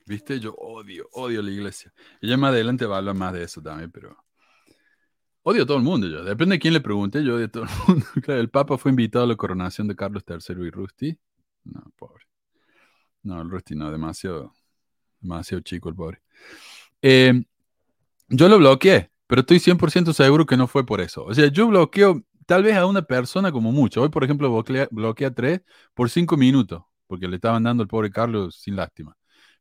¿Viste? 0.05 0.39
Yo 0.39 0.53
odio, 0.55 1.09
odio 1.11 1.41
la 1.41 1.51
iglesia. 1.51 1.93
Y 2.21 2.29
ya 2.29 2.37
más 2.37 2.51
adelante 2.51 2.85
va 2.85 2.95
a 2.95 2.99
hablar 2.99 3.15
más 3.15 3.33
de 3.33 3.43
eso 3.43 3.61
también, 3.61 3.91
pero 3.91 4.15
odio 5.43 5.63
a 5.63 5.65
todo 5.65 5.77
el 5.77 5.83
mundo 5.83 6.07
yo. 6.07 6.23
Depende 6.23 6.55
de 6.55 6.59
quién 6.59 6.73
le 6.73 6.81
pregunte, 6.81 7.23
yo 7.23 7.35
odio 7.35 7.45
a 7.45 7.49
todo 7.49 7.63
el 7.63 7.69
mundo. 7.87 8.05
el 8.27 8.49
Papa 8.49 8.77
fue 8.77 8.91
invitado 8.91 9.25
a 9.25 9.27
la 9.27 9.35
coronación 9.35 9.87
de 9.87 9.95
Carlos 9.95 10.23
III 10.27 10.65
y 10.65 10.69
Rusty. 10.69 11.17
No, 11.65 11.83
pobre. 11.97 12.25
No, 13.23 13.41
el 13.41 13.49
Rusty 13.49 13.75
no, 13.75 13.91
demasiado, 13.91 14.53
demasiado 15.19 15.61
chico 15.61 15.89
el 15.89 15.95
pobre. 15.95 16.21
Eh, 17.01 17.43
yo 18.29 18.47
lo 18.47 18.57
bloqueé, 18.57 19.11
pero 19.27 19.41
estoy 19.41 19.59
100% 19.59 20.13
seguro 20.13 20.45
que 20.45 20.57
no 20.57 20.67
fue 20.67 20.85
por 20.85 21.01
eso. 21.01 21.25
O 21.25 21.33
sea, 21.33 21.47
yo 21.47 21.67
bloqueo 21.67 22.23
tal 22.45 22.63
vez 22.63 22.75
a 22.75 22.85
una 22.85 23.03
persona 23.03 23.51
como 23.51 23.71
mucho. 23.71 24.01
Hoy, 24.01 24.09
por 24.09 24.23
ejemplo, 24.23 24.49
bloqueé, 24.91 25.27
a 25.27 25.33
tres 25.33 25.61
por 25.93 26.09
cinco 26.09 26.37
minutos, 26.37 26.83
porque 27.07 27.27
le 27.27 27.35
estaban 27.35 27.63
dando 27.63 27.83
al 27.83 27.89
pobre 27.89 28.09
Carlos 28.11 28.55
sin 28.61 28.75
lástima. 28.75 29.15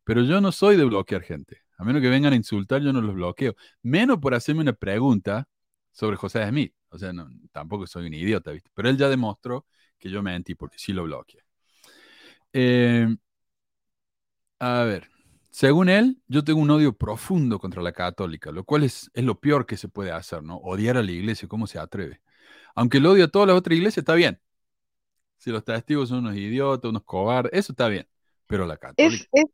Pero 0.05 0.23
yo 0.23 0.41
no 0.41 0.53
soy 0.53 0.77
de 0.77 0.85
bloquear 0.85 1.23
gente. 1.23 1.62
A 1.79 1.85
menos 1.85 2.01
que 2.03 2.09
vengan 2.09 2.33
a 2.33 2.37
insultar, 2.37 2.81
yo 2.83 2.93
no 2.93 3.01
los 3.03 3.14
bloqueo. 3.14 3.55
Menos 3.83 4.19
por 4.19 4.35
hacerme 4.35 4.62
una 4.62 4.73
pregunta 4.73 5.49
sobre 5.93 6.17
José 6.17 6.49
Smith. 6.49 6.73
O 6.91 6.99
sea, 6.99 7.12
no, 7.12 7.29
tampoco 7.53 7.87
soy 7.87 8.07
un 8.07 8.14
idiota, 8.14 8.53
¿viste? 8.53 8.71
Pero 8.75 8.89
él 8.89 8.97
ya 8.97 9.09
demostró 9.09 9.67
que 9.99 10.11
yo 10.11 10.23
mentí 10.23 10.55
porque 10.55 10.79
sí 10.79 10.93
lo 10.93 11.05
bloqueé. 11.05 11.43
Eh, 12.53 13.07
a 14.61 14.85
ver, 14.85 15.09
según 15.57 15.88
él, 15.88 16.20
yo 16.28 16.44
tengo 16.44 16.61
un 16.61 16.70
odio 16.70 16.92
profundo 16.92 17.59
contra 17.59 17.80
la 17.80 17.92
católica, 17.92 18.52
lo 18.52 18.64
cual 18.64 18.82
es, 18.82 19.11
es 19.14 19.24
lo 19.24 19.40
peor 19.40 19.64
que 19.64 19.78
se 19.78 19.88
puede 19.88 20.12
hacer, 20.12 20.42
¿no? 20.42 20.59
Odiar 20.59 20.98
a 20.98 21.02
la 21.02 21.11
iglesia, 21.11 21.48
¿cómo 21.48 21.66
se 21.66 21.78
atreve? 21.78 22.20
Aunque 22.74 22.98
el 22.98 23.07
odio 23.07 23.24
a 23.24 23.28
todas 23.28 23.48
las 23.48 23.57
otras 23.57 23.74
iglesias 23.74 24.02
está 24.02 24.14
bien. 24.14 24.38
Si 25.38 25.50
los 25.50 25.64
testigos 25.64 26.11
son 26.11 26.18
unos 26.18 26.36
idiotas, 26.36 26.90
unos 26.90 27.04
cobardes, 27.04 27.52
eso 27.54 27.72
está 27.72 27.88
bien. 27.88 28.07
Pero 28.46 28.66
la 28.66 28.76
católica. 28.76 29.24
Es, 29.32 29.46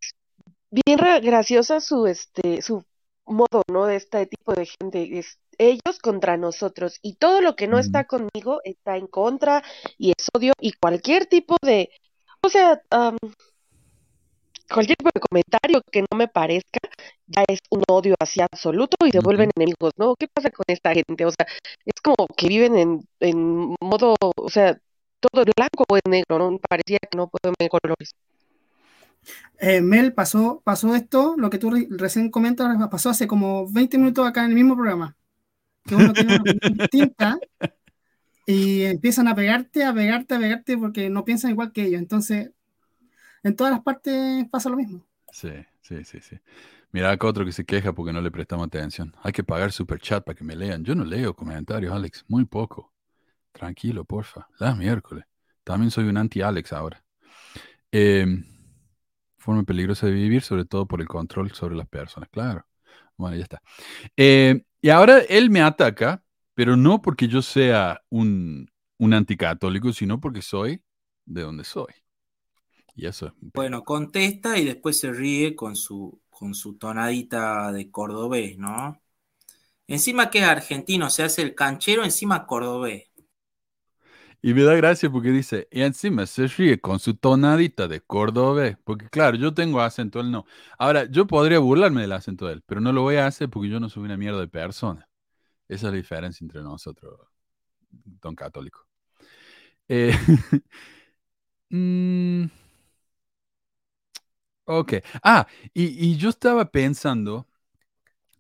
bien 0.73 0.99
graciosa 1.23 1.79
su, 1.79 2.09
este, 2.09 2.63
su 2.63 2.85
modo, 3.25 3.63
¿no? 3.71 3.87
De 3.87 3.95
este 3.95 4.27
tipo 4.27 4.55
de 4.55 4.67
gente. 4.67 5.21
Es 5.21 5.39
ellos 5.57 6.01
contra 6.03 6.37
nosotros. 6.37 6.99
Y 7.01 7.15
todo 7.15 7.41
lo 7.41 7.55
que 7.55 7.69
no 7.69 7.79
está 7.79 8.09
conmigo 8.09 8.61
está 8.65 8.97
en 8.97 9.07
contra 9.07 9.63
y 9.99 10.11
es 10.19 10.27
odio. 10.35 10.53
Y 10.61 10.73
cualquier 10.73 11.27
tipo 11.27 11.55
de. 11.63 11.91
O 12.45 12.49
sea, 12.49 12.83
cualquier 14.73 14.97
tipo 14.97 15.11
de 15.15 15.21
comentario 15.21 15.83
que 15.91 16.03
no 16.03 16.17
me 16.17 16.29
parezca 16.29 16.81
ya 17.27 17.45
es 17.49 17.61
un 17.71 17.83
odio 17.89 18.15
así 18.21 18.41
absoluto 18.41 18.97
y 19.07 19.11
se 19.11 19.21
vuelven 19.21 19.51
enemigos, 19.57 19.93
¿no? 19.97 20.15
¿Qué 20.17 20.27
pasa 20.33 20.51
con 20.51 20.65
esta 20.69 20.93
gente? 20.93 21.25
O 21.25 21.31
sea, 21.31 21.47
es 21.85 22.01
como 22.03 22.27
que 22.37 22.49
viven 22.49 22.77
en, 22.77 23.09
en 23.21 23.77
modo, 23.81 24.17
o 24.21 24.51
sea, 24.51 24.79
todo 25.21 25.43
es 25.43 25.53
blanco 25.57 25.85
o 25.89 25.97
es 25.97 26.03
negro, 26.09 26.39
¿no? 26.39 26.59
Parecía 26.69 26.99
que 26.99 27.17
no 27.17 27.29
pueden 27.29 27.55
ver 27.59 27.69
colores. 27.69 28.15
Eh, 29.59 29.81
Mel, 29.81 30.13
pasó, 30.13 30.61
pasó 30.65 30.95
esto, 30.95 31.35
lo 31.39 31.49
que 31.49 31.59
tú 31.59 31.71
recién 31.91 32.31
comentas, 32.31 32.77
pasó 32.91 33.11
hace 33.11 33.27
como 33.27 33.71
20 33.71 33.99
minutos 33.99 34.27
acá 34.27 34.45
en 34.45 34.51
el 34.51 34.57
mismo 34.57 34.75
programa. 34.75 35.17
Que 35.85 35.95
uno 35.95 36.13
tiene 36.13 36.37
una 36.37 36.53
distinta 36.75 37.39
y 38.47 38.83
empiezan 38.83 39.29
a 39.29 39.35
pegarte, 39.35 39.85
a 39.85 39.95
pegarte, 39.95 40.35
a 40.35 40.39
pegarte 40.39 40.79
porque 40.79 41.11
no 41.11 41.25
piensan 41.25 41.53
igual 41.53 41.73
que 41.73 41.85
ellos. 41.85 42.01
Entonces, 42.01 42.51
en 43.43 43.57
todas 43.57 43.73
las 43.73 43.83
partes 43.83 44.49
pasa 44.51 44.69
lo 44.71 44.77
mismo. 44.77 45.05
Sí, 45.33 45.51
sí, 45.81 46.05
sí, 46.05 46.21
sí. 46.21 46.39
Mira 46.93 47.11
acá 47.11 47.27
otro 47.27 47.45
que 47.45 47.53
se 47.53 47.65
queja 47.65 47.93
porque 47.95 48.13
no 48.13 48.21
le 48.21 48.31
prestamos 48.31 48.67
atención. 48.67 49.15
Hay 49.23 49.33
que 49.33 49.43
pagar 49.43 49.73
super 49.73 49.99
chat 49.99 50.25
para 50.25 50.37
que 50.37 50.45
me 50.45 50.55
lean. 50.55 50.85
Yo 50.85 50.95
no 50.95 51.05
leo 51.05 51.35
comentarios, 51.35 51.93
Alex, 51.95 52.25
muy 52.29 52.45
poco. 52.45 52.93
Tranquilo, 53.53 54.05
porfa. 54.05 54.47
La 54.59 54.75
miércoles. 54.75 55.25
También 55.65 55.91
soy 55.91 56.05
un 56.05 56.19
anti-Alex 56.19 56.73
ahora. 56.73 57.03
Em, 57.91 58.45
forma 59.39 59.63
peligrosa 59.65 60.07
de 60.07 60.13
vivir, 60.13 60.43
sobre 60.43 60.65
todo 60.65 60.87
por 60.87 61.01
el 61.01 61.09
control 61.09 61.51
sobre 61.53 61.77
las 61.77 61.89
personas. 61.89 62.29
Claro. 62.31 62.67
Bueno, 63.17 63.37
ya 63.37 63.45
está. 63.45 63.63
Em, 64.17 64.63
y 64.83 64.91
ahora 64.91 65.21
él 65.21 65.51
me 65.51 65.63
ataca, 65.63 66.23
pero 66.55 66.77
no 66.77 67.01
porque 67.01 67.29
yo 67.29 67.43
sea 67.43 68.03
un, 68.11 68.71
un 68.99 69.15
anticatólico, 69.15 69.93
sino 69.93 70.21
porque 70.21 70.43
soy 70.43 70.83
de 71.25 71.43
donde 71.43 71.65
soy. 71.65 72.02
Y 72.95 73.07
eso. 73.07 73.35
Bueno, 73.41 73.85
contesta 73.85 74.59
y 74.59 74.65
después 74.65 74.99
se 74.99 75.13
ríe 75.13 75.57
con 75.57 75.77
su, 75.77 76.21
con 76.31 76.55
su 76.55 76.77
tonadita 76.79 77.73
de 77.73 77.91
cordobés, 77.91 78.59
¿no? 78.59 79.01
Encima 79.87 80.31
que 80.31 80.41
es 80.41 80.45
argentino, 80.45 81.11
se 81.11 81.23
hace 81.25 81.43
el 81.43 81.55
canchero 81.55 82.05
encima 82.05 82.47
cordobés. 82.47 83.11
Y 84.45 84.55
me 84.55 84.63
da 84.65 84.75
gracia 84.75 85.09
porque 85.11 85.31
dice, 85.31 85.69
y 85.71 85.83
encima 85.83 86.27
se 86.27 86.49
ríe 86.49 86.81
con 86.81 86.99
su 86.99 87.15
tonadita 87.15 87.87
de 87.87 88.01
cordobés. 88.01 88.77
Porque 88.85 89.09
claro, 89.09 89.37
yo 89.37 89.55
tengo 89.55 89.81
acento, 89.81 90.21
él 90.21 90.31
no. 90.33 90.47
Ahora, 90.79 91.05
yo 91.05 91.27
podría 91.29 91.61
burlarme 91.61 92.01
del 92.03 92.13
acento 92.13 92.47
de 92.47 92.55
él, 92.55 92.63
pero 92.67 92.81
no 92.81 92.93
lo 92.93 93.03
voy 93.03 93.17
a 93.17 93.27
hacer 93.27 93.49
porque 93.51 93.69
yo 93.69 93.79
no 93.79 93.89
soy 93.89 94.03
una 94.05 94.17
mierda 94.17 94.41
de 94.41 94.49
persona. 94.49 95.09
Esa 95.69 95.89
es 95.89 95.93
la 95.93 95.99
diferencia 95.99 96.45
entre 96.45 96.63
nosotros, 96.63 97.19
don 97.91 98.35
católico. 98.35 98.87
Eh, 99.89 100.13
mm, 101.71 102.45
Ok. 104.65 104.95
Ah, 105.23 105.47
y, 105.75 106.17
yo 106.17 106.29
estaba 106.31 106.71
pensando, 106.71 107.49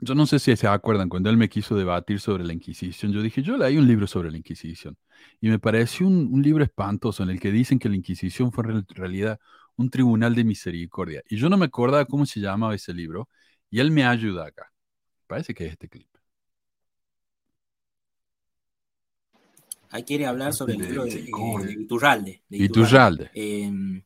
yo 0.00 0.14
no 0.14 0.26
sé 0.26 0.38
si 0.38 0.56
se 0.56 0.66
acuerdan, 0.68 1.08
cuando 1.08 1.30
él 1.30 1.36
me 1.36 1.48
quiso 1.48 1.76
debatir 1.76 2.20
sobre 2.20 2.44
la 2.44 2.52
Inquisición, 2.52 3.12
yo 3.12 3.22
dije, 3.22 3.42
yo 3.42 3.56
leí 3.56 3.76
un 3.78 3.86
libro 3.88 4.06
sobre 4.06 4.30
la 4.30 4.36
Inquisición 4.38 4.96
y 5.40 5.48
me 5.48 5.58
pareció 5.58 6.06
un, 6.06 6.42
libro 6.42 6.64
espantoso 6.64 7.22
en 7.22 7.30
el 7.30 7.40
que 7.40 7.52
dicen 7.52 7.78
que 7.78 7.88
la 7.88 7.96
Inquisición 7.96 8.52
fue 8.52 8.64
en 8.64 8.86
realidad 8.88 9.40
un 9.76 9.90
tribunal 9.90 10.34
de 10.34 10.44
misericordia. 10.44 11.22
Y 11.28 11.36
yo 11.36 11.48
no 11.48 11.56
me 11.56 11.66
acordaba 11.66 12.04
cómo 12.04 12.26
se 12.26 12.40
llamaba 12.40 12.74
ese 12.74 12.94
libro 12.94 13.28
y 13.70 13.80
él 13.80 13.90
me 13.90 14.04
ayuda 14.04 14.46
acá. 14.46 14.72
Parece 15.26 15.54
que 15.54 15.66
es 15.66 15.72
este 15.72 15.88
clip. 15.88 16.08
Ahí 19.90 20.04
quiere 20.04 20.26
hablar 20.26 20.54
sobre 20.54 20.74
el 20.74 20.80
libro 20.80 21.04
de, 21.04 21.10
Iturralde. 21.10 22.42
De 22.48 22.56
Iturralde. 22.56 23.30
Em, 23.34 24.02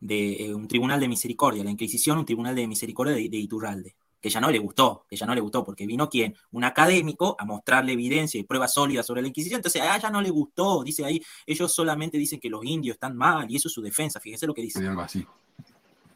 de 0.00 0.46
eh, 0.46 0.54
un 0.54 0.68
tribunal 0.68 1.00
de 1.00 1.08
misericordia, 1.08 1.64
la 1.64 1.70
Inquisición, 1.70 2.18
un 2.18 2.26
tribunal 2.26 2.54
de 2.54 2.66
misericordia 2.66 3.14
de, 3.14 3.36
Iturralde, 3.36 3.96
que 4.20 4.28
ya 4.28 4.40
no 4.40 4.50
le 4.50 4.58
gustó, 4.58 5.06
que 5.08 5.16
ya 5.16 5.26
no 5.26 5.34
le 5.34 5.40
gustó, 5.40 5.64
porque 5.64 5.86
vino 5.86 6.08
quien, 6.08 6.34
un 6.52 6.64
académico, 6.64 7.36
a 7.38 7.44
mostrarle 7.44 7.92
evidencia 7.92 8.40
y 8.40 8.44
pruebas 8.44 8.74
sólidas 8.74 9.06
sobre 9.06 9.22
la 9.22 9.28
Inquisición, 9.28 9.58
entonces 9.58 9.82
a 9.82 9.98
ya 9.98 10.10
no 10.10 10.20
le 10.20 10.30
gustó, 10.30 10.82
dice 10.82 11.04
ahí, 11.04 11.22
ellos 11.46 11.72
solamente 11.72 12.18
dicen 12.18 12.40
que 12.40 12.50
los 12.50 12.64
indios 12.64 12.94
están 12.94 13.16
mal, 13.16 13.50
y 13.50 13.56
eso 13.56 13.68
es 13.68 13.74
su 13.74 13.82
defensa, 13.82 14.20
fíjese 14.20 14.46
lo 14.46 14.54
que 14.54 14.62
dice. 14.62 14.86
Algo 14.86 15.02
así. 15.02 15.26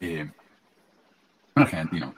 Eh, 0.00 0.30
argentino. 1.54 2.14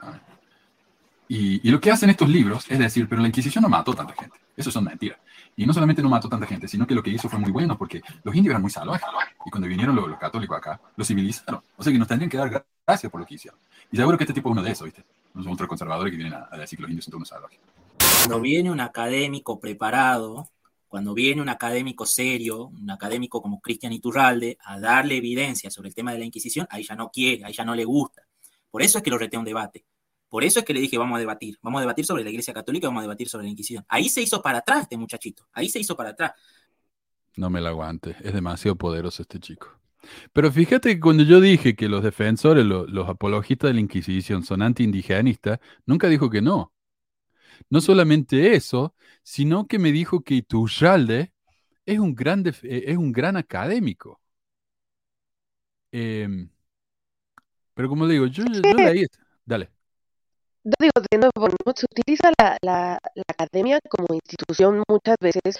Y, 1.27 1.67
y 1.67 1.71
lo 1.71 1.79
que 1.79 1.91
hacen 1.91 2.09
estos 2.09 2.29
libros 2.29 2.65
es 2.69 2.79
decir, 2.79 3.07
pero 3.07 3.21
la 3.21 3.27
Inquisición 3.27 3.61
no 3.61 3.69
mató 3.69 3.93
tanta 3.93 4.13
gente, 4.13 4.37
eso 4.55 4.71
son 4.71 4.83
mentiras. 4.83 5.19
Y 5.55 5.65
no 5.65 5.73
solamente 5.73 6.01
no 6.01 6.09
mató 6.09 6.29
tanta 6.29 6.45
gente, 6.45 6.67
sino 6.67 6.85
que 6.85 6.95
lo 6.95 7.03
que 7.03 7.09
hizo 7.09 7.29
fue 7.29 7.39
muy 7.39 7.51
bueno, 7.51 7.77
porque 7.77 8.01
los 8.23 8.35
indios 8.35 8.51
eran 8.51 8.61
muy 8.61 8.71
salvajes. 8.71 9.07
Y 9.45 9.49
cuando 9.49 9.67
vinieron 9.67 9.95
los, 9.95 10.17
católicos 10.17 10.57
acá, 10.57 10.79
los 10.95 11.07
civilizaron. 11.07 11.61
O 11.77 11.83
sea 11.83 11.91
que 11.91 11.99
nos 11.99 12.07
tendrían 12.07 12.29
que 12.29 12.37
dar 12.37 12.65
gracias 12.85 13.11
por 13.11 13.21
lo 13.21 13.27
que 13.27 13.35
hicieron. 13.35 13.59
Y 13.91 13.97
seguro 13.97 14.17
que 14.17 14.23
este 14.23 14.33
tipo 14.33 14.49
es 14.49 14.53
uno 14.53 14.63
de 14.63 14.71
esos, 14.71 14.85
¿viste? 14.85 15.03
No 15.33 15.43
son 15.43 15.55
conservadores 15.55 16.11
que 16.11 16.17
vienen 16.17 16.33
a, 16.33 16.57
decir 16.57 16.77
que 16.77 16.83
los 16.83 16.91
indios 16.91 17.05
son 17.05 17.15
unos 17.15 17.29
salvajes. 17.29 17.59
Cuando 17.97 18.41
viene 18.41 18.71
un 18.71 18.79
académico 18.79 19.59
preparado, 19.59 20.47
cuando 20.87 21.13
viene 21.13 21.41
un 21.41 21.49
académico 21.49 22.05
serio, 22.05 22.67
un 22.67 22.89
académico 22.91 23.41
como 23.41 23.59
Cristian 23.59 23.93
Iturralde, 23.93 24.57
a 24.63 24.79
darle 24.79 25.17
evidencia 25.17 25.71
sobre 25.71 25.89
el 25.89 25.95
tema 25.95 26.11
de 26.11 26.19
la 26.19 26.25
Inquisición, 26.25 26.67
ahí 26.69 26.83
ya 26.83 26.95
no 26.95 27.09
quiere, 27.09 27.45
ahí 27.45 27.53
ya 27.53 27.65
no 27.65 27.73
le 27.73 27.85
gusta. 27.85 28.21
Por 28.69 28.81
eso 28.81 28.99
es 28.99 29.03
que 29.03 29.09
lo 29.09 29.17
retea 29.17 29.39
un 29.39 29.45
debate. 29.45 29.85
Por 30.33 30.43
eso 30.43 30.57
es 30.57 30.65
que 30.65 30.73
le 30.73 30.79
dije, 30.79 30.97
vamos 30.97 31.17
a 31.17 31.19
debatir, 31.19 31.59
vamos 31.61 31.77
a 31.77 31.81
debatir 31.81 32.07
sobre 32.07 32.23
la 32.23 32.31
Iglesia 32.31 32.55
Católica, 32.55 32.87
vamos 32.87 33.01
a 33.01 33.03
debatir 33.03 33.29
sobre 33.29 33.43
la 33.43 33.51
Inquisición. 33.51 33.85
Ahí 33.87 34.09
se 34.09 34.19
hizo 34.19 34.41
para 34.41 34.57
atrás 34.57 34.81
este 34.81 34.97
muchachito, 34.97 35.47
ahí 35.53 35.69
se 35.69 35.79
hizo 35.79 35.95
para 35.95 36.09
atrás. 36.09 36.31
No 37.35 37.51
me 37.51 37.61
la 37.61 37.69
aguante, 37.69 38.15
es 38.19 38.33
demasiado 38.33 38.75
poderoso 38.75 39.21
este 39.21 39.39
chico. 39.39 39.79
Pero 40.33 40.51
fíjate 40.51 40.95
que 40.95 40.99
cuando 40.99 41.21
yo 41.21 41.39
dije 41.39 41.75
que 41.75 41.87
los 41.87 42.01
defensores, 42.01 42.65
los, 42.65 43.07
apologistas 43.07 43.69
de 43.69 43.73
la 43.75 43.81
Inquisición 43.81 44.43
son 44.43 44.63
anti-indigenistas, 44.63 45.59
nunca 45.85 46.07
dijo 46.07 46.31
que 46.31 46.41
no. 46.41 46.73
No 47.69 47.79
solamente 47.79 48.55
eso, 48.55 48.95
sino 49.21 49.67
que 49.67 49.77
me 49.77 49.91
dijo 49.91 50.23
que 50.23 50.33
Iturralde 50.33 51.31
es 51.85 51.99
un 51.99 52.15
gran, 52.15 52.43
eh, 52.47 52.85
es 52.87 52.97
un 52.97 53.11
gran 53.11 53.37
académico. 53.37 54.19
Em, 55.91 56.49
pero 57.75 57.87
como 57.87 58.07
digo, 58.07 58.25
yo, 58.25 58.45
yo 58.45 58.73
leí... 58.73 59.05
Dale. 59.45 59.69
Digo, 60.63 60.93
de 61.11 61.17
nuevo, 61.17 61.55
¿no? 61.65 61.73
se 61.75 61.85
utiliza 61.85 62.31
la, 62.39 62.57
la, 62.61 62.99
academia 63.27 63.79
como 63.89 64.07
institución 64.13 64.83
muchas 64.87 65.17
veces 65.19 65.59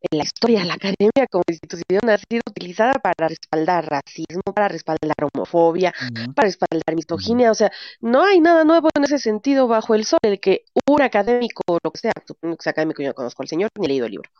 en 0.00 0.18
la 0.18 0.24
historia. 0.24 0.64
La 0.64 0.74
academia 0.74 1.26
como 1.30 1.44
institución 1.48 2.00
ha 2.10 2.18
sido 2.18 2.42
utilizada 2.48 2.94
para 2.94 3.28
respaldar 3.28 3.88
racismo, 3.88 4.42
para 4.54 4.68
respaldar 4.68 5.14
homofobia, 5.32 5.92
para 6.34 6.46
respaldar 6.46 6.94
misoginia. 6.94 7.50
O 7.50 7.54
sea, 7.54 7.70
no 8.00 8.24
hay 8.24 8.40
nada 8.40 8.64
nuevo 8.64 8.88
en 8.94 9.04
ese 9.04 9.18
sentido 9.18 9.68
bajo 9.68 9.94
el 9.94 10.04
sol. 10.04 10.18
El 10.22 10.40
que 10.40 10.64
un 10.86 11.02
académico 11.02 11.62
o 11.68 11.78
lo 11.82 11.90
que 11.92 12.00
sea, 12.00 12.12
supongo 12.26 12.56
que 12.56 12.62
sea 12.64 12.72
académico, 12.72 13.02
yo 13.02 13.08
no 13.08 13.14
conozco 13.14 13.42
al 13.42 13.48
señor 13.48 13.70
ni 13.78 13.86
he 13.86 13.88
leído 13.88 14.06
el 14.06 14.12
libro, 14.12 14.30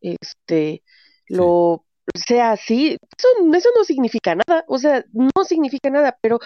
este, 0.00 0.82
lo 1.28 1.84
sea 2.14 2.52
así, 2.52 2.96
eso, 3.16 3.28
eso 3.54 3.68
no 3.76 3.84
significa 3.84 4.34
nada. 4.34 4.64
O 4.68 4.78
sea, 4.78 5.04
no 5.12 5.44
significa 5.44 5.90
nada, 5.90 6.18
pero 6.20 6.40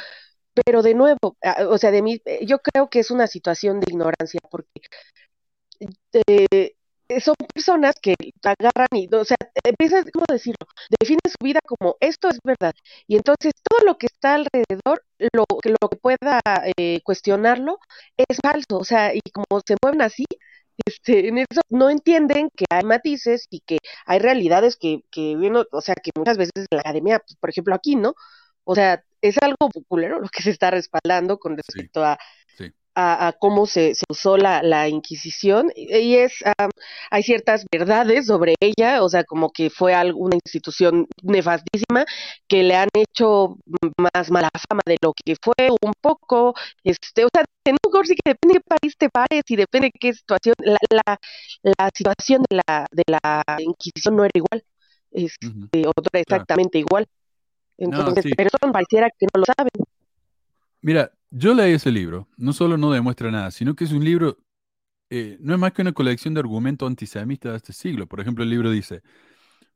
pero 0.65 0.83
de 0.83 0.95
nuevo, 0.95 1.37
o 1.69 1.79
sea, 1.79 1.91
de 1.91 2.03
mí, 2.03 2.21
eh, 2.25 2.47
yo 2.47 2.59
creo 2.61 2.89
que 2.91 3.01
es 3.01 3.11
una 3.11 3.27
situación 3.27 3.81
de 3.81 3.87
ignorancia 3.93 4.41
porque 4.51 4.81
eh, 6.29 7.21
son 7.21 7.35
personas 7.55 7.95
que 8.03 8.15
agarran 8.43 8.89
y, 8.93 9.09
o 9.15 9.25
sea, 9.25 9.37
empiezan, 9.65 10.05
¿cómo 10.13 10.25
decirlo? 10.29 10.67
Definen 11.01 11.21
su 11.27 11.45
vida 11.45 11.61
como 11.67 11.97
esto 12.01 12.29
es 12.29 12.39
verdad. 12.45 12.75
Y 13.07 13.17
entonces 13.17 13.53
todo 13.69 13.87
lo 13.87 13.97
que 13.99 14.07
está 14.07 14.35
alrededor, 14.35 15.05
lo, 15.33 15.45
lo 15.65 15.89
que 15.89 15.97
pueda 15.97 16.41
eh, 16.77 17.01
cuestionarlo, 17.05 17.79
es 18.17 18.39
falso. 18.43 18.79
O 18.79 18.85
sea, 18.85 19.15
y 19.15 19.21
como 19.33 19.61
se 19.67 19.77
mueven 19.83 20.03
así, 20.03 20.25
este, 20.85 21.29
en 21.29 21.39
eso 21.39 21.61
no 21.71 21.91
entienden 21.91 22.51
que 22.55 22.65
hay 22.71 22.85
matices 22.85 23.47
y 23.51 23.61
que 23.61 23.79
hay 24.07 24.19
realidades 24.19 24.77
que, 24.77 25.03
que 25.11 25.37
o 25.73 25.81
sea, 25.81 25.95
que 25.95 26.11
muchas 26.17 26.37
veces 26.39 26.53
en 26.57 26.77
la 26.77 26.81
academia, 26.81 27.19
pues, 27.21 27.37
por 27.41 27.51
ejemplo 27.51 27.75
aquí, 27.75 27.97
¿no? 27.97 28.15
O 28.67 28.75
sea, 28.75 29.03
es 29.23 29.37
algo 29.43 29.71
populero 29.73 30.21
lo 30.21 30.29
que 30.29 30.43
se 30.43 30.51
está 30.51 30.71
respaldando 30.71 31.39
con 31.39 31.57
respecto 31.57 32.05
a, 32.05 32.19
a, 32.97 33.35
cómo 33.39 33.67
se, 33.67 33.95
se 33.95 34.05
usó 34.09 34.37
la, 34.37 34.63
la, 34.63 34.89
Inquisición 34.89 35.71
y 35.77 36.17
es 36.17 36.43
hay 37.11 37.23
ciertas 37.23 37.67
verdades 37.71 38.27
sobre 38.27 38.55
ella, 38.61 39.03
o 39.03 39.09
sea, 39.09 39.25
como 39.25 39.51
que 39.51 39.71
fue 39.71 39.95
una 40.13 40.37
institución 40.37 41.07
nefastísima 41.23 42.07
que 42.49 42.63
le 42.63 42.75
han 42.75 42.89
hecho 42.95 43.57
más 43.99 44.31
mala 44.31 44.49
fama 44.69 44.81
de 44.87 44.97
lo 45.03 45.13
que 45.13 45.37
fue 45.43 45.69
un 45.83 45.93
poco, 46.01 46.55
este, 46.85 47.25
o 47.25 47.29
sea, 47.33 47.45
en 47.67 47.77
un 47.85 48.05
sí 48.07 48.15
que 48.15 48.31
depende 48.33 48.55
de 48.55 48.61
qué 48.61 48.77
país 48.81 48.97
te 48.99 49.11
pares 49.11 49.43
y 49.49 49.57
depende 49.57 49.91
de 49.93 49.99
qué 50.01 50.13
situación, 50.15 50.55
la, 50.59 50.79
la, 50.91 51.19
la 51.63 51.91
situación 51.95 52.43
de 52.49 52.63
la, 52.67 52.87
de 52.91 53.05
la 53.09 53.45
Inquisición 53.61 54.17
no 54.17 54.25
era 54.25 54.33
igual, 54.35 54.65
este, 55.11 55.87
otra 55.87 56.21
exactamente 56.21 56.79
igual. 56.79 57.07
Entonces, 57.79 58.25
pero 58.37 58.49
eso 58.49 58.73
pareciera 58.73 59.11
que 59.11 59.27
no 59.35 59.41
lo 59.41 59.45
saben. 59.45 59.71
Mira, 60.81 61.13
yo 61.31 61.55
leí 61.55 61.75
ese 61.75 61.91
libro, 61.91 62.29
no 62.37 62.53
solo 62.53 62.77
no 62.77 62.93
demuestra 62.93 63.31
nada, 63.31 63.51
sino 63.51 63.75
que 63.75 63.85
es 63.85 63.93
un 63.93 64.05
libro, 64.05 64.39
eh, 65.11 65.37
no 65.41 65.55
es 65.55 65.61
más 65.61 65.73
que 65.73 65.83
una 65.83 65.93
colección 65.93 66.35
de 66.35 66.41
argumentos 66.41 66.87
antisemitas 66.87 67.53
de 67.53 67.57
este 67.57 67.73
siglo. 67.73 68.07
Por 68.07 68.21
ejemplo, 68.21 68.45
el 68.45 68.51
libro 68.51 68.71
dice, 68.71 69.03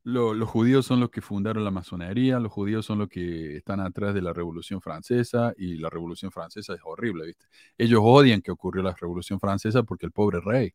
los 0.03 0.49
judíos 0.49 0.87
son 0.87 1.01
los 1.01 1.11
que 1.11 1.21
fundaron 1.21 1.65
la 1.65 1.71
masonería, 1.71 2.39
los 2.39 2.53
judíos 2.53 2.87
son 2.87 3.01
los 3.01 3.09
que 3.09 3.57
están 3.57 3.81
atrás 3.81 4.15
de 4.15 4.23
la 4.23 4.33
Revolución 4.33 4.81
Francesa 4.81 5.53
y 5.57 5.77
la 5.77 5.91
Revolución 5.91 6.31
Francesa 6.33 6.75
es 6.75 6.81
horrible, 6.85 7.27
¿viste? 7.27 7.47
Ellos 7.77 8.01
odian 8.03 8.41
que 8.41 8.51
ocurrió 8.51 8.83
la 8.83 8.95
Revolución 8.99 9.41
Francesa 9.41 9.83
porque 9.83 10.07
el 10.07 10.13
pobre 10.13 10.41
rey, 10.41 10.73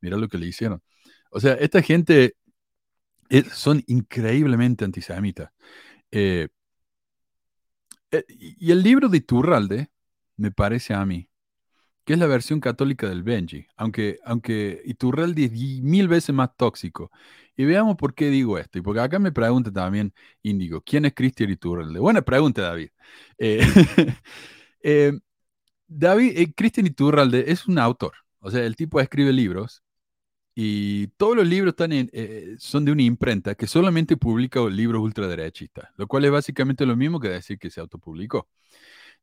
mira 0.00 0.16
lo 0.16 0.28
que 0.28 0.38
le 0.38 0.46
hicieron. 0.46 0.82
O 1.30 1.40
sea, 1.40 1.54
esta 1.54 1.82
gente 1.82 2.36
son 3.52 3.82
increíblemente 3.86 4.84
antisemitas. 4.84 5.50
Eh, 6.10 6.48
eh, 6.48 6.48
y 8.28 8.70
el 8.70 8.82
libro 8.82 9.08
de 9.08 9.18
Iturralde, 9.18 9.90
me 10.36 10.50
parece 10.50 10.94
a 10.94 11.04
mí, 11.04 11.28
que 12.04 12.14
es 12.14 12.18
la 12.18 12.26
versión 12.26 12.60
católica 12.60 13.08
del 13.08 13.22
Benji, 13.22 13.66
aunque, 13.76 14.18
aunque 14.24 14.80
Iturralde 14.86 15.44
es 15.44 15.52
mil 15.52 16.08
veces 16.08 16.34
más 16.34 16.56
tóxico. 16.56 17.10
Y 17.56 17.64
veamos 17.66 17.96
por 17.96 18.14
qué 18.14 18.30
digo 18.30 18.56
esto. 18.58 18.78
Y 18.78 18.82
porque 18.82 19.00
acá 19.00 19.18
me 19.18 19.32
pregunta 19.32 19.72
también 19.72 20.14
Índigo, 20.42 20.80
¿quién 20.80 21.04
es 21.04 21.14
Cristian 21.14 21.50
Iturralde? 21.50 21.98
Buena 22.00 22.22
pregunta, 22.22 22.62
David. 22.62 22.90
Eh, 23.36 23.60
eh, 24.82 25.12
David, 25.86 26.52
Cristian 26.56 26.86
Iturralde 26.86 27.44
es 27.48 27.66
un 27.66 27.78
autor. 27.78 28.14
O 28.40 28.50
sea, 28.50 28.64
el 28.64 28.76
tipo 28.76 29.00
escribe 29.00 29.32
libros 29.32 29.82
y 30.60 31.06
todos 31.16 31.36
los 31.36 31.46
libros 31.46 31.70
están 31.70 31.92
eh, 31.92 32.56
son 32.58 32.84
de 32.84 32.90
una 32.90 33.02
imprenta 33.02 33.54
que 33.54 33.68
solamente 33.68 34.16
publica 34.16 34.60
libros 34.68 35.00
ultraderechistas, 35.02 35.90
lo 35.96 36.08
cual 36.08 36.24
es 36.24 36.32
básicamente 36.32 36.84
lo 36.84 36.96
mismo 36.96 37.20
que 37.20 37.28
decir 37.28 37.60
que 37.60 37.70
se 37.70 37.80
autopublicó. 37.80 38.48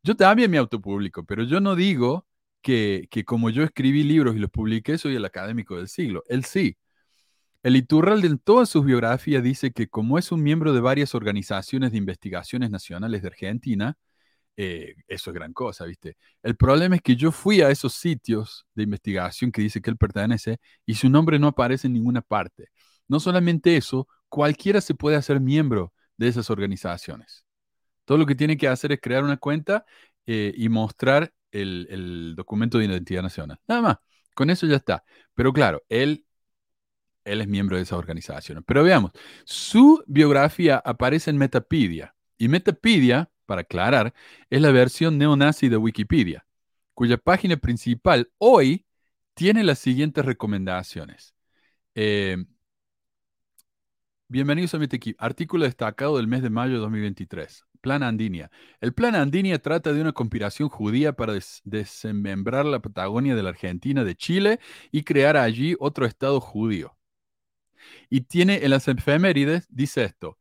Yo 0.01 0.15
también 0.15 0.49
me 0.49 0.57
autopublico, 0.57 1.25
pero 1.25 1.43
yo 1.43 1.59
no 1.59 1.75
digo 1.75 2.25
que, 2.61 3.09
que, 3.11 3.25
como 3.25 3.49
yo 3.49 3.63
escribí 3.63 4.03
libros 4.03 4.37
y 4.37 4.39
los 4.39 4.49
publiqué, 4.49 4.97
soy 4.97 5.17
el 5.17 5.25
académico 5.25 5.75
del 5.75 5.89
siglo. 5.89 6.23
Él 6.29 6.45
sí. 6.45 6.77
El 7.63 7.75
Iturralde 7.75 8.27
en 8.27 8.39
todas 8.39 8.69
sus 8.69 8.85
biografías 8.85 9.43
dice 9.43 9.73
que 9.73 9.89
como 9.89 10.17
es 10.17 10.31
un 10.31 10.41
miembro 10.41 10.73
de 10.73 10.79
varias 10.79 11.15
organizaciones 11.15 11.91
de 11.91 11.97
investigaciones 11.97 12.71
nacionales 12.71 13.21
de 13.23 13.27
Argentina, 13.27 13.97
eh, 14.57 14.95
eso 15.07 15.31
es 15.31 15.33
gran 15.33 15.53
cosa, 15.53 15.85
¿viste? 15.85 16.17
El 16.41 16.55
problema 16.55 16.95
es 16.95 17.01
que 17.01 17.15
yo 17.15 17.31
fui 17.31 17.61
a 17.61 17.69
esos 17.69 17.93
sitios 17.93 18.65
de 18.73 18.83
investigación 18.83 19.51
que 19.51 19.61
dice 19.61 19.81
que 19.81 19.89
él 19.89 19.97
pertenece 19.97 20.59
y 20.85 20.95
su 20.95 21.09
nombre 21.09 21.39
no 21.39 21.47
aparece 21.47 21.87
en 21.87 21.93
ninguna 21.93 22.21
parte. 22.21 22.69
No 23.07 23.19
solamente 23.19 23.75
eso, 23.77 24.07
cualquiera 24.29 24.81
se 24.81 24.95
puede 24.95 25.17
hacer 25.17 25.39
miembro 25.41 25.93
de 26.17 26.29
esas 26.29 26.49
organizaciones. 26.49 27.45
Todo 28.05 28.17
lo 28.17 28.25
que 28.25 28.35
tiene 28.35 28.57
que 28.57 28.67
hacer 28.67 28.91
es 28.93 29.01
crear 29.01 29.23
una 29.23 29.37
cuenta 29.37 29.85
eh, 30.25 30.53
y 30.55 30.69
mostrar 30.69 31.33
el, 31.51 31.87
el, 31.89 32.35
documento 32.35 32.77
de 32.77 32.85
identidad 32.85 33.23
nacional. 33.23 33.59
Nada 33.67 33.81
más, 33.81 33.97
con 34.35 34.49
eso 34.49 34.67
ya 34.67 34.77
está. 34.77 35.03
Pero 35.33 35.53
claro, 35.53 35.83
él, 35.89 36.25
él 37.25 37.41
es 37.41 37.47
miembro 37.47 37.77
de 37.77 37.83
esas 37.83 37.97
organizaciones. 37.97 38.63
Pero 38.65 38.83
veamos, 38.83 39.11
su 39.45 40.03
biografía 40.07 40.77
aparece 40.77 41.29
en 41.31 41.37
Metapedia. 41.37 42.15
Y 42.37 42.47
Metapedia 42.47 43.29
para 43.45 43.61
aclarar, 43.61 44.13
es 44.49 44.61
la 44.61 44.71
versión 44.71 45.17
neonazi 45.17 45.69
de 45.69 45.77
Wikipedia, 45.77 46.45
cuya 46.93 47.17
página 47.17 47.57
principal 47.57 48.31
hoy 48.37 48.85
tiene 49.33 49.63
las 49.63 49.79
siguientes 49.79 50.25
recomendaciones. 50.25 51.35
Eh, 51.95 52.37
bienvenidos 54.27 54.73
a 54.73 54.79
mi 54.79 54.87
Artículo 55.17 55.65
destacado 55.65 56.17
del 56.17 56.27
mes 56.27 56.41
de 56.41 56.49
mayo 56.49 56.73
de 56.73 56.79
2023. 56.79 57.65
Plan 57.81 58.01
Andinia. 58.01 58.49
El 58.81 58.93
Plan 58.93 59.13
Andinia 59.15 59.59
trata 59.59 59.93
de 59.93 60.01
una 60.01 60.11
conspiración 60.11 60.69
judía 60.69 61.13
para 61.13 61.33
desmembrar 61.63 62.65
la 62.65 62.79
Patagonia 62.79 63.35
de 63.35 63.43
la 63.43 63.49
Argentina 63.49 64.03
de 64.03 64.15
Chile 64.15 64.59
y 64.91 65.03
crear 65.03 65.37
allí 65.37 65.75
otro 65.79 66.07
estado 66.07 66.41
judío. 66.41 66.97
Y 68.09 68.21
tiene 68.21 68.63
en 68.63 68.71
las 68.71 68.87
efemérides, 68.87 69.67
dice 69.69 70.03
esto, 70.03 70.39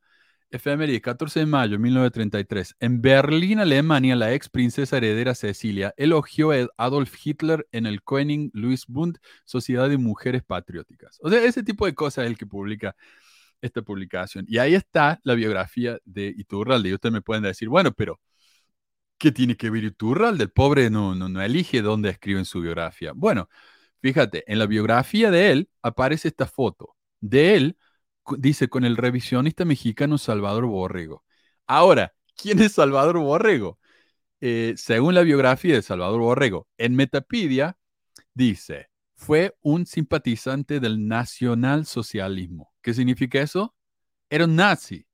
Efeméride, 0.50 1.00
14 1.00 1.40
de 1.40 1.46
mayo 1.46 1.72
de 1.72 1.78
1933. 1.78 2.76
En 2.78 3.02
Berlín, 3.02 3.58
Alemania, 3.58 4.14
la 4.14 4.32
ex 4.32 4.48
princesa 4.48 4.96
heredera 4.96 5.34
Cecilia 5.34 5.92
elogió 5.96 6.52
a 6.52 6.68
Adolf 6.76 7.14
Hitler 7.24 7.66
en 7.72 7.86
el 7.86 8.02
Koenig 8.02 8.50
Louis 8.54 8.86
Bund, 8.86 9.18
Sociedad 9.44 9.88
de 9.88 9.98
Mujeres 9.98 10.42
Patrióticas. 10.44 11.18
O 11.22 11.30
sea, 11.30 11.42
ese 11.42 11.62
tipo 11.62 11.86
de 11.86 11.94
cosas 11.94 12.24
es 12.24 12.30
el 12.30 12.38
que 12.38 12.46
publica 12.46 12.94
esta 13.60 13.82
publicación. 13.82 14.44
Y 14.48 14.58
ahí 14.58 14.74
está 14.74 15.20
la 15.24 15.34
biografía 15.34 15.98
de 16.04 16.34
Iturralde. 16.36 16.90
Y 16.90 16.94
ustedes 16.94 17.12
me 17.12 17.22
pueden 17.22 17.42
decir, 17.42 17.68
bueno, 17.68 17.92
pero 17.92 18.20
¿qué 19.18 19.32
tiene 19.32 19.56
que 19.56 19.70
ver 19.70 19.84
Iturralde? 19.84 20.44
El 20.44 20.50
pobre 20.50 20.90
no, 20.90 21.14
no, 21.14 21.28
no 21.28 21.42
elige 21.42 21.82
dónde 21.82 22.10
escribe 22.10 22.38
en 22.40 22.44
su 22.44 22.60
biografía. 22.60 23.12
Bueno, 23.14 23.48
fíjate, 24.00 24.44
en 24.50 24.58
la 24.58 24.66
biografía 24.66 25.30
de 25.30 25.50
él 25.52 25.70
aparece 25.82 26.28
esta 26.28 26.46
foto 26.46 26.96
de 27.20 27.56
él 27.56 27.76
dice 28.38 28.68
con 28.68 28.84
el 28.84 28.96
revisionista 28.96 29.64
mexicano 29.64 30.18
Salvador 30.18 30.66
Borrego. 30.66 31.24
Ahora, 31.66 32.14
¿quién 32.36 32.60
es 32.60 32.72
Salvador 32.72 33.18
Borrego? 33.18 33.78
Eh, 34.40 34.74
según 34.76 35.14
la 35.14 35.22
biografía 35.22 35.74
de 35.74 35.82
Salvador 35.82 36.20
Borrego, 36.20 36.68
en 36.76 36.94
Metapedia 36.94 37.78
dice, 38.34 38.88
fue 39.14 39.56
un 39.62 39.86
simpatizante 39.86 40.80
del 40.80 41.06
nacionalsocialismo. 41.08 42.72
¿Qué 42.82 42.92
significa 42.94 43.40
eso? 43.40 43.74
Era 44.28 44.44
un 44.44 44.56
nazi. 44.56 45.06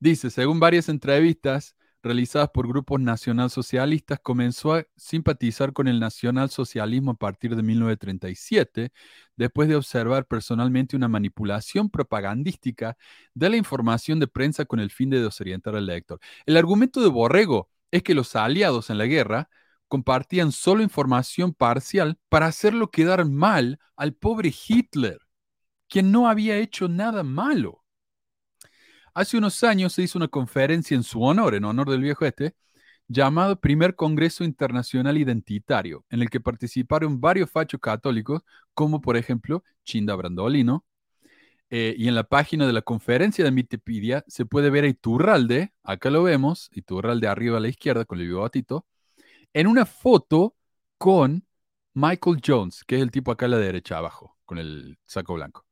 Dice, 0.00 0.30
según 0.30 0.60
varias 0.60 0.88
entrevistas, 0.88 1.76
realizadas 2.02 2.50
por 2.50 2.68
grupos 2.68 3.00
nacionalsocialistas, 3.00 4.20
comenzó 4.20 4.74
a 4.74 4.84
simpatizar 4.96 5.72
con 5.72 5.88
el 5.88 6.00
nacionalsocialismo 6.00 7.12
a 7.12 7.14
partir 7.14 7.56
de 7.56 7.62
1937, 7.62 8.92
después 9.36 9.68
de 9.68 9.76
observar 9.76 10.26
personalmente 10.26 10.96
una 10.96 11.08
manipulación 11.08 11.90
propagandística 11.90 12.96
de 13.34 13.50
la 13.50 13.56
información 13.56 14.20
de 14.20 14.28
prensa 14.28 14.64
con 14.64 14.80
el 14.80 14.90
fin 14.90 15.10
de 15.10 15.22
desorientar 15.22 15.76
al 15.76 15.86
lector. 15.86 16.20
El 16.46 16.56
argumento 16.56 17.00
de 17.00 17.08
Borrego 17.08 17.70
es 17.90 18.02
que 18.02 18.14
los 18.14 18.36
aliados 18.36 18.90
en 18.90 18.98
la 18.98 19.06
guerra 19.06 19.48
compartían 19.88 20.52
solo 20.52 20.82
información 20.82 21.54
parcial 21.54 22.18
para 22.28 22.46
hacerlo 22.46 22.90
quedar 22.90 23.24
mal 23.24 23.78
al 23.96 24.14
pobre 24.14 24.52
Hitler, 24.68 25.18
quien 25.88 26.12
no 26.12 26.28
había 26.28 26.58
hecho 26.58 26.88
nada 26.88 27.22
malo. 27.22 27.84
Hace 29.18 29.36
unos 29.36 29.64
años 29.64 29.94
se 29.94 30.02
hizo 30.02 30.16
una 30.16 30.28
conferencia 30.28 30.94
en 30.94 31.02
su 31.02 31.20
honor, 31.24 31.56
en 31.56 31.64
honor 31.64 31.90
del 31.90 32.02
viejo 32.02 32.24
este, 32.24 32.54
llamado 33.08 33.60
Primer 33.60 33.96
Congreso 33.96 34.44
Internacional 34.44 35.18
Identitario, 35.18 36.04
en 36.08 36.22
el 36.22 36.30
que 36.30 36.38
participaron 36.38 37.20
varios 37.20 37.50
fachos 37.50 37.80
católicos, 37.80 38.42
como 38.74 39.00
por 39.00 39.16
ejemplo 39.16 39.64
Chinda 39.82 40.14
Brandolino. 40.14 40.86
Eh, 41.68 41.96
y 41.98 42.06
en 42.06 42.14
la 42.14 42.22
página 42.22 42.64
de 42.64 42.72
la 42.72 42.82
conferencia 42.82 43.44
de 43.44 43.50
Mitipedia 43.50 44.24
se 44.28 44.46
puede 44.46 44.70
ver 44.70 44.84
a 44.84 44.88
Iturralde, 44.88 45.72
acá 45.82 46.10
lo 46.10 46.22
vemos, 46.22 46.70
Iturralde 46.70 47.26
arriba 47.26 47.56
a 47.56 47.60
la 47.60 47.68
izquierda 47.68 48.04
con 48.04 48.20
el 48.20 48.28
bigotito, 48.28 48.86
en 49.52 49.66
una 49.66 49.84
foto 49.84 50.54
con 50.96 51.44
Michael 51.92 52.40
Jones, 52.46 52.84
que 52.84 52.94
es 52.94 53.02
el 53.02 53.10
tipo 53.10 53.32
acá 53.32 53.46
a 53.46 53.48
la 53.48 53.58
derecha 53.58 53.98
abajo, 53.98 54.38
con 54.44 54.58
el 54.58 54.96
saco 55.06 55.34
blanco. 55.34 55.67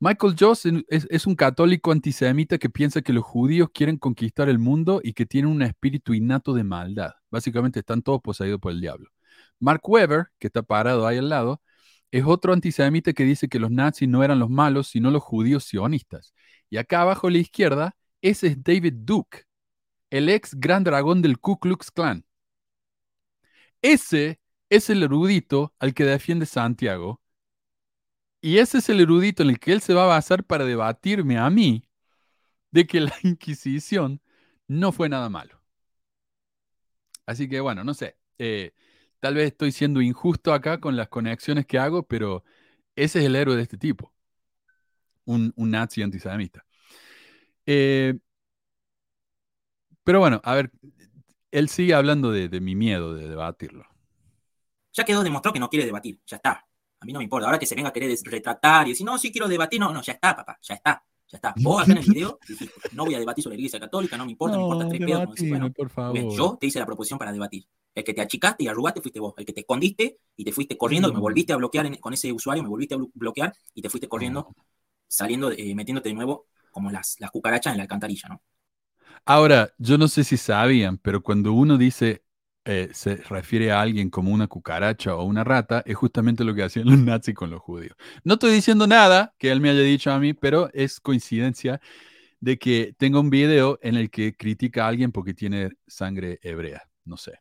Michael 0.00 0.34
Jones 0.38 0.66
es, 0.88 1.26
un 1.26 1.34
católico 1.34 1.92
antisemita 1.92 2.58
que 2.58 2.68
piensa 2.68 3.00
que 3.00 3.12
los 3.12 3.24
judíos 3.24 3.70
quieren 3.72 3.96
conquistar 3.96 4.48
el 4.48 4.58
mundo 4.58 5.00
y 5.02 5.14
que 5.14 5.24
tienen 5.24 5.50
un 5.50 5.62
espíritu 5.62 6.14
innato 6.14 6.52
de 6.52 6.64
maldad. 6.64 7.12
Básicamente 7.30 7.80
están 7.80 8.02
todos 8.02 8.20
poseídos 8.20 8.60
por 8.60 8.72
el 8.72 8.80
diablo. 8.80 9.10
Mark 9.60 9.80
Weber, 9.88 10.26
que 10.38 10.48
está 10.48 10.62
parado 10.62 11.06
ahí 11.06 11.18
al 11.18 11.28
lado, 11.28 11.62
es 12.10 12.24
otro 12.24 12.52
antisemita 12.52 13.12
que 13.12 13.24
dice 13.24 13.48
que 13.48 13.58
los 13.58 13.70
nazis 13.70 14.08
no 14.08 14.22
eran 14.22 14.38
los 14.38 14.50
malos, 14.50 14.88
sino 14.88 15.10
los 15.10 15.22
judíos 15.22 15.64
sionistas. 15.64 16.34
Y 16.70 16.76
acá 16.76 17.02
abajo 17.02 17.28
a 17.28 17.30
la 17.30 17.38
izquierda, 17.38 17.96
ese 18.20 18.48
es 18.48 18.62
David 18.62 18.94
Duke, 18.98 19.44
el 20.10 20.28
ex 20.28 20.54
gran 20.54 20.84
dragón 20.84 21.22
del 21.22 21.38
Ku 21.38 21.58
Klux 21.58 21.90
Klan. 21.90 22.24
Ese 23.82 24.40
es 24.68 24.90
el 24.90 25.02
erudito 25.02 25.74
al 25.78 25.94
que 25.94 26.04
defiende 26.04 26.46
Santiago 26.46 27.20
y 28.44 28.58
ese 28.58 28.76
es 28.76 28.90
el 28.90 29.00
erudito 29.00 29.42
en 29.42 29.48
el 29.48 29.58
que 29.58 29.72
él 29.72 29.80
se 29.80 29.94
va 29.94 30.04
a 30.04 30.06
basar 30.06 30.44
para 30.44 30.66
debatirme 30.66 31.38
a 31.38 31.48
mí 31.48 31.82
de 32.70 32.86
que 32.86 33.00
la 33.00 33.14
Inquisición 33.22 34.20
no 34.68 34.92
fue 34.92 35.08
nada 35.08 35.30
malo. 35.30 35.62
Así 37.24 37.48
que 37.48 37.60
bueno, 37.60 37.84
no 37.84 37.94
sé. 37.94 38.18
Eh, 38.36 38.74
tal 39.20 39.36
vez 39.36 39.46
estoy 39.46 39.72
siendo 39.72 40.02
injusto 40.02 40.52
acá 40.52 40.78
con 40.78 40.94
las 40.94 41.08
conexiones 41.08 41.64
que 41.64 41.78
hago, 41.78 42.02
pero 42.02 42.44
ese 42.96 43.20
es 43.20 43.24
el 43.24 43.36
héroe 43.36 43.56
de 43.56 43.62
este 43.62 43.78
tipo. 43.78 44.12
Un, 45.24 45.54
nazi 45.56 46.02
antisemita. 46.02 46.66
Eh, 47.64 48.18
pero 50.02 50.20
bueno, 50.20 50.42
a 50.44 50.54
ver, 50.54 50.70
él 51.50 51.70
sigue 51.70 51.94
hablando 51.94 52.30
de, 52.30 52.50
de 52.50 52.60
mi 52.60 52.74
miedo 52.74 53.14
de 53.14 53.26
debatirlo. 53.26 53.86
Ya 54.92 55.04
quedó, 55.04 55.22
demostró 55.22 55.50
que 55.50 55.60
no 55.60 55.70
quiere 55.70 55.86
debatir, 55.86 56.20
ya 56.26 56.36
está. 56.36 56.66
A 57.04 57.06
mí 57.06 57.12
no 57.12 57.18
me 57.18 57.24
importa. 57.24 57.46
Ahora 57.46 57.58
que 57.58 57.66
se 57.66 57.74
venga 57.74 57.90
a 57.90 57.92
querer 57.92 58.16
retratar 58.24 58.86
y 58.86 58.90
decir, 58.90 59.04
no, 59.04 59.18
sí 59.18 59.30
quiero 59.30 59.46
debatir, 59.46 59.78
no, 59.78 59.92
no, 59.92 60.00
ya 60.00 60.14
está, 60.14 60.34
papá, 60.34 60.58
ya 60.62 60.74
está. 60.74 61.04
Ya 61.28 61.36
está. 61.36 61.54
Vos 61.58 61.82
acá 61.82 61.92
en 61.92 61.98
el 61.98 62.04
video 62.04 62.38
no 62.92 63.04
voy 63.04 63.14
a 63.14 63.18
debatir 63.18 63.44
sobre 63.44 63.56
la 63.56 63.60
iglesia 63.60 63.78
católica, 63.78 64.16
no 64.16 64.24
me 64.24 64.32
importa, 64.32 64.56
no, 64.56 64.68
me 64.68 64.72
importa 64.72 64.88
tres 64.88 65.06
pedos. 65.06 65.48
bueno, 65.50 65.70
por 65.70 65.90
favor. 65.90 66.34
yo 66.34 66.56
te 66.58 66.66
hice 66.66 66.78
la 66.78 66.86
proposición 66.86 67.18
para 67.18 67.30
debatir. 67.30 67.66
El 67.94 68.04
que 68.04 68.14
te 68.14 68.22
achicaste 68.22 68.64
y 68.64 68.68
arrugaste 68.68 69.02
fuiste 69.02 69.20
vos. 69.20 69.34
El 69.36 69.44
que 69.44 69.52
te 69.52 69.60
escondiste 69.60 70.18
y 70.34 70.44
te 70.44 70.52
fuiste 70.52 70.78
corriendo, 70.78 71.08
que 71.10 71.14
me 71.14 71.20
volviste 71.20 71.52
a 71.52 71.56
bloquear 71.56 72.00
con 72.00 72.14
ese 72.14 72.32
usuario, 72.32 72.62
me 72.62 72.70
volviste 72.70 72.94
a 72.94 72.98
bloquear 73.12 73.52
y 73.74 73.82
te 73.82 73.90
fuiste 73.90 74.08
corriendo, 74.08 74.54
saliendo, 75.06 75.50
eh, 75.52 75.74
metiéndote 75.74 76.08
de 76.08 76.14
nuevo 76.14 76.46
como 76.70 76.90
las, 76.90 77.16
las 77.20 77.30
cucarachas 77.30 77.72
en 77.72 77.76
la 77.76 77.82
alcantarilla, 77.82 78.30
¿no? 78.30 78.42
Ahora, 79.26 79.72
yo 79.78 79.98
no 79.98 80.08
sé 80.08 80.24
si 80.24 80.38
sabían, 80.38 80.98
pero 80.98 81.22
cuando 81.22 81.52
uno 81.52 81.76
dice 81.76 82.23
eh, 82.64 82.88
se 82.92 83.16
refiere 83.16 83.70
a 83.72 83.80
alguien 83.80 84.08
como 84.10 84.32
una 84.32 84.46
cucaracha 84.46 85.14
o 85.16 85.24
una 85.24 85.44
rata, 85.44 85.82
es 85.84 85.96
justamente 85.96 86.44
lo 86.44 86.54
que 86.54 86.62
hacían 86.62 86.86
los 86.86 86.98
nazis 86.98 87.34
con 87.34 87.50
los 87.50 87.60
judíos. 87.60 87.96
No 88.24 88.34
estoy 88.34 88.52
diciendo 88.52 88.86
nada 88.86 89.34
que 89.38 89.50
él 89.50 89.60
me 89.60 89.70
haya 89.70 89.80
dicho 89.80 90.10
a 90.10 90.18
mí, 90.18 90.32
pero 90.34 90.70
es 90.72 91.00
coincidencia 91.00 91.80
de 92.40 92.58
que 92.58 92.94
tenga 92.98 93.20
un 93.20 93.30
video 93.30 93.78
en 93.82 93.96
el 93.96 94.10
que 94.10 94.34
critica 94.34 94.84
a 94.84 94.88
alguien 94.88 95.12
porque 95.12 95.34
tiene 95.34 95.70
sangre 95.86 96.38
hebrea. 96.42 96.88
No 97.04 97.16
sé. 97.16 97.40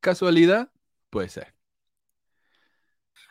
¿Casualidad? 0.00 0.70
Puede 1.10 1.28
ser. 1.28 1.54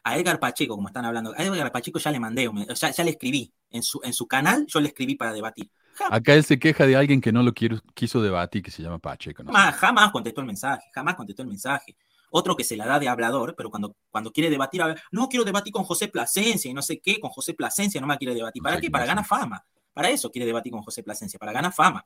A 0.04 0.18
Edgar 0.18 0.40
Pacheco, 0.40 0.76
como 0.76 0.88
están 0.88 1.06
hablando, 1.06 1.34
a 1.38 1.44
Edgar 1.44 1.72
Pacheco 1.72 2.00
ya 2.00 2.12
le 2.12 2.20
mandé, 2.20 2.50
ya, 2.76 2.92
ya 2.92 3.04
le 3.04 3.12
escribí. 3.12 3.54
En 3.70 3.84
su, 3.84 4.02
en 4.04 4.14
su 4.14 4.28
canal 4.28 4.66
yo 4.68 4.80
le 4.80 4.88
escribí 4.88 5.16
para 5.16 5.32
debatir. 5.32 5.70
Acá 6.10 6.34
él 6.34 6.44
se 6.44 6.60
queja 6.60 6.86
de 6.86 6.96
alguien 6.96 7.22
que 7.22 7.32
no 7.32 7.44
lo 7.44 7.54
quiso 7.54 8.22
debatir, 8.22 8.64
que 8.64 8.72
se 8.72 8.82
llama 8.82 9.00
Pacheco. 9.00 9.44
jamás, 9.74 10.12
contestó 10.12 10.42
el 10.42 10.48
mensaje, 10.48 10.84
jamás 10.94 11.16
contestó 11.16 11.42
el 11.42 11.48
mensaje. 11.48 11.96
Otro 12.32 12.56
que 12.56 12.64
se 12.64 12.78
la 12.78 12.86
da 12.86 12.98
de 12.98 13.10
hablador, 13.10 13.56
pero 13.58 13.70
cuando, 13.70 13.96
cuando 14.10 14.32
quiere 14.32 14.50
debatir, 14.50 14.82
no 15.12 15.28
quiero 15.28 15.44
debatir 15.44 15.74
con 15.74 15.84
José 15.84 16.08
Plasencia 16.08 16.72
y 16.72 16.74
no 16.74 16.82
sé 16.82 17.00
qué, 17.00 17.20
con 17.20 17.30
José 17.30 17.54
Plasencia 17.54 18.00
no 18.00 18.08
me 18.08 18.18
quiere 18.18 18.34
debatir. 18.34 18.64
¿Para 18.64 18.80
qué? 18.80 18.90
Para 18.90 19.06
ganar 19.06 19.26
fama. 19.26 19.66
Para 19.94 20.10
eso 20.10 20.32
quiere 20.32 20.46
debatir 20.46 20.72
con 20.72 20.82
José 20.82 21.04
Plasencia, 21.04 21.38
para 21.38 21.52
ganar 21.52 21.74
fama. 21.74 22.06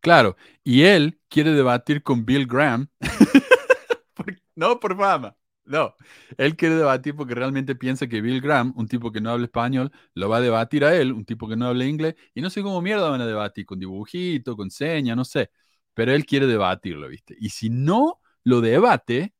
Claro, 0.00 0.36
y 0.62 0.82
él 0.82 1.18
quiere 1.28 1.52
debatir 1.52 2.02
con 2.02 2.26
Bill 2.26 2.46
Graham, 2.46 2.88
no 4.54 4.78
por 4.78 4.96
fama. 4.96 5.34
No, 5.64 5.94
él 6.36 6.56
quiere 6.56 6.74
debatir 6.74 7.14
porque 7.14 7.34
realmente 7.34 7.76
piensa 7.76 8.08
que 8.08 8.20
Bill 8.20 8.40
Graham, 8.40 8.72
un 8.76 8.88
tipo 8.88 9.12
que 9.12 9.20
no 9.20 9.30
habla 9.30 9.44
español, 9.44 9.92
lo 10.14 10.28
va 10.28 10.38
a 10.38 10.40
debatir 10.40 10.84
a 10.84 10.96
él, 10.96 11.12
un 11.12 11.24
tipo 11.24 11.48
que 11.48 11.56
no 11.56 11.66
habla 11.68 11.84
inglés, 11.84 12.16
y 12.34 12.40
no 12.40 12.50
sé 12.50 12.62
cómo 12.62 12.82
mierda 12.82 13.08
van 13.08 13.20
a 13.20 13.26
debatir, 13.26 13.66
con 13.66 13.78
dibujito, 13.78 14.56
con 14.56 14.70
seña, 14.70 15.14
no 15.14 15.24
sé. 15.24 15.50
Pero 15.94 16.12
él 16.12 16.26
quiere 16.26 16.46
debatirlo, 16.46 17.08
¿viste? 17.08 17.36
Y 17.38 17.50
si 17.50 17.70
no 17.70 18.20
lo 18.42 18.60
debate, 18.60 19.32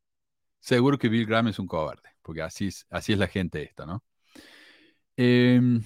seguro 0.61 0.99
que 0.99 1.09
Bill 1.09 1.27
Graham 1.27 1.49
es 1.49 1.59
un 1.59 1.67
cobarde, 1.67 2.11
porque 2.23 2.43
así 2.43 2.69
es, 2.69 2.87
así 2.91 3.13
es 3.13 3.19
la 3.19 3.29
gente 3.29 3.63
esta, 3.63 3.87
¿no? 3.87 4.05
Em, 5.17 5.83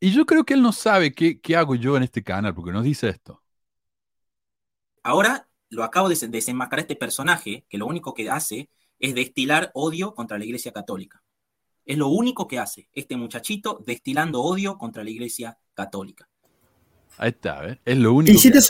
y 0.00 0.12
yo 0.12 0.26
creo 0.26 0.44
que 0.44 0.54
él 0.54 0.62
no 0.62 0.72
sabe 0.72 1.14
qué, 1.14 1.40
qué 1.40 1.56
hago 1.56 1.74
yo 1.74 1.96
en 1.96 2.02
este 2.02 2.22
canal, 2.22 2.54
porque 2.54 2.72
nos 2.72 2.84
dice 2.84 3.08
esto. 3.08 3.42
Ahora 5.02 5.48
lo 5.70 5.84
acabo 5.84 6.08
de 6.08 6.16
desenmascarar 6.28 6.82
este 6.82 6.96
personaje, 6.96 7.64
que 7.68 7.78
lo 7.78 7.86
único 7.86 8.14
que 8.14 8.30
hace 8.30 8.68
es 9.02 9.14
destilar 9.14 9.70
odio 9.74 10.14
contra 10.14 10.38
la 10.38 10.44
Iglesia 10.44 10.72
Católica. 10.72 11.22
Es 11.84 11.98
lo 11.98 12.08
único 12.08 12.46
que 12.46 12.60
hace 12.60 12.88
este 12.94 13.16
muchachito 13.16 13.82
destilando 13.84 14.40
odio 14.40 14.78
contra 14.78 15.02
la 15.02 15.10
Iglesia 15.10 15.58
Católica. 15.74 16.28
Ahí 17.18 17.30
está, 17.30 17.68
¿eh? 17.68 17.80
es 17.84 17.98
lo 17.98 18.14
único. 18.14 18.32
Hiciste, 18.32 18.60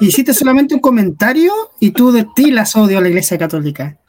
hiciste 0.00 0.32
solamente 0.32 0.74
un 0.74 0.80
comentario 0.80 1.52
y 1.78 1.90
tú 1.90 2.10
destilas 2.10 2.74
odio 2.74 2.98
a 2.98 3.00
la 3.02 3.08
Iglesia 3.08 3.36
Católica. 3.36 4.00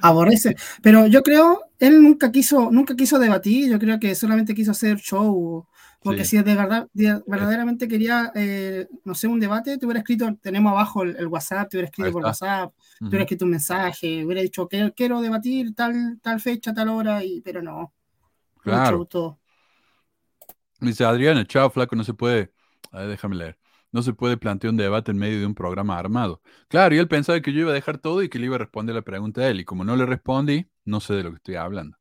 Aborrece. 0.00 0.54
Pero 0.80 1.08
yo 1.08 1.24
creo, 1.24 1.64
él 1.80 2.00
nunca 2.00 2.30
quiso, 2.30 2.70
nunca 2.70 2.94
quiso 2.94 3.18
debatir, 3.18 3.68
yo 3.68 3.80
creo 3.80 3.98
que 3.98 4.14
solamente 4.14 4.54
quiso 4.54 4.70
hacer 4.70 4.98
show 4.98 5.66
porque 6.00 6.24
si 6.24 6.36
de 6.36 6.54
verdad, 6.54 6.88
verdaderamente 6.94 7.88
quería, 7.88 8.30
eh, 8.34 8.86
no 9.04 9.14
sé, 9.14 9.26
un 9.26 9.40
debate, 9.40 9.78
te 9.78 9.84
hubiera 9.84 10.00
escrito, 10.00 10.32
tenemos 10.40 10.70
abajo 10.70 11.02
el, 11.02 11.26
WhatsApp, 11.26 11.68
te 11.68 11.76
hubiera 11.76 11.88
escrito 11.88 12.12
por 12.12 12.22
WhatsApp, 12.22 12.72
te 12.98 13.06
hubiera 13.06 13.24
escrito 13.24 13.44
un 13.44 13.50
mensaje, 13.50 14.24
hubiera 14.24 14.40
dicho, 14.40 14.68
quiero, 14.68 14.92
quiero 14.94 15.20
debatir 15.20 15.74
tal, 15.74 16.18
tal 16.22 16.40
fecha, 16.40 16.72
tal 16.72 16.88
hora, 16.88 17.24
y, 17.24 17.40
pero 17.40 17.62
no. 17.62 17.92
Claro. 18.62 19.08
Dice 20.80 21.04
Adriana, 21.04 21.44
chao, 21.44 21.68
flaco, 21.70 21.96
no 21.96 22.04
se 22.04 22.14
puede, 22.14 22.52
a 22.92 23.00
ver, 23.00 23.08
déjame 23.08 23.34
leer, 23.34 23.58
no 23.90 24.02
se 24.02 24.12
puede 24.12 24.36
plantear 24.36 24.70
un 24.70 24.76
debate 24.76 25.10
en 25.10 25.18
medio 25.18 25.40
de 25.40 25.46
un 25.46 25.54
programa 25.54 25.98
armado. 25.98 26.40
Claro, 26.68 26.94
y 26.94 26.98
él 26.98 27.08
pensaba 27.08 27.40
que 27.40 27.52
yo 27.52 27.60
iba 27.60 27.72
a 27.72 27.74
dejar 27.74 27.98
todo 27.98 28.22
y 28.22 28.28
que 28.28 28.38
le 28.38 28.46
iba 28.46 28.54
a 28.54 28.60
responder 28.60 28.94
la 28.94 29.02
pregunta 29.02 29.40
a 29.40 29.48
él, 29.48 29.58
y 29.60 29.64
como 29.64 29.84
no 29.84 29.96
le 29.96 30.06
respondí, 30.06 30.70
no 30.84 31.00
sé 31.00 31.14
de 31.14 31.24
lo 31.24 31.30
que 31.30 31.36
estoy 31.36 31.56
hablando. 31.56 31.98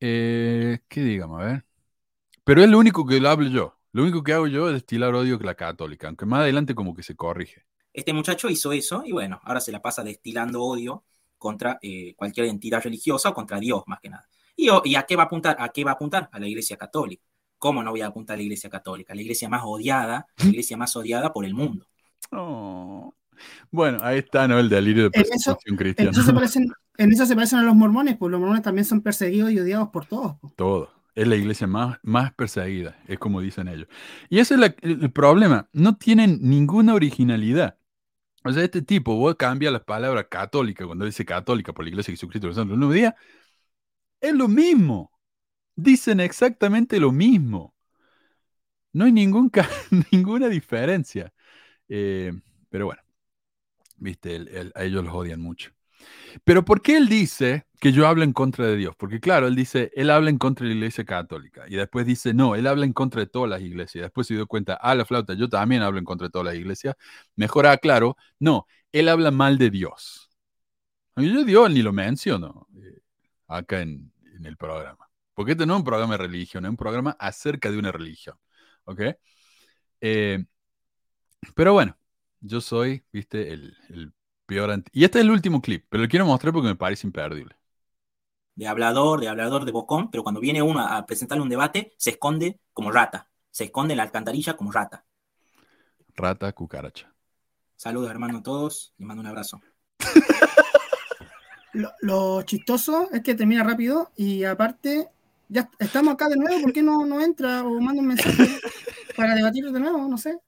Eh, 0.00 0.80
¿Qué 0.88 1.02
digamos? 1.02 1.42
A 1.42 1.44
ver. 1.44 1.65
Pero 2.46 2.62
es 2.62 2.70
lo 2.70 2.78
único 2.78 3.04
que 3.04 3.18
lo 3.18 3.28
hablo 3.28 3.48
yo. 3.48 3.76
Lo 3.90 4.04
único 4.04 4.22
que 4.22 4.32
hago 4.32 4.46
yo 4.46 4.68
es 4.68 4.74
destilar 4.74 5.12
odio 5.16 5.36
que 5.36 5.44
la 5.44 5.56
católica, 5.56 6.06
aunque 6.06 6.26
más 6.26 6.42
adelante 6.42 6.76
como 6.76 6.94
que 6.94 7.02
se 7.02 7.16
corrige. 7.16 7.64
Este 7.92 8.12
muchacho 8.12 8.48
hizo 8.48 8.70
eso 8.70 9.02
y 9.04 9.10
bueno, 9.10 9.40
ahora 9.42 9.58
se 9.58 9.72
la 9.72 9.82
pasa 9.82 10.04
destilando 10.04 10.62
odio 10.62 11.02
contra 11.38 11.80
eh, 11.82 12.14
cualquier 12.14 12.46
entidad 12.46 12.84
religiosa 12.84 13.30
o 13.30 13.34
contra 13.34 13.58
Dios 13.58 13.82
más 13.88 13.98
que 13.98 14.10
nada. 14.10 14.28
¿Y, 14.54 14.68
¿Y, 14.84 14.94
a 14.94 15.02
qué 15.02 15.16
va 15.16 15.24
a 15.24 15.26
apuntar? 15.26 15.56
¿A 15.58 15.70
qué 15.70 15.82
va 15.82 15.90
a 15.90 15.94
apuntar? 15.94 16.28
A 16.30 16.38
la 16.38 16.46
Iglesia 16.46 16.76
Católica. 16.76 17.24
¿Cómo 17.58 17.82
no 17.82 17.90
voy 17.90 18.02
a 18.02 18.06
apuntar 18.06 18.34
a 18.34 18.36
la 18.36 18.44
Iglesia 18.44 18.70
Católica? 18.70 19.12
La 19.12 19.22
iglesia 19.22 19.48
más 19.48 19.62
odiada, 19.64 20.28
la 20.36 20.46
iglesia 20.46 20.76
más 20.76 20.94
odiada 20.94 21.32
por 21.32 21.44
el 21.46 21.54
mundo. 21.54 21.84
Oh. 22.30 23.12
Bueno, 23.72 23.98
ahí 24.02 24.18
está, 24.18 24.46
¿no? 24.46 24.60
El 24.60 24.68
delirio 24.68 25.04
de 25.04 25.10
persecución 25.10 25.76
cristiana. 25.76 26.10
En 26.10 26.16
eso, 26.16 26.22
se 26.22 26.32
parecen, 26.32 26.72
en 26.96 27.12
eso 27.12 27.26
se 27.26 27.34
parecen 27.34 27.58
a 27.58 27.62
los 27.62 27.74
mormones, 27.74 28.16
pues 28.16 28.30
los 28.30 28.38
mormones 28.38 28.62
también 28.62 28.84
son 28.84 29.00
perseguidos 29.00 29.50
y 29.50 29.58
odiados 29.58 29.88
por 29.88 30.06
todos. 30.06 30.36
Pues. 30.40 30.54
Todos 30.54 30.95
es 31.16 31.26
la 31.26 31.36
iglesia 31.36 31.66
más, 31.66 31.98
más 32.02 32.34
perseguida, 32.34 33.02
es 33.08 33.18
como 33.18 33.40
dicen 33.40 33.68
ellos. 33.68 33.88
Y 34.28 34.38
ese 34.40 34.54
es 34.56 34.74
el, 34.82 35.12
problema, 35.12 35.68
no 35.72 35.96
tienen 35.96 36.38
ninguna 36.42 36.94
originalidad. 36.94 37.78
O 38.44 38.52
sea, 38.52 38.64
este 38.64 38.82
tipo, 38.82 39.16
vos 39.16 39.36
cambia 39.36 39.70
la 39.70 39.84
palabra 39.84 40.28
católica, 40.28 40.86
cuando 40.86 41.06
dice 41.06 41.24
católica 41.24 41.72
por 41.72 41.84
la 41.84 41.90
iglesia 41.90 42.12
de 42.12 42.16
Jesucristo 42.16 42.48
del 42.48 42.56
Santo 42.56 42.90
día, 42.90 43.16
es 44.20 44.34
lo 44.34 44.48
mismo. 44.48 45.12
Dicen 45.76 46.20
exactamente 46.20 47.00
lo 47.00 47.12
mismo. 47.12 47.74
No 48.92 49.04
hay 49.04 49.12
ningún, 49.12 49.50
ninguna 50.12 50.48
diferencia. 50.48 51.32
Eh, 51.88 52.32
pero 52.70 52.86
bueno, 52.86 53.02
viste, 53.98 54.36
a 54.74 54.84
ellos 54.84 55.04
los 55.04 55.14
odian 55.14 55.40
mucho. 55.40 55.75
Pero 56.44 56.64
¿por 56.64 56.82
qué 56.82 56.96
él 56.96 57.08
dice 57.08 57.66
que 57.80 57.92
yo 57.92 58.06
hablo 58.06 58.24
en 58.24 58.32
contra 58.32 58.66
de 58.66 58.76
Dios? 58.76 58.94
Porque 58.96 59.20
claro, 59.20 59.46
él 59.46 59.56
dice, 59.56 59.90
él 59.94 60.10
habla 60.10 60.30
en 60.30 60.38
contra 60.38 60.64
de 60.64 60.70
la 60.70 60.76
iglesia 60.76 61.04
católica. 61.04 61.64
Y 61.68 61.76
después 61.76 62.06
dice, 62.06 62.34
no, 62.34 62.54
él 62.54 62.66
habla 62.66 62.84
en 62.84 62.92
contra 62.92 63.20
de 63.20 63.26
todas 63.26 63.50
las 63.50 63.60
iglesias. 63.62 64.02
Después 64.04 64.26
se 64.26 64.34
dio 64.34 64.46
cuenta, 64.46 64.74
a 64.74 64.94
la 64.94 65.04
flauta, 65.04 65.34
yo 65.34 65.48
también 65.48 65.82
hablo 65.82 65.98
en 65.98 66.04
contra 66.04 66.28
de 66.28 66.32
todas 66.32 66.46
las 66.46 66.56
iglesias. 66.56 66.96
Mejor 67.36 67.66
aclaro, 67.66 68.16
no, 68.38 68.66
él 68.92 69.08
habla 69.08 69.30
mal 69.30 69.58
de 69.58 69.70
Dios. 69.70 70.30
Yo 71.16 71.44
Dios 71.44 71.70
ni 71.70 71.82
lo 71.82 71.92
menciono 71.92 72.68
eh, 72.76 73.00
acá 73.48 73.80
en, 73.80 74.12
el 74.44 74.56
programa. 74.56 75.08
Porque 75.34 75.52
este 75.52 75.66
no 75.66 75.74
es 75.74 75.78
un 75.78 75.84
programa 75.84 76.14
de 76.14 76.18
religión, 76.18 76.64
es 76.66 76.70
un 76.70 76.76
programa 76.76 77.16
acerca 77.18 77.70
de 77.70 77.78
una 77.78 77.92
religión. 77.92 78.36
¿Ok? 78.84 79.00
Eh, 80.00 80.44
pero 81.54 81.72
bueno, 81.72 81.98
yo 82.40 82.60
soy, 82.60 83.04
viste, 83.12 83.52
el 83.52 84.12
peor. 84.46 84.82
Y 84.92 85.04
este 85.04 85.18
es 85.18 85.24
el 85.24 85.30
último 85.30 85.60
clip, 85.60 85.84
pero 85.88 86.02
lo 86.02 86.08
quiero 86.08 86.24
mostrar 86.24 86.52
porque 86.52 86.68
me 86.68 86.76
parece 86.76 87.06
imperdible. 87.06 87.56
De 88.54 88.66
hablador, 88.66 89.20
de 89.20 89.28
hablador 89.28 89.64
de 89.64 89.72
bocón, 89.72 90.10
pero 90.10 90.22
cuando 90.22 90.40
viene 90.40 90.62
uno 90.62 90.80
a 90.80 91.04
presentarle 91.04 91.42
un 91.42 91.50
debate, 91.50 91.92
se 91.98 92.10
esconde 92.10 92.60
como 92.72 92.90
rata. 92.90 93.28
Se 93.50 93.64
esconde 93.64 93.92
en 93.92 93.98
la 93.98 94.04
alcantarilla 94.04 94.56
como 94.56 94.72
rata. 94.72 95.04
Rata, 96.14 96.52
cucaracha. 96.52 97.12
Saludos, 97.76 98.10
hermano, 98.10 98.38
a 98.38 98.42
todos. 98.42 98.94
Les 98.96 99.06
mando 99.06 99.20
un 99.20 99.26
abrazo. 99.26 99.60
lo, 102.00 102.42
chistoso 102.42 103.10
es 103.12 103.22
que 103.22 103.34
termina 103.34 103.62
rápido 103.62 104.10
y 104.16 104.44
aparte, 104.44 105.08
ya 105.48 105.68
estamos 105.78 106.14
acá 106.14 106.28
de 106.28 106.36
nuevo. 106.36 106.62
¿Por 106.62 106.72
qué 106.72 106.82
no, 106.82 107.04
no 107.04 107.20
entra 107.20 107.64
o 107.64 107.78
manda 107.80 108.00
un 108.00 108.08
mensaje 108.08 108.58
para 109.16 109.34
debatir 109.34 109.70
de 109.70 109.80
nuevo? 109.80 110.08
No 110.08 110.16
sé. 110.16 110.38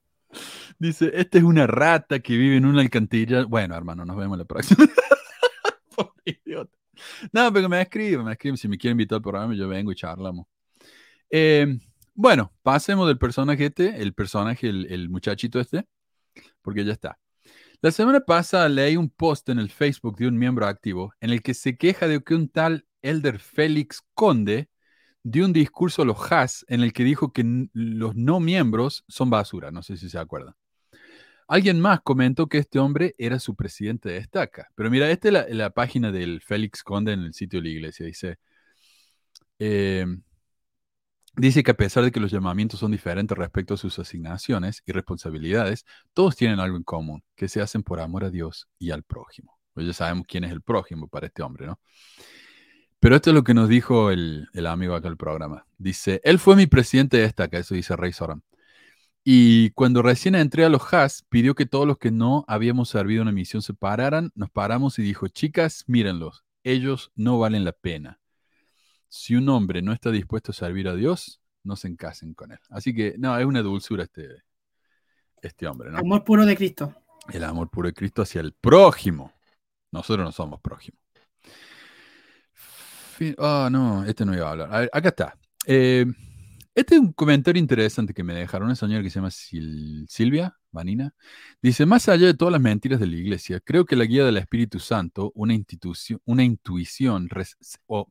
Dice, 0.79 1.11
esta 1.13 1.37
es 1.37 1.43
una 1.43 1.67
rata 1.67 2.19
que 2.19 2.37
vive 2.37 2.55
en 2.55 2.65
una 2.65 2.81
alcantarilla. 2.81 3.43
Bueno, 3.43 3.75
hermano, 3.75 4.05
nos 4.05 4.15
vemos 4.15 4.37
la 4.37 4.45
próxima. 4.45 4.87
idiota. 6.25 6.77
No, 7.31 7.51
pero 7.51 7.67
me 7.67 7.81
escriben, 7.81 8.23
me 8.23 8.31
escriben. 8.31 8.57
Si 8.57 8.67
me 8.67 8.77
quieren 8.77 8.93
invitar 8.93 9.17
al 9.17 9.21
programa, 9.21 9.53
yo 9.55 9.67
vengo 9.67 9.91
y 9.91 9.95
charlamos. 9.95 10.47
Eh, 11.29 11.77
bueno, 12.13 12.53
pasemos 12.63 13.07
del 13.07 13.17
personaje 13.17 13.67
este, 13.67 14.01
el 14.01 14.13
personaje, 14.13 14.69
el, 14.69 15.09
muchachito 15.09 15.59
este, 15.59 15.85
porque 16.61 16.83
ya 16.83 16.93
está. 16.93 17.19
La 17.81 17.91
semana 17.91 18.21
pasada 18.21 18.67
leí 18.67 18.97
un 18.97 19.09
post 19.09 19.49
en 19.49 19.59
el 19.59 19.69
Facebook 19.69 20.17
de 20.17 20.27
un 20.27 20.37
miembro 20.37 20.65
activo 20.65 21.13
en 21.21 21.29
el 21.29 21.41
que 21.41 21.53
se 21.53 21.77
queja 21.77 22.07
de 22.07 22.21
que 22.21 22.35
un 22.35 22.49
tal 22.49 22.85
Elder 23.01 23.39
Félix 23.39 24.01
Conde 24.13 24.69
dio 25.23 25.45
un 25.45 25.53
discurso 25.53 26.01
a 26.01 26.05
los 26.05 26.31
Haas 26.31 26.65
en 26.67 26.81
el 26.81 26.91
que 26.91 27.03
dijo 27.03 27.31
que 27.31 27.67
los 27.73 28.15
no 28.15 28.39
miembros 28.39 29.05
son 29.07 29.29
basura, 29.29 29.71
no 29.71 29.81
sé 29.81 29.95
si 29.95 30.09
se 30.09 30.19
acuerdan. 30.19 30.55
Alguien 31.49 31.79
más 31.79 32.01
comentó 32.01 32.47
que 32.47 32.59
este 32.59 32.77
hombre 32.77 33.15
era 33.17 33.39
su 33.39 33.55
presidente 33.55 34.07
de 34.07 34.17
estaca. 34.17 34.69
Pero 34.75 34.91
mira, 34.91 35.09
esta 35.09 35.29
es 35.29 35.55
la, 35.55 35.71
página 35.71 36.11
del 36.11 36.41
Félix 36.41 36.83
Conde 36.83 37.13
en 37.13 37.21
el 37.21 37.33
sitio 37.33 37.59
de 37.59 37.63
la 37.63 37.69
iglesia. 37.69 38.05
Dice, 38.05 38.37
eh, 39.57 40.05
dice 41.35 41.63
que 41.63 41.71
a 41.71 41.73
pesar 41.73 42.03
de 42.03 42.11
que 42.11 42.19
los 42.19 42.31
llamamientos 42.31 42.79
son 42.79 42.91
diferentes 42.91 43.35
respecto 43.35 43.73
a 43.73 43.77
sus 43.77 43.97
asignaciones 43.97 44.83
y 44.85 44.91
responsabilidades, 44.91 45.85
todos 46.13 46.35
tienen 46.35 46.59
algo 46.59 46.77
en 46.77 46.83
común, 46.83 47.23
que 47.35 47.47
se 47.47 47.61
hacen 47.61 47.81
por 47.81 47.99
amor 47.99 48.25
a 48.25 48.29
Dios 48.29 48.67
y 48.77 48.91
al 48.91 49.01
prójimo. 49.01 49.57
Pues 49.73 49.87
ya 49.87 49.93
sabemos 49.93 50.27
quién 50.27 50.43
es 50.43 50.51
el 50.51 50.61
prójimo 50.61 51.07
para 51.07 51.25
este 51.25 51.41
hombre, 51.41 51.65
¿no? 51.65 51.79
Pero 52.99 53.15
esto 53.15 53.31
es 53.31 53.33
lo 53.33 53.43
que 53.43 53.55
nos 53.55 53.69
dijo 53.69 54.11
el, 54.11 54.47
amigo 54.67 54.93
acá 54.93 55.07
del 55.07 55.17
programa. 55.17 55.65
Dice, 55.79 56.21
él 56.23 56.37
fue 56.37 56.55
mi 56.55 56.67
presidente 56.67 57.17
de 57.17 57.25
esta, 57.25 57.45
eso 57.45 57.73
dice 57.73 57.95
Rey 57.95 58.13
Soram. 58.13 58.43
Y 59.23 59.71
cuando 59.71 60.01
recién 60.01 60.35
entré 60.35 60.65
a 60.65 60.69
los 60.69 60.93
Haas, 60.93 61.23
pidió 61.29 61.53
que 61.53 61.65
todos 61.65 61.85
los 61.85 61.97
que 61.97 62.11
no 62.11 62.45
habíamos 62.47 62.89
servido 62.89 63.21
una 63.21 63.31
misión 63.31 63.61
se 63.61 63.73
pararan, 63.73 64.31
nos 64.33 64.49
paramos 64.49 64.97
y 64.99 65.03
dijo, 65.03 65.27
chicas, 65.27 65.83
mírenlos, 65.87 66.45
ellos 66.63 67.11
no 67.15 67.37
valen 67.37 67.65
la 67.65 67.73
pena. 67.73 68.19
Si 69.07 69.35
un 69.35 69.49
hombre 69.49 69.81
no 69.81 69.91
está 69.91 70.11
dispuesto 70.11 70.51
a 70.51 70.55
servir 70.55 70.87
a 70.87 70.95
Dios, 70.95 71.41
no 71.63 71.75
se 71.75 71.87
encasen 71.87 72.33
con 72.33 72.51
él. 72.51 72.59
Así 72.69 72.93
que, 72.93 73.15
no, 73.17 73.37
es 73.37 73.45
una 73.45 73.61
dulzura 73.61 74.03
este, 74.03 74.43
este 75.41 75.67
hombre, 75.67 75.91
¿no? 75.91 75.97
Amor 75.99 76.23
puro 76.23 76.45
de 76.45 76.55
Cristo. 76.55 76.95
El 77.31 77.43
amor 77.43 77.69
puro 77.69 77.87
de 77.87 77.93
Cristo 77.93 78.21
hacia 78.21 78.41
el 78.41 78.53
prójimo. 78.53 79.33
Nosotros 79.91 80.25
no 80.25 80.31
somos 80.31 80.61
prójimos. 80.61 80.99
Ah, 83.37 83.67
no, 83.71 84.05
este 84.05 84.25
no 84.25 84.33
iba 84.33 84.47
a 84.47 84.51
hablar. 84.51 84.89
acá 84.93 85.09
está. 85.09 85.37
Eh, 85.65 86.05
este 86.79 86.95
es 86.95 87.01
un 87.01 87.11
comentario 87.11 87.59
interesante 87.59 88.13
que 88.13 88.23
me 88.23 88.33
dejaron 88.33 88.67
una 88.67 88.75
señora 88.75 89.03
que 89.03 89.09
se 89.09 89.15
llama 89.15 89.31
Silvia 89.31 90.57
Vanina. 90.71 91.13
Dice, 91.61 91.85
más 91.85 92.07
allá 92.07 92.27
de 92.27 92.33
todas 92.33 92.53
las 92.53 92.61
mentiras 92.61 93.01
de 93.01 93.07
la 93.07 93.17
iglesia, 93.17 93.59
creo 93.59 93.85
que 93.85 93.97
la 93.97 94.05
guía 94.05 94.23
del 94.23 94.37
Espíritu 94.37 94.79
Santo, 94.79 95.33
una 95.35 95.53
una 96.25 96.43
intuición, 96.43 97.27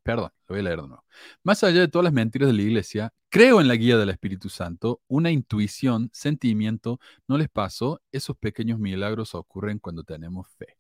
perdón, 0.03 0.31
lo 0.49 0.55
voy 0.55 0.59
a 0.61 0.63
leer 0.63 0.81
de 0.83 0.89
nuevo. 0.89 1.05
Más 1.43 1.65
allá 1.65 1.81
de 1.81 1.89
todas 1.89 2.05
las 2.05 2.13
mentiras 2.13 2.49
de 2.49 2.53
la 2.53 2.63
iglesia, 2.63 3.13
creo 3.31 3.61
en 3.63 3.69
la 3.69 3.75
guía 3.77 3.97
del 3.97 4.11
Espíritu 4.11 4.51
Santo, 4.51 5.01
una 5.09 5.31
intuición, 5.31 6.11
sentimiento, 6.13 7.01
no 7.27 7.39
les 7.39 7.49
pasó, 7.49 8.03
esos 8.13 8.37
pequeños 8.37 8.79
milagros 8.79 9.35
ocurren 9.35 9.79
cuando 9.79 10.05
tenemos 10.05 10.47
fe. 10.59 10.77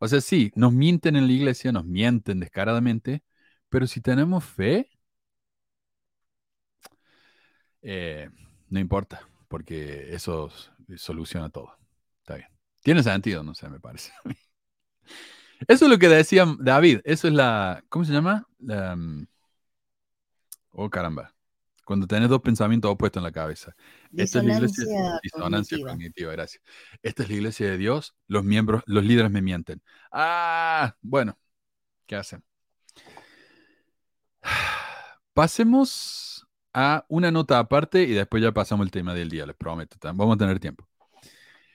O 0.00 0.08
sea, 0.08 0.22
sí, 0.22 0.52
nos 0.54 0.72
mienten 0.72 1.16
en 1.16 1.26
la 1.26 1.32
iglesia, 1.32 1.70
nos 1.70 1.84
mienten 1.84 2.40
descaradamente, 2.40 3.22
pero 3.68 3.86
si 3.86 4.00
tenemos 4.00 4.44
fe, 4.44 4.88
eh, 7.82 8.28
no 8.68 8.78
importa, 8.78 9.26
porque 9.48 10.14
eso 10.14 10.50
soluciona 10.96 11.50
todo. 11.50 11.76
Está 12.20 12.36
bien. 12.36 12.48
Tiene 12.82 13.02
sentido, 13.02 13.42
no 13.42 13.54
sé, 13.54 13.68
me 13.68 13.80
parece. 13.80 14.12
Eso 15.68 15.84
es 15.84 15.90
lo 15.90 15.98
que 15.98 16.08
decía 16.08 16.46
David. 16.58 17.00
Eso 17.04 17.28
es 17.28 17.34
la. 17.34 17.84
¿Cómo 17.88 18.04
se 18.04 18.12
llama? 18.12 18.46
Mm, 18.60 19.24
oh, 20.70 20.88
caramba. 20.88 21.34
Cuando 21.84 22.06
tenés 22.06 22.28
dos 22.28 22.40
pensamientos 22.40 22.90
opuestos 22.90 23.20
en 23.20 23.24
la 23.24 23.32
cabeza. 23.32 23.74
Esta 24.16 24.38
es 24.38 24.44
la 24.44 24.54
iglesia. 24.54 25.20
Disonancia 25.22 25.78
cognitiva. 25.84 26.32
gracias. 26.32 26.62
Esta 27.02 27.24
es 27.24 27.28
la 27.28 27.34
iglesia 27.34 27.70
de 27.70 27.76
Dios. 27.76 28.14
Los 28.26 28.44
miembros, 28.44 28.82
los 28.86 29.04
líderes 29.04 29.30
me 29.30 29.42
mienten. 29.42 29.82
Ah, 30.12 30.96
bueno. 31.02 31.36
¿Qué 32.06 32.16
hacen? 32.16 32.42
Pasemos 35.34 36.46
a 36.72 37.04
una 37.08 37.30
nota 37.30 37.58
aparte 37.58 38.02
y 38.02 38.12
después 38.12 38.42
ya 38.42 38.52
pasamos 38.52 38.84
el 38.86 38.90
tema 38.90 39.14
del 39.14 39.28
día, 39.28 39.46
les 39.46 39.56
prometo. 39.56 39.96
Vamos 40.02 40.34
a 40.34 40.38
tener 40.38 40.60
tiempo. 40.60 40.88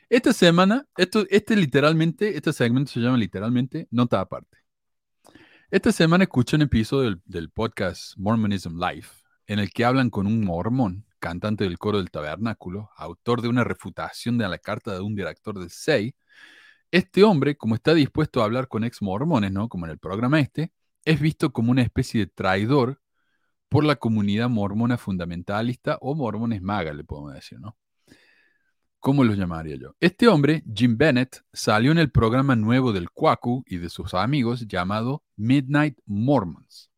Esta 0.09 0.33
semana, 0.33 0.87
esto, 0.97 1.25
este 1.29 1.55
literalmente, 1.55 2.35
este 2.37 2.53
segmento 2.53 2.91
se 2.91 2.99
llama 2.99 3.17
literalmente 3.17 3.87
nota 3.91 4.19
aparte. 4.19 4.59
Esta 5.71 5.91
semana 5.91 6.23
escuché 6.25 6.55
un 6.55 6.61
episodio 6.61 7.09
del, 7.09 7.21
del, 7.25 7.49
podcast 7.49 8.15
Mormonism 8.17 8.79
Live 8.79 9.07
en 9.47 9.59
el 9.59 9.71
que 9.71 9.83
hablan 9.83 10.09
con 10.09 10.27
un 10.27 10.43
mormón, 10.43 11.05
cantante 11.19 11.63
del 11.63 11.77
coro 11.79 11.97
del 11.97 12.11
tabernáculo, 12.11 12.91
autor 12.97 13.41
de 13.41 13.49
una 13.49 13.63
refutación 13.63 14.37
de 14.37 14.47
la 14.47 14.59
carta 14.59 14.93
de 14.93 15.01
un 15.01 15.15
director 15.15 15.57
del 15.57 15.69
SEI. 15.69 16.15
Este 16.91 17.23
hombre, 17.23 17.57
como 17.57 17.75
está 17.75 17.93
dispuesto 17.93 18.41
a 18.41 18.45
hablar 18.45 18.67
con 18.67 18.83
ex 18.83 19.01
mormones, 19.01 19.51
¿no? 19.51 19.69
Como 19.69 19.85
en 19.85 19.91
el 19.91 19.99
programa 19.99 20.39
este, 20.39 20.71
es 21.03 21.19
visto 21.19 21.51
como 21.51 21.71
una 21.71 21.81
especie 21.81 22.21
de 22.21 22.27
traidor 22.27 23.01
por 23.69 23.83
la 23.83 23.95
comunidad 23.95 24.49
mormona 24.49 24.97
fundamentalista 24.97 25.97
o 26.01 26.15
mormones 26.15 26.61
magas, 26.61 26.95
le 26.95 27.03
podemos 27.03 27.33
decir, 27.33 27.59
¿no? 27.59 27.77
¿Cómo 28.99 29.23
los 29.23 29.37
llamaría 29.37 29.75
yo? 29.75 29.95
Este 29.99 30.27
hombre, 30.27 30.63
Jim 30.73 30.97
Bennett, 30.97 31.43
salió 31.53 31.91
en 31.91 31.99
el 31.99 32.09
programa 32.09 32.55
nuevo 32.55 32.91
del 32.91 33.11
Kwaku 33.11 33.63
y 33.67 33.77
de 33.77 33.89
sus 33.89 34.15
amigos 34.15 34.67
llamado 34.67 35.23
Midnight 35.35 35.99
Mormons. 36.07 36.89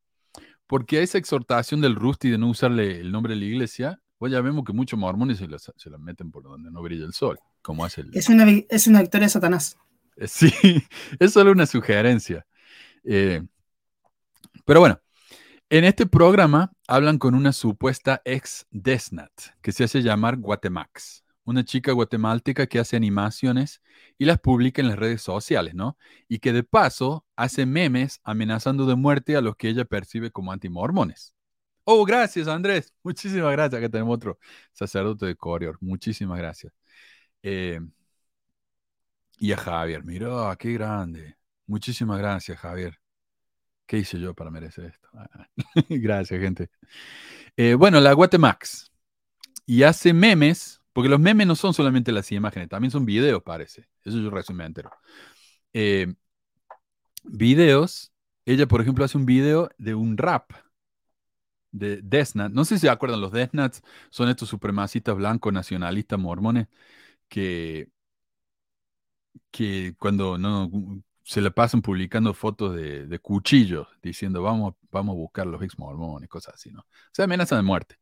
Porque 0.68 1.00
a 1.00 1.02
esa 1.02 1.18
exhortación 1.18 1.82
del 1.82 1.96
Rusty 1.96 2.30
de 2.30 2.38
no 2.38 2.48
usarle 2.48 3.02
el 3.02 3.12
nombre 3.12 3.34
de 3.34 3.42
la 3.42 3.46
iglesia, 3.48 4.02
pues 4.18 4.32
ya 4.32 4.40
vemos 4.40 4.64
que 4.64 4.72
muchos 4.72 4.98
mormones 4.98 5.38
se 5.38 5.90
la, 5.90 5.98
meten 5.98 6.32
por 6.32 6.44
donde 6.44 6.72
no 6.72 6.82
brilla 6.82 7.06
el 7.06 7.12
sol, 7.12 7.40
como 7.62 7.84
hace 7.84 8.02
el... 8.02 8.12
Es 8.14 8.30
una, 8.30 8.46
es 8.70 8.88
una 8.88 9.02
victoria 9.02 9.26
de 9.26 9.32
Satanás. 9.32 9.78
Sí, 10.26 10.52
es 11.20 11.34
solo 11.34 11.52
una 11.52 11.68
sugerencia. 11.68 12.48
Eh, 13.04 13.44
pero 14.66 14.80
bueno, 14.80 15.00
en 15.70 15.84
este 15.84 16.06
programa 16.06 16.72
hablan 16.88 17.18
con 17.18 17.36
una 17.36 17.52
supuesta 17.52 18.22
ex 18.26 18.66
Desnat, 18.72 19.32
que 19.62 19.72
se 19.72 19.84
hace 19.84 20.02
llamar 20.02 20.38
Guatemax, 20.38 21.24
una 21.44 21.66
chica 21.66 21.92
guatemalteca 21.92 22.68
que 22.68 22.80
hace 22.80 22.96
animaciones 22.96 23.82
y 24.18 24.26
las 24.26 24.40
publica 24.40 24.82
en 24.82 24.88
las 24.90 24.98
redes 24.98 25.22
sociales, 25.22 25.76
¿no? 25.76 25.98
Y 26.28 26.40
que 26.40 26.54
de 26.54 26.64
paso 26.64 27.26
hace 27.36 27.66
memes 27.66 28.22
amenazando 28.24 28.86
de 28.86 28.96
muerte 28.96 29.36
a 29.36 29.42
los 29.42 29.56
que 29.58 29.70
ella 29.70 29.86
percibe 29.86 30.32
como 30.32 30.52
antimormones. 30.52 31.34
Oh, 31.84 32.06
gracias, 32.06 32.48
Andrés. 32.48 32.94
Muchísimas 33.04 33.52
gracias. 33.54 33.80
Acá 33.80 33.90
tenemos 33.90 34.16
otro 34.16 34.40
sacerdote 34.74 35.26
de 35.26 35.36
Corior. 35.36 35.78
Muchísimas 35.82 36.38
gracias. 36.38 36.74
Eh, 37.44 37.80
y 39.40 39.52
a 39.52 39.58
Javier, 39.58 40.04
mira, 40.04 40.56
qué 40.58 40.74
grande. 40.74 41.38
Muchísimas 41.66 42.20
gracias, 42.20 42.58
Javier. 42.60 43.00
¿Qué 43.88 43.98
hice 43.98 44.20
yo 44.20 44.34
para 44.36 44.52
merecer 44.52 44.86
esto? 44.86 45.08
Ah, 45.14 45.48
gracias, 45.90 46.40
gente. 46.40 46.70
Eh, 47.56 47.74
bueno, 47.76 48.00
la 48.02 48.14
Guatemax. 48.14 48.92
Y 49.66 49.84
hace 49.84 50.14
memes, 50.14 50.82
porque 50.94 51.10
los 51.10 51.20
memes 51.20 51.48
no 51.48 51.56
son 51.56 51.74
solamente 51.74 52.12
las 52.12 52.32
imágenes, 52.32 52.70
también 52.70 52.92
son 52.92 53.06
videos, 53.06 53.44
parece. 53.44 53.88
Eso 54.04 54.20
yo 54.20 54.30
resumen 54.30 54.68
entero. 54.68 54.92
Eh, 55.74 56.14
videos. 57.24 58.12
Ella, 58.46 58.68
por 58.68 58.82
ejemplo, 58.82 59.06
hace 59.06 59.18
un 59.18 59.26
video 59.26 59.70
de 59.78 59.96
un 59.96 60.18
rap 60.18 60.52
de 61.72 62.02
Desnat. 62.02 62.52
No 62.52 62.66
sé 62.66 62.76
si 62.76 62.82
se 62.82 62.90
acuerdan, 62.90 63.22
los 63.22 63.32
Desnats 63.32 63.82
son 64.10 64.30
estos 64.30 64.50
supremacistas 64.50 65.16
blancos 65.16 65.54
nacionalistas 65.54 66.20
mormones 66.20 66.68
que, 67.30 67.90
que 69.52 69.96
cuando 70.00 70.38
no 70.38 70.70
se 71.28 71.42
le 71.42 71.52
pasan 71.52 71.82
publicando 71.82 72.34
fotos 72.34 72.74
de, 72.74 73.20
cuchillos 73.20 73.86
diciendo 74.02 74.42
vamos, 74.42 74.76
vamos 74.90 75.14
a 75.14 75.18
buscar 75.18 75.46
los 75.46 75.62
ex 75.62 75.78
mormones, 75.78 76.30
cosas 76.30 76.54
así, 76.54 76.72
¿no? 76.72 76.80
O 76.80 77.12
sea, 77.12 77.26
amenaza 77.26 77.58
de 77.58 77.64
muerte. 77.64 77.98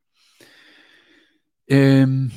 Em, 1.66 2.30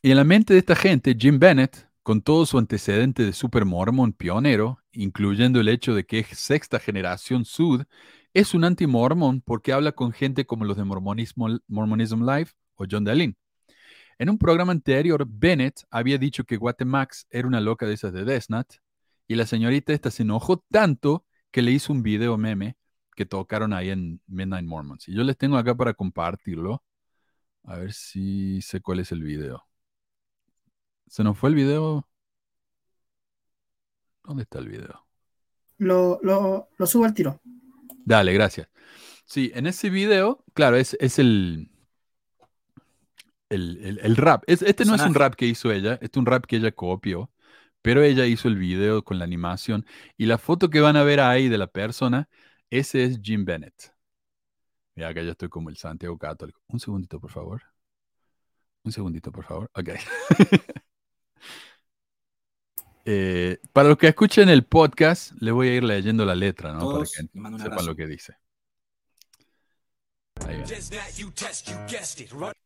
y 0.00 0.10
en 0.10 0.16
la 0.16 0.24
mente 0.24 0.54
de 0.54 0.58
esta 0.58 0.74
gente, 0.74 1.14
Jim 1.18 1.38
Bennett, 1.38 1.86
con 2.02 2.22
todo 2.22 2.46
su 2.46 2.56
antecedente 2.56 3.24
de 3.24 3.34
super 3.34 3.66
mormón 3.66 4.14
pionero, 4.14 4.78
incluyendo 4.90 5.60
el 5.60 5.68
hecho 5.68 5.94
de 5.94 6.06
que 6.06 6.20
es 6.20 6.28
sexta 6.28 6.78
generación 6.78 7.44
sud, 7.44 7.84
es 8.32 8.54
un 8.54 8.64
anti-mormón 8.64 9.42
porque 9.42 9.74
habla 9.74 9.92
con 9.92 10.12
gente 10.12 10.46
como 10.46 10.64
los 10.64 10.78
de 10.78 10.84
Mormonism 10.84 12.22
Live 12.24 12.52
o 12.76 12.86
John 12.90 13.04
Dallin. 13.04 13.36
En 14.18 14.30
un 14.30 14.38
programa 14.38 14.72
anterior, 14.72 15.26
Bennett 15.28 15.82
había 15.90 16.16
dicho 16.16 16.44
que 16.44 16.56
Guatemax 16.56 17.26
era 17.30 17.46
una 17.46 17.60
loca 17.60 17.84
de 17.84 17.92
esas 17.92 18.14
de 18.14 18.24
Desnat, 18.24 18.76
y 19.32 19.34
la 19.34 19.46
señorita 19.46 19.94
esta 19.94 20.10
se 20.10 20.24
enojó 20.24 20.58
tanto 20.70 21.24
que 21.50 21.62
le 21.62 21.70
hizo 21.70 21.90
un 21.90 22.02
video 22.02 22.36
meme 22.36 22.76
que 23.16 23.24
tocaron 23.24 23.72
ahí 23.72 23.88
en 23.88 24.20
Midnight 24.26 24.66
Mormons. 24.66 25.08
Y 25.08 25.14
yo 25.14 25.22
les 25.22 25.38
tengo 25.38 25.56
acá 25.56 25.74
para 25.74 25.94
compartirlo. 25.94 26.84
A 27.64 27.76
ver 27.76 27.94
si 27.94 28.60
sé 28.60 28.82
cuál 28.82 29.00
es 29.00 29.10
el 29.10 29.22
video. 29.22 29.64
¿Se 31.06 31.24
nos 31.24 31.38
fue 31.38 31.48
el 31.48 31.54
video? 31.54 32.06
¿Dónde 34.22 34.42
está 34.42 34.58
el 34.58 34.68
video? 34.68 35.06
Lo, 35.78 36.20
lo, 36.22 36.68
lo 36.76 36.86
subo 36.86 37.06
al 37.06 37.14
tiro. 37.14 37.40
Dale, 38.04 38.34
gracias. 38.34 38.68
Sí, 39.24 39.50
en 39.54 39.66
ese 39.66 39.88
video, 39.88 40.44
claro, 40.52 40.76
es, 40.76 40.94
es 41.00 41.18
el, 41.18 41.70
el, 43.48 43.98
el, 44.02 44.16
rap. 44.16 44.44
este 44.46 44.84
no 44.84 44.94
es 44.94 45.02
un 45.02 45.14
rap 45.14 45.36
que 45.36 45.46
hizo 45.46 45.72
ella, 45.72 45.94
este 45.94 46.06
es 46.06 46.16
un 46.18 46.26
rap 46.26 46.44
que 46.44 46.56
ella 46.56 46.72
copió, 46.72 47.31
pero 47.82 48.02
ella 48.02 48.26
hizo 48.26 48.48
el 48.48 48.56
video 48.56 49.04
con 49.04 49.18
la 49.18 49.24
animación. 49.24 49.84
Y 50.16 50.26
la 50.26 50.38
foto 50.38 50.70
que 50.70 50.80
van 50.80 50.96
a 50.96 51.02
ver 51.02 51.20
ahí 51.20 51.48
de 51.48 51.58
la 51.58 51.66
persona, 51.66 52.28
ese 52.70 53.04
es 53.04 53.20
Jim 53.22 53.44
Bennett. 53.44 53.92
Mira, 54.94 55.08
acá 55.08 55.22
ya 55.22 55.32
estoy 55.32 55.48
como 55.48 55.68
el 55.68 55.76
Santiago 55.76 56.16
Católico. 56.18 56.60
Un 56.68 56.80
segundito, 56.80 57.18
por 57.20 57.30
favor. 57.30 57.62
Un 58.84 58.92
segundito, 58.92 59.32
por 59.32 59.44
favor. 59.44 59.70
Ok. 59.74 59.90
Eh, 63.04 63.58
para 63.72 63.88
los 63.88 63.98
que 63.98 64.06
escuchen 64.06 64.48
el 64.48 64.64
podcast, 64.64 65.32
le 65.40 65.50
voy 65.50 65.66
a 65.66 65.74
ir 65.74 65.82
leyendo 65.82 66.24
la 66.24 66.36
letra, 66.36 66.72
¿no? 66.72 66.88
para 66.88 67.02
que 67.02 67.60
sepan 67.64 67.84
lo 67.84 67.96
que 67.96 68.06
dice. 68.06 68.36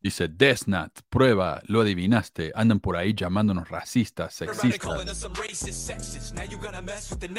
Dice 0.01 0.29
Desnat, 0.29 1.01
prueba, 1.09 1.61
lo 1.67 1.81
adivinaste, 1.81 2.53
andan 2.55 2.81
por 2.81 2.97
ahí 2.97 3.15
llamándonos 3.15 3.69
racistas, 3.69 4.35
sexistas. 4.35 5.27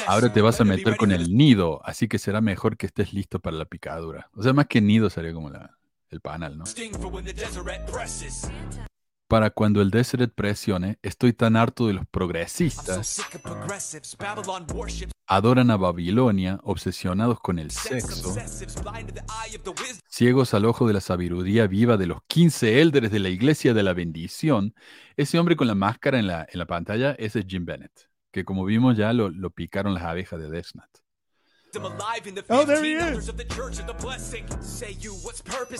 Ahora 0.06 0.32
te 0.32 0.40
vas 0.40 0.60
a 0.60 0.64
meter 0.64 0.96
con 0.96 1.12
el 1.12 1.36
nido, 1.36 1.80
así 1.84 2.08
que 2.08 2.18
será 2.18 2.40
mejor 2.40 2.76
que 2.76 2.86
estés 2.86 3.12
listo 3.12 3.40
para 3.40 3.56
la 3.56 3.64
picadura. 3.64 4.30
O 4.34 4.42
sea, 4.42 4.52
más 4.52 4.66
que 4.66 4.80
nido 4.80 5.10
sería 5.10 5.32
como 5.32 5.50
el 6.10 6.20
panal, 6.20 6.58
¿no? 6.58 6.64
Para 9.28 9.50
cuando 9.50 9.82
el 9.82 9.90
Deseret 9.90 10.32
presione, 10.34 10.98
estoy 11.02 11.34
tan 11.34 11.54
harto 11.54 11.86
de 11.86 11.92
los 11.92 12.06
progresistas. 12.06 13.22
Adoran 15.26 15.70
a 15.70 15.76
Babilonia, 15.76 16.58
obsesionados 16.62 17.38
con 17.40 17.58
el 17.58 17.70
sexo, 17.70 18.34
ciegos 20.08 20.54
al 20.54 20.64
ojo 20.64 20.86
de 20.88 20.94
la 20.94 21.02
sabiduría 21.02 21.66
viva 21.66 21.98
de 21.98 22.06
los 22.06 22.20
15 22.26 22.80
élderes 22.80 23.10
de 23.10 23.18
la 23.18 23.28
iglesia 23.28 23.74
de 23.74 23.82
la 23.82 23.92
bendición. 23.92 24.74
Ese 25.16 25.38
hombre 25.38 25.56
con 25.56 25.66
la 25.66 25.74
máscara 25.74 26.18
en 26.18 26.26
la, 26.26 26.46
en 26.50 26.58
la 26.58 26.66
pantalla, 26.66 27.12
ese 27.18 27.40
es 27.40 27.46
Jim 27.46 27.66
Bennett, 27.66 28.08
que 28.32 28.46
como 28.46 28.64
vimos 28.64 28.96
ya 28.96 29.12
lo, 29.12 29.28
lo 29.28 29.50
picaron 29.50 29.92
las 29.92 30.04
abejas 30.04 30.40
de 30.40 30.48
Desnat. 30.48 30.88
Oh, 32.48 32.64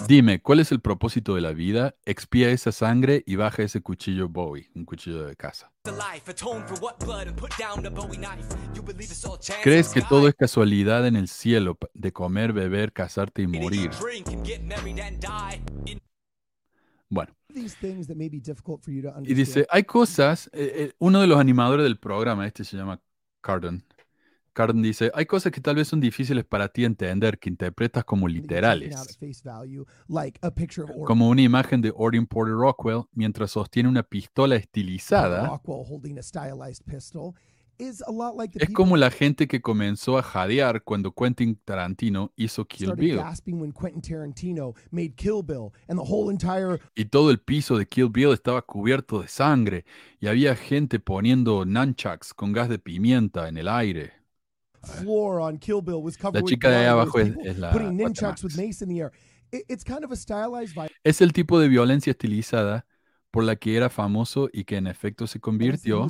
Dime, 0.06 0.40
¿cuál 0.42 0.60
es 0.60 0.72
el 0.72 0.80
propósito 0.80 1.34
de 1.34 1.40
la 1.40 1.52
vida? 1.52 1.94
Expía 2.04 2.50
esa 2.50 2.72
sangre 2.72 3.22
y 3.26 3.36
baja 3.36 3.62
ese 3.62 3.80
cuchillo 3.80 4.28
Bowie, 4.28 4.70
un 4.74 4.84
cuchillo 4.84 5.24
de 5.24 5.36
casa. 5.36 5.72
¿Crees 9.62 9.88
que 9.88 10.02
todo 10.02 10.28
es 10.28 10.34
casualidad 10.34 11.06
en 11.06 11.16
el 11.16 11.28
cielo 11.28 11.78
de 11.94 12.12
comer, 12.12 12.52
beber, 12.52 12.92
casarte 12.92 13.42
y 13.42 13.46
morir? 13.46 13.90
Bueno. 17.08 17.34
Y 19.24 19.34
dice, 19.34 19.66
hay 19.70 19.84
cosas, 19.84 20.50
eh, 20.52 20.72
eh, 20.74 20.92
uno 20.98 21.20
de 21.20 21.26
los 21.26 21.38
animadores 21.38 21.84
del 21.84 21.98
programa, 21.98 22.46
este 22.46 22.62
se 22.64 22.76
llama 22.76 23.00
Cardon, 23.40 23.82
Carden 24.58 24.82
dice, 24.82 25.12
hay 25.14 25.24
cosas 25.24 25.52
que 25.52 25.60
tal 25.60 25.76
vez 25.76 25.86
son 25.86 26.00
difíciles 26.00 26.44
para 26.44 26.66
ti 26.66 26.84
entender, 26.84 27.38
que 27.38 27.48
interpretas 27.48 28.02
como 28.02 28.26
literales. 28.26 28.92
Como 31.06 31.28
una 31.28 31.42
imagen 31.42 31.80
de 31.80 31.92
Orient 31.94 32.28
Porter 32.28 32.54
Rockwell 32.54 33.04
mientras 33.12 33.52
sostiene 33.52 33.88
una 33.88 34.02
pistola 34.02 34.56
estilizada. 34.56 35.60
Es 37.78 38.70
como 38.74 38.96
la 38.96 39.12
gente 39.12 39.46
que 39.46 39.62
comenzó 39.62 40.18
a 40.18 40.24
jadear 40.24 40.82
cuando 40.82 41.12
Quentin 41.12 41.54
Tarantino 41.64 42.32
hizo 42.34 42.64
Kill 42.64 42.94
Bill. 42.94 43.20
Y 46.96 47.04
todo 47.04 47.30
el 47.30 47.38
piso 47.38 47.78
de 47.78 47.86
Kill 47.86 48.08
Bill 48.08 48.32
estaba 48.32 48.62
cubierto 48.62 49.22
de 49.22 49.28
sangre 49.28 49.84
y 50.18 50.26
había 50.26 50.56
gente 50.56 50.98
poniendo 50.98 51.64
nunchucks 51.64 52.34
con 52.34 52.52
gas 52.52 52.68
de 52.68 52.80
pimienta 52.80 53.48
en 53.48 53.56
el 53.56 53.68
aire. 53.68 54.17
La 56.40 56.42
chica 56.48 56.70
de 56.70 56.76
ahí 56.76 56.86
abajo 56.86 57.18
es, 57.20 57.58
la. 57.58 57.70
Es 61.04 61.20
el 61.20 61.32
tipo 61.32 61.58
de 61.58 61.68
violencia 61.68 62.10
estilizada 62.10 62.86
por 63.30 63.44
la 63.44 63.56
que 63.56 63.76
era 63.76 63.88
famoso 63.90 64.48
y 64.52 64.64
que 64.64 64.76
en 64.76 64.86
efecto 64.86 65.26
se 65.26 65.40
convirtió 65.40 66.06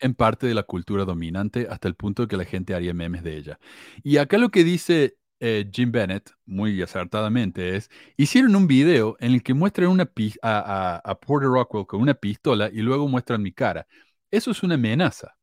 en 0.00 0.14
parte 0.14 0.46
de 0.46 0.54
la 0.54 0.62
cultura 0.62 1.04
dominante 1.04 1.66
hasta 1.68 1.88
el 1.88 1.94
punto 1.94 2.22
de 2.22 2.28
que 2.28 2.36
la 2.36 2.44
gente 2.44 2.74
haría 2.74 2.94
memes 2.94 3.22
de 3.24 3.36
ella. 3.36 3.58
Y 4.02 4.18
acá 4.18 4.38
lo 4.38 4.50
que 4.50 4.62
dice 4.64 5.16
eh, 5.40 5.68
Jim 5.72 5.90
Bennett, 5.90 6.30
muy 6.46 6.80
acertadamente, 6.80 7.76
es, 7.76 7.90
hicieron 8.16 8.54
un 8.56 8.66
video 8.66 9.16
en 9.20 9.32
el 9.32 9.42
que 9.42 9.52
muestran 9.52 9.88
una 9.88 10.10
a, 10.42 11.02
a 11.04 11.20
Porter 11.20 11.48
Rockwell 11.48 11.86
con 11.86 12.00
una 12.00 12.14
pistola 12.14 12.70
y 12.72 12.78
luego 12.78 13.08
muestran 13.08 13.42
mi 13.42 13.52
cara. 13.52 13.86
Eso 14.30 14.52
es 14.52 14.62
una 14.62 14.76
amenaza. 14.76 15.36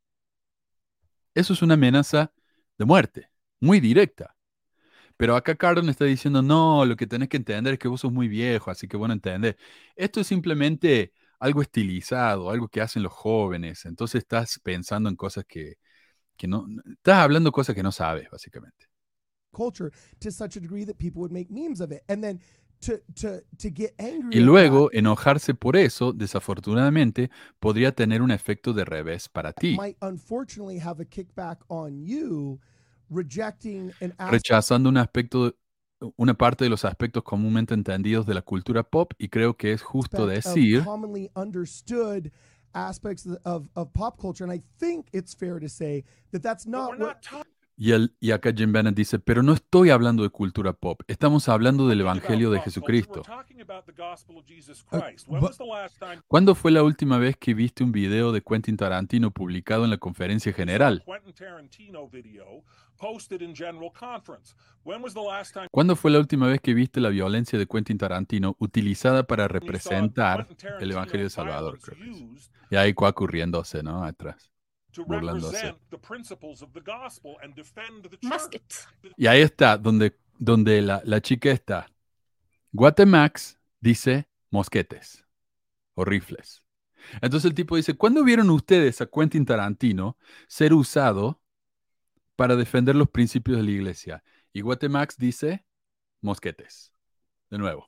Eso 1.34 1.52
es 1.52 1.62
una 1.62 1.74
amenaza 1.74 2.32
de 2.78 2.84
muerte, 2.84 3.30
muy 3.60 3.80
directa. 3.80 4.36
Pero 5.16 5.36
acá 5.36 5.54
Cardon 5.54 5.88
está 5.88 6.04
diciendo, 6.04 6.42
no, 6.42 6.84
lo 6.84 6.96
que 6.96 7.06
tenés 7.06 7.28
que 7.28 7.36
entender 7.36 7.74
es 7.74 7.78
que 7.78 7.88
vos 7.88 8.00
sos 8.00 8.12
muy 8.12 8.28
viejo, 8.28 8.70
así 8.70 8.88
que 8.88 8.96
bueno, 8.96 9.14
entender. 9.14 9.56
Esto 9.94 10.20
es 10.20 10.26
simplemente 10.26 11.12
algo 11.38 11.62
estilizado, 11.62 12.50
algo 12.50 12.68
que 12.68 12.80
hacen 12.80 13.02
los 13.02 13.12
jóvenes. 13.12 13.84
Entonces 13.84 14.20
estás 14.20 14.58
pensando 14.60 15.08
en 15.08 15.16
cosas 15.16 15.44
que, 15.46 15.76
que 16.36 16.48
no, 16.48 16.66
estás 16.88 17.18
hablando 17.18 17.52
cosas 17.52 17.74
que 17.74 17.82
no 17.82 17.92
sabes, 17.92 18.28
básicamente. 18.30 18.86
Culture 19.52 19.90
to 20.20 20.30
such 20.30 20.56
a 20.56 20.60
degree 20.60 20.84
that 20.86 20.96
people 20.96 21.20
would 21.20 21.32
make 21.32 21.50
memes 21.50 21.80
of 21.80 21.92
it. 21.92 22.02
And 22.08 22.22
then 22.22 22.40
y 24.30 24.40
luego 24.40 24.90
enojarse 24.92 25.54
por 25.54 25.76
eso, 25.76 26.12
desafortunadamente, 26.12 27.30
podría 27.60 27.92
tener 27.92 28.22
un 28.22 28.30
efecto 28.30 28.72
de 28.72 28.84
revés 28.84 29.28
para 29.28 29.52
ti. 29.52 29.76
Rechazando 34.30 34.88
un 34.88 34.96
aspecto, 34.96 35.54
una 36.16 36.34
parte 36.34 36.64
de 36.64 36.70
los 36.70 36.84
aspectos 36.84 37.22
comúnmente 37.22 37.74
entendidos 37.74 38.26
de 38.26 38.34
la 38.34 38.42
cultura 38.42 38.82
pop 38.82 39.12
y 39.18 39.28
creo 39.28 39.56
que 39.56 39.72
es 39.72 39.82
justo 39.82 40.26
decir 40.26 40.82
y, 47.76 47.92
el, 47.92 48.14
y 48.20 48.30
acá 48.30 48.52
Jim 48.54 48.72
Bennett 48.72 48.94
dice, 48.94 49.18
pero 49.18 49.42
no 49.42 49.52
estoy 49.52 49.90
hablando 49.90 50.22
de 50.22 50.30
cultura 50.30 50.72
pop, 50.72 51.02
estamos 51.06 51.48
hablando 51.48 51.88
del 51.88 52.00
Evangelio 52.00 52.50
de 52.50 52.60
Jesucristo. 52.60 53.22
¿Cuándo 56.28 56.54
fue 56.54 56.70
la 56.70 56.82
última 56.82 57.18
vez 57.18 57.36
que 57.36 57.54
viste 57.54 57.82
un 57.82 57.92
video 57.92 58.32
de 58.32 58.42
Quentin 58.42 58.76
Tarantino 58.76 59.30
publicado 59.30 59.84
en 59.84 59.90
la 59.90 59.98
conferencia 59.98 60.52
general? 60.52 61.02
¿Cuándo 65.70 65.96
fue 65.96 66.10
la 66.10 66.18
última 66.18 66.46
vez 66.46 66.60
que 66.60 66.74
viste 66.74 67.00
la 67.00 67.08
violencia 67.08 67.58
de 67.58 67.66
Quentin 67.66 67.98
Tarantino 67.98 68.56
utilizada 68.58 69.24
para 69.24 69.48
representar 69.48 70.46
el 70.78 70.90
Evangelio 70.90 71.24
de 71.24 71.30
Salvador? 71.30 71.78
Y 72.70 72.76
ahí 72.76 72.94
cuá 72.94 73.10
ocurriéndose, 73.10 73.82
¿no? 73.82 74.04
Atrás. 74.04 74.51
Burlándose. 75.00 75.76
Y 79.16 79.26
ahí 79.26 79.40
está, 79.40 79.76
donde, 79.78 80.16
donde 80.38 80.82
la, 80.82 81.02
la 81.04 81.20
chica 81.20 81.50
está. 81.50 81.88
Guatemax 82.72 83.58
dice 83.80 84.28
mosquetes 84.50 85.24
o 85.94 86.04
rifles. 86.04 86.62
Entonces 87.20 87.48
el 87.48 87.54
tipo 87.54 87.76
dice, 87.76 87.94
¿cuándo 87.94 88.22
vieron 88.24 88.50
ustedes 88.50 89.00
a 89.00 89.06
Quentin 89.06 89.44
Tarantino 89.44 90.16
ser 90.46 90.72
usado 90.72 91.40
para 92.36 92.56
defender 92.56 92.94
los 92.94 93.10
principios 93.10 93.58
de 93.58 93.64
la 93.64 93.70
iglesia? 93.70 94.24
Y 94.52 94.60
Guatemax 94.60 95.16
dice, 95.16 95.64
mosquetes. 96.20 96.92
De 97.50 97.58
nuevo. 97.58 97.86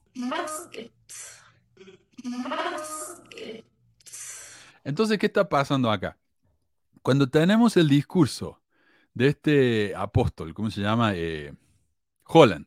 Entonces, 4.85 5.18
¿qué 5.18 5.26
está 5.26 5.48
pasando 5.48 5.90
acá? 5.90 6.18
Cuando 7.05 7.28
tenemos 7.28 7.76
el 7.76 7.86
discurso 7.86 8.62
de 9.12 9.28
este 9.28 9.94
apóstol, 9.94 10.55
¿cómo 10.55 10.70
se 10.70 10.81
llama? 10.81 11.12
Eh, 11.14 11.52
Holland, 12.24 12.66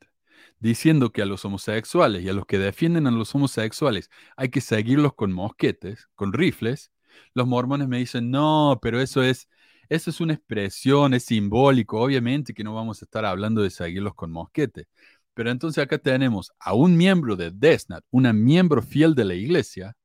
diciendo 0.60 1.12
que 1.12 1.24
a 1.24 1.26
los 1.26 1.44
homosexuales 1.44 2.24
y 2.24 2.30
a 2.30 2.34
los 2.34 2.46
que 2.46 2.60
defienden 2.60 3.08
a 3.08 3.12
los 3.12 3.34
homosexuales 3.34 4.12
hay 4.36 4.50
que 4.50 4.62
seguirlos 4.62 5.16
con 5.16 5.32
mosquetes, 5.34 6.08
con 6.14 6.34
rifles, 6.34 6.92
los 7.34 7.48
mormones 7.48 7.88
me 7.88 7.98
dicen, 7.98 8.30
no, 8.30 8.78
pero 8.80 9.02
eso 9.02 9.24
es, 9.24 9.50
eso 9.90 10.12
es 10.12 10.22
una 10.22 10.36
expresión, 10.36 11.16
es 11.16 11.26
simbólico, 11.26 12.00
obviamente 12.00 12.54
que 12.54 12.64
no 12.64 12.76
vamos 12.76 13.02
a 13.02 13.06
estar 13.06 13.26
hablando 13.26 13.64
de 13.64 13.72
seguirlos 13.72 14.14
con 14.14 14.32
mosquetes. 14.32 14.86
Pero 15.34 15.50
entonces 15.50 15.84
acá 15.84 15.98
tenemos 15.98 16.52
a 16.60 16.76
un 16.76 16.96
miembro 16.96 17.36
de 17.38 17.50
Desnat, 17.50 18.04
una 18.12 18.34
miembro 18.34 18.84
fiel 18.84 19.16
de 19.16 19.26
la 19.26 19.34
iglesia, 19.34 19.98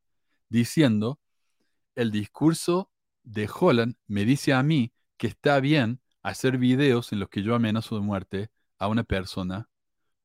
diciendo, 0.48 1.20
el 1.94 2.10
discurso 2.10 2.91
de 3.22 3.48
Holland 3.52 3.96
me 4.06 4.24
dice 4.24 4.52
a 4.52 4.62
mí 4.62 4.92
que 5.16 5.26
está 5.28 5.60
bien 5.60 6.00
hacer 6.22 6.58
videos 6.58 7.12
en 7.12 7.20
los 7.20 7.28
que 7.28 7.42
yo 7.42 7.54
amenazo 7.54 7.96
de 7.96 8.02
muerte 8.02 8.50
a 8.78 8.88
una 8.88 9.04
persona 9.04 9.68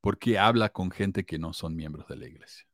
porque 0.01 0.39
habla 0.39 0.69
con 0.69 0.91
gente 0.91 1.25
que 1.25 1.39
no 1.39 1.53
son 1.53 1.75
miembros 1.75 2.07
de 2.07 2.17
la 2.17 2.27
iglesia. 2.27 2.67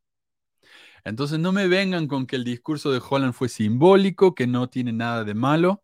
Entonces 1.04 1.38
no 1.38 1.52
me 1.52 1.68
vengan 1.68 2.08
con 2.08 2.26
que 2.26 2.36
el 2.36 2.44
discurso 2.44 2.90
de 2.90 3.02
Holland 3.06 3.34
fue 3.34 3.48
simbólico, 3.48 4.34
que 4.34 4.46
no 4.46 4.68
tiene 4.70 4.92
nada 4.92 5.24
de 5.24 5.34
malo. 5.34 5.82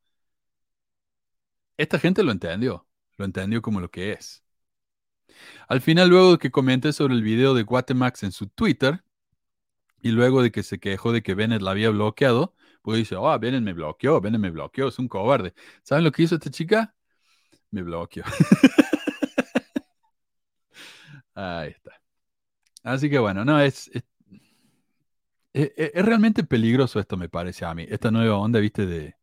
Esta 1.76 1.98
gente 1.98 2.22
lo 2.22 2.32
entendió, 2.32 2.86
lo 3.16 3.24
entendió 3.24 3.62
como 3.62 3.80
lo 3.80 3.90
que 3.90 4.12
es. 4.12 4.42
Al 5.68 5.80
final, 5.80 6.08
luego 6.08 6.32
de 6.32 6.38
que 6.38 6.50
comenté 6.50 6.92
sobre 6.92 7.14
el 7.14 7.22
video 7.22 7.54
de 7.54 7.62
Guatemax 7.62 8.22
en 8.22 8.32
su 8.32 8.46
Twitter, 8.48 9.02
y 10.02 10.10
luego 10.10 10.42
de 10.42 10.50
que 10.50 10.62
se 10.62 10.78
quejó 10.78 11.12
de 11.12 11.22
que 11.22 11.34
Bennett 11.34 11.62
la 11.62 11.72
había 11.72 11.90
bloqueado, 11.90 12.54
pues 12.82 12.98
dice, 12.98 13.16
oh, 13.16 13.38
Bennett 13.38 13.62
me 13.62 13.72
bloqueó, 13.72 14.20
Bennett 14.20 14.40
me 14.40 14.50
bloqueó, 14.50 14.88
es 14.88 14.98
un 14.98 15.08
cobarde. 15.08 15.54
¿Saben 15.82 16.04
lo 16.04 16.12
que 16.12 16.22
hizo 16.22 16.36
esta 16.36 16.50
chica? 16.50 16.94
Me 17.70 17.82
bloqueó. 17.82 18.24
Ahí 21.34 21.70
está. 21.70 22.00
Así 22.82 23.10
que 23.10 23.18
bueno, 23.18 23.44
no, 23.44 23.60
es, 23.60 23.90
es, 25.52 26.04
realmente 26.04 26.44
peligroso 26.44 27.00
esto, 27.00 27.16
me 27.16 27.28
parece 27.28 27.64
a 27.64 27.74
mí. 27.74 27.86
Esta 27.88 28.10
nueva 28.10 28.38
onda, 28.38 28.60
viste, 28.60 28.86
de, 28.86 29.16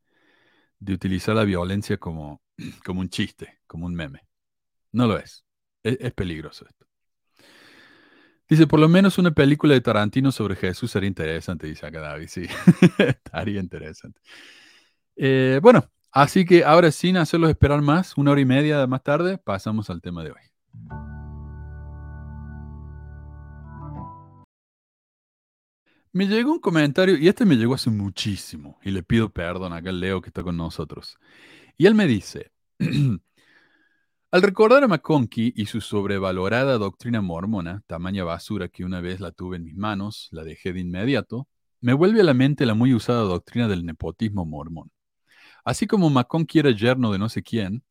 de 0.79 0.93
utilizar 0.93 1.35
la 1.35 1.43
violencia 1.43 1.97
como, 1.97 2.41
como 2.85 3.01
un 3.01 3.09
chiste, 3.09 3.59
como 3.67 3.85
un 3.85 3.95
meme. 3.95 4.27
No 4.91 5.07
lo 5.07 5.17
es. 5.17 5.45
Es, 5.83 6.13
peligroso 6.13 6.65
esto. 6.67 6.86
Dice, 8.49 8.65
por 8.65 8.79
lo 8.79 8.87
menos 8.87 9.17
una 9.17 9.31
película 9.31 9.73
de 9.73 9.81
Tarantino 9.81 10.31
sobre 10.31 10.55
Jesús 10.55 10.91
sería 10.91 11.07
interesante, 11.07 11.67
dice 11.67 11.85
acá 11.85 11.99
David. 11.99 12.27
Sí, 12.29 12.45
estaría 12.97 13.59
interesante. 13.59 14.21
Eh, 15.17 15.59
bueno, 15.61 15.89
así 16.11 16.45
que 16.45 16.63
ahora 16.63 16.91
sin 16.91 17.17
hacerlos 17.17 17.49
esperar 17.49 17.81
más, 17.81 18.15
una 18.17 18.31
hora 18.31 18.39
y 18.39 18.45
media 18.45 18.87
más 18.87 19.03
tarde, 19.03 19.37
pasamos 19.37 19.89
al 19.89 20.01
tema 20.01 20.23
de 20.23 20.31
hoy. 20.31 20.37
Me 26.13 26.25
llegó 26.25 26.53
un 26.53 26.59
comentario, 26.59 27.17
y 27.17 27.27
este 27.27 27.45
me 27.45 27.57
llegó 27.57 27.75
hace 27.75 27.89
muchísimo, 27.89 28.79
y 28.81 28.91
le 28.91 29.03
pido 29.03 29.29
perdón 29.29 29.73
a 29.73 29.77
aquel 29.77 29.99
Leo 29.99 30.21
que 30.21 30.29
está 30.29 30.41
con 30.41 30.55
nosotros. 30.55 31.17
Y 31.77 31.85
él 31.85 31.95
me 31.95 32.07
dice, 32.07 32.51
al 34.29 34.41
recordar 34.41 34.83
a 34.83 34.87
McConkie 34.87 35.53
y 35.55 35.67
su 35.67 35.79
sobrevalorada 35.79 36.77
doctrina 36.77 37.21
mormona, 37.21 37.81
tamaña 37.87 38.25
basura 38.25 38.67
que 38.67 38.83
una 38.83 38.99
vez 38.99 39.21
la 39.21 39.31
tuve 39.31 39.55
en 39.55 39.63
mis 39.63 39.75
manos, 39.75 40.27
la 40.31 40.43
dejé 40.43 40.73
de 40.73 40.81
inmediato, 40.81 41.47
me 41.79 41.93
vuelve 41.93 42.19
a 42.19 42.23
la 42.25 42.33
mente 42.33 42.65
la 42.65 42.73
muy 42.73 42.93
usada 42.93 43.21
doctrina 43.21 43.69
del 43.69 43.85
nepotismo 43.85 44.45
mormón. 44.45 44.91
Así 45.63 45.87
como 45.87 46.09
McConkie 46.09 46.59
era 46.59 46.71
yerno 46.71 47.11
de 47.11 47.19
no 47.19 47.29
sé 47.29 47.41
quién, 47.41 47.83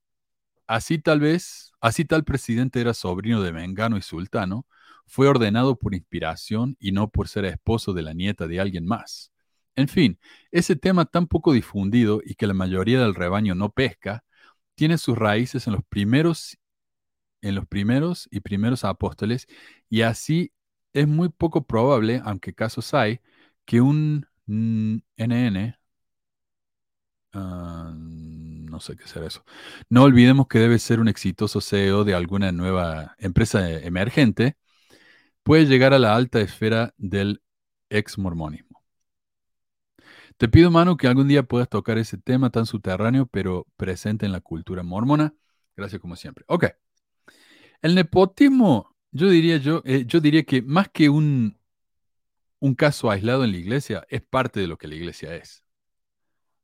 así 0.67 0.99
tal 0.99 1.21
vez, 1.21 1.73
así 1.81 2.05
tal 2.05 2.25
presidente 2.25 2.81
era 2.81 2.93
sobrino 2.93 3.41
de 3.43 3.53
Mengano 3.53 3.97
y 3.97 4.03
Sultano, 4.03 4.67
fue 5.07 5.29
ordenado 5.29 5.79
por 5.79 5.95
inspiración 5.95 6.77
y 6.79 6.93
no 6.93 7.09
por 7.09 7.29
ser 7.29 7.47
esposo 7.47 7.95
de 7.95 8.03
la 8.03 8.13
nieta 8.13 8.47
de 8.47 8.61
alguien 8.61 8.85
más. 8.85 9.33
En 9.75 9.89
fin, 9.89 10.19
ese 10.51 10.77
tema 10.77 11.07
tan 11.07 11.29
poco 11.29 11.53
difundido 11.53 12.21
y 12.25 12.35
que 12.35 12.47
la 12.47 12.55
mayoría 12.55 13.01
del 13.01 13.15
rebaño 13.15 13.55
no 13.55 13.71
pesca, 13.71 14.25
tiene 14.77 14.99
sus 14.99 15.19
raíces 15.19 15.67
en 15.67 15.73
los 15.75 15.85
primeros 15.85 16.59
en 17.43 17.55
los 17.55 17.67
primeros 17.67 18.29
y 18.31 18.41
primeros 18.41 18.85
apóstoles 18.85 19.49
y 19.91 20.03
así 20.03 20.53
es 20.93 21.09
muy 21.09 21.29
poco 21.29 21.67
probable, 21.67 22.23
aunque 22.25 22.55
casos 22.55 22.95
hay, 22.95 23.21
que 23.67 23.81
un 23.81 24.27
NN 24.47 25.77
ah, 27.33 27.93
no 27.97 28.81
sé 28.81 28.97
qué 28.97 29.07
será 29.09 29.27
eso. 29.27 29.45
No 29.89 30.05
olvidemos 30.05 30.49
que 30.49 30.59
debe 30.59 30.79
ser 30.79 31.01
un 31.01 31.09
exitoso 31.09 31.61
CEO 31.61 32.05
de 32.05 32.15
alguna 32.15 32.53
nueva 32.53 33.15
empresa 33.19 33.71
emergente 33.71 34.57
puede 35.43 35.67
llegar 35.67 35.95
a 35.95 35.99
la 35.99 36.17
alta 36.17 36.41
esfera 36.41 36.95
del 36.99 37.43
ex-mormonismo. 37.91 38.66
Te 40.37 40.49
pido, 40.49 40.71
Manu, 40.71 40.97
que 40.97 41.07
algún 41.09 41.29
día 41.29 41.43
puedas 41.43 41.69
tocar 41.69 41.99
ese 41.99 42.19
tema 42.19 42.51
tan 42.51 42.67
subterráneo, 42.67 43.27
pero 43.27 43.67
presente 43.77 44.27
en 44.27 44.33
la 44.33 44.41
cultura 44.41 44.83
mormona. 44.83 45.35
Gracias 45.77 46.01
como 46.01 46.17
siempre. 46.17 46.45
Ok. 46.49 46.67
El 47.83 47.95
nepotismo, 47.95 48.95
yo 49.13 49.29
diría, 49.31 49.57
yo, 49.59 49.83
eh, 49.85 50.05
yo 50.07 50.21
diría 50.21 50.45
que 50.45 50.63
más 50.63 50.89
que 50.89 51.09
un, 51.09 51.59
un 52.61 52.75
caso 52.75 53.11
aislado 53.11 53.45
en 53.45 53.53
la 53.53 53.59
iglesia, 53.59 54.07
es 54.09 54.23
parte 54.23 54.61
de 54.61 54.67
lo 54.67 54.77
que 54.79 54.89
la 54.89 54.95
iglesia 54.97 55.35
es. 55.35 55.65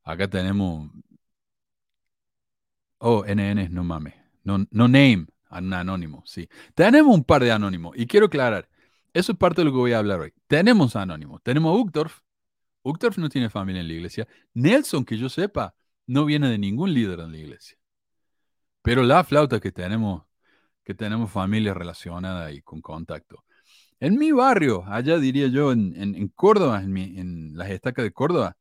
Acá 0.03 0.29
tenemos... 0.29 0.91
Oh, 2.99 3.25
NN, 3.25 3.69
no 3.69 3.83
mames. 3.83 4.13
No, 4.43 4.65
no 4.71 4.87
name, 4.87 5.27
un 5.51 5.73
anónimo, 5.73 6.23
sí. 6.25 6.49
Tenemos 6.73 7.15
un 7.15 7.23
par 7.23 7.43
de 7.43 7.51
anónimos. 7.51 7.93
Y 7.97 8.07
quiero 8.07 8.27
aclarar, 8.27 8.69
eso 9.13 9.31
es 9.33 9.37
parte 9.37 9.61
de 9.61 9.65
lo 9.65 9.71
que 9.71 9.77
voy 9.77 9.93
a 9.93 9.99
hablar 9.99 10.19
hoy. 10.19 10.33
Tenemos 10.47 10.95
Anónimo, 10.95 11.39
tenemos 11.39 11.79
Uchtdorf. 11.79 12.21
Uchtdorf 12.83 13.17
no 13.17 13.29
tiene 13.29 13.49
familia 13.49 13.81
en 13.81 13.87
la 13.87 13.93
iglesia. 13.93 14.27
Nelson, 14.53 15.05
que 15.05 15.17
yo 15.17 15.29
sepa, 15.29 15.75
no 16.07 16.25
viene 16.25 16.49
de 16.49 16.57
ningún 16.57 16.93
líder 16.93 17.21
en 17.21 17.31
la 17.31 17.37
iglesia. 17.37 17.77
Pero 18.81 19.03
la 19.03 19.23
flauta 19.23 19.59
que 19.59 19.71
tenemos, 19.71 20.23
que 20.83 20.93
tenemos 20.93 21.31
familia 21.31 21.73
relacionada 21.73 22.51
y 22.51 22.61
con 22.61 22.81
contacto. 22.81 23.45
En 23.99 24.17
mi 24.17 24.31
barrio, 24.33 24.83
allá 24.87 25.17
diría 25.17 25.47
yo, 25.47 25.71
en, 25.71 26.27
Córdoba, 26.35 26.81
en, 26.83 26.97
en 26.97 27.57
las 27.57 27.69
estacas 27.69 28.03
de 28.03 28.11
Córdoba, 28.11 28.57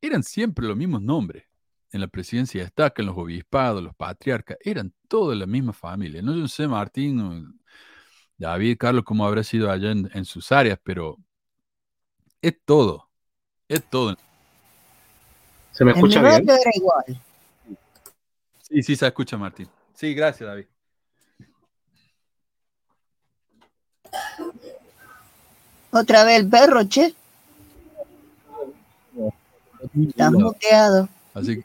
eran 0.00 0.22
siempre 0.22 0.66
los 0.66 0.76
mismos 0.76 1.02
nombres. 1.02 1.44
En 1.92 2.00
la 2.00 2.08
presidencia 2.08 2.60
de 2.60 2.66
estaca, 2.66 3.02
en 3.02 3.06
los 3.06 3.16
obispados, 3.16 3.82
los 3.82 3.94
patriarcas, 3.94 4.58
eran 4.60 4.92
todos 5.06 5.36
la 5.36 5.46
misma 5.46 5.72
familia. 5.72 6.22
No 6.22 6.48
sé, 6.48 6.66
Martín, 6.66 7.60
David, 8.36 8.76
Carlos, 8.78 9.04
cómo 9.04 9.24
habrá 9.26 9.44
sido 9.44 9.70
allá 9.70 9.92
en, 9.92 10.24
sus 10.24 10.50
áreas, 10.52 10.78
pero 10.82 11.18
es 12.42 12.56
todo, 12.64 13.10
es 13.68 13.82
todo. 13.84 14.16
¿Se 15.72 15.84
me 15.84 15.92
escucha 15.92 16.20
bien? 16.20 16.48
Era 16.48 16.70
igual. 16.74 17.04
Sí, 18.62 18.82
sí, 18.82 18.96
se 18.96 19.06
escucha, 19.06 19.36
Martín. 19.36 19.68
Sí, 19.94 20.14
gracias, 20.14 20.48
David. 20.48 20.66
Otra 25.90 26.24
vez 26.24 26.40
el 26.40 26.48
perro, 26.48 26.84
che. 26.84 27.14
Estás 30.08 30.32
muteado. 30.32 31.08
Así 31.34 31.62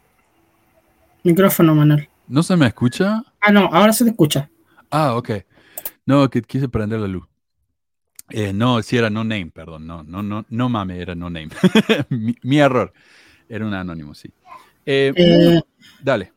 Micrófono, 1.24 1.76
Manuel. 1.76 2.08
¿No 2.28 2.44
se 2.44 2.56
me 2.56 2.68
escucha? 2.68 3.24
Ah, 3.42 3.52
no, 3.52 3.70
ahora 3.72 3.92
se 3.92 4.04
te 4.04 4.12
escucha. 4.12 4.50
Ah, 4.90 5.16
ok. 5.16 5.32
No, 6.06 6.30
que 6.30 6.42
quise 6.42 6.70
prender 6.70 7.00
la 7.00 7.08
luz. 7.08 7.28
Eh, 8.32 8.54
no, 8.54 8.82
sí 8.82 8.98
era 8.98 9.10
no 9.10 9.24
name, 9.24 9.52
perdón. 9.54 9.88
No, 9.88 10.04
no, 10.04 10.22
no, 10.22 10.46
no 10.50 10.70
mame, 10.70 11.00
era 11.00 11.16
no 11.16 11.30
name. 11.30 11.50
mi, 12.44 12.60
error. 12.60 12.94
Era 13.48 13.66
un 13.66 13.74
anónimo, 13.74 14.14
sí. 14.14 14.32
Eh, 14.86 15.14
eh, 15.16 15.62
dale. 16.02 16.32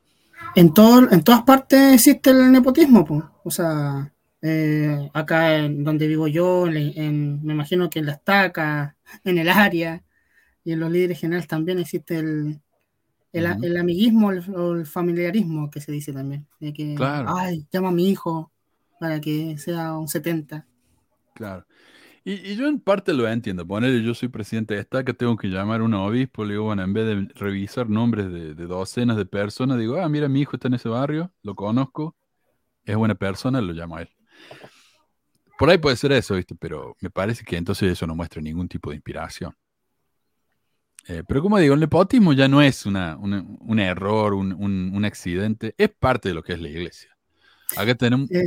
En, 0.55 0.73
todo, 0.73 1.11
en 1.11 1.23
todas 1.23 1.43
partes 1.43 1.95
existe 1.95 2.31
el 2.31 2.51
nepotismo, 2.51 3.41
o 3.45 3.51
sea, 3.51 4.13
acá 5.13 5.57
en 5.57 5.85
donde 5.85 6.07
vivo 6.09 6.27
yo, 6.27 6.67
en, 6.67 7.45
me 7.45 7.53
imagino 7.53 7.89
que 7.89 8.01
en 8.01 8.07
la 8.07 8.13
estaca, 8.13 8.97
en 9.25 9.39
el 9.39 9.49
área 9.49 10.03
y 10.65 10.73
en 10.73 10.81
los 10.81 10.91
líderes 10.91 11.21
generales 11.21 11.49
también 11.49 11.79
existe 11.79 12.19
el, 12.19 12.61
el, 13.33 13.77
amiguismo 13.77 14.29
o 14.29 14.75
el, 14.75 14.87
familiarismo 14.87 15.71
que 15.71 15.81
se 15.81 15.93
dice 15.93 16.13
también. 16.13 16.47
De 16.61 16.73
que, 16.73 16.97
ay, 17.01 17.67
llama 17.73 17.89
a 17.89 17.93
mi 17.93 18.11
hijo 18.11 18.51
para 19.01 19.21
que 19.21 19.57
sea 19.59 19.97
un 19.97 20.09
70. 20.09 20.67
Claro. 21.35 21.65
Y, 22.25 22.55
yo 22.55 22.69
en 22.69 22.79
parte 22.81 23.13
lo 23.13 23.29
entiendo. 23.29 23.67
Ponerle, 23.67 24.03
yo 24.03 24.15
soy 24.15 24.29
presidente 24.29 24.75
de 24.75 24.81
esta, 24.81 25.05
que 25.05 25.15
tengo 25.15 25.37
que 25.37 25.49
llamar 25.49 25.81
a 25.81 25.85
un 25.85 25.95
obispo. 25.95 26.45
Le 26.45 26.55
digo, 26.55 26.65
bueno, 26.65 26.83
en 26.83 26.93
vez 26.93 27.07
de 27.07 27.29
revisar 27.35 27.89
nombres 27.89 28.31
de, 28.31 28.55
docenas 28.55 29.17
de 29.17 29.27
personas, 29.27 29.79
digo, 29.79 30.01
ah, 30.01 30.09
mira, 30.09 30.29
mi 30.29 30.41
hijo 30.41 30.57
está 30.57 30.69
en 30.69 30.75
ese 30.75 30.89
barrio, 30.89 31.33
lo 31.43 31.55
conozco, 31.55 32.17
es 32.85 32.97
buena 32.97 33.15
persona, 33.15 33.61
lo 33.61 33.73
llamo 33.73 33.97
a 33.97 34.03
él. 34.03 34.11
Por 35.59 35.71
ahí 35.71 35.79
puede 35.79 35.97
ser 35.97 36.13
eso, 36.13 36.35
¿viste? 36.35 36.55
Pero 36.55 36.97
me 37.01 37.11
parece 37.11 37.45
que 37.45 37.57
entonces 37.57 37.93
eso 37.93 38.07
no 38.07 38.15
muestra 38.15 38.41
ningún 38.41 38.69
tipo 38.69 38.91
de 38.91 38.97
inspiración. 38.97 39.55
Eh, 41.09 41.25
pero 41.27 41.43
como 41.43 41.59
digo, 41.59 41.75
el 41.75 41.81
nepotismo 41.81 42.33
ya 42.33 42.47
no 42.47 42.63
es 42.63 42.87
una, 42.87 43.17
un 43.17 43.79
error, 43.81 44.35
un, 44.35 44.53
un, 44.53 45.05
accidente, 45.05 45.75
es 45.77 45.89
parte 45.89 46.29
de 46.29 46.35
lo 46.35 46.45
que 46.45 46.53
es 46.53 46.61
la 46.61 46.69
iglesia. 46.69 47.17
Acá 47.77 47.95
tenemos... 47.97 48.31
Eh, 48.31 48.47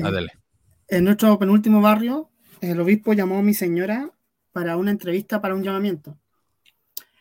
en 0.87 1.03
nuestro 1.03 1.37
penúltimo 1.37 1.81
barrio 1.81 2.29
el 2.61 2.79
obispo 2.79 3.13
llamó 3.13 3.39
a 3.39 3.43
mi 3.43 3.53
señora 3.53 4.11
para 4.51 4.77
una 4.77 4.91
entrevista, 4.91 5.41
para 5.41 5.55
un 5.55 5.63
llamamiento. 5.63 6.17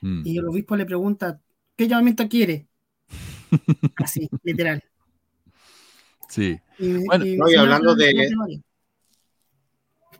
Mm. 0.00 0.22
Y 0.24 0.38
el 0.38 0.46
obispo 0.46 0.76
le 0.76 0.86
pregunta, 0.86 1.40
¿qué 1.76 1.88
llamamiento 1.88 2.28
quiere? 2.28 2.68
Así, 3.96 4.28
literal. 4.42 4.82
Sí. 6.28 6.58
bueno, 6.78 7.44
hablando 7.58 7.94
de... 7.94 8.28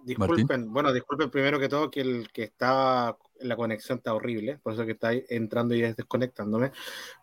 Disculpen, 0.04 0.70
bueno, 0.70 0.92
disculpen 0.92 1.30
primero 1.30 1.58
que 1.58 1.68
todo 1.68 1.90
que 1.90 2.02
el 2.02 2.30
que 2.30 2.42
estaba 2.42 3.16
la 3.40 3.56
conexión 3.56 3.98
está 3.98 4.14
horrible, 4.14 4.58
por 4.62 4.74
eso 4.74 4.84
que 4.84 4.92
está 4.92 5.12
entrando 5.12 5.74
y 5.74 5.80
desconectándome. 5.80 6.72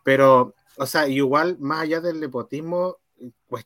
Pero, 0.03 0.55
o 0.77 0.85
sea, 0.85 1.07
igual, 1.07 1.57
más 1.59 1.81
allá 1.81 2.01
del 2.01 2.19
nepotismo, 2.19 2.97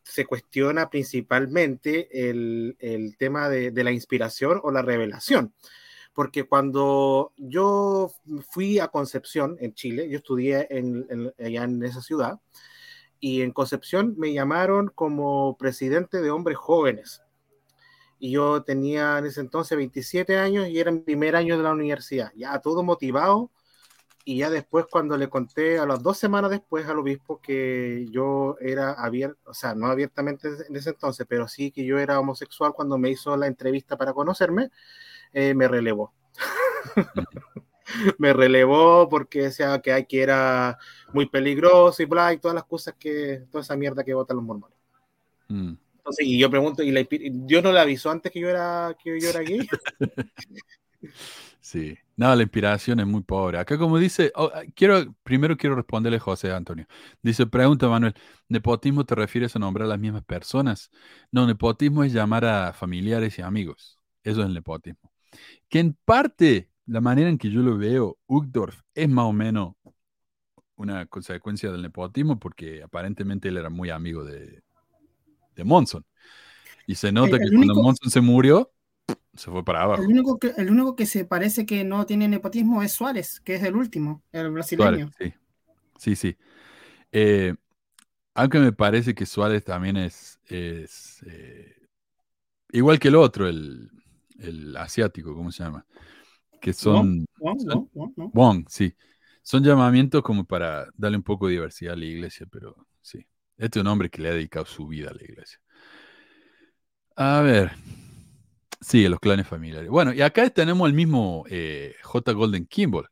se 0.04 0.26
cuestiona 0.26 0.90
principalmente 0.90 2.30
el, 2.30 2.76
el 2.80 3.18
tema 3.18 3.50
de, 3.50 3.72
la 3.84 3.92
inspiración 3.92 4.60
o 4.64 4.72
la 4.72 4.82
revelación. 4.82 5.54
Porque 6.14 6.46
cuando 6.46 7.34
yo 7.38 8.12
fui 8.50 8.80
a 8.80 8.88
Concepción, 8.88 9.58
en 9.60 9.74
Chile, 9.74 10.10
yo 10.10 10.18
estudié 10.18 10.68
en, 10.70 11.34
allá 11.38 11.64
en 11.64 11.84
esa 11.84 12.02
ciudad, 12.02 12.40
y 13.20 13.42
en 13.42 13.52
Concepción 13.52 14.16
me 14.18 14.34
llamaron 14.34 14.92
como 14.94 15.58
presidente 15.58 16.22
de 16.22 16.32
hombres 16.32 16.58
jóvenes. 16.58 17.22
Y 18.18 18.32
yo 18.32 18.64
tenía 18.64 19.18
en 19.18 19.26
ese 19.26 19.42
entonces 19.42 19.78
27 19.78 20.38
años 20.38 20.70
y 20.70 20.80
era 20.80 20.92
mi 20.92 21.00
primer 21.00 21.36
año 21.36 21.58
de 21.58 21.64
la 21.64 21.74
universidad, 21.74 22.32
ya 22.36 22.60
todo 22.60 22.82
motivado 22.82 23.52
y 24.28 24.40
ya 24.40 24.50
después 24.50 24.88
cuando 24.90 25.16
le 25.18 25.30
conté 25.30 25.78
a 25.78 25.86
las 25.86 26.02
dos 26.02 26.18
semanas 26.18 26.50
después 26.50 26.88
al 26.88 26.98
obispo 26.98 27.40
que 27.40 28.08
yo 28.10 28.58
era 28.60 28.94
abierto, 28.94 29.38
o 29.46 29.54
sea, 29.54 29.76
no 29.76 29.86
abiertamente 29.86 30.50
en 30.68 30.76
ese 30.76 30.90
entonces, 30.90 31.28
pero 31.30 31.48
sí 31.48 31.70
que 31.70 31.86
yo 31.86 32.00
era 32.00 32.20
homosexual 32.20 32.74
cuando 32.74 32.98
me 32.98 33.12
hizo 33.12 33.38
la 33.38 33.46
entrevista 33.46 33.96
para 33.98 34.14
conocerme, 34.14 34.72
eh, 35.32 35.54
me 35.54 35.68
relevó. 35.68 36.12
me 38.18 38.34
relevó 38.34 39.08
porque 39.08 39.44
decía 39.44 39.80
que, 39.80 39.94
hay, 39.94 40.06
que 40.08 40.24
era 40.24 40.80
muy 41.14 41.28
peligroso 41.28 42.02
y 42.02 42.06
bla, 42.06 42.34
y 42.34 42.40
todas 42.40 42.56
las 42.56 42.66
cosas 42.66 42.96
que, 43.00 43.44
toda 43.52 43.62
esa 43.62 43.76
mierda 43.76 44.04
que 44.04 44.16
votan 44.16 44.38
los 44.38 44.46
mormones. 44.46 44.78
Mm. 45.50 45.76
Entonces, 45.98 46.26
y 46.26 46.40
yo 46.40 46.50
pregunto, 46.50 46.82
¿y 46.82 46.90
la, 46.92 47.06
Dios 47.10 47.64
no 47.64 47.72
le 47.72 47.80
avisó 47.80 48.10
antes 48.10 48.32
que 48.32 48.40
yo 48.40 48.50
era, 48.50 48.96
que 49.02 49.20
yo 49.22 49.30
era 49.30 49.42
gay? 49.42 49.68
Sí, 51.66 51.98
no, 52.16 52.36
la 52.36 52.44
inspiración 52.44 53.00
es 53.00 53.08
muy 53.08 53.24
pobre. 53.24 53.58
Acá 53.58 53.80
como 53.80 53.98
dice, 53.98 54.32
oh, 54.36 54.52
ah, 54.54 54.62
quiero, 54.76 55.16
primero 55.24 55.58
quiero 55.58 55.76
responderle 55.76 56.20
José 56.20 56.52
Antonio. 56.52 56.86
Dice, 57.24 57.48
pregunta 57.48 57.90
Manuel, 57.90 58.14
¿nepotismo 58.48 59.04
te 59.04 59.16
refieres 59.16 59.56
a 59.56 59.60
nombrar 59.60 59.88
a 59.88 59.90
las 59.90 60.00
mismas 60.00 60.24
personas? 60.24 60.92
No, 61.32 61.48
nepotismo 61.48 62.04
es 62.04 62.14
llamar 62.14 62.46
a 62.46 62.72
familiares 62.72 63.40
y 63.40 63.42
amigos. 63.42 64.00
Eso 64.22 64.42
es 64.42 64.48
el 64.48 64.54
nepotismo. 64.54 65.12
Que 65.68 65.80
en 65.80 65.98
parte, 66.06 66.70
la 66.86 67.02
manera 67.02 67.30
en 67.30 67.40
que 67.40 67.50
yo 67.50 67.62
lo 67.62 67.80
veo, 67.80 68.20
Uchtdorf 68.28 68.82
es 68.94 69.10
más 69.10 69.26
o 69.26 69.34
menos 69.34 69.74
una 70.76 71.08
consecuencia 71.08 71.72
del 71.72 71.82
nepotismo 71.82 72.38
porque 72.38 72.84
aparentemente 72.84 73.48
él 73.48 73.58
era 73.58 73.72
muy 73.72 73.90
amigo 73.90 74.24
de, 74.24 74.62
de 75.56 75.64
Monson. 75.64 76.06
Y 76.86 76.94
se 76.94 77.12
nota 77.12 77.40
que 77.40 77.50
cuando 77.50 77.74
Monson 77.74 78.12
se 78.12 78.22
murió, 78.22 78.72
se 79.36 79.52
fue 79.52 79.64
para 79.64 79.84
abajo. 79.84 80.02
El 80.02 80.10
único, 80.10 80.40
que, 80.40 80.54
el 80.58 80.70
único 80.70 80.96
que 80.96 81.06
se 81.06 81.26
parece 81.26 81.66
que 81.66 81.84
no 81.84 82.06
tiene 82.06 82.28
nepotismo 82.28 82.82
es 82.82 82.92
Suárez, 82.92 83.40
que 83.42 83.56
es 83.56 83.64
el 83.64 83.76
último, 83.76 84.24
el 84.32 84.52
brasileño. 84.52 85.12
sí, 85.18 85.34
sí. 85.98 86.16
sí. 86.16 86.38
Eh, 87.12 87.54
aunque 88.34 88.60
me 88.60 88.74
parece 88.74 89.16
que 89.16 89.26
Suárez 89.26 89.64
también 89.64 89.96
es, 89.96 90.40
es 90.48 91.24
eh, 91.26 91.74
igual 92.72 93.00
que 93.00 93.08
el 93.08 93.16
otro, 93.16 93.48
el, 93.48 93.90
el, 94.40 94.76
asiático, 94.76 95.34
¿cómo 95.34 95.52
se 95.52 95.64
llama? 95.64 95.86
Que 96.60 96.74
son... 96.74 97.26
Wong, 97.38 98.66
sí. 98.68 98.94
Son 99.42 99.64
llamamientos 99.64 100.22
como 100.24 100.44
para 100.44 100.88
darle 100.98 101.18
un 101.18 101.24
poco 101.24 101.48
de 101.48 101.54
diversidad 101.54 101.94
a 101.94 101.98
la 101.98 102.06
iglesia, 102.06 102.46
pero 102.52 102.76
sí. 103.02 103.26
Este 103.58 103.80
es 103.80 103.82
un 103.84 103.88
hombre 103.88 104.10
que 104.10 104.22
le 104.22 104.30
ha 104.30 104.34
dedicado 104.34 104.66
su 104.66 104.88
vida 104.88 105.12
a 105.12 105.14
la 105.14 105.24
iglesia. 105.24 105.60
A 107.16 107.40
ver, 107.42 107.72
Sí, 108.82 109.08
los 109.08 109.20
clanes 109.20 109.48
familiares. 109.48 109.90
Bueno, 109.90 110.14
y 110.14 110.22
acá 110.22 110.50
tenemos 110.50 110.88
el 110.88 110.94
mismo 110.94 111.46
eh, 111.50 111.96
J. 112.04 112.32
Golden 112.34 112.66
Kimball. 112.68 113.08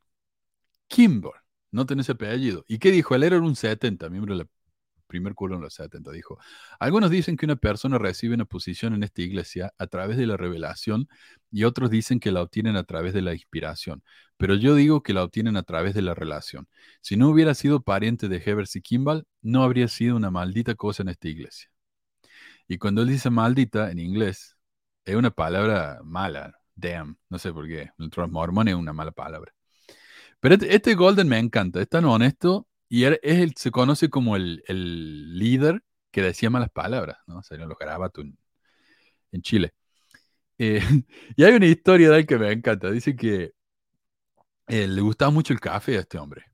Kimball, 0.87 1.33
no 1.71 1.85
tenés 1.85 2.09
apellido. 2.09 2.63
¿Y 2.67 2.77
qué 2.79 2.91
dijo? 2.91 3.15
Él 3.15 3.23
era 3.23 3.39
un 3.39 3.55
70, 3.55 4.09
miembro 4.09 4.37
del 4.37 4.47
primer 5.07 5.35
curso 5.35 5.55
en 5.55 5.61
los 5.61 5.73
70. 5.75 6.11
Dijo, 6.11 6.37
algunos 6.79 7.09
dicen 7.11 7.37
que 7.37 7.45
una 7.45 7.55
persona 7.55 7.97
recibe 7.97 8.35
una 8.35 8.45
posición 8.45 8.93
en 8.93 9.03
esta 9.03 9.21
iglesia 9.21 9.73
a 9.77 9.87
través 9.87 10.17
de 10.17 10.27
la 10.27 10.37
revelación 10.37 11.07
y 11.51 11.63
otros 11.65 11.89
dicen 11.89 12.19
que 12.19 12.31
la 12.31 12.41
obtienen 12.41 12.75
a 12.77 12.83
través 12.83 13.13
de 13.13 13.21
la 13.21 13.33
inspiración. 13.33 14.03
Pero 14.37 14.55
yo 14.55 14.75
digo 14.75 15.03
que 15.03 15.13
la 15.13 15.23
obtienen 15.23 15.57
a 15.57 15.63
través 15.63 15.93
de 15.95 16.01
la 16.03 16.13
relación. 16.15 16.67
Si 17.01 17.17
no 17.17 17.29
hubiera 17.29 17.53
sido 17.55 17.81
pariente 17.81 18.27
de 18.29 18.41
Hebers 18.45 18.75
y 18.75 18.81
Kimball, 18.81 19.25
no 19.41 19.63
habría 19.63 19.87
sido 19.87 20.15
una 20.15 20.31
maldita 20.31 20.75
cosa 20.75 21.03
en 21.03 21.09
esta 21.09 21.27
iglesia. 21.29 21.69
Y 22.67 22.77
cuando 22.77 23.01
él 23.01 23.09
dice 23.09 23.29
maldita 23.29 23.91
en 23.91 23.99
inglés, 23.99 24.52
es 25.05 25.15
una 25.15 25.31
palabra 25.31 25.99
mala, 26.03 26.59
damn, 26.75 27.17
no 27.29 27.39
sé 27.39 27.53
por 27.53 27.67
qué. 27.67 27.91
El 27.97 28.11
mormon 28.29 28.67
es 28.67 28.75
una 28.75 28.93
mala 28.93 29.11
palabra. 29.11 29.53
Pero 30.39 30.55
este, 30.55 30.75
este, 30.75 30.95
Golden 30.95 31.27
me 31.29 31.39
encanta, 31.39 31.81
es 31.81 31.89
tan 31.89 32.05
honesto 32.05 32.67
y 32.89 33.05
es 33.05 33.19
el, 33.23 33.53
se 33.55 33.71
conoce 33.71 34.09
como 34.09 34.35
el, 34.35 34.63
el, 34.67 35.37
líder 35.39 35.83
que 36.11 36.21
decía 36.21 36.49
malas 36.49 36.69
palabras, 36.71 37.17
¿no? 37.27 37.39
O 37.39 37.55
los 37.55 37.77
garabatos 37.77 38.25
en, 38.25 38.37
en 39.31 39.41
Chile. 39.41 39.73
Eh, 40.57 40.81
y 41.35 41.43
hay 41.43 41.53
una 41.53 41.67
historia 41.67 42.09
de 42.11 42.19
él 42.19 42.25
que 42.27 42.37
me 42.37 42.51
encanta. 42.51 42.91
Dice 42.91 43.15
que 43.15 43.53
eh, 44.67 44.87
le 44.87 45.01
gustaba 45.01 45.31
mucho 45.31 45.53
el 45.53 45.59
café 45.59 45.97
a 45.97 46.01
este 46.01 46.17
hombre. 46.17 46.45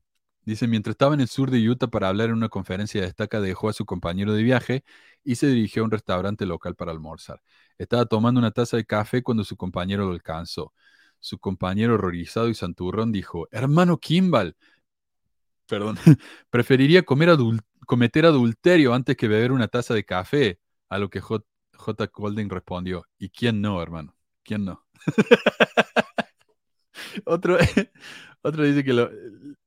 Dice, 0.42 0.66
mientras 0.66 0.94
estaba 0.94 1.14
en 1.14 1.20
el 1.20 1.28
sur 1.28 1.50
de 1.50 1.68
Utah 1.68 1.88
para 1.88 2.08
hablar 2.08 2.30
en 2.30 2.36
una 2.36 2.48
conferencia 2.48 3.00
de 3.00 3.06
destaca, 3.08 3.40
dejó 3.40 3.68
a 3.68 3.72
su 3.72 3.84
compañero 3.84 4.32
de 4.34 4.42
viaje 4.42 4.84
y 5.22 5.36
se 5.36 5.46
dirigió 5.48 5.82
a 5.82 5.84
un 5.86 5.90
restaurante 5.90 6.46
local 6.46 6.74
para 6.74 6.92
almorzar. 6.92 7.40
Estaba 7.80 8.04
tomando 8.04 8.38
una 8.38 8.50
taza 8.50 8.76
de 8.76 8.84
café 8.84 9.22
cuando 9.22 9.42
su 9.42 9.56
compañero 9.56 10.04
lo 10.04 10.12
alcanzó. 10.12 10.74
Su 11.18 11.38
compañero 11.38 11.94
horrorizado 11.94 12.50
y 12.50 12.54
santurrón 12.54 13.10
dijo, 13.10 13.48
hermano 13.50 13.98
Kimball, 13.98 14.54
perdón, 15.66 15.96
preferiría 16.50 17.04
cometer 17.04 18.26
adulterio 18.26 18.92
antes 18.92 19.16
que 19.16 19.28
beber 19.28 19.50
una 19.52 19.68
taza 19.68 19.94
de 19.94 20.04
café. 20.04 20.60
A 20.90 20.98
lo 20.98 21.08
que 21.08 21.20
J. 21.20 21.42
J. 21.74 22.06
Golden 22.12 22.50
respondió, 22.50 23.06
¿y 23.18 23.30
quién 23.30 23.62
no, 23.62 23.80
hermano? 23.82 24.14
¿Quién 24.42 24.66
no? 24.66 24.84
Otro, 27.24 27.56
otro 28.42 28.62
dice 28.62 28.84
que 28.84 29.08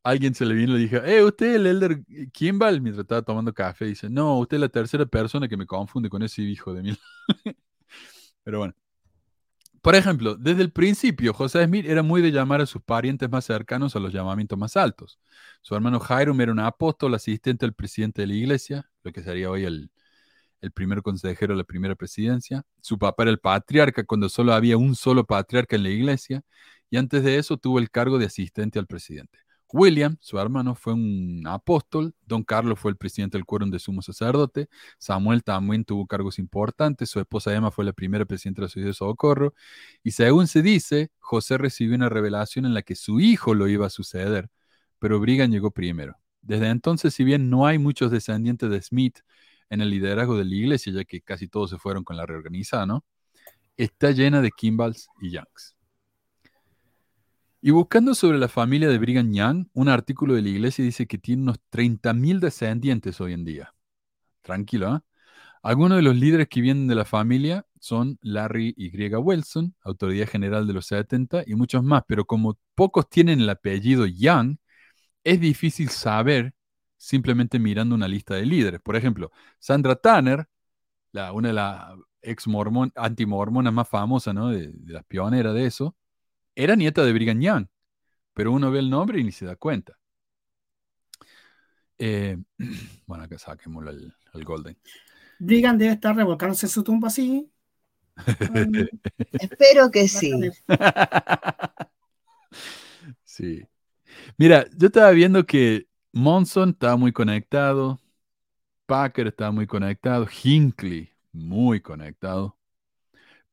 alguien 0.03 0.35
se 0.35 0.45
le 0.45 0.53
vino 0.53 0.73
y 0.73 0.81
le 0.81 0.87
dijo, 0.87 0.97
eh, 0.97 1.23
usted 1.23 1.55
el 1.55 1.65
Elder 1.65 2.03
Kimball, 2.31 2.79
mientras 2.79 3.03
estaba 3.03 3.23
tomando 3.23 3.53
café. 3.53 3.85
Dice, 3.85 4.07
no, 4.07 4.37
usted 4.37 4.57
es 4.57 4.61
la 4.61 4.69
tercera 4.69 5.05
persona 5.07 5.47
que 5.47 5.57
me 5.57 5.65
confunde 5.65 6.09
con 6.09 6.21
ese 6.21 6.43
hijo 6.43 6.73
de 6.75 6.83
mil. 6.83 6.99
Pero 8.43 8.59
bueno. 8.59 8.73
Por 9.81 9.95
ejemplo, 9.95 10.35
desde 10.35 10.61
el 10.61 10.71
principio, 10.71 11.33
José 11.33 11.65
Smith 11.65 11.85
era 11.85 12.03
muy 12.03 12.21
de 12.21 12.31
llamar 12.31 12.61
a 12.61 12.65
sus 12.65 12.81
parientes 12.81 13.29
más 13.29 13.43
cercanos 13.43 13.95
a 13.95 13.99
los 13.99 14.13
llamamientos 14.13 14.57
más 14.57 14.77
altos. 14.77 15.19
Su 15.61 15.75
hermano 15.75 16.01
Hiram 16.01 16.39
era 16.39 16.53
un 16.53 16.59
apóstol, 16.59 17.13
asistente 17.15 17.65
del 17.65 17.73
presidente 17.73 18.21
de 18.21 18.27
la 18.27 18.33
iglesia, 18.35 18.89
lo 19.03 19.11
que 19.11 19.21
sería 19.21 19.51
hoy 19.51 19.65
el, 19.65 19.91
el 20.61 20.71
primer 20.71 21.01
consejero 21.01 21.53
de 21.53 21.57
la 21.57 21.63
primera 21.65 21.95
presidencia. 21.95 22.63
Su 22.81 22.97
papá 22.97 23.23
era 23.23 23.31
el 23.31 23.39
patriarca 23.39 24.05
cuando 24.05 24.29
solo 24.29 24.53
había 24.53 24.77
un 24.77 24.95
solo 24.95 25.25
patriarca 25.25 25.75
en 25.75 25.83
la 25.83 25.89
iglesia 25.89 26.43
y 26.89 26.97
antes 26.97 27.23
de 27.23 27.37
eso 27.37 27.57
tuvo 27.57 27.79
el 27.79 27.91
cargo 27.91 28.17
de 28.17 28.27
asistente 28.27 28.79
al 28.79 28.87
presidente. 28.87 29.39
William, 29.73 30.17
su 30.21 30.37
hermano, 30.37 30.75
fue 30.75 30.93
un 30.93 31.43
apóstol. 31.47 32.13
Don 32.27 32.43
Carlos 32.43 32.79
fue 32.79 32.91
el 32.91 32.97
presidente 32.97 33.39
del 33.39 33.45
quórum 33.45 33.71
de 33.71 33.79
sumo 33.79 34.03
sacerdote. 34.03 34.69
Samuel 34.99 35.43
también 35.43 35.83
tuvo 35.83 36.05
cargos 36.05 36.37
importantes. 36.37 37.09
Su 37.09 37.19
esposa 37.19 37.53
Emma 37.55 37.71
fue 37.71 37.83
la 37.83 37.91
primera 37.91 38.23
presidenta 38.23 38.61
de 38.61 38.65
la 38.65 38.69
Sociedad 38.69 38.89
de 38.89 38.93
Socorro. 38.93 39.55
Y 40.03 40.11
según 40.11 40.45
se 40.45 40.61
dice, 40.61 41.11
José 41.17 41.57
recibió 41.57 41.95
una 41.95 42.07
revelación 42.07 42.67
en 42.67 42.75
la 42.75 42.83
que 42.83 42.93
su 42.95 43.19
hijo 43.19 43.55
lo 43.55 43.67
iba 43.67 43.87
a 43.87 43.89
suceder, 43.89 44.51
pero 44.99 45.19
Brigham 45.19 45.49
llegó 45.49 45.71
primero. 45.71 46.17
Desde 46.43 46.67
entonces, 46.69 47.15
si 47.15 47.23
bien 47.23 47.49
no 47.49 47.65
hay 47.65 47.79
muchos 47.79 48.11
descendientes 48.11 48.69
de 48.69 48.79
Smith 48.79 49.21
en 49.71 49.81
el 49.81 49.89
liderazgo 49.89 50.37
de 50.37 50.45
la 50.45 50.53
iglesia, 50.53 50.93
ya 50.93 51.03
que 51.03 51.21
casi 51.21 51.47
todos 51.47 51.71
se 51.71 51.79
fueron 51.79 52.03
con 52.03 52.15
la 52.15 52.27
reorganizada, 52.27 52.85
¿no? 52.85 53.03
Está 53.75 54.11
llena 54.11 54.41
de 54.41 54.51
Kimballs 54.51 55.07
y 55.19 55.31
Youngs. 55.31 55.75
Y 57.65 57.71
buscando 57.71 58.13
sobre 58.13 58.39
la 58.39 58.49
familia 58.49 58.89
de 58.89 58.97
Brigham 58.97 59.31
Young, 59.31 59.67
un 59.71 59.87
artículo 59.87 60.33
de 60.33 60.41
la 60.41 60.49
iglesia 60.49 60.83
dice 60.83 61.07
que 61.07 61.17
tiene 61.17 61.43
unos 61.43 61.59
30.000 61.71 62.41
descendientes 62.41 63.21
hoy 63.21 63.31
en 63.31 63.45
día. 63.45 63.73
Tranquilo, 64.41 64.97
¿eh? 64.97 64.99
Algunos 65.63 65.97
de 65.97 66.01
los 66.01 66.13
líderes 66.17 66.49
que 66.49 66.59
vienen 66.59 66.87
de 66.87 66.95
la 66.95 67.05
familia 67.05 67.65
son 67.79 68.19
Larry 68.21 68.73
Y. 68.77 68.91
Wilson, 69.15 69.75
autoridad 69.81 70.27
general 70.27 70.67
de 70.67 70.73
los 70.73 70.87
70, 70.87 71.43
y 71.47 71.55
muchos 71.55 71.83
más, 71.83 72.03
pero 72.05 72.25
como 72.25 72.59
pocos 72.75 73.09
tienen 73.09 73.39
el 73.39 73.49
apellido 73.49 74.05
Young, 74.07 74.57
es 75.23 75.39
difícil 75.39 75.89
saber 75.89 76.53
simplemente 76.97 77.59
mirando 77.59 77.95
una 77.95 78.09
lista 78.09 78.35
de 78.35 78.45
líderes. 78.45 78.81
Por 78.81 78.97
ejemplo, 78.97 79.31
Sandra 79.59 79.95
Tanner, 79.95 80.47
la, 81.13 81.33
una 81.33 81.49
de 81.49 81.53
las 81.53 81.93
ex 82.21 82.45
antimormonas 82.95 83.73
más 83.73 83.87
famosas, 83.87 84.35
¿no? 84.35 84.49
de, 84.49 84.73
las 84.85 85.05
pioneras 85.05 85.53
de 85.53 85.65
eso, 85.67 85.95
era 86.55 86.75
nieta 86.75 87.03
de 87.03 87.13
Brigham 87.13 87.39
Young, 87.39 87.67
pero 88.33 88.51
uno 88.51 88.71
ve 88.71 88.79
el 88.79 88.89
nombre 88.89 89.19
y 89.19 89.23
ni 89.23 89.31
se 89.31 89.45
da 89.45 89.55
cuenta. 89.55 89.97
Eh, 91.97 92.37
bueno, 93.05 93.23
acá 93.23 93.37
saquemos 93.37 93.85
el, 93.87 94.13
el 94.33 94.43
Golden. 94.43 94.77
Brigham 95.39 95.77
debe 95.77 95.93
estar 95.93 96.15
revolcándose 96.15 96.65
en 96.65 96.69
su 96.69 96.83
tumba 96.83 97.07
así. 97.07 97.49
Espero 99.33 99.91
que 99.91 100.07
sí. 100.07 100.31
sí. 103.23 103.63
Mira, 104.37 104.65
yo 104.77 104.87
estaba 104.87 105.11
viendo 105.11 105.45
que 105.45 105.87
Monson 106.11 106.69
estaba 106.69 106.95
muy 106.95 107.11
conectado, 107.11 107.99
Packer 108.85 109.27
estaba 109.27 109.51
muy 109.51 109.65
conectado, 109.65 110.27
Hinckley 110.43 111.11
muy 111.31 111.81
conectado. 111.81 112.57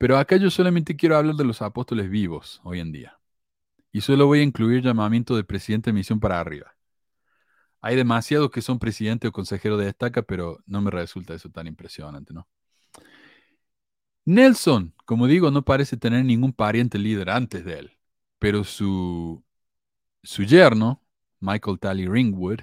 Pero 0.01 0.17
acá 0.17 0.37
yo 0.37 0.49
solamente 0.49 0.97
quiero 0.97 1.15
hablar 1.15 1.35
de 1.35 1.45
los 1.45 1.61
apóstoles 1.61 2.09
vivos 2.09 2.63
hoy 2.65 2.81
en 2.81 2.91
día. 2.91 3.19
Y 3.93 4.01
solo 4.01 4.27
voy 4.27 4.41
a 4.41 4.43
incluir 4.43 4.83
llamamiento 4.83 5.37
de 5.37 5.45
presidente 5.45 5.91
de 5.91 5.93
misión 5.93 6.21
para 6.21 6.41
arriba. 6.41 6.75
Hay 7.83 7.97
demasiados 7.97 8.51
que 8.51 8.63
son 8.63 8.79
presidente 8.79 9.29
o 9.29 9.33
consejero 9.33 9.77
de 9.77 9.85
destaca, 9.85 10.23
pero 10.23 10.59
no 10.65 10.81
me 10.81 10.91
resulta 10.91 11.35
eso 11.35 11.51
tan 11.51 11.67
impresionante, 11.67 12.33
¿no? 12.33 12.49
Nelson, 14.25 14.95
como 15.05 15.27
digo, 15.27 15.51
no 15.51 15.67
parece 15.67 15.99
tener 15.99 16.25
ningún 16.25 16.55
pariente 16.55 16.99
líder 16.99 17.29
antes 17.29 17.63
de 17.67 17.81
él, 17.81 17.99
pero 18.39 18.65
su, 18.65 19.45
su 20.23 20.45
yerno, 20.45 21.05
Michael 21.41 21.79
Tally 21.79 22.07
Ringwood, 22.07 22.61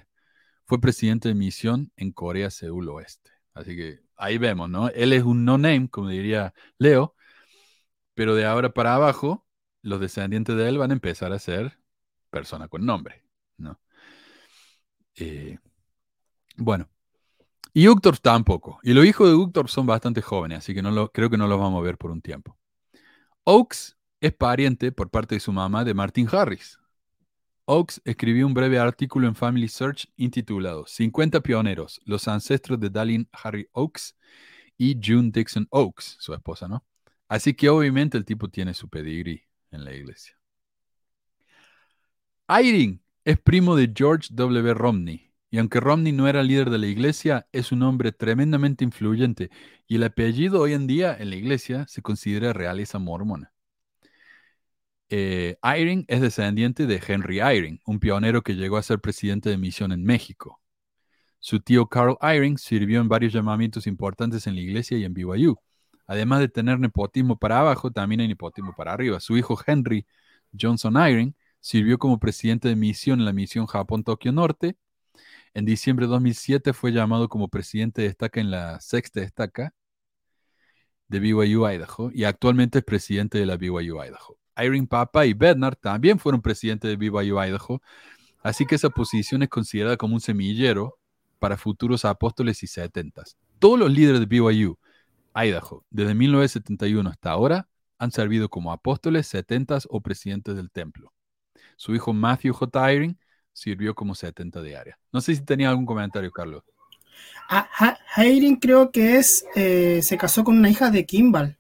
fue 0.65 0.81
presidente 0.81 1.29
de 1.29 1.35
misión 1.35 1.91
en 1.97 2.11
Corea, 2.13 2.49
Seúl 2.49 2.89
Oeste. 2.89 3.29
Así 3.53 3.75
que 3.75 3.99
ahí 4.15 4.39
vemos, 4.39 4.71
¿no? 4.71 4.89
Él 4.89 5.13
es 5.13 5.21
un 5.21 5.45
no-name, 5.45 5.87
como 5.87 6.09
diría 6.09 6.55
Leo, 6.79 7.13
pero 8.17 8.33
de 8.33 8.45
ahora 8.45 8.73
para 8.73 8.95
abajo, 8.95 9.45
los 9.83 9.99
descendientes 9.99 10.55
de 10.57 10.67
él 10.67 10.79
van 10.79 10.89
a 10.89 10.95
empezar 10.95 11.31
a 11.33 11.37
ser 11.37 11.77
persona 12.31 12.67
con 12.67 12.83
nombre, 12.83 13.23
¿no? 13.57 13.79
Eh, 15.17 15.59
bueno, 16.55 16.89
y 17.73 17.87
Uctor 17.87 18.17
tampoco. 18.17 18.79
Y 18.81 18.93
los 18.93 19.05
hijos 19.05 19.29
de 19.29 19.35
Uctor 19.35 19.69
son 19.69 19.85
bastante 19.85 20.23
jóvenes, 20.23 20.57
así 20.57 20.73
que 20.73 20.81
no 20.81 20.89
lo, 20.89 21.11
creo 21.11 21.29
que 21.29 21.37
no 21.37 21.47
los 21.47 21.59
vamos 21.59 21.79
a 21.79 21.83
ver 21.83 21.99
por 21.99 22.09
un 22.09 22.23
tiempo. 22.23 22.57
Oaks 23.43 23.95
es 24.19 24.33
pariente 24.33 24.91
por 24.91 25.11
parte 25.11 25.35
de 25.35 25.39
su 25.39 25.51
mamá 25.53 25.85
de 25.85 25.93
Martin 25.93 26.27
Harris. 26.31 26.79
Oaks 27.65 28.01
escribió 28.03 28.47
un 28.47 28.55
breve 28.55 28.79
artículo 28.79 29.27
en 29.27 29.35
Family 29.35 29.67
Search 29.67 30.07
intitulado 30.15 30.87
50 30.87 31.41
pioneros, 31.41 32.01
los 32.03 32.27
ancestros 32.27 32.79
de 32.79 32.89
Dallin 32.89 33.29
Harry 33.31 33.69
Oaks 33.73 34.17
y 34.75 34.99
June 34.99 35.29
Dixon 35.31 35.67
Oaks, 35.69 36.17
su 36.19 36.33
esposa, 36.33 36.67
¿no? 36.67 36.83
Así 37.27 37.53
que 37.53 37.69
obviamente 37.69 38.17
el 38.17 38.25
tipo 38.25 38.49
tiene 38.49 38.73
su 38.73 38.89
pedigrí 38.89 39.43
en 39.71 39.83
la 39.83 39.93
iglesia. 39.93 40.37
Irene 42.49 43.01
es 43.25 43.39
primo 43.39 43.75
de 43.75 43.91
George 43.93 44.29
W. 44.31 44.73
Romney, 44.73 45.33
y 45.49 45.57
aunque 45.57 45.79
Romney 45.79 46.13
no 46.13 46.27
era 46.27 46.43
líder 46.43 46.69
de 46.69 46.77
la 46.77 46.87
iglesia, 46.87 47.47
es 47.51 47.71
un 47.71 47.83
hombre 47.83 48.11
tremendamente 48.13 48.85
influyente, 48.85 49.49
y 49.87 49.95
el 49.95 50.03
apellido 50.03 50.61
hoy 50.61 50.73
en 50.73 50.87
día 50.87 51.15
en 51.17 51.29
la 51.29 51.35
iglesia 51.35 51.85
se 51.87 52.01
considera 52.01 52.53
realeza 52.53 52.99
mormona. 52.99 53.51
Eh, 55.09 55.57
es 56.07 56.21
descendiente 56.21 56.85
de 56.85 57.01
Henry 57.05 57.39
Eyring, 57.39 57.79
un 57.85 57.99
pionero 57.99 58.41
que 58.43 58.55
llegó 58.55 58.77
a 58.77 58.83
ser 58.83 58.99
presidente 58.99 59.49
de 59.49 59.57
misión 59.57 59.91
en 59.91 60.03
México. 60.03 60.61
Su 61.39 61.59
tío 61.59 61.87
Carl 61.87 62.17
Eyring 62.21 62.57
sirvió 62.57 62.99
en 62.99 63.07
varios 63.07 63.33
llamamientos 63.33 63.87
importantes 63.87 64.47
en 64.47 64.55
la 64.55 64.61
iglesia 64.61 64.97
y 64.97 65.05
en 65.05 65.13
BYU. 65.13 65.57
Además 66.07 66.39
de 66.39 66.47
tener 66.47 66.79
nepotismo 66.79 67.37
para 67.37 67.59
abajo, 67.59 67.91
también 67.91 68.21
hay 68.21 68.27
nepotismo 68.27 68.73
para 68.75 68.93
arriba. 68.93 69.19
Su 69.19 69.37
hijo 69.37 69.59
Henry 69.67 70.05
Johnson 70.57 70.97
Eyring 70.97 71.35
Sirvió 71.59 71.97
como 71.97 72.17
presidente 72.19 72.69
de 72.69 72.75
misión 72.75 73.19
en 73.19 73.25
la 73.25 73.33
misión 73.33 73.65
Japón-Tokio 73.65 74.31
Norte. 74.31 74.77
En 75.53 75.65
diciembre 75.65 76.05
de 76.05 76.11
2007 76.11 76.71
fue 76.73 76.91
llamado 76.91 77.29
como 77.29 77.49
presidente 77.49 78.01
de 78.01 78.07
destaca 78.09 78.39
en 78.39 78.51
la 78.51 78.79
sexta 78.79 79.19
destaca 79.19 79.73
de 81.09 81.19
BYU 81.19 81.67
Idaho 81.67 82.11
y 82.13 82.25
actualmente 82.25 82.79
es 82.79 82.85
presidente 82.85 83.37
de 83.37 83.45
la 83.45 83.57
BYU 83.57 84.01
Idaho. 84.01 84.37
Irene 84.57 84.87
Papa 84.87 85.25
y 85.25 85.33
Bednar 85.33 85.75
también 85.75 86.19
fueron 86.19 86.41
presidentes 86.41 86.89
de 86.89 86.95
BYU 86.95 87.37
Idaho, 87.41 87.81
así 88.43 88.65
que 88.65 88.75
esa 88.75 88.89
posición 88.89 89.43
es 89.43 89.49
considerada 89.49 89.97
como 89.97 90.15
un 90.15 90.21
semillero 90.21 90.97
para 91.39 91.57
futuros 91.57 92.05
apóstoles 92.05 92.61
y 92.63 92.67
setentas. 92.67 93.37
Todos 93.59 93.77
los 93.77 93.91
líderes 93.91 94.19
de 94.19 94.25
BYU 94.25 94.77
Idaho, 95.45 95.85
desde 95.89 96.13
1971 96.13 97.09
hasta 97.09 97.31
ahora, 97.31 97.67
han 97.99 98.11
servido 98.11 98.49
como 98.49 98.71
apóstoles, 98.71 99.27
setentas 99.27 99.87
o 99.89 100.01
presidentes 100.01 100.55
del 100.55 100.71
templo. 100.71 101.13
Su 101.75 101.95
hijo 101.95 102.13
Matthew 102.13 102.53
J. 102.53 102.91
Eyring 102.91 103.19
sirvió 103.53 103.95
como 103.95 104.15
70 104.15 104.61
de 104.61 104.77
área. 104.77 104.99
No 105.11 105.21
sé 105.21 105.35
si 105.35 105.43
tenía 105.43 105.69
algún 105.69 105.85
comentario, 105.85 106.31
Carlos. 106.31 106.63
Ah, 107.49 107.97
creo 108.59 108.91
que 108.91 109.17
es, 109.17 109.45
eh, 109.55 110.01
se 110.03 110.17
casó 110.17 110.43
con 110.43 110.57
una 110.57 110.69
hija 110.69 110.91
de 110.91 111.05
Kimball. 111.05 111.57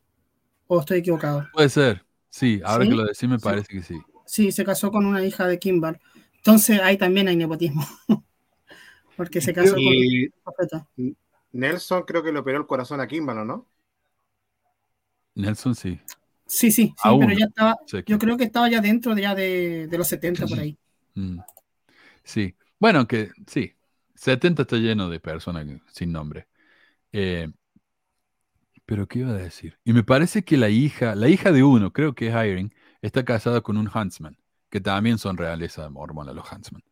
¿O 0.67 0.79
estoy 0.81 0.99
equivocado? 0.99 1.47
Puede 1.53 1.69
ser. 1.69 2.05
Sí, 2.29 2.61
ahora 2.63 2.85
que 2.85 2.93
lo 2.93 3.05
decís 3.05 3.27
me 3.27 3.39
parece 3.39 3.67
que 3.67 3.81
sí. 3.81 3.97
Sí, 4.25 4.51
se 4.51 4.65
casó 4.65 4.91
con 4.91 5.05
una 5.05 5.23
hija 5.23 5.47
de 5.47 5.57
Kimball. 5.57 5.99
Entonces 6.35 6.81
ahí 6.81 6.97
también 6.97 7.27
hay 7.29 7.35
nepotismo. 7.35 7.85
Porque 9.17 9.41
se 9.41 9.53
casó 9.53 9.73
con 9.73 9.83
Nelson 11.57 12.03
creo 12.03 12.21
que 12.21 12.31
le 12.31 12.39
operó 12.39 12.59
el 12.59 12.67
corazón 12.67 13.01
a 13.01 13.07
Kimball, 13.07 13.45
¿no? 13.45 13.67
Nelson 15.33 15.73
sí. 15.75 15.99
Sí, 16.45 16.71
sí, 16.71 16.93
sí, 16.95 17.09
pero 17.19 17.33
ya 17.33 17.45
estaba, 17.45 17.75
yo 18.05 18.17
creo 18.19 18.37
que 18.37 18.45
estaba 18.45 18.69
ya 18.69 18.79
dentro 18.79 19.13
de, 19.13 19.21
ya 19.21 19.35
de, 19.35 19.89
los 19.91 20.07
70 20.07 20.45
por 20.47 20.59
ahí. 20.59 20.77
Mm. 21.15 21.39
Sí, 22.23 22.55
bueno, 22.79 23.07
que 23.07 23.31
sí, 23.47 23.73
70 24.15 24.61
está 24.61 24.77
lleno 24.77 25.09
de 25.09 25.19
personas 25.19 25.65
sin 25.91 26.11
nombre. 26.11 26.47
Eh, 27.11 27.49
pero 28.85 29.07
¿qué 29.07 29.19
iba 29.19 29.31
a 29.31 29.37
decir? 29.37 29.77
Y 29.83 29.93
me 29.93 30.03
parece 30.03 30.43
que 30.43 30.57
la 30.57 30.69
hija, 30.69 31.15
la 31.15 31.27
hija 31.27 31.51
de 31.51 31.63
uno, 31.63 31.91
creo 31.91 32.15
que 32.15 32.27
es 32.27 32.33
Irene, 32.33 32.71
está 33.01 33.25
casada 33.25 33.61
con 33.61 33.77
un 33.77 33.89
Huntsman, 33.93 34.37
que 34.69 34.79
también 34.79 35.17
son 35.17 35.37
realeza 35.37 35.89
mormona 35.89 36.31
los 36.33 36.49
Huntsman. 36.49 36.83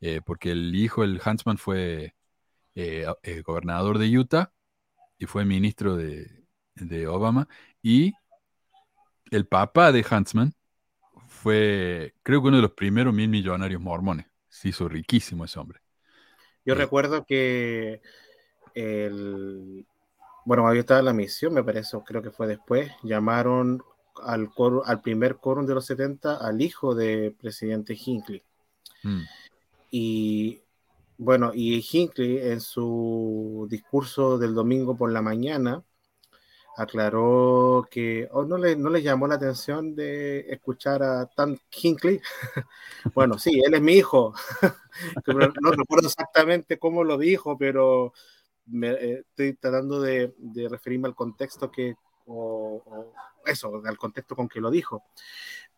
Eh, 0.00 0.20
porque 0.24 0.52
el 0.52 0.74
hijo 0.76 1.02
del 1.02 1.20
Huntsman 1.24 1.58
fue 1.58 2.14
eh, 2.74 3.06
gobernador 3.44 3.98
de 3.98 4.18
Utah 4.18 4.52
y 5.18 5.26
fue 5.26 5.44
ministro 5.44 5.96
de, 5.96 6.44
de 6.74 7.06
Obama 7.06 7.48
y 7.82 8.12
el 9.30 9.46
papá 9.46 9.92
de 9.92 10.04
Huntsman 10.08 10.54
fue, 11.28 12.14
creo 12.22 12.40
que 12.40 12.48
uno 12.48 12.56
de 12.56 12.62
los 12.62 12.72
primeros 12.72 13.12
mil 13.12 13.28
millonarios 13.28 13.80
mormones. 13.80 14.26
Se 14.48 14.68
hizo 14.68 14.88
riquísimo 14.88 15.44
ese 15.44 15.58
hombre. 15.58 15.80
Yo 16.64 16.74
recuerdo 16.74 17.24
que 17.26 18.00
el, 18.74 19.84
bueno, 20.44 20.72
yo 20.72 20.80
estaba 20.80 21.00
en 21.00 21.06
la 21.06 21.12
misión, 21.12 21.52
me 21.52 21.64
parece, 21.64 21.98
creo 22.06 22.22
que 22.22 22.30
fue 22.30 22.46
después, 22.46 22.90
llamaron 23.02 23.82
al, 24.22 24.50
al 24.84 25.00
primer 25.02 25.36
quórum 25.36 25.66
de 25.66 25.74
los 25.74 25.86
70 25.86 26.36
al 26.36 26.62
hijo 26.62 26.94
del 26.94 27.32
presidente 27.34 27.94
Hinckley. 27.94 28.42
Mm. 29.02 29.22
Y 29.90 30.62
bueno, 31.18 31.52
y 31.54 31.84
Hinckley 31.92 32.38
en 32.38 32.60
su 32.60 33.66
discurso 33.70 34.38
del 34.38 34.54
domingo 34.54 34.96
por 34.96 35.12
la 35.12 35.22
mañana 35.22 35.82
aclaró 36.76 37.86
que 37.90 38.28
oh, 38.32 38.44
no, 38.44 38.58
le, 38.58 39.02
llamó 39.02 39.28
la 39.28 39.36
atención 39.36 39.94
de 39.94 40.40
escuchar 40.50 41.02
a 41.02 41.26
Tan 41.26 41.58
Hinckley. 41.70 42.20
bueno, 43.14 43.38
sí, 43.38 43.62
él 43.64 43.74
es 43.74 43.80
mi 43.80 43.94
hijo. 43.94 44.34
no 45.26 45.70
recuerdo 45.70 46.08
exactamente 46.08 46.78
cómo 46.78 47.04
lo 47.04 47.16
dijo, 47.16 47.56
pero 47.56 48.12
eh, 48.72 49.22
estoy 49.28 49.54
tratando 49.54 50.00
de, 50.00 50.34
referirme 50.68 51.08
al 51.08 51.14
contexto 51.14 51.70
que, 51.70 51.94
o, 52.26 53.12
eso, 53.46 53.82
al 53.84 53.98
contexto 53.98 54.34
con 54.34 54.48
que 54.48 54.60
lo 54.60 54.70
dijo. 54.70 55.04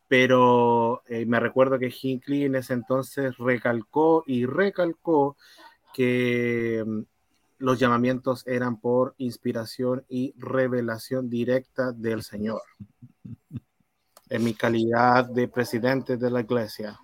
Pero 0.09 1.03
eh, 1.07 1.27
me 1.27 1.41
recuerdo 1.41 1.79
que 1.79 1.93
Hinckley 1.93 2.45
en 2.45 2.57
ese 2.57 2.75
entonces 2.75 3.37
recalcó 3.39 4.23
y 4.27 4.47
recalcó 4.47 5.37
que 5.95 6.85
mm, 6.87 7.01
los 7.59 7.79
llamamientos 7.79 8.47
eran 8.47 8.81
por 8.81 9.15
inspiración 9.19 10.05
y 10.09 10.35
revelación 10.37 11.29
directa 11.31 11.93
del 11.93 12.23
Señor. 12.23 12.63
En 14.29 14.45
mi 14.45 14.55
calidad 14.55 15.25
de 15.25 15.49
presidente 15.49 16.17
de 16.17 16.31
la 16.31 16.41
iglesia. 16.41 16.99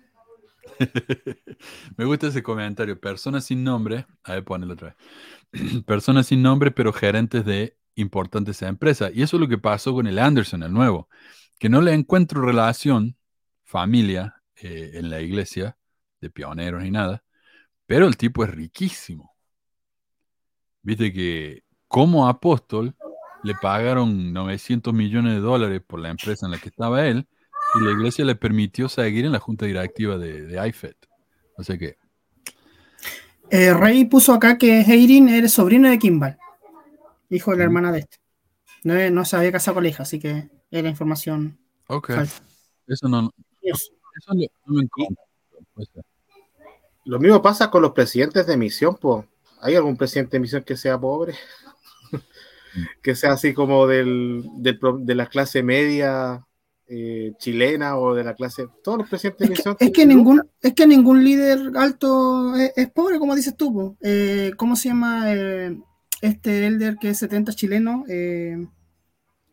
Me 1.97 2.05
gusta 2.05 2.27
ese 2.27 2.43
comentario. 2.43 2.99
Personas 2.99 3.45
sin 3.45 3.63
nombre, 3.63 4.05
a 4.23 4.33
ver, 4.33 4.43
ponelo 4.43 4.73
otra 4.73 4.95
vez. 5.51 5.83
Personas 5.85 6.27
sin 6.27 6.41
nombre, 6.41 6.71
pero 6.71 6.93
gerentes 6.93 7.45
de 7.45 7.77
importantes 7.95 8.61
empresas. 8.61 9.11
Y 9.13 9.21
eso 9.21 9.37
es 9.37 9.41
lo 9.41 9.47
que 9.47 9.57
pasó 9.57 9.93
con 9.93 10.07
el 10.07 10.19
Anderson, 10.19 10.63
el 10.63 10.73
nuevo, 10.73 11.09
que 11.63 11.69
no 11.69 11.79
le 11.79 11.93
encuentro 11.93 12.41
relación, 12.41 13.15
familia, 13.63 14.35
eh, 14.61 14.91
en 14.95 15.09
la 15.09 15.21
iglesia, 15.21 15.77
de 16.19 16.29
pioneros 16.29 16.83
ni 16.83 16.91
nada, 16.91 17.23
pero 17.85 18.05
el 18.05 18.17
tipo 18.17 18.43
es 18.43 18.49
riquísimo. 18.49 19.33
Viste 20.81 21.13
que 21.13 21.63
como 21.87 22.27
apóstol 22.27 22.97
le 23.45 23.55
pagaron 23.55 24.33
900 24.33 24.93
millones 24.93 25.35
de 25.35 25.39
dólares 25.39 25.81
por 25.87 26.01
la 26.01 26.09
empresa 26.09 26.45
en 26.45 26.51
la 26.51 26.57
que 26.57 26.67
estaba 26.67 27.07
él 27.07 27.29
y 27.75 27.85
la 27.85 27.91
iglesia 27.91 28.25
le 28.25 28.35
permitió 28.35 28.89
seguir 28.89 29.23
en 29.23 29.31
la 29.31 29.39
junta 29.39 29.65
directiva 29.65 30.17
de, 30.17 30.45
de 30.45 30.67
IFED. 30.67 30.95
O 31.55 31.63
sea 31.63 31.77
que... 31.77 31.95
Eh, 33.51 33.73
Rey 33.73 34.03
puso 34.03 34.33
acá 34.33 34.57
que 34.57 34.81
Heirin 34.81 35.29
era 35.29 35.47
sobrino 35.47 35.89
de 35.89 35.97
Kimball, 35.97 36.37
hijo 37.29 37.51
de 37.51 37.57
la 37.59 37.63
hermana 37.63 37.93
de 37.93 37.99
este. 37.99 38.17
No, 38.83 39.09
no, 39.11 39.23
se 39.23 39.37
había 39.37 39.53
casado 39.53 39.75
con 39.75 39.83
la 39.83 39.89
hija, 39.91 40.03
así 40.03 40.19
que 40.19 40.49
era 40.73 40.89
información. 40.89 41.57
Ok. 41.87 42.09
Eso 42.87 43.07
no, 43.07 43.31
eso 43.61 43.91
no, 44.33 44.35
me 44.67 44.87
Lo 47.05 47.19
mismo 47.19 47.41
pasa 47.41 47.69
con 47.69 47.83
los 47.83 47.91
presidentes 47.91 48.47
de 48.47 48.57
misión, 48.57 48.97
pues. 48.99 49.25
¿Hay 49.61 49.75
algún 49.75 49.95
presidente 49.95 50.35
de 50.35 50.41
misión 50.41 50.63
que 50.63 50.75
sea 50.75 50.99
pobre? 50.99 51.35
que 53.03 53.15
sea 53.15 53.33
así 53.33 53.53
como 53.53 53.87
del, 53.87 54.43
de 54.57 55.15
la 55.15 55.27
clase 55.27 55.63
media 55.63 56.45
eh, 56.87 57.33
chilena 57.37 57.97
o 57.97 58.15
de 58.15 58.23
la 58.23 58.33
clase. 58.33 58.67
Todos 58.83 58.97
los 58.97 59.09
presidentes 59.09 59.47
de 59.47 59.55
misión. 59.55 59.77
Es 59.79 59.91
que, 59.91 60.05
ningún, 60.07 60.41
es 60.59 60.73
que 60.73 60.87
ningún 60.87 61.23
líder 61.23 61.71
alto 61.75 62.55
es, 62.55 62.89
pobre, 62.91 63.19
como 63.19 63.35
dices 63.35 63.55
tú. 63.55 63.95
Eh, 64.01 64.51
¿Cómo 64.57 64.75
se 64.75 64.89
llama 64.89 65.31
eh, 65.31 65.77
este 66.21 66.65
elder 66.65 66.97
que 66.99 67.11
es 67.11 67.19
70 67.19 67.53
chileno? 67.53 68.05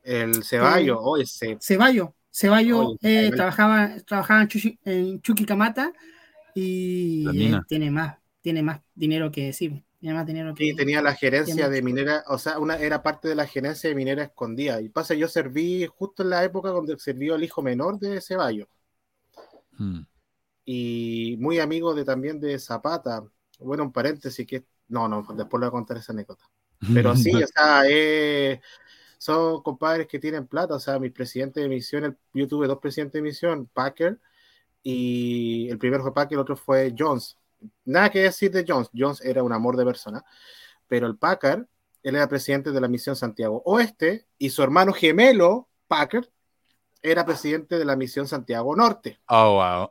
El 0.03 0.43
Ceballo, 0.45 1.01
o 1.01 1.17
ese. 1.17 1.59
Ceballo. 1.61 2.15
Ceballo 2.33 2.97
trabajaba, 3.35 3.97
trabajaba 4.07 4.43
en, 4.43 4.49
Chuchi, 4.49 4.79
en 4.85 5.21
Chuquicamata 5.21 5.93
y 6.55 7.27
tiene 7.67 7.91
más, 7.91 8.19
tiene 8.41 8.63
más 8.63 8.81
dinero 8.95 9.31
que 9.31 9.53
sí. 9.53 9.85
Tenía 10.01 10.15
más 10.15 10.27
dinero 10.27 10.55
que. 10.55 10.65
Sí, 10.65 10.75
tenía 10.75 11.03
la 11.03 11.15
gerencia 11.15 11.69
de 11.69 11.83
minera, 11.83 12.25
o 12.29 12.39
sea, 12.39 12.59
una, 12.59 12.77
era 12.77 13.03
parte 13.03 13.29
de 13.29 13.35
la 13.35 13.47
gerencia 13.47 13.91
de 13.91 13.95
minera 13.95 14.23
escondida. 14.23 14.81
Y 14.81 14.89
pasa, 14.89 15.15
yo 15.15 15.29
serví 15.29 15.87
justo 15.87 16.23
en 16.23 16.31
la 16.31 16.43
época 16.43 16.73
cuando 16.73 16.97
sirvió 16.99 17.35
el 17.35 17.45
hijo 17.45 17.61
menor 17.61 17.99
de 17.99 18.21
Ceballos. 18.23 18.69
Hmm. 19.77 20.01
Y 20.65 21.37
muy 21.39 21.59
amigo 21.59 21.95
de 21.95 22.05
también 22.05 22.41
de 22.41 22.59
Zapata. 22.59 23.25
Bueno, 23.59 23.83
un 23.83 23.93
paréntesis 23.93 24.47
que. 24.47 24.65
No, 24.89 25.07
no, 25.07 25.27
después 25.35 25.61
le 25.61 25.67
voy 25.67 25.69
a 25.69 25.71
contar 25.71 25.99
esa 25.99 26.13
anécdota. 26.13 26.45
Pero 26.95 27.15
sí, 27.15 27.31
o 27.45 27.47
sea, 27.47 27.83
eh, 27.87 28.61
son 29.21 29.63
compadres 29.63 30.07
que 30.07 30.19
tienen 30.19 30.47
plata. 30.47 30.75
O 30.75 30.81
sea, 30.81 30.99
mi 30.99 31.11
presidente 31.11 31.61
de 31.61 31.69
misión, 31.69 32.19
yo 32.33 32.49
tuve 32.49 32.67
dos 32.67 32.79
presidentes 32.79 33.15
de 33.15 33.23
misión, 33.23 33.67
Packer, 33.73 34.19
y 34.83 35.69
el 35.71 35.79
primero 35.79 36.03
fue 36.03 36.15
Packer, 36.15 36.37
el 36.37 36.41
otro 36.41 36.57
fue 36.57 36.95
Jones 36.99 37.37
nada 37.85 38.11
que 38.11 38.21
decir 38.21 38.51
de 38.51 38.65
Jones. 38.67 38.91
Jones 38.97 39.21
era 39.25 39.43
un 39.43 39.53
amor 39.53 39.77
de 39.77 39.85
persona, 39.85 40.25
pero 40.87 41.07
el 41.07 41.17
Packard, 41.17 41.67
él 42.03 42.17
era 42.17 42.29
presidente 42.29 42.73
de 42.73 42.81
la 42.81 42.89
misión 42.89 43.17
Santiago 43.17 43.63
Oeste 43.65 44.27
y 44.39 44.51
su 44.51 44.63
hermano 44.63 44.93
gemelo, 44.93 45.69
Packard, 45.87 46.27
era 47.03 47.25
presidente 47.25 47.79
de 47.79 47.85
la 47.85 47.97
misión 47.97 48.29
Santiago 48.29 48.77
Norte. 48.77 49.21
Oh, 49.29 49.55
wow. 49.55 49.91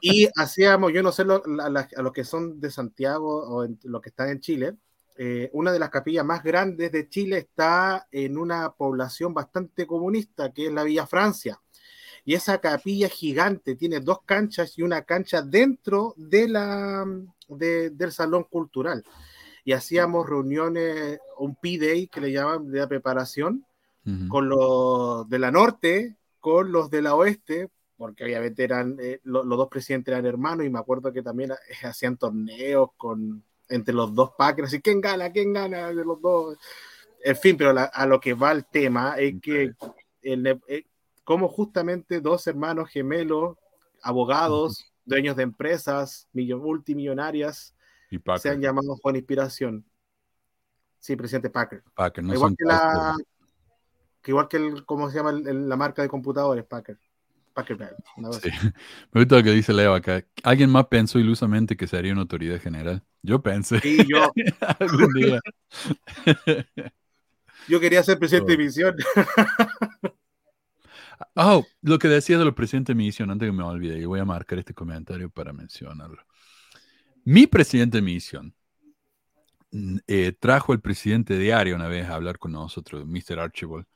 y 0.00 0.28
hacíamos, 0.34 0.92
yo 0.92 1.02
no 1.02 1.12
sé 1.12 1.22
a 1.22 2.02
los 2.02 2.12
que 2.12 2.24
son 2.24 2.58
de 2.58 2.70
Santiago 2.70 3.44
o 3.46 3.66
los 3.84 4.00
que 4.00 4.08
están 4.08 4.30
en 4.30 4.40
Chile, 4.40 4.76
eh, 5.18 5.50
una 5.52 5.72
de 5.72 5.78
las 5.78 5.90
capillas 5.90 6.24
más 6.24 6.42
grandes 6.42 6.92
de 6.92 7.08
Chile 7.08 7.38
está 7.38 8.06
en 8.10 8.36
una 8.36 8.70
población 8.72 9.32
bastante 9.32 9.86
comunista, 9.86 10.52
que 10.52 10.66
es 10.66 10.72
la 10.72 10.84
Villa 10.84 11.06
Francia. 11.06 11.60
Y 12.24 12.34
esa 12.34 12.58
capilla 12.58 13.08
gigante 13.08 13.76
tiene 13.76 14.00
dos 14.00 14.20
canchas 14.24 14.76
y 14.76 14.82
una 14.82 15.02
cancha 15.02 15.42
dentro 15.42 16.12
de 16.16 16.48
la, 16.48 17.06
del 17.48 18.12
salón 18.12 18.44
cultural. 18.44 19.04
Y 19.64 19.72
hacíamos 19.72 20.28
reuniones, 20.28 21.18
un 21.38 21.54
P-Day 21.54 22.08
que 22.08 22.20
le 22.20 22.32
llaman 22.32 22.70
de 22.70 22.80
la 22.80 22.88
preparación, 22.88 23.64
con 24.28 24.48
los 24.48 25.28
de 25.28 25.38
la 25.40 25.50
norte, 25.50 26.16
con 26.38 26.70
los 26.70 26.90
de 26.90 27.02
la 27.02 27.16
oeste, 27.16 27.70
porque 27.96 28.22
obviamente 28.22 28.62
eran, 28.62 28.96
eh, 29.00 29.20
los 29.24 29.48
dos 29.48 29.68
presidentes 29.68 30.12
eran 30.12 30.26
hermanos 30.26 30.64
y 30.64 30.70
me 30.70 30.78
acuerdo 30.78 31.12
que 31.12 31.22
también 31.22 31.50
eh, 31.50 31.86
hacían 31.86 32.16
torneos 32.16 32.90
con, 32.96 33.42
entre 33.68 33.94
los 33.94 34.14
dos 34.14 34.32
Packers, 34.36 34.72
y 34.74 34.80
quién 34.80 35.00
gana, 35.00 35.30
quién 35.30 35.52
gana 35.52 35.88
de 35.88 36.04
los 36.04 36.20
dos. 36.20 36.58
En 37.22 37.36
fin, 37.36 37.56
pero 37.56 37.74
a 37.92 38.06
lo 38.06 38.20
que 38.20 38.34
va 38.34 38.52
el 38.52 38.64
tema 38.66 39.16
es 39.18 39.40
que 39.40 39.74
el, 40.22 40.60
eh, 40.68 40.86
como 41.24 41.48
justamente 41.48 42.20
dos 42.20 42.46
hermanos 42.46 42.88
gemelos, 42.88 43.56
abogados, 44.02 44.92
dueños 45.04 45.36
de 45.36 45.42
empresas 45.42 46.28
multimillonarias, 46.32 47.74
se 48.38 48.48
han 48.48 48.60
llamado 48.60 48.96
con 49.02 49.16
inspiración. 49.16 49.84
Sí, 51.00 51.16
presidente 51.16 51.50
Packer. 51.50 51.82
Packer 51.94 52.24
no 52.24 52.34
igual, 52.34 52.54
que 52.56 52.64
la, 52.64 53.16
igual 54.24 54.48
que 54.48 54.56
el, 54.56 54.84
¿cómo 54.84 55.10
se 55.10 55.16
llama 55.16 55.32
la 55.32 55.76
marca 55.76 56.02
de 56.02 56.08
computadores? 56.08 56.64
Packer. 56.64 56.98
Sí. 58.42 58.50
Me 59.12 59.22
gusta 59.22 59.36
lo 59.36 59.42
que 59.42 59.52
dice 59.52 59.72
Leo 59.72 59.94
acá. 59.94 60.24
¿Alguien 60.42 60.70
más 60.70 60.86
pensó 60.86 61.18
ilusamente 61.18 61.76
que 61.76 61.86
sería 61.86 62.12
una 62.12 62.22
autoridad 62.22 62.60
general? 62.60 63.02
Yo 63.22 63.42
pensé. 63.42 63.80
Sí, 63.80 63.98
yo. 64.08 64.30
yo 67.68 67.80
quería 67.80 68.02
ser 68.02 68.18
presidente 68.18 68.52
de 68.52 68.58
misión. 68.58 68.96
Oh, 71.34 71.64
lo 71.82 71.98
que 71.98 72.08
decía 72.08 72.38
de 72.38 72.44
los 72.44 72.54
presidentes 72.54 72.94
de 72.94 73.02
misión, 73.02 73.30
antes 73.30 73.48
que 73.48 73.52
me 73.52 73.62
olvide, 73.62 73.98
y 73.98 74.04
voy 74.04 74.20
a 74.20 74.24
marcar 74.24 74.58
este 74.58 74.74
comentario 74.74 75.30
para 75.30 75.52
mencionarlo. 75.52 76.22
Mi 77.24 77.46
presidente 77.46 77.98
de 77.98 78.02
misión 78.02 78.54
mm, 79.70 79.98
eh, 80.06 80.32
trajo 80.38 80.72
al 80.72 80.80
presidente 80.80 81.38
diario 81.38 81.74
una 81.74 81.88
vez 81.88 82.06
a 82.06 82.14
hablar 82.14 82.38
con 82.38 82.52
nosotros, 82.52 83.06
Mr. 83.06 83.40
Archibald. 83.40 83.86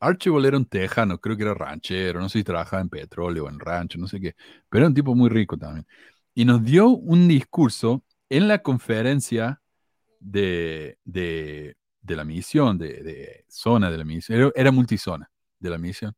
Archibald 0.00 0.46
era 0.46 0.56
un 0.56 0.66
tejano, 0.66 1.18
creo 1.20 1.36
que 1.36 1.42
era 1.42 1.54
ranchero, 1.54 2.20
no 2.20 2.28
sé 2.28 2.38
si 2.40 2.44
trabajaba 2.44 2.82
en 2.82 2.88
petróleo 2.88 3.44
o 3.44 3.48
en 3.48 3.60
rancho, 3.60 3.98
no 3.98 4.08
sé 4.08 4.20
qué, 4.20 4.34
pero 4.68 4.82
era 4.82 4.88
un 4.88 4.94
tipo 4.94 5.14
muy 5.14 5.28
rico 5.28 5.56
también. 5.58 5.86
Y 6.34 6.44
nos 6.44 6.64
dio 6.64 6.88
un 6.88 7.28
discurso 7.28 8.04
en 8.30 8.48
la 8.48 8.62
conferencia 8.62 9.60
de, 10.20 10.98
de, 11.04 11.76
la 12.06 12.24
misión, 12.24 12.78
de, 12.78 13.02
de, 13.02 13.44
zona 13.48 13.90
de 13.90 13.98
la 13.98 14.04
misión, 14.04 14.38
era, 14.38 14.50
era 14.54 14.72
multizona 14.72 15.30
de 15.58 15.70
la 15.70 15.78
misión. 15.78 16.14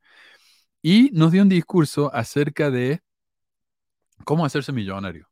Y 0.83 1.11
nos 1.13 1.33
dio 1.33 1.43
un 1.43 1.49
discurso 1.49 2.13
acerca 2.15 2.71
de 2.71 3.03
cómo 4.25 4.45
hacerse 4.45 4.73
millonario. 4.73 5.29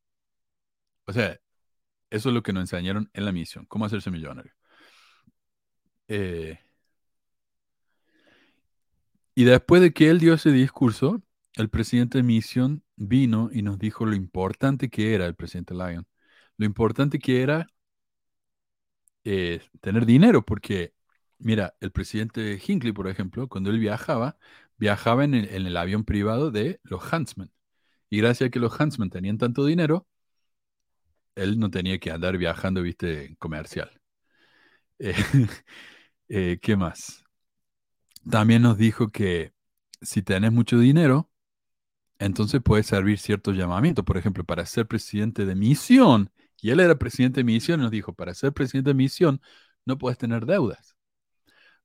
O 1.06 1.12
sea, 1.12 1.38
eso 2.10 2.28
es 2.30 2.34
lo 2.34 2.42
que 2.42 2.52
nos 2.52 2.62
enseñaron 2.62 3.10
en 3.14 3.24
la 3.24 3.32
misión, 3.32 3.66
cómo 3.66 3.84
hacerse 3.84 4.10
millonario. 4.10 4.52
Eh, 6.08 6.58
y 9.40 9.44
después 9.44 9.80
de 9.80 9.94
que 9.94 10.10
él 10.10 10.18
dio 10.18 10.34
ese 10.34 10.52
discurso, 10.52 11.22
el 11.54 11.70
presidente 11.70 12.18
de 12.18 12.24
misión 12.24 12.84
vino 12.96 13.48
y 13.50 13.62
nos 13.62 13.78
dijo 13.78 14.04
lo 14.04 14.14
importante 14.14 14.90
que 14.90 15.14
era 15.14 15.24
el 15.24 15.34
presidente 15.34 15.72
Lyon, 15.72 16.06
lo 16.58 16.66
importante 16.66 17.18
que 17.18 17.40
era 17.40 17.66
eh, 19.24 19.62
tener 19.80 20.04
dinero, 20.04 20.44
porque, 20.44 20.92
mira, 21.38 21.74
el 21.80 21.90
presidente 21.90 22.60
Hinckley, 22.66 22.92
por 22.92 23.08
ejemplo, 23.08 23.48
cuando 23.48 23.70
él 23.70 23.78
viajaba, 23.78 24.36
viajaba 24.76 25.24
en 25.24 25.34
el, 25.34 25.76
avión 25.76 26.04
privado 26.04 26.50
de 26.50 26.78
los 26.82 27.10
Huntsmen. 27.10 27.50
Y 28.10 28.18
gracias 28.18 28.48
a 28.48 28.50
que 28.50 28.60
los 28.60 28.78
Huntsmen 28.78 29.10
tenían 29.10 29.38
tanto 29.38 29.64
dinero, 29.66 30.06
él 31.34 31.58
no 31.58 31.70
tenía 31.70 31.98
que 31.98 32.10
andar 32.10 32.36
viajando, 32.38 32.82
viste, 32.82 33.36
comercial. 33.38 33.90
Eh, 35.02 35.14
eh, 36.28 36.58
¿Qué 36.60 36.76
más? 36.76 37.24
También 38.30 38.62
nos 38.62 38.78
dijo 38.78 39.08
que 39.08 39.52
si 40.00 40.22
tenés 40.22 40.52
mucho 40.52 40.78
dinero, 40.78 41.30
entonces 42.18 42.60
puedes 42.62 42.86
servir 42.86 43.18
ciertos 43.18 43.56
llamamientos. 43.56 44.04
Por 44.04 44.16
ejemplo, 44.18 44.44
para 44.44 44.66
ser 44.66 44.86
presidente 44.86 45.46
de 45.46 45.54
misión, 45.54 46.30
y 46.60 46.70
él 46.70 46.80
era 46.80 46.96
presidente 46.98 47.40
de 47.40 47.44
misión, 47.44 47.80
nos 47.80 47.90
dijo, 47.90 48.14
para 48.14 48.34
ser 48.34 48.52
presidente 48.52 48.90
de 48.90 48.94
misión 48.94 49.40
no 49.86 49.98
puedes 49.98 50.18
tener 50.18 50.46
deudas. 50.46 50.96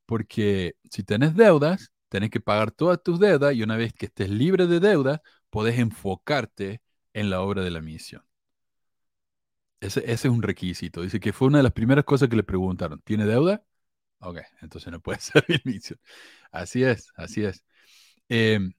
Porque 0.06 0.76
si 0.92 1.04
tenés 1.04 1.36
deudas, 1.36 1.92
tenés 2.10 2.30
que 2.30 2.40
pagar 2.42 2.72
todas 2.72 3.02
tus 3.04 3.20
deudas 3.20 3.56
y 3.56 3.64
una 3.64 3.78
vez 3.78 3.94
que 3.94 4.08
estés 4.08 4.30
libre 4.30 4.68
de 4.68 4.80
deuda, 4.80 5.22
podés 5.50 5.80
enfocarte 5.80 6.82
en 7.14 7.30
la 7.30 7.42
obra 7.42 7.64
de 7.64 7.72
la 7.72 7.82
misión. 7.82 8.24
Ese, 9.80 10.00
ese, 10.02 10.28
es 10.28 10.34
un 10.34 10.42
requisito. 10.42 11.02
Dice 11.02 11.20
que 11.20 11.34
fue 11.34 11.48
una 11.48 11.60
de 11.60 11.64
las 11.64 11.74
primeras 11.74 12.06
cosas 12.06 12.30
que 12.30 12.36
le 12.36 12.44
preguntaron. 12.44 13.02
¿Tiene 13.02 13.26
deuda? 13.26 13.64
Ok, 14.26 14.40
entonces 14.62 14.92
no 14.92 15.00
puede 15.00 15.20
servir 15.22 15.62
misión. 15.66 16.00
Así 16.52 16.84
es, 16.84 17.12
así 17.16 17.44
es. 17.46 17.64
Em, 18.30 18.74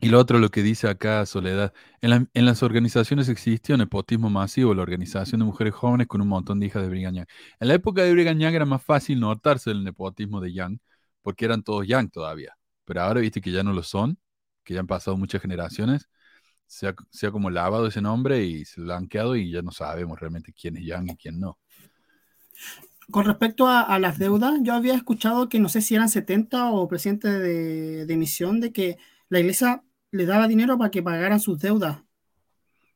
y 0.00 0.08
lo 0.10 0.18
otro, 0.20 0.38
lo 0.38 0.50
que 0.50 0.62
dice 0.62 0.88
acá 0.88 1.26
Soledad, 1.26 1.72
en, 2.00 2.28
las 2.46 2.62
organizaciones 2.62 3.28
existió 3.28 3.76
nepotismo 3.76 4.30
masivo, 4.30 4.74
la 4.74 4.82
organización 4.82 5.40
de 5.40 5.46
mujeres 5.46 5.74
jóvenes 5.74 6.06
con 6.08 6.20
un 6.20 6.28
montón 6.28 6.60
de 6.60 6.66
hijas 6.66 6.82
de 6.82 6.88
Brigham 6.88 7.14
Young. 7.14 7.26
En 7.60 7.68
la 7.68 7.74
época 7.74 8.02
de 8.02 8.12
Brigham 8.12 8.38
Young 8.38 8.54
era 8.54 8.64
más 8.66 8.82
fácil 8.82 9.20
notarse 9.20 9.70
el 9.70 9.84
nepotismo 9.84 10.40
de 10.40 10.52
Young, 10.52 10.78
porque 11.22 11.44
eran 11.44 11.62
todos 11.62 11.86
Young 11.86 12.10
todavía. 12.10 12.56
Pero 12.84 13.02
ahora 13.02 13.20
viste 13.20 13.40
que 13.40 13.52
ya 13.52 13.62
no 13.62 13.72
lo 13.72 13.82
son, 13.82 14.18
que 14.64 14.74
ya 14.74 14.80
han 14.80 14.86
pasado 14.86 15.16
muchas 15.16 15.42
generaciones, 15.42 16.08
se 16.66 16.88
ha, 16.88 17.30
como 17.32 17.50
lavado 17.50 17.86
ese 17.88 18.00
nombre 18.02 18.44
y 18.44 18.64
se 18.64 18.80
lo 18.80 18.94
han 18.94 19.08
quedado 19.08 19.36
y 19.36 19.50
ya 19.50 19.62
no 19.62 19.72
sabemos 19.72 20.20
realmente 20.20 20.52
quién 20.52 20.76
es 20.76 20.84
Young 20.84 21.10
y 21.12 21.16
quién 21.16 21.40
no. 21.40 21.58
Con 23.10 23.24
respecto 23.24 23.66
a, 23.66 23.98
las 23.98 24.18
deudas, 24.18 24.60
yo 24.62 24.74
había 24.74 24.94
escuchado 24.94 25.48
que 25.48 25.60
no 25.60 25.70
sé 25.70 25.80
si 25.80 25.94
eran 25.94 26.10
70 26.10 26.72
o 26.72 26.88
presidente 26.88 27.28
de, 27.28 28.04
de 28.04 28.16
misión 28.16 28.60
de 28.60 28.70
que 28.72 28.98
la 29.30 29.40
iglesia 29.40 29.82
le 30.10 30.26
daba 30.26 30.48
dinero 30.48 30.76
para 30.78 30.90
que 30.90 31.02
pagaran 31.02 31.40
sus 31.40 31.58
deudas. 31.58 32.02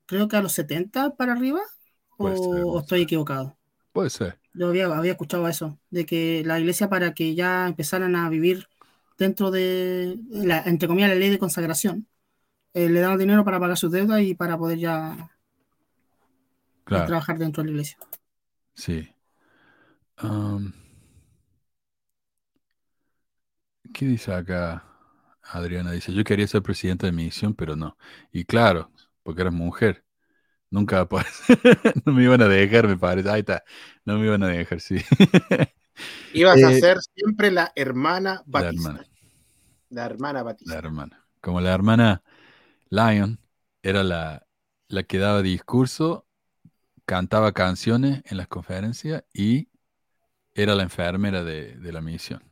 Creo 0.06 0.28
que 0.28 0.36
a 0.36 0.42
los 0.42 0.52
70 0.52 1.16
para 1.16 1.32
arriba. 1.32 1.60
O, 2.18 2.78
estoy 2.78 3.02
equivocado? 3.02 3.56
Puede 3.92 4.10
ser. 4.10 4.38
Yo 4.54 4.68
había, 4.68 4.86
había 4.86 5.12
escuchado 5.12 5.48
eso, 5.48 5.78
de 5.90 6.06
que 6.06 6.42
la 6.44 6.60
iglesia 6.60 6.88
para 6.88 7.14
que 7.14 7.34
ya 7.34 7.66
empezaran 7.66 8.14
a 8.14 8.28
vivir 8.28 8.68
dentro 9.18 9.50
de, 9.50 10.18
la, 10.28 10.62
entre 10.64 10.88
comillas, 10.88 11.08
la 11.10 11.16
ley 11.16 11.30
de 11.30 11.38
consagración, 11.38 12.06
eh, 12.74 12.88
le 12.88 13.00
daban 13.00 13.18
dinero 13.18 13.44
para 13.44 13.58
pagar 13.58 13.76
sus 13.76 13.90
deudas 13.90 14.20
y 14.20 14.34
para 14.34 14.58
poder 14.58 14.78
ya, 14.78 15.30
trabajar 16.84 17.38
dentro 17.38 17.62
de 17.62 17.68
la 17.68 17.72
iglesia. 17.72 17.98
Sí. 18.74 19.08
¿Qué 23.92 24.06
dice 24.06 24.32
acá? 24.32 24.84
Adriana 25.42 25.92
dice, 25.92 26.12
yo 26.12 26.24
quería 26.24 26.46
ser 26.46 26.62
presidenta 26.62 27.06
de 27.06 27.12
mi 27.12 27.24
misión, 27.24 27.54
pero 27.54 27.76
no. 27.76 27.96
Y 28.32 28.44
claro, 28.44 28.90
porque 29.22 29.42
eras 29.42 29.52
mujer. 29.52 30.04
Nunca 30.70 31.06
no 32.06 32.12
me 32.14 32.22
iban 32.22 32.40
a 32.40 32.48
dejar, 32.48 32.88
me 32.88 32.96
parece. 32.96 33.28
Ahí 33.28 33.40
está. 33.40 33.62
No 34.06 34.18
me 34.18 34.26
iban 34.26 34.42
a 34.42 34.48
dejar, 34.48 34.80
sí. 34.80 34.96
Ibas 36.32 36.62
a 36.62 36.72
eh, 36.72 36.80
ser 36.80 36.98
siempre 37.14 37.50
la 37.50 37.72
hermana 37.76 38.42
Batista. 38.46 39.04
La 39.90 40.06
hermana. 40.06 40.42
Batista. 40.42 40.72
La 40.72 40.78
hermana. 40.78 41.26
Como 41.42 41.60
la 41.60 41.74
hermana 41.74 42.22
Lion 42.88 43.38
era 43.82 44.02
la, 44.02 44.46
la 44.88 45.02
que 45.02 45.18
daba 45.18 45.42
discurso, 45.42 46.26
cantaba 47.04 47.52
canciones 47.52 48.22
en 48.24 48.38
las 48.38 48.48
conferencias 48.48 49.24
y 49.34 49.68
era 50.54 50.74
la 50.74 50.82
enfermera 50.82 51.42
de 51.44 51.92
la 51.92 52.00
misión. 52.00 52.42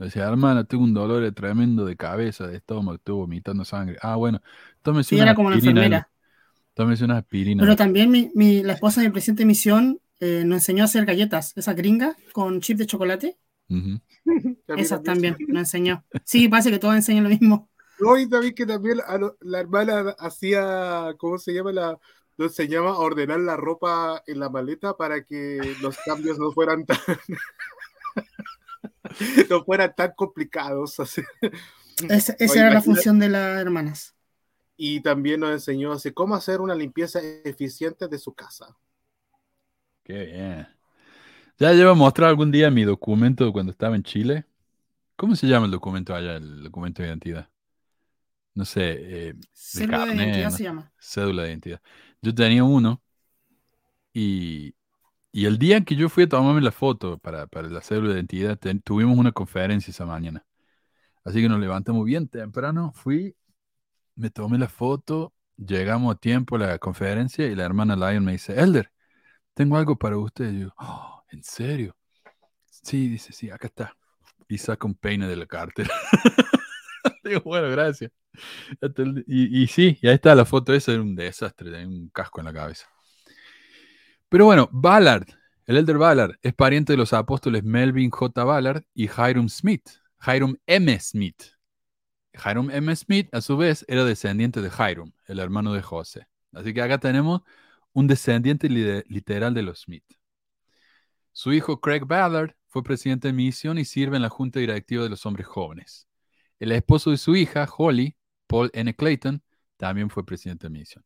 Decía, 0.00 0.26
hermana, 0.26 0.64
tengo 0.64 0.82
un 0.82 0.94
dolor 0.94 1.30
tremendo 1.32 1.84
de 1.84 1.94
cabeza, 1.94 2.46
de 2.46 2.56
estómago, 2.56 2.96
estoy 2.96 3.16
vomitando 3.16 3.66
sangre. 3.66 3.98
Ah, 4.00 4.16
bueno, 4.16 4.40
tómese 4.80 5.10
sí, 5.10 5.20
era 5.20 5.34
como 5.34 5.48
una 5.48 5.56
enfermera. 5.56 6.08
Tómese 6.72 7.04
una 7.04 7.18
aspirina. 7.18 7.62
Pero 7.62 7.76
también 7.76 8.10
mi, 8.10 8.30
mi, 8.34 8.62
la 8.62 8.72
esposa 8.72 9.02
del 9.02 9.12
presidente 9.12 9.42
de 9.42 9.46
misión 9.46 10.00
eh, 10.18 10.42
nos 10.46 10.56
enseñó 10.56 10.84
a 10.84 10.86
hacer 10.86 11.04
galletas, 11.04 11.52
esa 11.54 11.74
gringa 11.74 12.16
con 12.32 12.62
chip 12.62 12.78
de 12.78 12.86
chocolate. 12.86 13.36
Esas 14.68 15.02
también 15.04 15.36
nos 15.48 15.60
enseñó. 15.60 16.02
Sí, 16.24 16.48
parece 16.48 16.70
que 16.70 16.78
todos 16.78 16.94
enseñan 16.94 17.24
lo 17.24 17.30
mismo. 17.30 17.68
Hoy 18.02 18.26
también 18.26 18.54
que 18.54 18.64
también 18.64 19.00
la 19.40 19.60
hermana 19.60 20.16
hacía, 20.18 21.14
¿cómo 21.18 21.36
se 21.36 21.52
llama? 21.52 21.72
La, 21.72 21.98
nos 22.40 22.58
enseñaba 22.58 22.92
a 22.92 22.98
ordenar 22.98 23.38
la 23.40 23.54
ropa 23.54 24.22
en 24.26 24.40
la 24.40 24.48
maleta 24.48 24.96
para 24.96 25.24
que 25.24 25.60
los 25.82 25.98
cambios 25.98 26.38
no 26.38 26.50
fueran 26.52 26.86
tan... 26.86 26.96
no 29.50 29.62
fueran 29.62 29.94
tan 29.94 30.12
complicados. 30.16 30.96
esa 32.08 32.34
era 32.38 32.70
la 32.70 32.80
función 32.80 33.18
de 33.18 33.28
las 33.28 33.60
hermanas. 33.60 34.14
Y 34.74 35.02
también 35.02 35.40
nos 35.40 35.50
enseñó 35.50 35.92
así, 35.92 36.12
cómo 36.12 36.34
hacer 36.34 36.62
una 36.62 36.74
limpieza 36.74 37.20
eficiente 37.44 38.08
de 38.08 38.18
su 38.18 38.32
casa. 38.32 38.74
Qué 40.02 40.24
bien. 40.24 40.66
Ya 41.58 41.74
llevo 41.74 41.90
a 41.90 41.94
mostrar 41.94 42.30
algún 42.30 42.50
día 42.50 42.70
mi 42.70 42.84
documento 42.84 43.52
cuando 43.52 43.70
estaba 43.70 43.96
en 43.96 44.02
Chile. 44.02 44.46
¿Cómo 45.16 45.36
se 45.36 45.46
llama 45.46 45.66
el 45.66 45.72
documento 45.72 46.14
allá, 46.14 46.36
el 46.36 46.62
documento 46.62 47.02
de 47.02 47.08
identidad? 47.08 47.50
No 48.54 48.64
sé. 48.64 49.28
Eh, 49.28 49.34
cédula 49.52 50.06
de 50.06 50.14
identidad 50.14 50.50
se 50.50 50.62
llama. 50.64 50.92
Cédula 50.98 51.42
de 51.44 51.48
identidad. 51.50 51.80
Yo 52.22 52.34
tenía 52.34 52.64
uno 52.64 53.02
y 54.12 54.74
y 55.32 55.46
el 55.46 55.58
día 55.58 55.76
en 55.76 55.84
que 55.84 55.94
yo 55.94 56.08
fui 56.08 56.24
a 56.24 56.28
tomarme 56.28 56.60
la 56.60 56.72
foto 56.72 57.18
para, 57.18 57.46
la 57.52 57.80
cédula 57.82 58.14
de 58.14 58.14
identidad, 58.16 58.58
tuvimos 58.82 59.16
una 59.16 59.32
conferencia 59.32 59.90
esa 59.90 60.04
mañana. 60.04 60.44
Así 61.24 61.40
que 61.40 61.48
nos 61.48 61.60
levantamos 61.60 62.04
bien 62.04 62.28
temprano, 62.28 62.92
fui, 62.94 63.36
me 64.16 64.30
tomé 64.30 64.58
la 64.58 64.68
foto, 64.68 65.32
llegamos 65.56 66.14
a 66.16 66.18
tiempo 66.18 66.56
a 66.56 66.58
la 66.58 66.78
conferencia 66.78 67.46
y 67.46 67.54
la 67.54 67.64
hermana 67.64 67.94
Lion 67.94 68.24
me 68.24 68.32
dice, 68.32 68.60
Elder, 68.60 68.92
tengo 69.54 69.76
algo 69.76 69.96
para 69.96 70.18
usted. 70.18 70.52
Y 70.52 70.60
yo, 70.62 70.74
oh, 70.78 71.22
¿en 71.30 71.44
serio? 71.44 71.96
Sí, 72.66 73.08
dice, 73.08 73.32
sí, 73.32 73.50
acá 73.50 73.68
está. 73.68 73.96
Y 74.48 74.58
saca 74.58 74.86
un 74.86 74.94
peine 74.94 75.28
de 75.28 75.36
la 75.36 75.46
cartera. 75.46 75.90
Bueno, 77.44 77.68
gracias. 77.70 78.10
Y, 79.26 79.62
y, 79.62 79.66
sí, 79.66 79.98
y 80.00 80.08
ahí 80.08 80.14
está 80.14 80.34
la 80.34 80.44
foto 80.44 80.72
esa, 80.72 80.92
era 80.92 81.02
un 81.02 81.14
desastre, 81.14 81.70
tenía 81.70 81.88
un 81.88 82.08
casco 82.10 82.40
en 82.40 82.46
la 82.46 82.52
cabeza. 82.52 82.86
Pero 84.28 84.44
bueno, 84.46 84.68
Ballard, 84.72 85.26
el 85.66 85.76
elder 85.76 85.98
Ballard, 85.98 86.38
es 86.42 86.54
pariente 86.54 86.92
de 86.92 86.96
los 86.96 87.12
apóstoles 87.12 87.64
Melvin 87.64 88.10
J. 88.10 88.44
Ballard 88.44 88.84
y 88.94 89.04
Hiram 89.04 89.48
Smith, 89.48 89.88
Hiram 90.26 90.56
M. 90.66 90.98
Smith. 91.00 91.42
Hiram 92.32 92.70
M. 92.70 92.94
Smith, 92.94 93.28
a 93.32 93.40
su 93.40 93.56
vez, 93.56 93.84
era 93.88 94.04
descendiente 94.04 94.60
de 94.62 94.68
Hiram, 94.68 95.12
el 95.26 95.40
hermano 95.40 95.72
de 95.72 95.82
José. 95.82 96.28
Así 96.52 96.72
que 96.72 96.82
acá 96.82 96.98
tenemos 96.98 97.42
un 97.92 98.06
descendiente 98.06 98.68
literal 98.68 99.52
de 99.52 99.62
los 99.62 99.80
Smith. 99.80 100.04
Su 101.32 101.52
hijo 101.52 101.80
Craig 101.80 102.04
Ballard 102.04 102.54
fue 102.68 102.82
presidente 102.82 103.28
de 103.28 103.34
misión 103.34 103.78
y 103.78 103.84
sirve 103.84 104.16
en 104.16 104.22
la 104.22 104.28
junta 104.28 104.60
directiva 104.60 105.02
de 105.02 105.10
los 105.10 105.26
hombres 105.26 105.46
jóvenes. 105.46 106.06
El 106.60 106.72
esposo 106.72 107.10
de 107.10 107.16
su 107.16 107.34
hija, 107.34 107.68
Holly, 107.76 108.16
Paul 108.46 108.70
N. 108.74 108.94
Clayton, 108.94 109.42
también 109.76 110.10
fue 110.10 110.24
presidente 110.24 110.68
de 110.68 110.70
misión. 110.78 111.04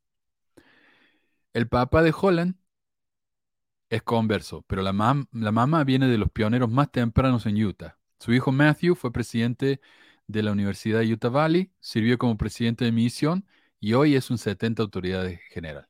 El 1.54 1.68
papá 1.68 2.02
de 2.02 2.12
Holland 2.14 2.56
es 3.88 4.02
converso, 4.02 4.62
pero 4.66 4.82
la, 4.82 4.92
mamá 4.92 5.84
viene 5.84 6.08
de 6.08 6.18
los 6.18 6.30
pioneros 6.30 6.70
más 6.70 6.90
tempranos 6.90 7.46
en 7.46 7.62
Utah. 7.64 7.96
Su 8.18 8.32
hijo 8.32 8.50
Matthew 8.50 8.96
fue 8.96 9.12
presidente 9.12 9.80
de 10.26 10.42
la 10.42 10.50
Universidad 10.50 11.00
de 11.00 11.12
Utah 11.12 11.28
Valley, 11.28 11.72
sirvió 11.80 12.18
como 12.18 12.36
presidente 12.36 12.84
de 12.84 12.92
misión 12.92 13.46
y 13.78 13.92
hoy 13.92 14.16
es 14.16 14.30
un 14.30 14.38
70 14.38 14.82
autoridad 14.82 15.30
general. 15.50 15.86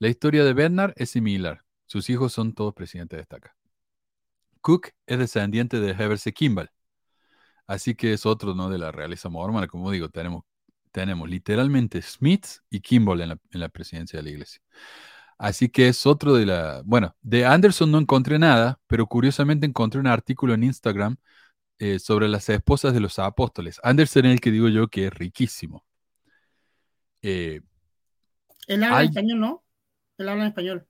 La 0.00 0.08
historia 0.08 0.44
de 0.44 0.54
Bernard 0.54 0.94
es 0.96 1.10
similar. 1.10 1.64
Sus 1.86 2.10
hijos 2.10 2.32
son 2.32 2.54
todos 2.54 2.74
presidentes 2.74 3.18
de 3.18 3.22
estaca. 3.22 3.56
Cook 4.60 4.88
es 5.06 5.18
descendiente 5.18 5.78
de 5.80 5.90
Heberse 5.92 6.32
Kimball. 6.32 6.70
Así 7.68 7.94
que 7.94 8.12
es 8.14 8.26
otro 8.26 8.54
¿no? 8.54 8.68
de 8.68 8.78
la 8.78 8.90
realeza 8.90 9.28
mormona. 9.28 9.68
Como 9.68 9.92
digo, 9.92 10.08
tenemos, 10.08 10.42
tenemos 10.90 11.28
literalmente 11.28 12.02
Smith 12.02 12.46
y 12.70 12.80
Kimball 12.80 13.20
en 13.20 13.60
la 13.60 13.68
presidencia 13.68 14.18
de 14.18 14.24
la 14.24 14.30
iglesia. 14.30 14.60
Así 15.38 15.68
que 15.68 15.88
es 15.88 16.04
otro 16.04 16.34
de 16.34 16.46
la... 16.46 16.82
Bueno, 16.84 17.14
de 17.22 17.46
Anderson 17.46 17.92
no 17.92 17.98
encontré 17.98 18.40
nada, 18.40 18.80
pero 18.88 19.06
curiosamente 19.06 19.66
encontré 19.66 20.00
un 20.00 20.08
artículo 20.08 20.52
en 20.52 20.64
Instagram 20.64 21.16
eh, 21.78 22.00
sobre 22.00 22.26
las 22.28 22.48
esposas 22.48 22.92
de 22.92 22.98
los 22.98 23.20
apóstoles. 23.20 23.80
Anderson 23.84 24.26
es 24.26 24.32
el 24.32 24.40
que 24.40 24.50
digo 24.50 24.68
yo 24.68 24.88
que 24.88 25.06
es 25.06 25.14
riquísimo. 25.14 25.84
Eh, 27.22 27.60
Él 28.66 28.82
habla 28.82 29.04
español, 29.04 29.38
¿no? 29.38 29.64
Él 30.18 30.28
habla 30.28 30.42
en 30.42 30.48
español. 30.48 30.86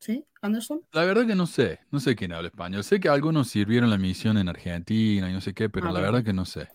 ¿Sí? 0.00 0.24
¿Anderson? 0.42 0.80
La 0.92 1.04
verdad 1.04 1.26
que 1.26 1.34
no 1.34 1.46
sé. 1.46 1.80
No 1.90 2.00
sé 2.00 2.14
quién 2.14 2.32
habla 2.32 2.48
español. 2.48 2.84
Sé 2.84 3.00
que 3.00 3.08
algunos 3.08 3.48
sirvieron 3.48 3.90
la 3.90 3.98
misión 3.98 4.38
en 4.38 4.48
Argentina 4.48 5.28
y 5.28 5.32
no 5.32 5.40
sé 5.40 5.54
qué, 5.54 5.68
pero 5.68 5.88
ah, 5.88 5.92
la 5.92 6.00
verdad 6.00 6.24
que 6.24 6.32
no 6.32 6.44
sé. 6.44 6.68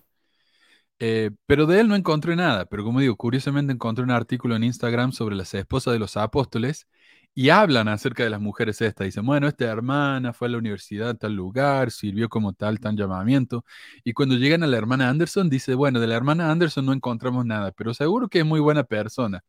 Eh, 0.99 1.31
pero 1.45 1.65
de 1.65 1.79
él 1.79 1.87
no 1.87 1.95
encontré 1.95 2.35
nada. 2.35 2.65
Pero 2.65 2.83
como 2.83 2.99
digo, 2.99 3.15
curiosamente 3.15 3.73
encontré 3.73 4.03
un 4.03 4.11
artículo 4.11 4.55
en 4.55 4.63
Instagram 4.63 5.11
sobre 5.11 5.35
las 5.35 5.53
esposas 5.53 5.93
de 5.93 5.99
los 5.99 6.17
apóstoles 6.17 6.87
y 7.33 7.49
hablan 7.49 7.87
acerca 7.87 8.23
de 8.23 8.29
las 8.29 8.41
mujeres 8.41 8.81
estas. 8.81 9.05
Dicen, 9.05 9.25
bueno, 9.25 9.47
esta 9.47 9.65
hermana 9.65 10.33
fue 10.33 10.47
a 10.49 10.51
la 10.51 10.57
universidad 10.57 11.11
en 11.11 11.17
tal 11.17 11.33
lugar, 11.33 11.91
sirvió 11.91 12.29
como 12.29 12.53
tal, 12.53 12.79
tan 12.79 12.97
llamamiento. 12.97 13.65
Y 14.03 14.13
cuando 14.13 14.35
llegan 14.35 14.63
a 14.63 14.67
la 14.67 14.77
hermana 14.77 15.09
Anderson, 15.09 15.49
dice, 15.49 15.75
bueno, 15.75 15.99
de 15.99 16.07
la 16.07 16.15
hermana 16.15 16.51
Anderson 16.51 16.85
no 16.85 16.93
encontramos 16.93 17.45
nada, 17.45 17.71
pero 17.71 17.93
seguro 17.93 18.27
que 18.29 18.39
es 18.39 18.45
muy 18.45 18.59
buena 18.59 18.83
persona. 18.83 19.43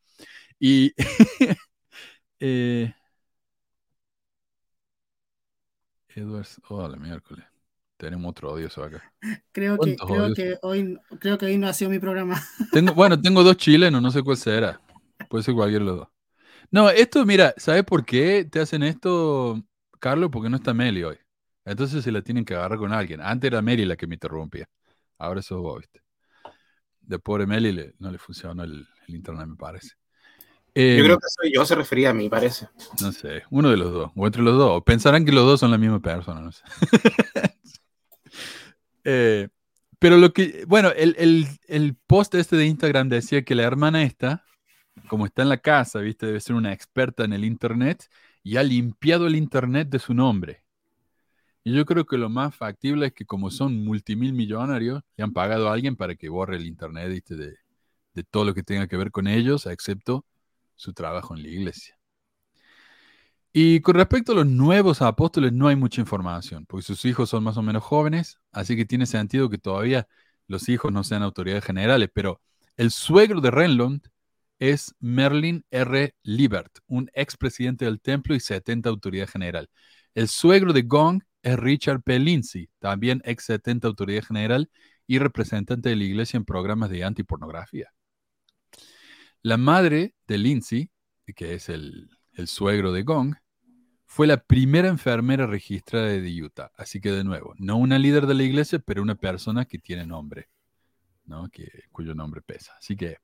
Y... 0.59 0.95
eh, 2.41 2.95
Edwards, 6.17 6.61
hola, 6.69 6.97
miércoles. 6.97 7.45
tenemos 7.97 8.31
otro 8.31 8.53
odioso 8.53 8.85
acá. 8.85 9.03
Creo 9.51 9.79
que, 9.79 9.97
creo 9.97 10.35
que, 10.35 10.59
hoy, 10.63 10.99
creo 11.19 11.39
que 11.39 11.47
hoy 11.47 11.59
no 11.59 11.67
ha 11.67 11.73
sido 11.73 11.91
mi 11.91 11.99
programa. 11.99 12.41
Tengo, 12.73 12.95
bueno, 12.95 13.21
tengo 13.21 13.43
dos 13.43 13.57
chilenos, 13.57 14.01
no 14.01 14.11
sé 14.11 14.23
cuál 14.23 14.37
será. 14.37 14.81
Puede 15.29 15.43
ser 15.43 15.55
cualquiera 15.55 15.85
de 15.85 15.91
los 15.91 15.99
dos. 16.01 16.09
No, 16.71 16.89
esto, 16.91 17.25
mira, 17.25 17.55
¿sabes 17.57 17.85
por 17.85 18.05
qué 18.05 18.45
te 18.45 18.61
hacen 18.61 18.83
esto, 18.83 19.63
Carlos? 19.99 20.31
Porque 20.33 20.51
no 20.51 20.57
está 20.57 20.75
Meli 20.75 21.03
hoy. 21.03 21.17
Entonces 21.65 22.05
se 22.05 22.13
la 22.13 22.23
tienen 22.23 22.45
que 22.45 22.55
agarrar 22.55 22.79
con 22.79 22.93
alguien. 22.93 23.21
Antes 23.21 23.49
era 23.49 23.63
Meli 23.63 23.85
la 23.85 23.97
que 23.97 24.07
me 24.07 24.15
interrumpía. 24.15 24.69
Ahora 25.19 25.41
eso 25.41 25.61
vos, 25.61 25.81
¿viste? 25.81 26.01
De 27.01 27.19
pobre 27.19 27.47
Meli 27.47 27.93
no 27.99 28.11
le 28.11 28.19
funcionó 28.19 28.65
el, 28.65 28.87
internet, 29.09 29.47
me 29.47 29.57
parece. 29.57 29.95
Yo 30.75 31.05
creo 31.05 31.15
em, 31.15 31.21
que 31.21 31.29
soy 31.29 31.53
yo, 31.55 31.65
se 31.65 31.75
refería 31.77 32.11
a 32.11 32.15
mí, 32.15 32.29
parece. 32.29 32.69
No 33.01 33.13
sé, 33.13 33.45
uno 33.51 33.71
de 33.71 33.77
los 33.77 33.93
dos, 33.93 34.11
o 34.17 34.27
entre 34.27 34.43
los 34.43 34.59
dos. 34.59 34.83
Pensarán 34.83 35.25
que 35.25 35.31
los 35.31 35.47
dos 35.47 35.61
son 35.61 35.71
la 35.71 35.79
misma 35.79 36.01
persona, 36.01 36.41
no 36.41 36.53
sé. 36.53 36.63
Eh, 39.07 39.49
pero 39.99 40.17
lo 40.17 40.33
que, 40.33 40.65
bueno, 40.67 40.91
el, 40.97 41.47
el, 41.69 41.95
post 42.07 42.35
este 42.37 42.57
de 42.57 42.65
Instagram 42.65 43.11
decía 43.11 43.45
que 43.45 43.55
la 43.55 43.65
hermana 43.65 44.03
esta, 44.03 44.43
como 45.09 45.27
está 45.27 45.43
en 45.43 45.51
la 45.51 45.59
casa, 45.59 45.99
viste, 45.99 46.25
debe 46.25 46.41
ser 46.41 46.57
una 46.57 46.73
experta 46.73 47.25
en 47.25 47.35
el 47.35 47.45
internet 47.45 48.09
y 48.43 48.57
ha 48.57 48.63
limpiado 48.63 49.27
el 49.27 49.37
internet 49.37 49.91
de 49.91 49.99
su 49.99 50.15
nombre. 50.15 50.65
Y 51.65 51.75
yo 51.75 51.85
creo 51.85 52.07
que 52.07 52.17
lo 52.17 52.31
más 52.31 52.57
factible 52.57 53.09
es 53.09 53.13
que 53.13 53.27
como 53.27 53.51
son 53.51 53.85
multimil 53.85 54.33
millonarios, 54.33 55.03
le 55.19 55.25
han 55.25 55.35
pagado 55.35 55.69
a 55.69 55.75
alguien 55.75 55.97
para 55.97 56.15
que 56.15 56.31
borre 56.31 56.57
el 56.57 56.65
internet 56.65 57.11
De, 57.29 57.59
de 58.15 58.25
todo 58.25 58.47
lo 58.47 58.55
que 58.55 58.63
tenga 58.63 58.87
que 58.87 58.97
ver 58.97 59.11
con 59.11 59.27
ellos, 59.27 59.67
excepto 59.67 60.25
su 60.77 60.93
trabajo 60.93 61.35
en 61.37 61.43
la 61.43 61.49
iglesia. 61.49 61.99
Y 63.53 63.81
con 63.81 63.95
respecto 63.95 64.33
a 64.33 64.35
los 64.35 64.47
nuevos 64.47 65.01
apóstoles, 65.01 65.53
no 65.53 65.69
hay 65.69 65.77
mucha 65.77 66.01
información, 66.01 66.67
porque 66.67 66.83
sus 66.85 67.05
hijos 67.05 67.31
son 67.31 67.45
más 67.45 67.57
o 67.57 67.63
menos 67.63 67.85
jóvenes, 67.85 68.41
así 68.51 68.77
que 68.77 68.85
tiene 68.85 69.07
sentido 69.07 69.49
que 69.49 69.59
todavía 69.59 70.09
los 70.49 70.69
hijos 70.69 70.93
no 70.93 71.05
sean 71.05 71.23
autoridades 71.23 71.65
generales, 71.65 72.11
pero 72.13 72.41
el 72.77 72.91
suegro 72.91 73.41
de 73.41 73.53
Renlund 73.53 74.03
es 74.59 74.95
Merlin 74.99 75.65
R. 75.71 76.15
Liebert, 76.25 76.79
un 76.89 77.11
expresidente 77.15 77.85
del 77.85 78.01
templo 78.01 78.35
y 78.35 78.41
70 78.41 78.89
autoridad 78.89 79.29
general. 79.29 79.71
El 80.15 80.27
suegro 80.27 80.73
de 80.73 80.83
Gong 80.83 81.23
es 81.43 81.57
Richard 81.57 82.03
P. 82.03 82.19
Lindsay, 82.19 82.69
también 82.81 83.23
ex 83.25 83.45
70 83.45 83.87
autoridad 83.87 84.25
general 84.25 84.69
y 85.07 85.21
representante 85.21 85.91
de 85.91 85.97
la 85.97 86.05
iglesia 86.05 86.39
en 86.39 86.45
programas 86.45 86.91
de 86.91 87.05
antipornografía. 87.05 87.94
La 89.45 89.59
madre 89.59 90.15
de 90.27 90.39
Lindsay, 90.39 90.91
que 91.37 91.53
es 91.53 91.69
el, 91.69 92.09
suegro 92.47 92.93
de 92.93 93.03
Gong, 93.03 93.35
fue 94.07 94.27
la 94.27 94.39
primera 94.39 94.89
enfermera 94.89 95.47
registrada 95.47 96.07
de 96.07 96.43
Utah. 96.43 96.73
Así 96.79 96.99
que 96.99 97.13
de 97.13 97.25
nuevo, 97.25 97.53
no 97.59 97.77
una 97.77 97.99
líder 97.99 98.27
de 98.27 98.33
la 98.33 98.43
iglesia, 98.43 98.79
pero 98.79 99.03
una 99.03 99.17
persona 99.17 99.67
que 99.67 99.79
tiene 99.79 100.07
nombre, 100.07 100.49
¿no? 101.27 101.51
que, 101.51 101.69
cuyo 101.93 102.15
nombre 102.15 102.41
pesa. 102.41 102.73
Así 102.79 102.97
que 102.97 103.19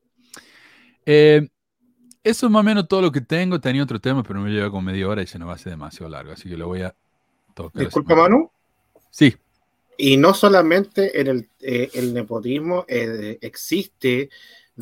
eh, 1.07 1.49
eso 2.23 2.47
es 2.47 2.53
más 2.53 2.61
o 2.61 2.65
menos 2.65 2.87
todo 2.87 3.01
lo 3.01 3.13
que 3.13 3.23
tengo. 3.23 3.59
Tenía 3.59 3.83
otro 3.83 3.99
tema, 3.99 4.23
pero 4.23 4.43
me 4.43 4.51
lleva 4.51 4.69
como 4.69 4.83
media 4.83 5.09
hora 5.09 5.23
y 5.23 5.27
se 5.27 5.39
nos 5.39 5.49
va 5.49 5.53
a 5.53 5.57
hacer 5.57 5.71
demasiado 5.71 6.11
largo. 6.11 6.33
Así 6.33 6.51
que 6.51 6.57
lo 6.59 6.67
voy 6.67 6.83
a 6.83 6.95
Disculpa, 7.73 8.15
Manu. 8.15 8.51
Sí. 9.11 9.35
Y 9.97 10.19
no 10.19 10.35
solamente 10.35 11.19
en 11.19 11.29
el, 11.29 11.49
eh, 11.61 11.91
nepotismo 12.13 12.85
eh, 12.89 13.39
existe 13.41 14.29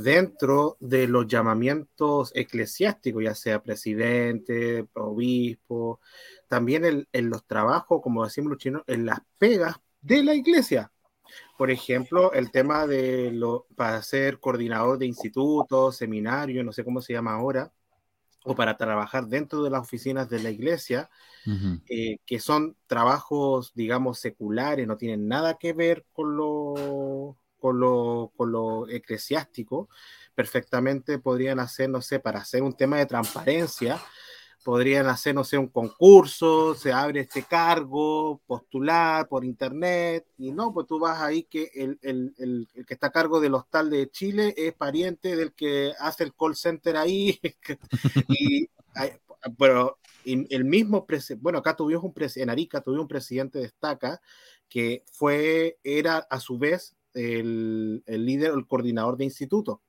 dentro 0.03 0.77
de 0.79 1.09
los 1.09 1.27
llamamientos 1.27 2.31
eclesiásticos, 2.35 3.25
ya 3.25 3.35
sea 3.35 3.63
presidente, 3.63 4.87
obispo, 4.95 6.01
también 6.47 7.07
en, 7.13 7.31
los 7.31 7.45
trabajos, 7.47 8.01
como 8.03 8.25
decimos 8.25 8.51
los 8.51 8.59
chinos, 8.59 8.83
en 8.87 9.07
las 9.07 9.21
pegas 9.39 9.77
de 10.01 10.23
la 10.23 10.35
iglesia. 10.35 10.93
Por 11.59 11.71
ejemplo, 11.71 12.33
el 12.33 12.51
tema 12.53 12.87
de 12.87 13.33
lo, 13.33 13.67
para 13.77 14.01
ser 14.03 14.39
coordinador 14.39 14.99
de 14.99 15.07
institutos, 15.07 15.97
seminarios, 15.97 16.65
no 16.65 16.73
sé 16.73 16.85
cómo 16.85 17.01
se 17.03 17.13
llama 17.13 17.35
ahora, 17.35 17.73
o 18.45 18.55
para 18.55 18.77
trabajar 18.77 19.27
dentro 19.27 19.65
de 19.65 19.71
las 19.71 19.81
oficinas 19.81 20.31
de 20.31 20.43
la 20.43 20.51
iglesia, 20.51 21.11
eh, 21.89 22.19
que 22.25 22.39
son 22.39 22.77
trabajos, 22.87 23.73
digamos, 23.75 24.21
seculares, 24.21 24.87
no 24.87 24.97
tienen 24.97 25.27
nada 25.27 25.59
que 25.59 25.73
ver 25.73 26.07
con 26.13 26.37
lo, 26.37 27.37
con 27.61 27.81
lo, 27.81 28.33
con 28.37 28.53
lo 28.53 28.89
eclesiástico, 28.89 29.89
perfectamente 30.35 31.19
podrían 31.19 31.61
hacer, 31.61 31.91
no 31.91 32.01
sé, 32.01 32.21
para 32.21 32.41
hacer 32.41 32.63
un 32.63 32.77
tema 32.77 32.99
de 32.99 33.07
transparencia, 33.07 34.01
podrían 34.65 35.07
hacer, 35.07 35.35
no 35.35 35.45
sé, 35.45 35.57
un 35.57 35.69
concurso, 35.69 36.75
se 36.75 36.93
abre 36.93 37.21
este 37.21 37.43
cargo, 37.43 38.41
postular 38.47 39.29
por 39.29 39.45
internet, 39.45 40.27
y 40.37 40.53
no, 40.53 40.73
pues 40.73 40.87
tú 40.87 40.99
vas 40.99 41.21
ahí 41.21 41.45
que 41.45 41.71
el, 41.75 41.99
el, 42.03 42.35
el, 42.39 42.87
que 42.87 42.95
está 42.95 43.09
a 43.09 43.13
cargo 43.13 43.41
del 43.41 43.55
hostal 43.55 43.89
de 43.91 44.11
Chile 44.11 44.55
es 44.57 44.75
pariente 44.75 45.37
del 45.37 45.55
que 45.55 45.93
hace 45.99 46.25
el 46.25 46.35
call 46.35 46.55
center 46.55 46.97
ahí, 46.97 47.41
y, 48.29 48.69
pero 49.57 49.99
el 50.25 50.65
mismo, 50.65 51.07
bueno, 51.39 51.59
acá 51.59 51.75
tuvimos 51.75 52.05
un 52.05 52.13
en 52.37 52.51
Arica 52.51 52.81
tuvimos 52.81 53.05
un 53.05 53.09
presidente 53.09 53.59
de 53.59 53.67
Estaca 53.67 54.21
que 54.69 55.05
fue, 55.13 55.79
era 55.83 56.19
a 56.19 56.41
su 56.41 56.59
vez 56.59 56.95
el, 57.19 58.03
el 58.07 58.27
líder, 58.27 58.53
el 58.53 58.67
coordinador 58.67 59.17
de 59.17 59.25
instituto. 59.25 59.83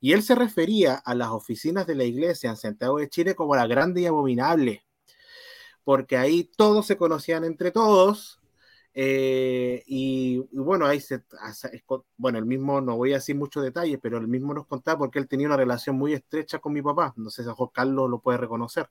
Y 0.00 0.12
él 0.12 0.22
se 0.22 0.34
refería 0.34 0.94
a 0.94 1.14
las 1.14 1.28
oficinas 1.28 1.86
de 1.86 1.94
la 1.94 2.04
iglesia 2.04 2.50
en 2.50 2.56
Santiago 2.56 2.98
de 2.98 3.08
Chile 3.08 3.34
como 3.34 3.54
la 3.54 3.66
grande 3.66 4.00
y 4.00 4.06
abominable, 4.06 4.82
porque 5.84 6.16
ahí 6.16 6.50
todos 6.56 6.86
se 6.86 6.96
conocían 6.96 7.44
entre 7.44 7.70
todos. 7.70 8.38
Eh, 8.92 9.84
y, 9.86 10.38
bueno, 10.52 10.86
ahí 10.86 11.00
se, 11.00 11.22
bueno, 12.16 12.38
el 12.38 12.46
mismo, 12.46 12.80
no 12.80 12.96
voy 12.96 13.12
a 13.12 13.16
decir 13.16 13.36
muchos 13.36 13.62
detalles, 13.62 13.98
pero 14.02 14.18
el 14.18 14.26
mismo 14.26 14.52
nos 14.52 14.66
contaba 14.66 14.98
porque 14.98 15.18
él 15.18 15.28
tenía 15.28 15.46
una 15.46 15.56
relación 15.56 15.96
muy 15.96 16.14
estrecha 16.14 16.58
con 16.58 16.72
mi 16.72 16.82
papá. 16.82 17.12
No 17.16 17.30
sé 17.30 17.44
si 17.44 17.50
Carlos 17.72 18.10
lo 18.10 18.20
puede 18.20 18.38
reconocer. 18.38 18.88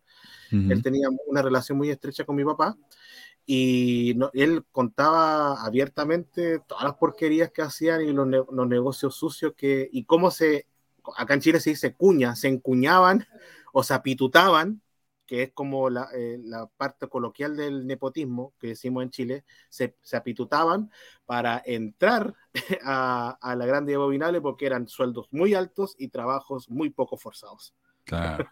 Él 0.52 0.82
tenía 0.84 1.08
una 1.28 1.42
relación 1.42 1.78
muy 1.78 1.90
estrecha 1.90 2.24
con 2.24 2.36
mi 2.36 2.46
papá 2.46 2.78
y 3.45 4.16
él 4.34 4.64
contaba 4.72 5.64
abiertamente 5.66 6.60
todas 6.60 6.84
las 6.84 6.95
porquerías 6.95 7.52
que 7.52 7.64
hacían 7.64 8.02
y 8.02 8.14
los, 8.14 8.28
los, 8.28 8.68
negocios 8.68 9.16
sucios 9.16 9.53
que 9.56 9.90
y 9.91 10.03
cómo 10.03 10.30
se 10.30 10.68
acá 11.18 11.34
en 11.34 11.41
Chile 11.41 11.60
se 11.60 11.72
dice 11.72 11.95
cuña, 11.95 12.36
se 12.36 12.48
encuñaban 12.48 13.26
o 13.74 13.84
se 13.84 13.94
apitutaban, 13.94 14.82
que 15.26 15.44
es 15.44 15.52
como 15.53 15.90
la, 15.90 16.10
eh, 16.14 16.40
parte 16.76 17.07
coloquial 17.07 17.56
del 17.56 17.86
nepotismo 17.86 18.53
que 18.60 18.68
decimos 18.68 19.03
en 19.03 19.11
Chile, 19.11 19.45
se, 19.70 19.95
apitutaban 20.14 20.91
para 21.26 21.61
entrar 21.66 22.36
a, 22.84 23.56
la 23.56 23.66
grande 23.66 23.95
abominable 23.95 24.41
porque 24.41 24.66
eran 24.66 24.88
sueldos 24.88 25.28
muy 25.32 25.53
altos 25.53 25.95
y 25.98 26.07
trabajos 26.07 26.70
muy 26.70 26.90
poco 26.90 27.18
forzados. 27.18 27.76
Claro. 28.06 28.49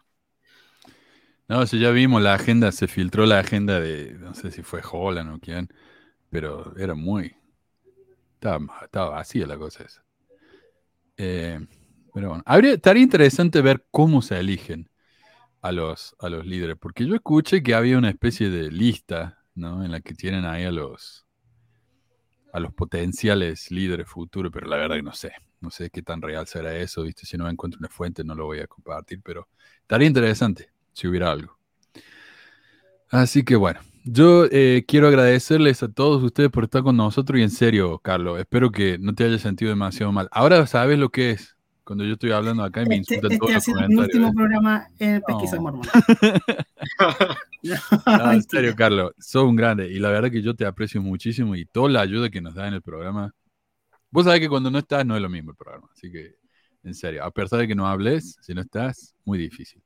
No, 1.49 1.65
si 1.65 1.79
ya 1.79 1.91
vimos 1.91 2.21
la 2.21 2.33
agenda, 2.33 2.71
se 2.73 2.87
filtró 2.87 3.25
la 3.25 3.39
agenda 3.39 3.79
de, 3.79 4.13
no 4.19 4.33
sé 4.33 4.51
si 4.51 4.63
fue 4.63 4.81
Holland 4.89 5.33
o 5.33 5.39
quién, 5.39 5.69
pero 6.29 6.75
era 6.77 6.93
muy, 6.93 7.37
estaba, 8.33 8.59
estaba 8.83 9.09
vacía 9.11 9.47
la 9.47 9.57
cosa 9.57 9.83
esa. 9.83 10.03
Eh, 11.17 11.59
pero 12.13 12.29
bueno, 12.29 12.43
estaría 12.67 13.03
interesante 13.03 13.61
ver 13.61 13.85
cómo 13.91 14.21
se 14.21 14.39
eligen 14.39 14.89
a 15.61 15.71
los, 15.71 16.15
a 16.19 16.29
los 16.29 16.45
líderes, 16.45 16.77
porque 16.79 17.05
yo 17.07 17.15
escuché 17.15 17.63
que 17.63 17.75
había 17.75 17.97
una 17.97 18.09
especie 18.09 18.49
de 18.49 18.71
lista, 18.71 19.43
¿no? 19.55 19.85
En 19.85 19.91
la 19.91 20.01
que 20.01 20.15
tienen 20.15 20.45
ahí 20.45 20.65
a 20.65 20.71
los, 20.71 21.25
a 22.53 22.59
los 22.59 22.73
potenciales 22.73 23.71
líderes 23.71 24.07
futuros, 24.09 24.51
pero 24.51 24.67
la 24.67 24.77
verdad 24.77 24.97
que 24.97 25.03
no 25.03 25.13
sé, 25.13 25.31
no 25.61 25.69
sé 25.71 25.89
qué 25.89 26.01
tan 26.01 26.21
real 26.21 26.47
será 26.47 26.75
eso, 26.75 27.03
¿viste? 27.03 27.25
Si 27.25 27.37
no 27.37 27.49
encuentro 27.49 27.79
una 27.79 27.89
fuente 27.89 28.23
no 28.23 28.35
lo 28.35 28.45
voy 28.45 28.59
a 28.59 28.67
compartir, 28.67 29.21
pero 29.23 29.47
estaría 29.81 30.07
interesante 30.07 30.71
si 30.97 31.07
hubiera 31.07 31.31
algo. 31.31 31.59
Así 33.09 33.43
que 33.43 33.55
bueno, 33.55 33.79
yo 34.03 34.45
eh, 34.51 34.83
quiero 34.87 35.07
agradecerles 35.07 35.83
a 35.83 35.89
todos 35.89 36.23
ustedes 36.23 36.49
por 36.49 36.63
estar 36.63 36.81
con 36.81 36.97
nosotros 36.97 37.39
y 37.39 37.43
en 37.43 37.51
serio, 37.51 37.99
Carlos, 37.99 38.39
espero 38.39 38.71
que 38.71 38.97
no 38.97 39.13
te 39.13 39.23
haya 39.23 39.37
sentido 39.37 39.69
demasiado 39.69 40.11
mal. 40.11 40.27
Ahora 40.31 40.65
sabes 40.65 40.97
lo 40.97 41.09
que 41.09 41.31
es 41.31 41.55
cuando 41.83 42.03
yo 42.03 42.13
estoy 42.13 42.31
hablando 42.31 42.63
acá 42.63 42.81
y 42.81 42.87
me 42.87 42.95
este, 42.95 43.13
insultan 43.13 43.31
este 43.31 43.39
todos 43.39 43.55
ha 43.55 43.59
sido 43.61 43.87
mi 43.87 43.95
último 43.95 44.33
programa 44.33 44.87
en 44.97 45.21
Pesquisa 45.21 45.57
Mormona. 45.61 45.91
no, 48.07 48.31
en 48.33 48.43
serio, 48.43 48.73
Carlos, 48.75 49.11
sos 49.19 49.43
un 49.43 49.55
grande 49.55 49.87
y 49.91 49.99
la 49.99 50.09
verdad 50.09 50.31
que 50.31 50.41
yo 50.41 50.55
te 50.55 50.65
aprecio 50.65 50.99
muchísimo 51.01 51.55
y 51.55 51.65
toda 51.65 51.89
la 51.89 52.01
ayuda 52.01 52.31
que 52.31 52.41
nos 52.41 52.55
da 52.55 52.67
en 52.67 52.73
el 52.73 52.81
programa. 52.81 53.31
Vos 54.09 54.25
sabés 54.25 54.39
que 54.39 54.49
cuando 54.49 54.71
no 54.71 54.79
estás 54.79 55.05
no 55.05 55.15
es 55.15 55.21
lo 55.21 55.29
mismo 55.29 55.51
el 55.51 55.57
programa, 55.57 55.89
así 55.93 56.11
que 56.11 56.37
en 56.83 56.95
serio, 56.95 57.23
a 57.23 57.29
pesar 57.29 57.59
de 57.59 57.67
que 57.67 57.75
no 57.75 57.85
hables, 57.85 58.37
si 58.41 58.55
no 58.55 58.61
estás, 58.61 59.13
muy 59.23 59.37
difícil. 59.37 59.81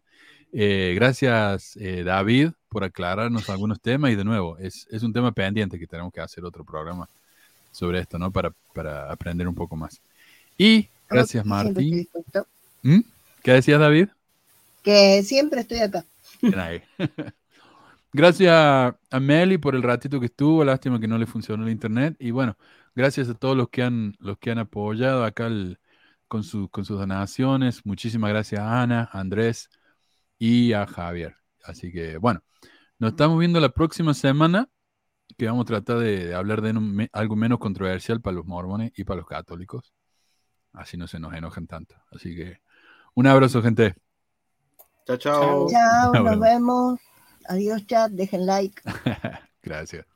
Eh, 0.54 0.94
gracias, 0.96 1.78
eh, 1.78 2.04
David, 2.04 2.52
por 2.70 2.84
aclararnos 2.84 3.50
algunos 3.50 3.80
temas 3.80 4.12
y 4.12 4.16
de 4.16 4.24
nuevo, 4.24 4.58
es, 4.58 4.88
es, 4.92 5.02
un 5.04 5.14
tema 5.14 5.32
pendiente 5.32 5.80
que 5.80 5.88
tenemos 5.88 6.12
que 6.12 6.20
hacer 6.20 6.44
otro 6.44 6.64
programa 6.64 7.08
sobre 7.72 8.00
esto, 8.00 8.20
¿no? 8.20 8.32
Para, 8.32 8.52
para 8.74 9.12
aprender 9.12 9.48
un 9.48 9.56
poco 9.56 9.76
más. 9.76 10.02
Y 10.58 10.90
Gracias, 11.12 11.46
Martín. 11.46 12.08
¿Mm? 12.84 13.00
¿Qué 13.44 13.52
decías, 13.52 13.80
David? 13.80 14.08
Que 14.82 15.22
siempre 15.24 15.62
estoy 15.62 15.80
acá. 15.80 16.06
gracias 18.14 18.54
a 18.54 19.20
Meli 19.20 19.58
por 19.58 19.76
el 19.76 19.84
ratito 19.84 20.20
que 20.20 20.28
estuvo. 20.28 20.64
Lástima 20.64 21.00
que 21.00 21.08
no 21.08 21.18
le 21.18 21.26
funcionó 21.26 21.66
el 21.66 21.72
internet. 21.72 22.16
Y 22.18 22.32
bueno, 22.32 22.56
gracias 22.96 23.28
a 23.30 23.34
todos 23.34 23.58
los 23.58 23.70
que 23.70 23.84
han, 23.84 24.16
los 24.20 24.38
que 24.38 24.52
han 24.52 24.60
apoyado 24.60 25.26
acá 25.26 25.50
con, 26.30 26.44
con 26.70 26.86
sus 26.86 26.98
donaciones. 26.98 27.86
Muchísimas 27.86 28.30
gracias 28.30 28.62
a 28.62 28.82
Ana, 28.82 29.10
a 29.12 29.20
Andrés 29.20 29.70
y 30.42 30.74
a 30.74 30.88
Javier. 30.88 31.36
Así 31.64 31.92
que 31.92 32.18
bueno, 32.18 32.42
nos 32.98 33.12
estamos 33.12 33.38
viendo 33.38 33.60
la 33.60 33.70
próxima 33.70 34.16
semana 34.16 34.68
que 35.38 35.46
vamos 35.46 35.64
a 35.64 35.66
tratar 35.66 36.00
de, 36.00 36.34
hablar 36.34 36.62
de 36.64 37.10
algo 37.14 37.36
menos 37.36 37.60
controversial 37.60 38.22
para 38.22 38.38
los 38.38 38.48
mormones 38.48 38.92
y 38.96 39.04
para 39.04 39.20
los 39.20 39.28
católicos. 39.28 39.94
Así 40.74 40.98
no 40.98 41.06
se 41.08 41.20
nos 41.20 41.36
enojan 41.36 41.68
tanto. 41.68 41.96
Así 42.12 42.36
que 42.36 42.58
un 43.14 43.28
abrazo, 43.28 43.62
gente. 43.62 43.94
Chao, 45.06 45.18
chao. 45.18 45.68
Chao, 45.70 46.12
nos 46.12 46.40
vemos. 46.40 47.00
Adiós, 47.48 47.86
chat. 47.86 48.12
Dejen 48.12 48.48
like. 48.48 48.82
Gracias. 49.62 50.11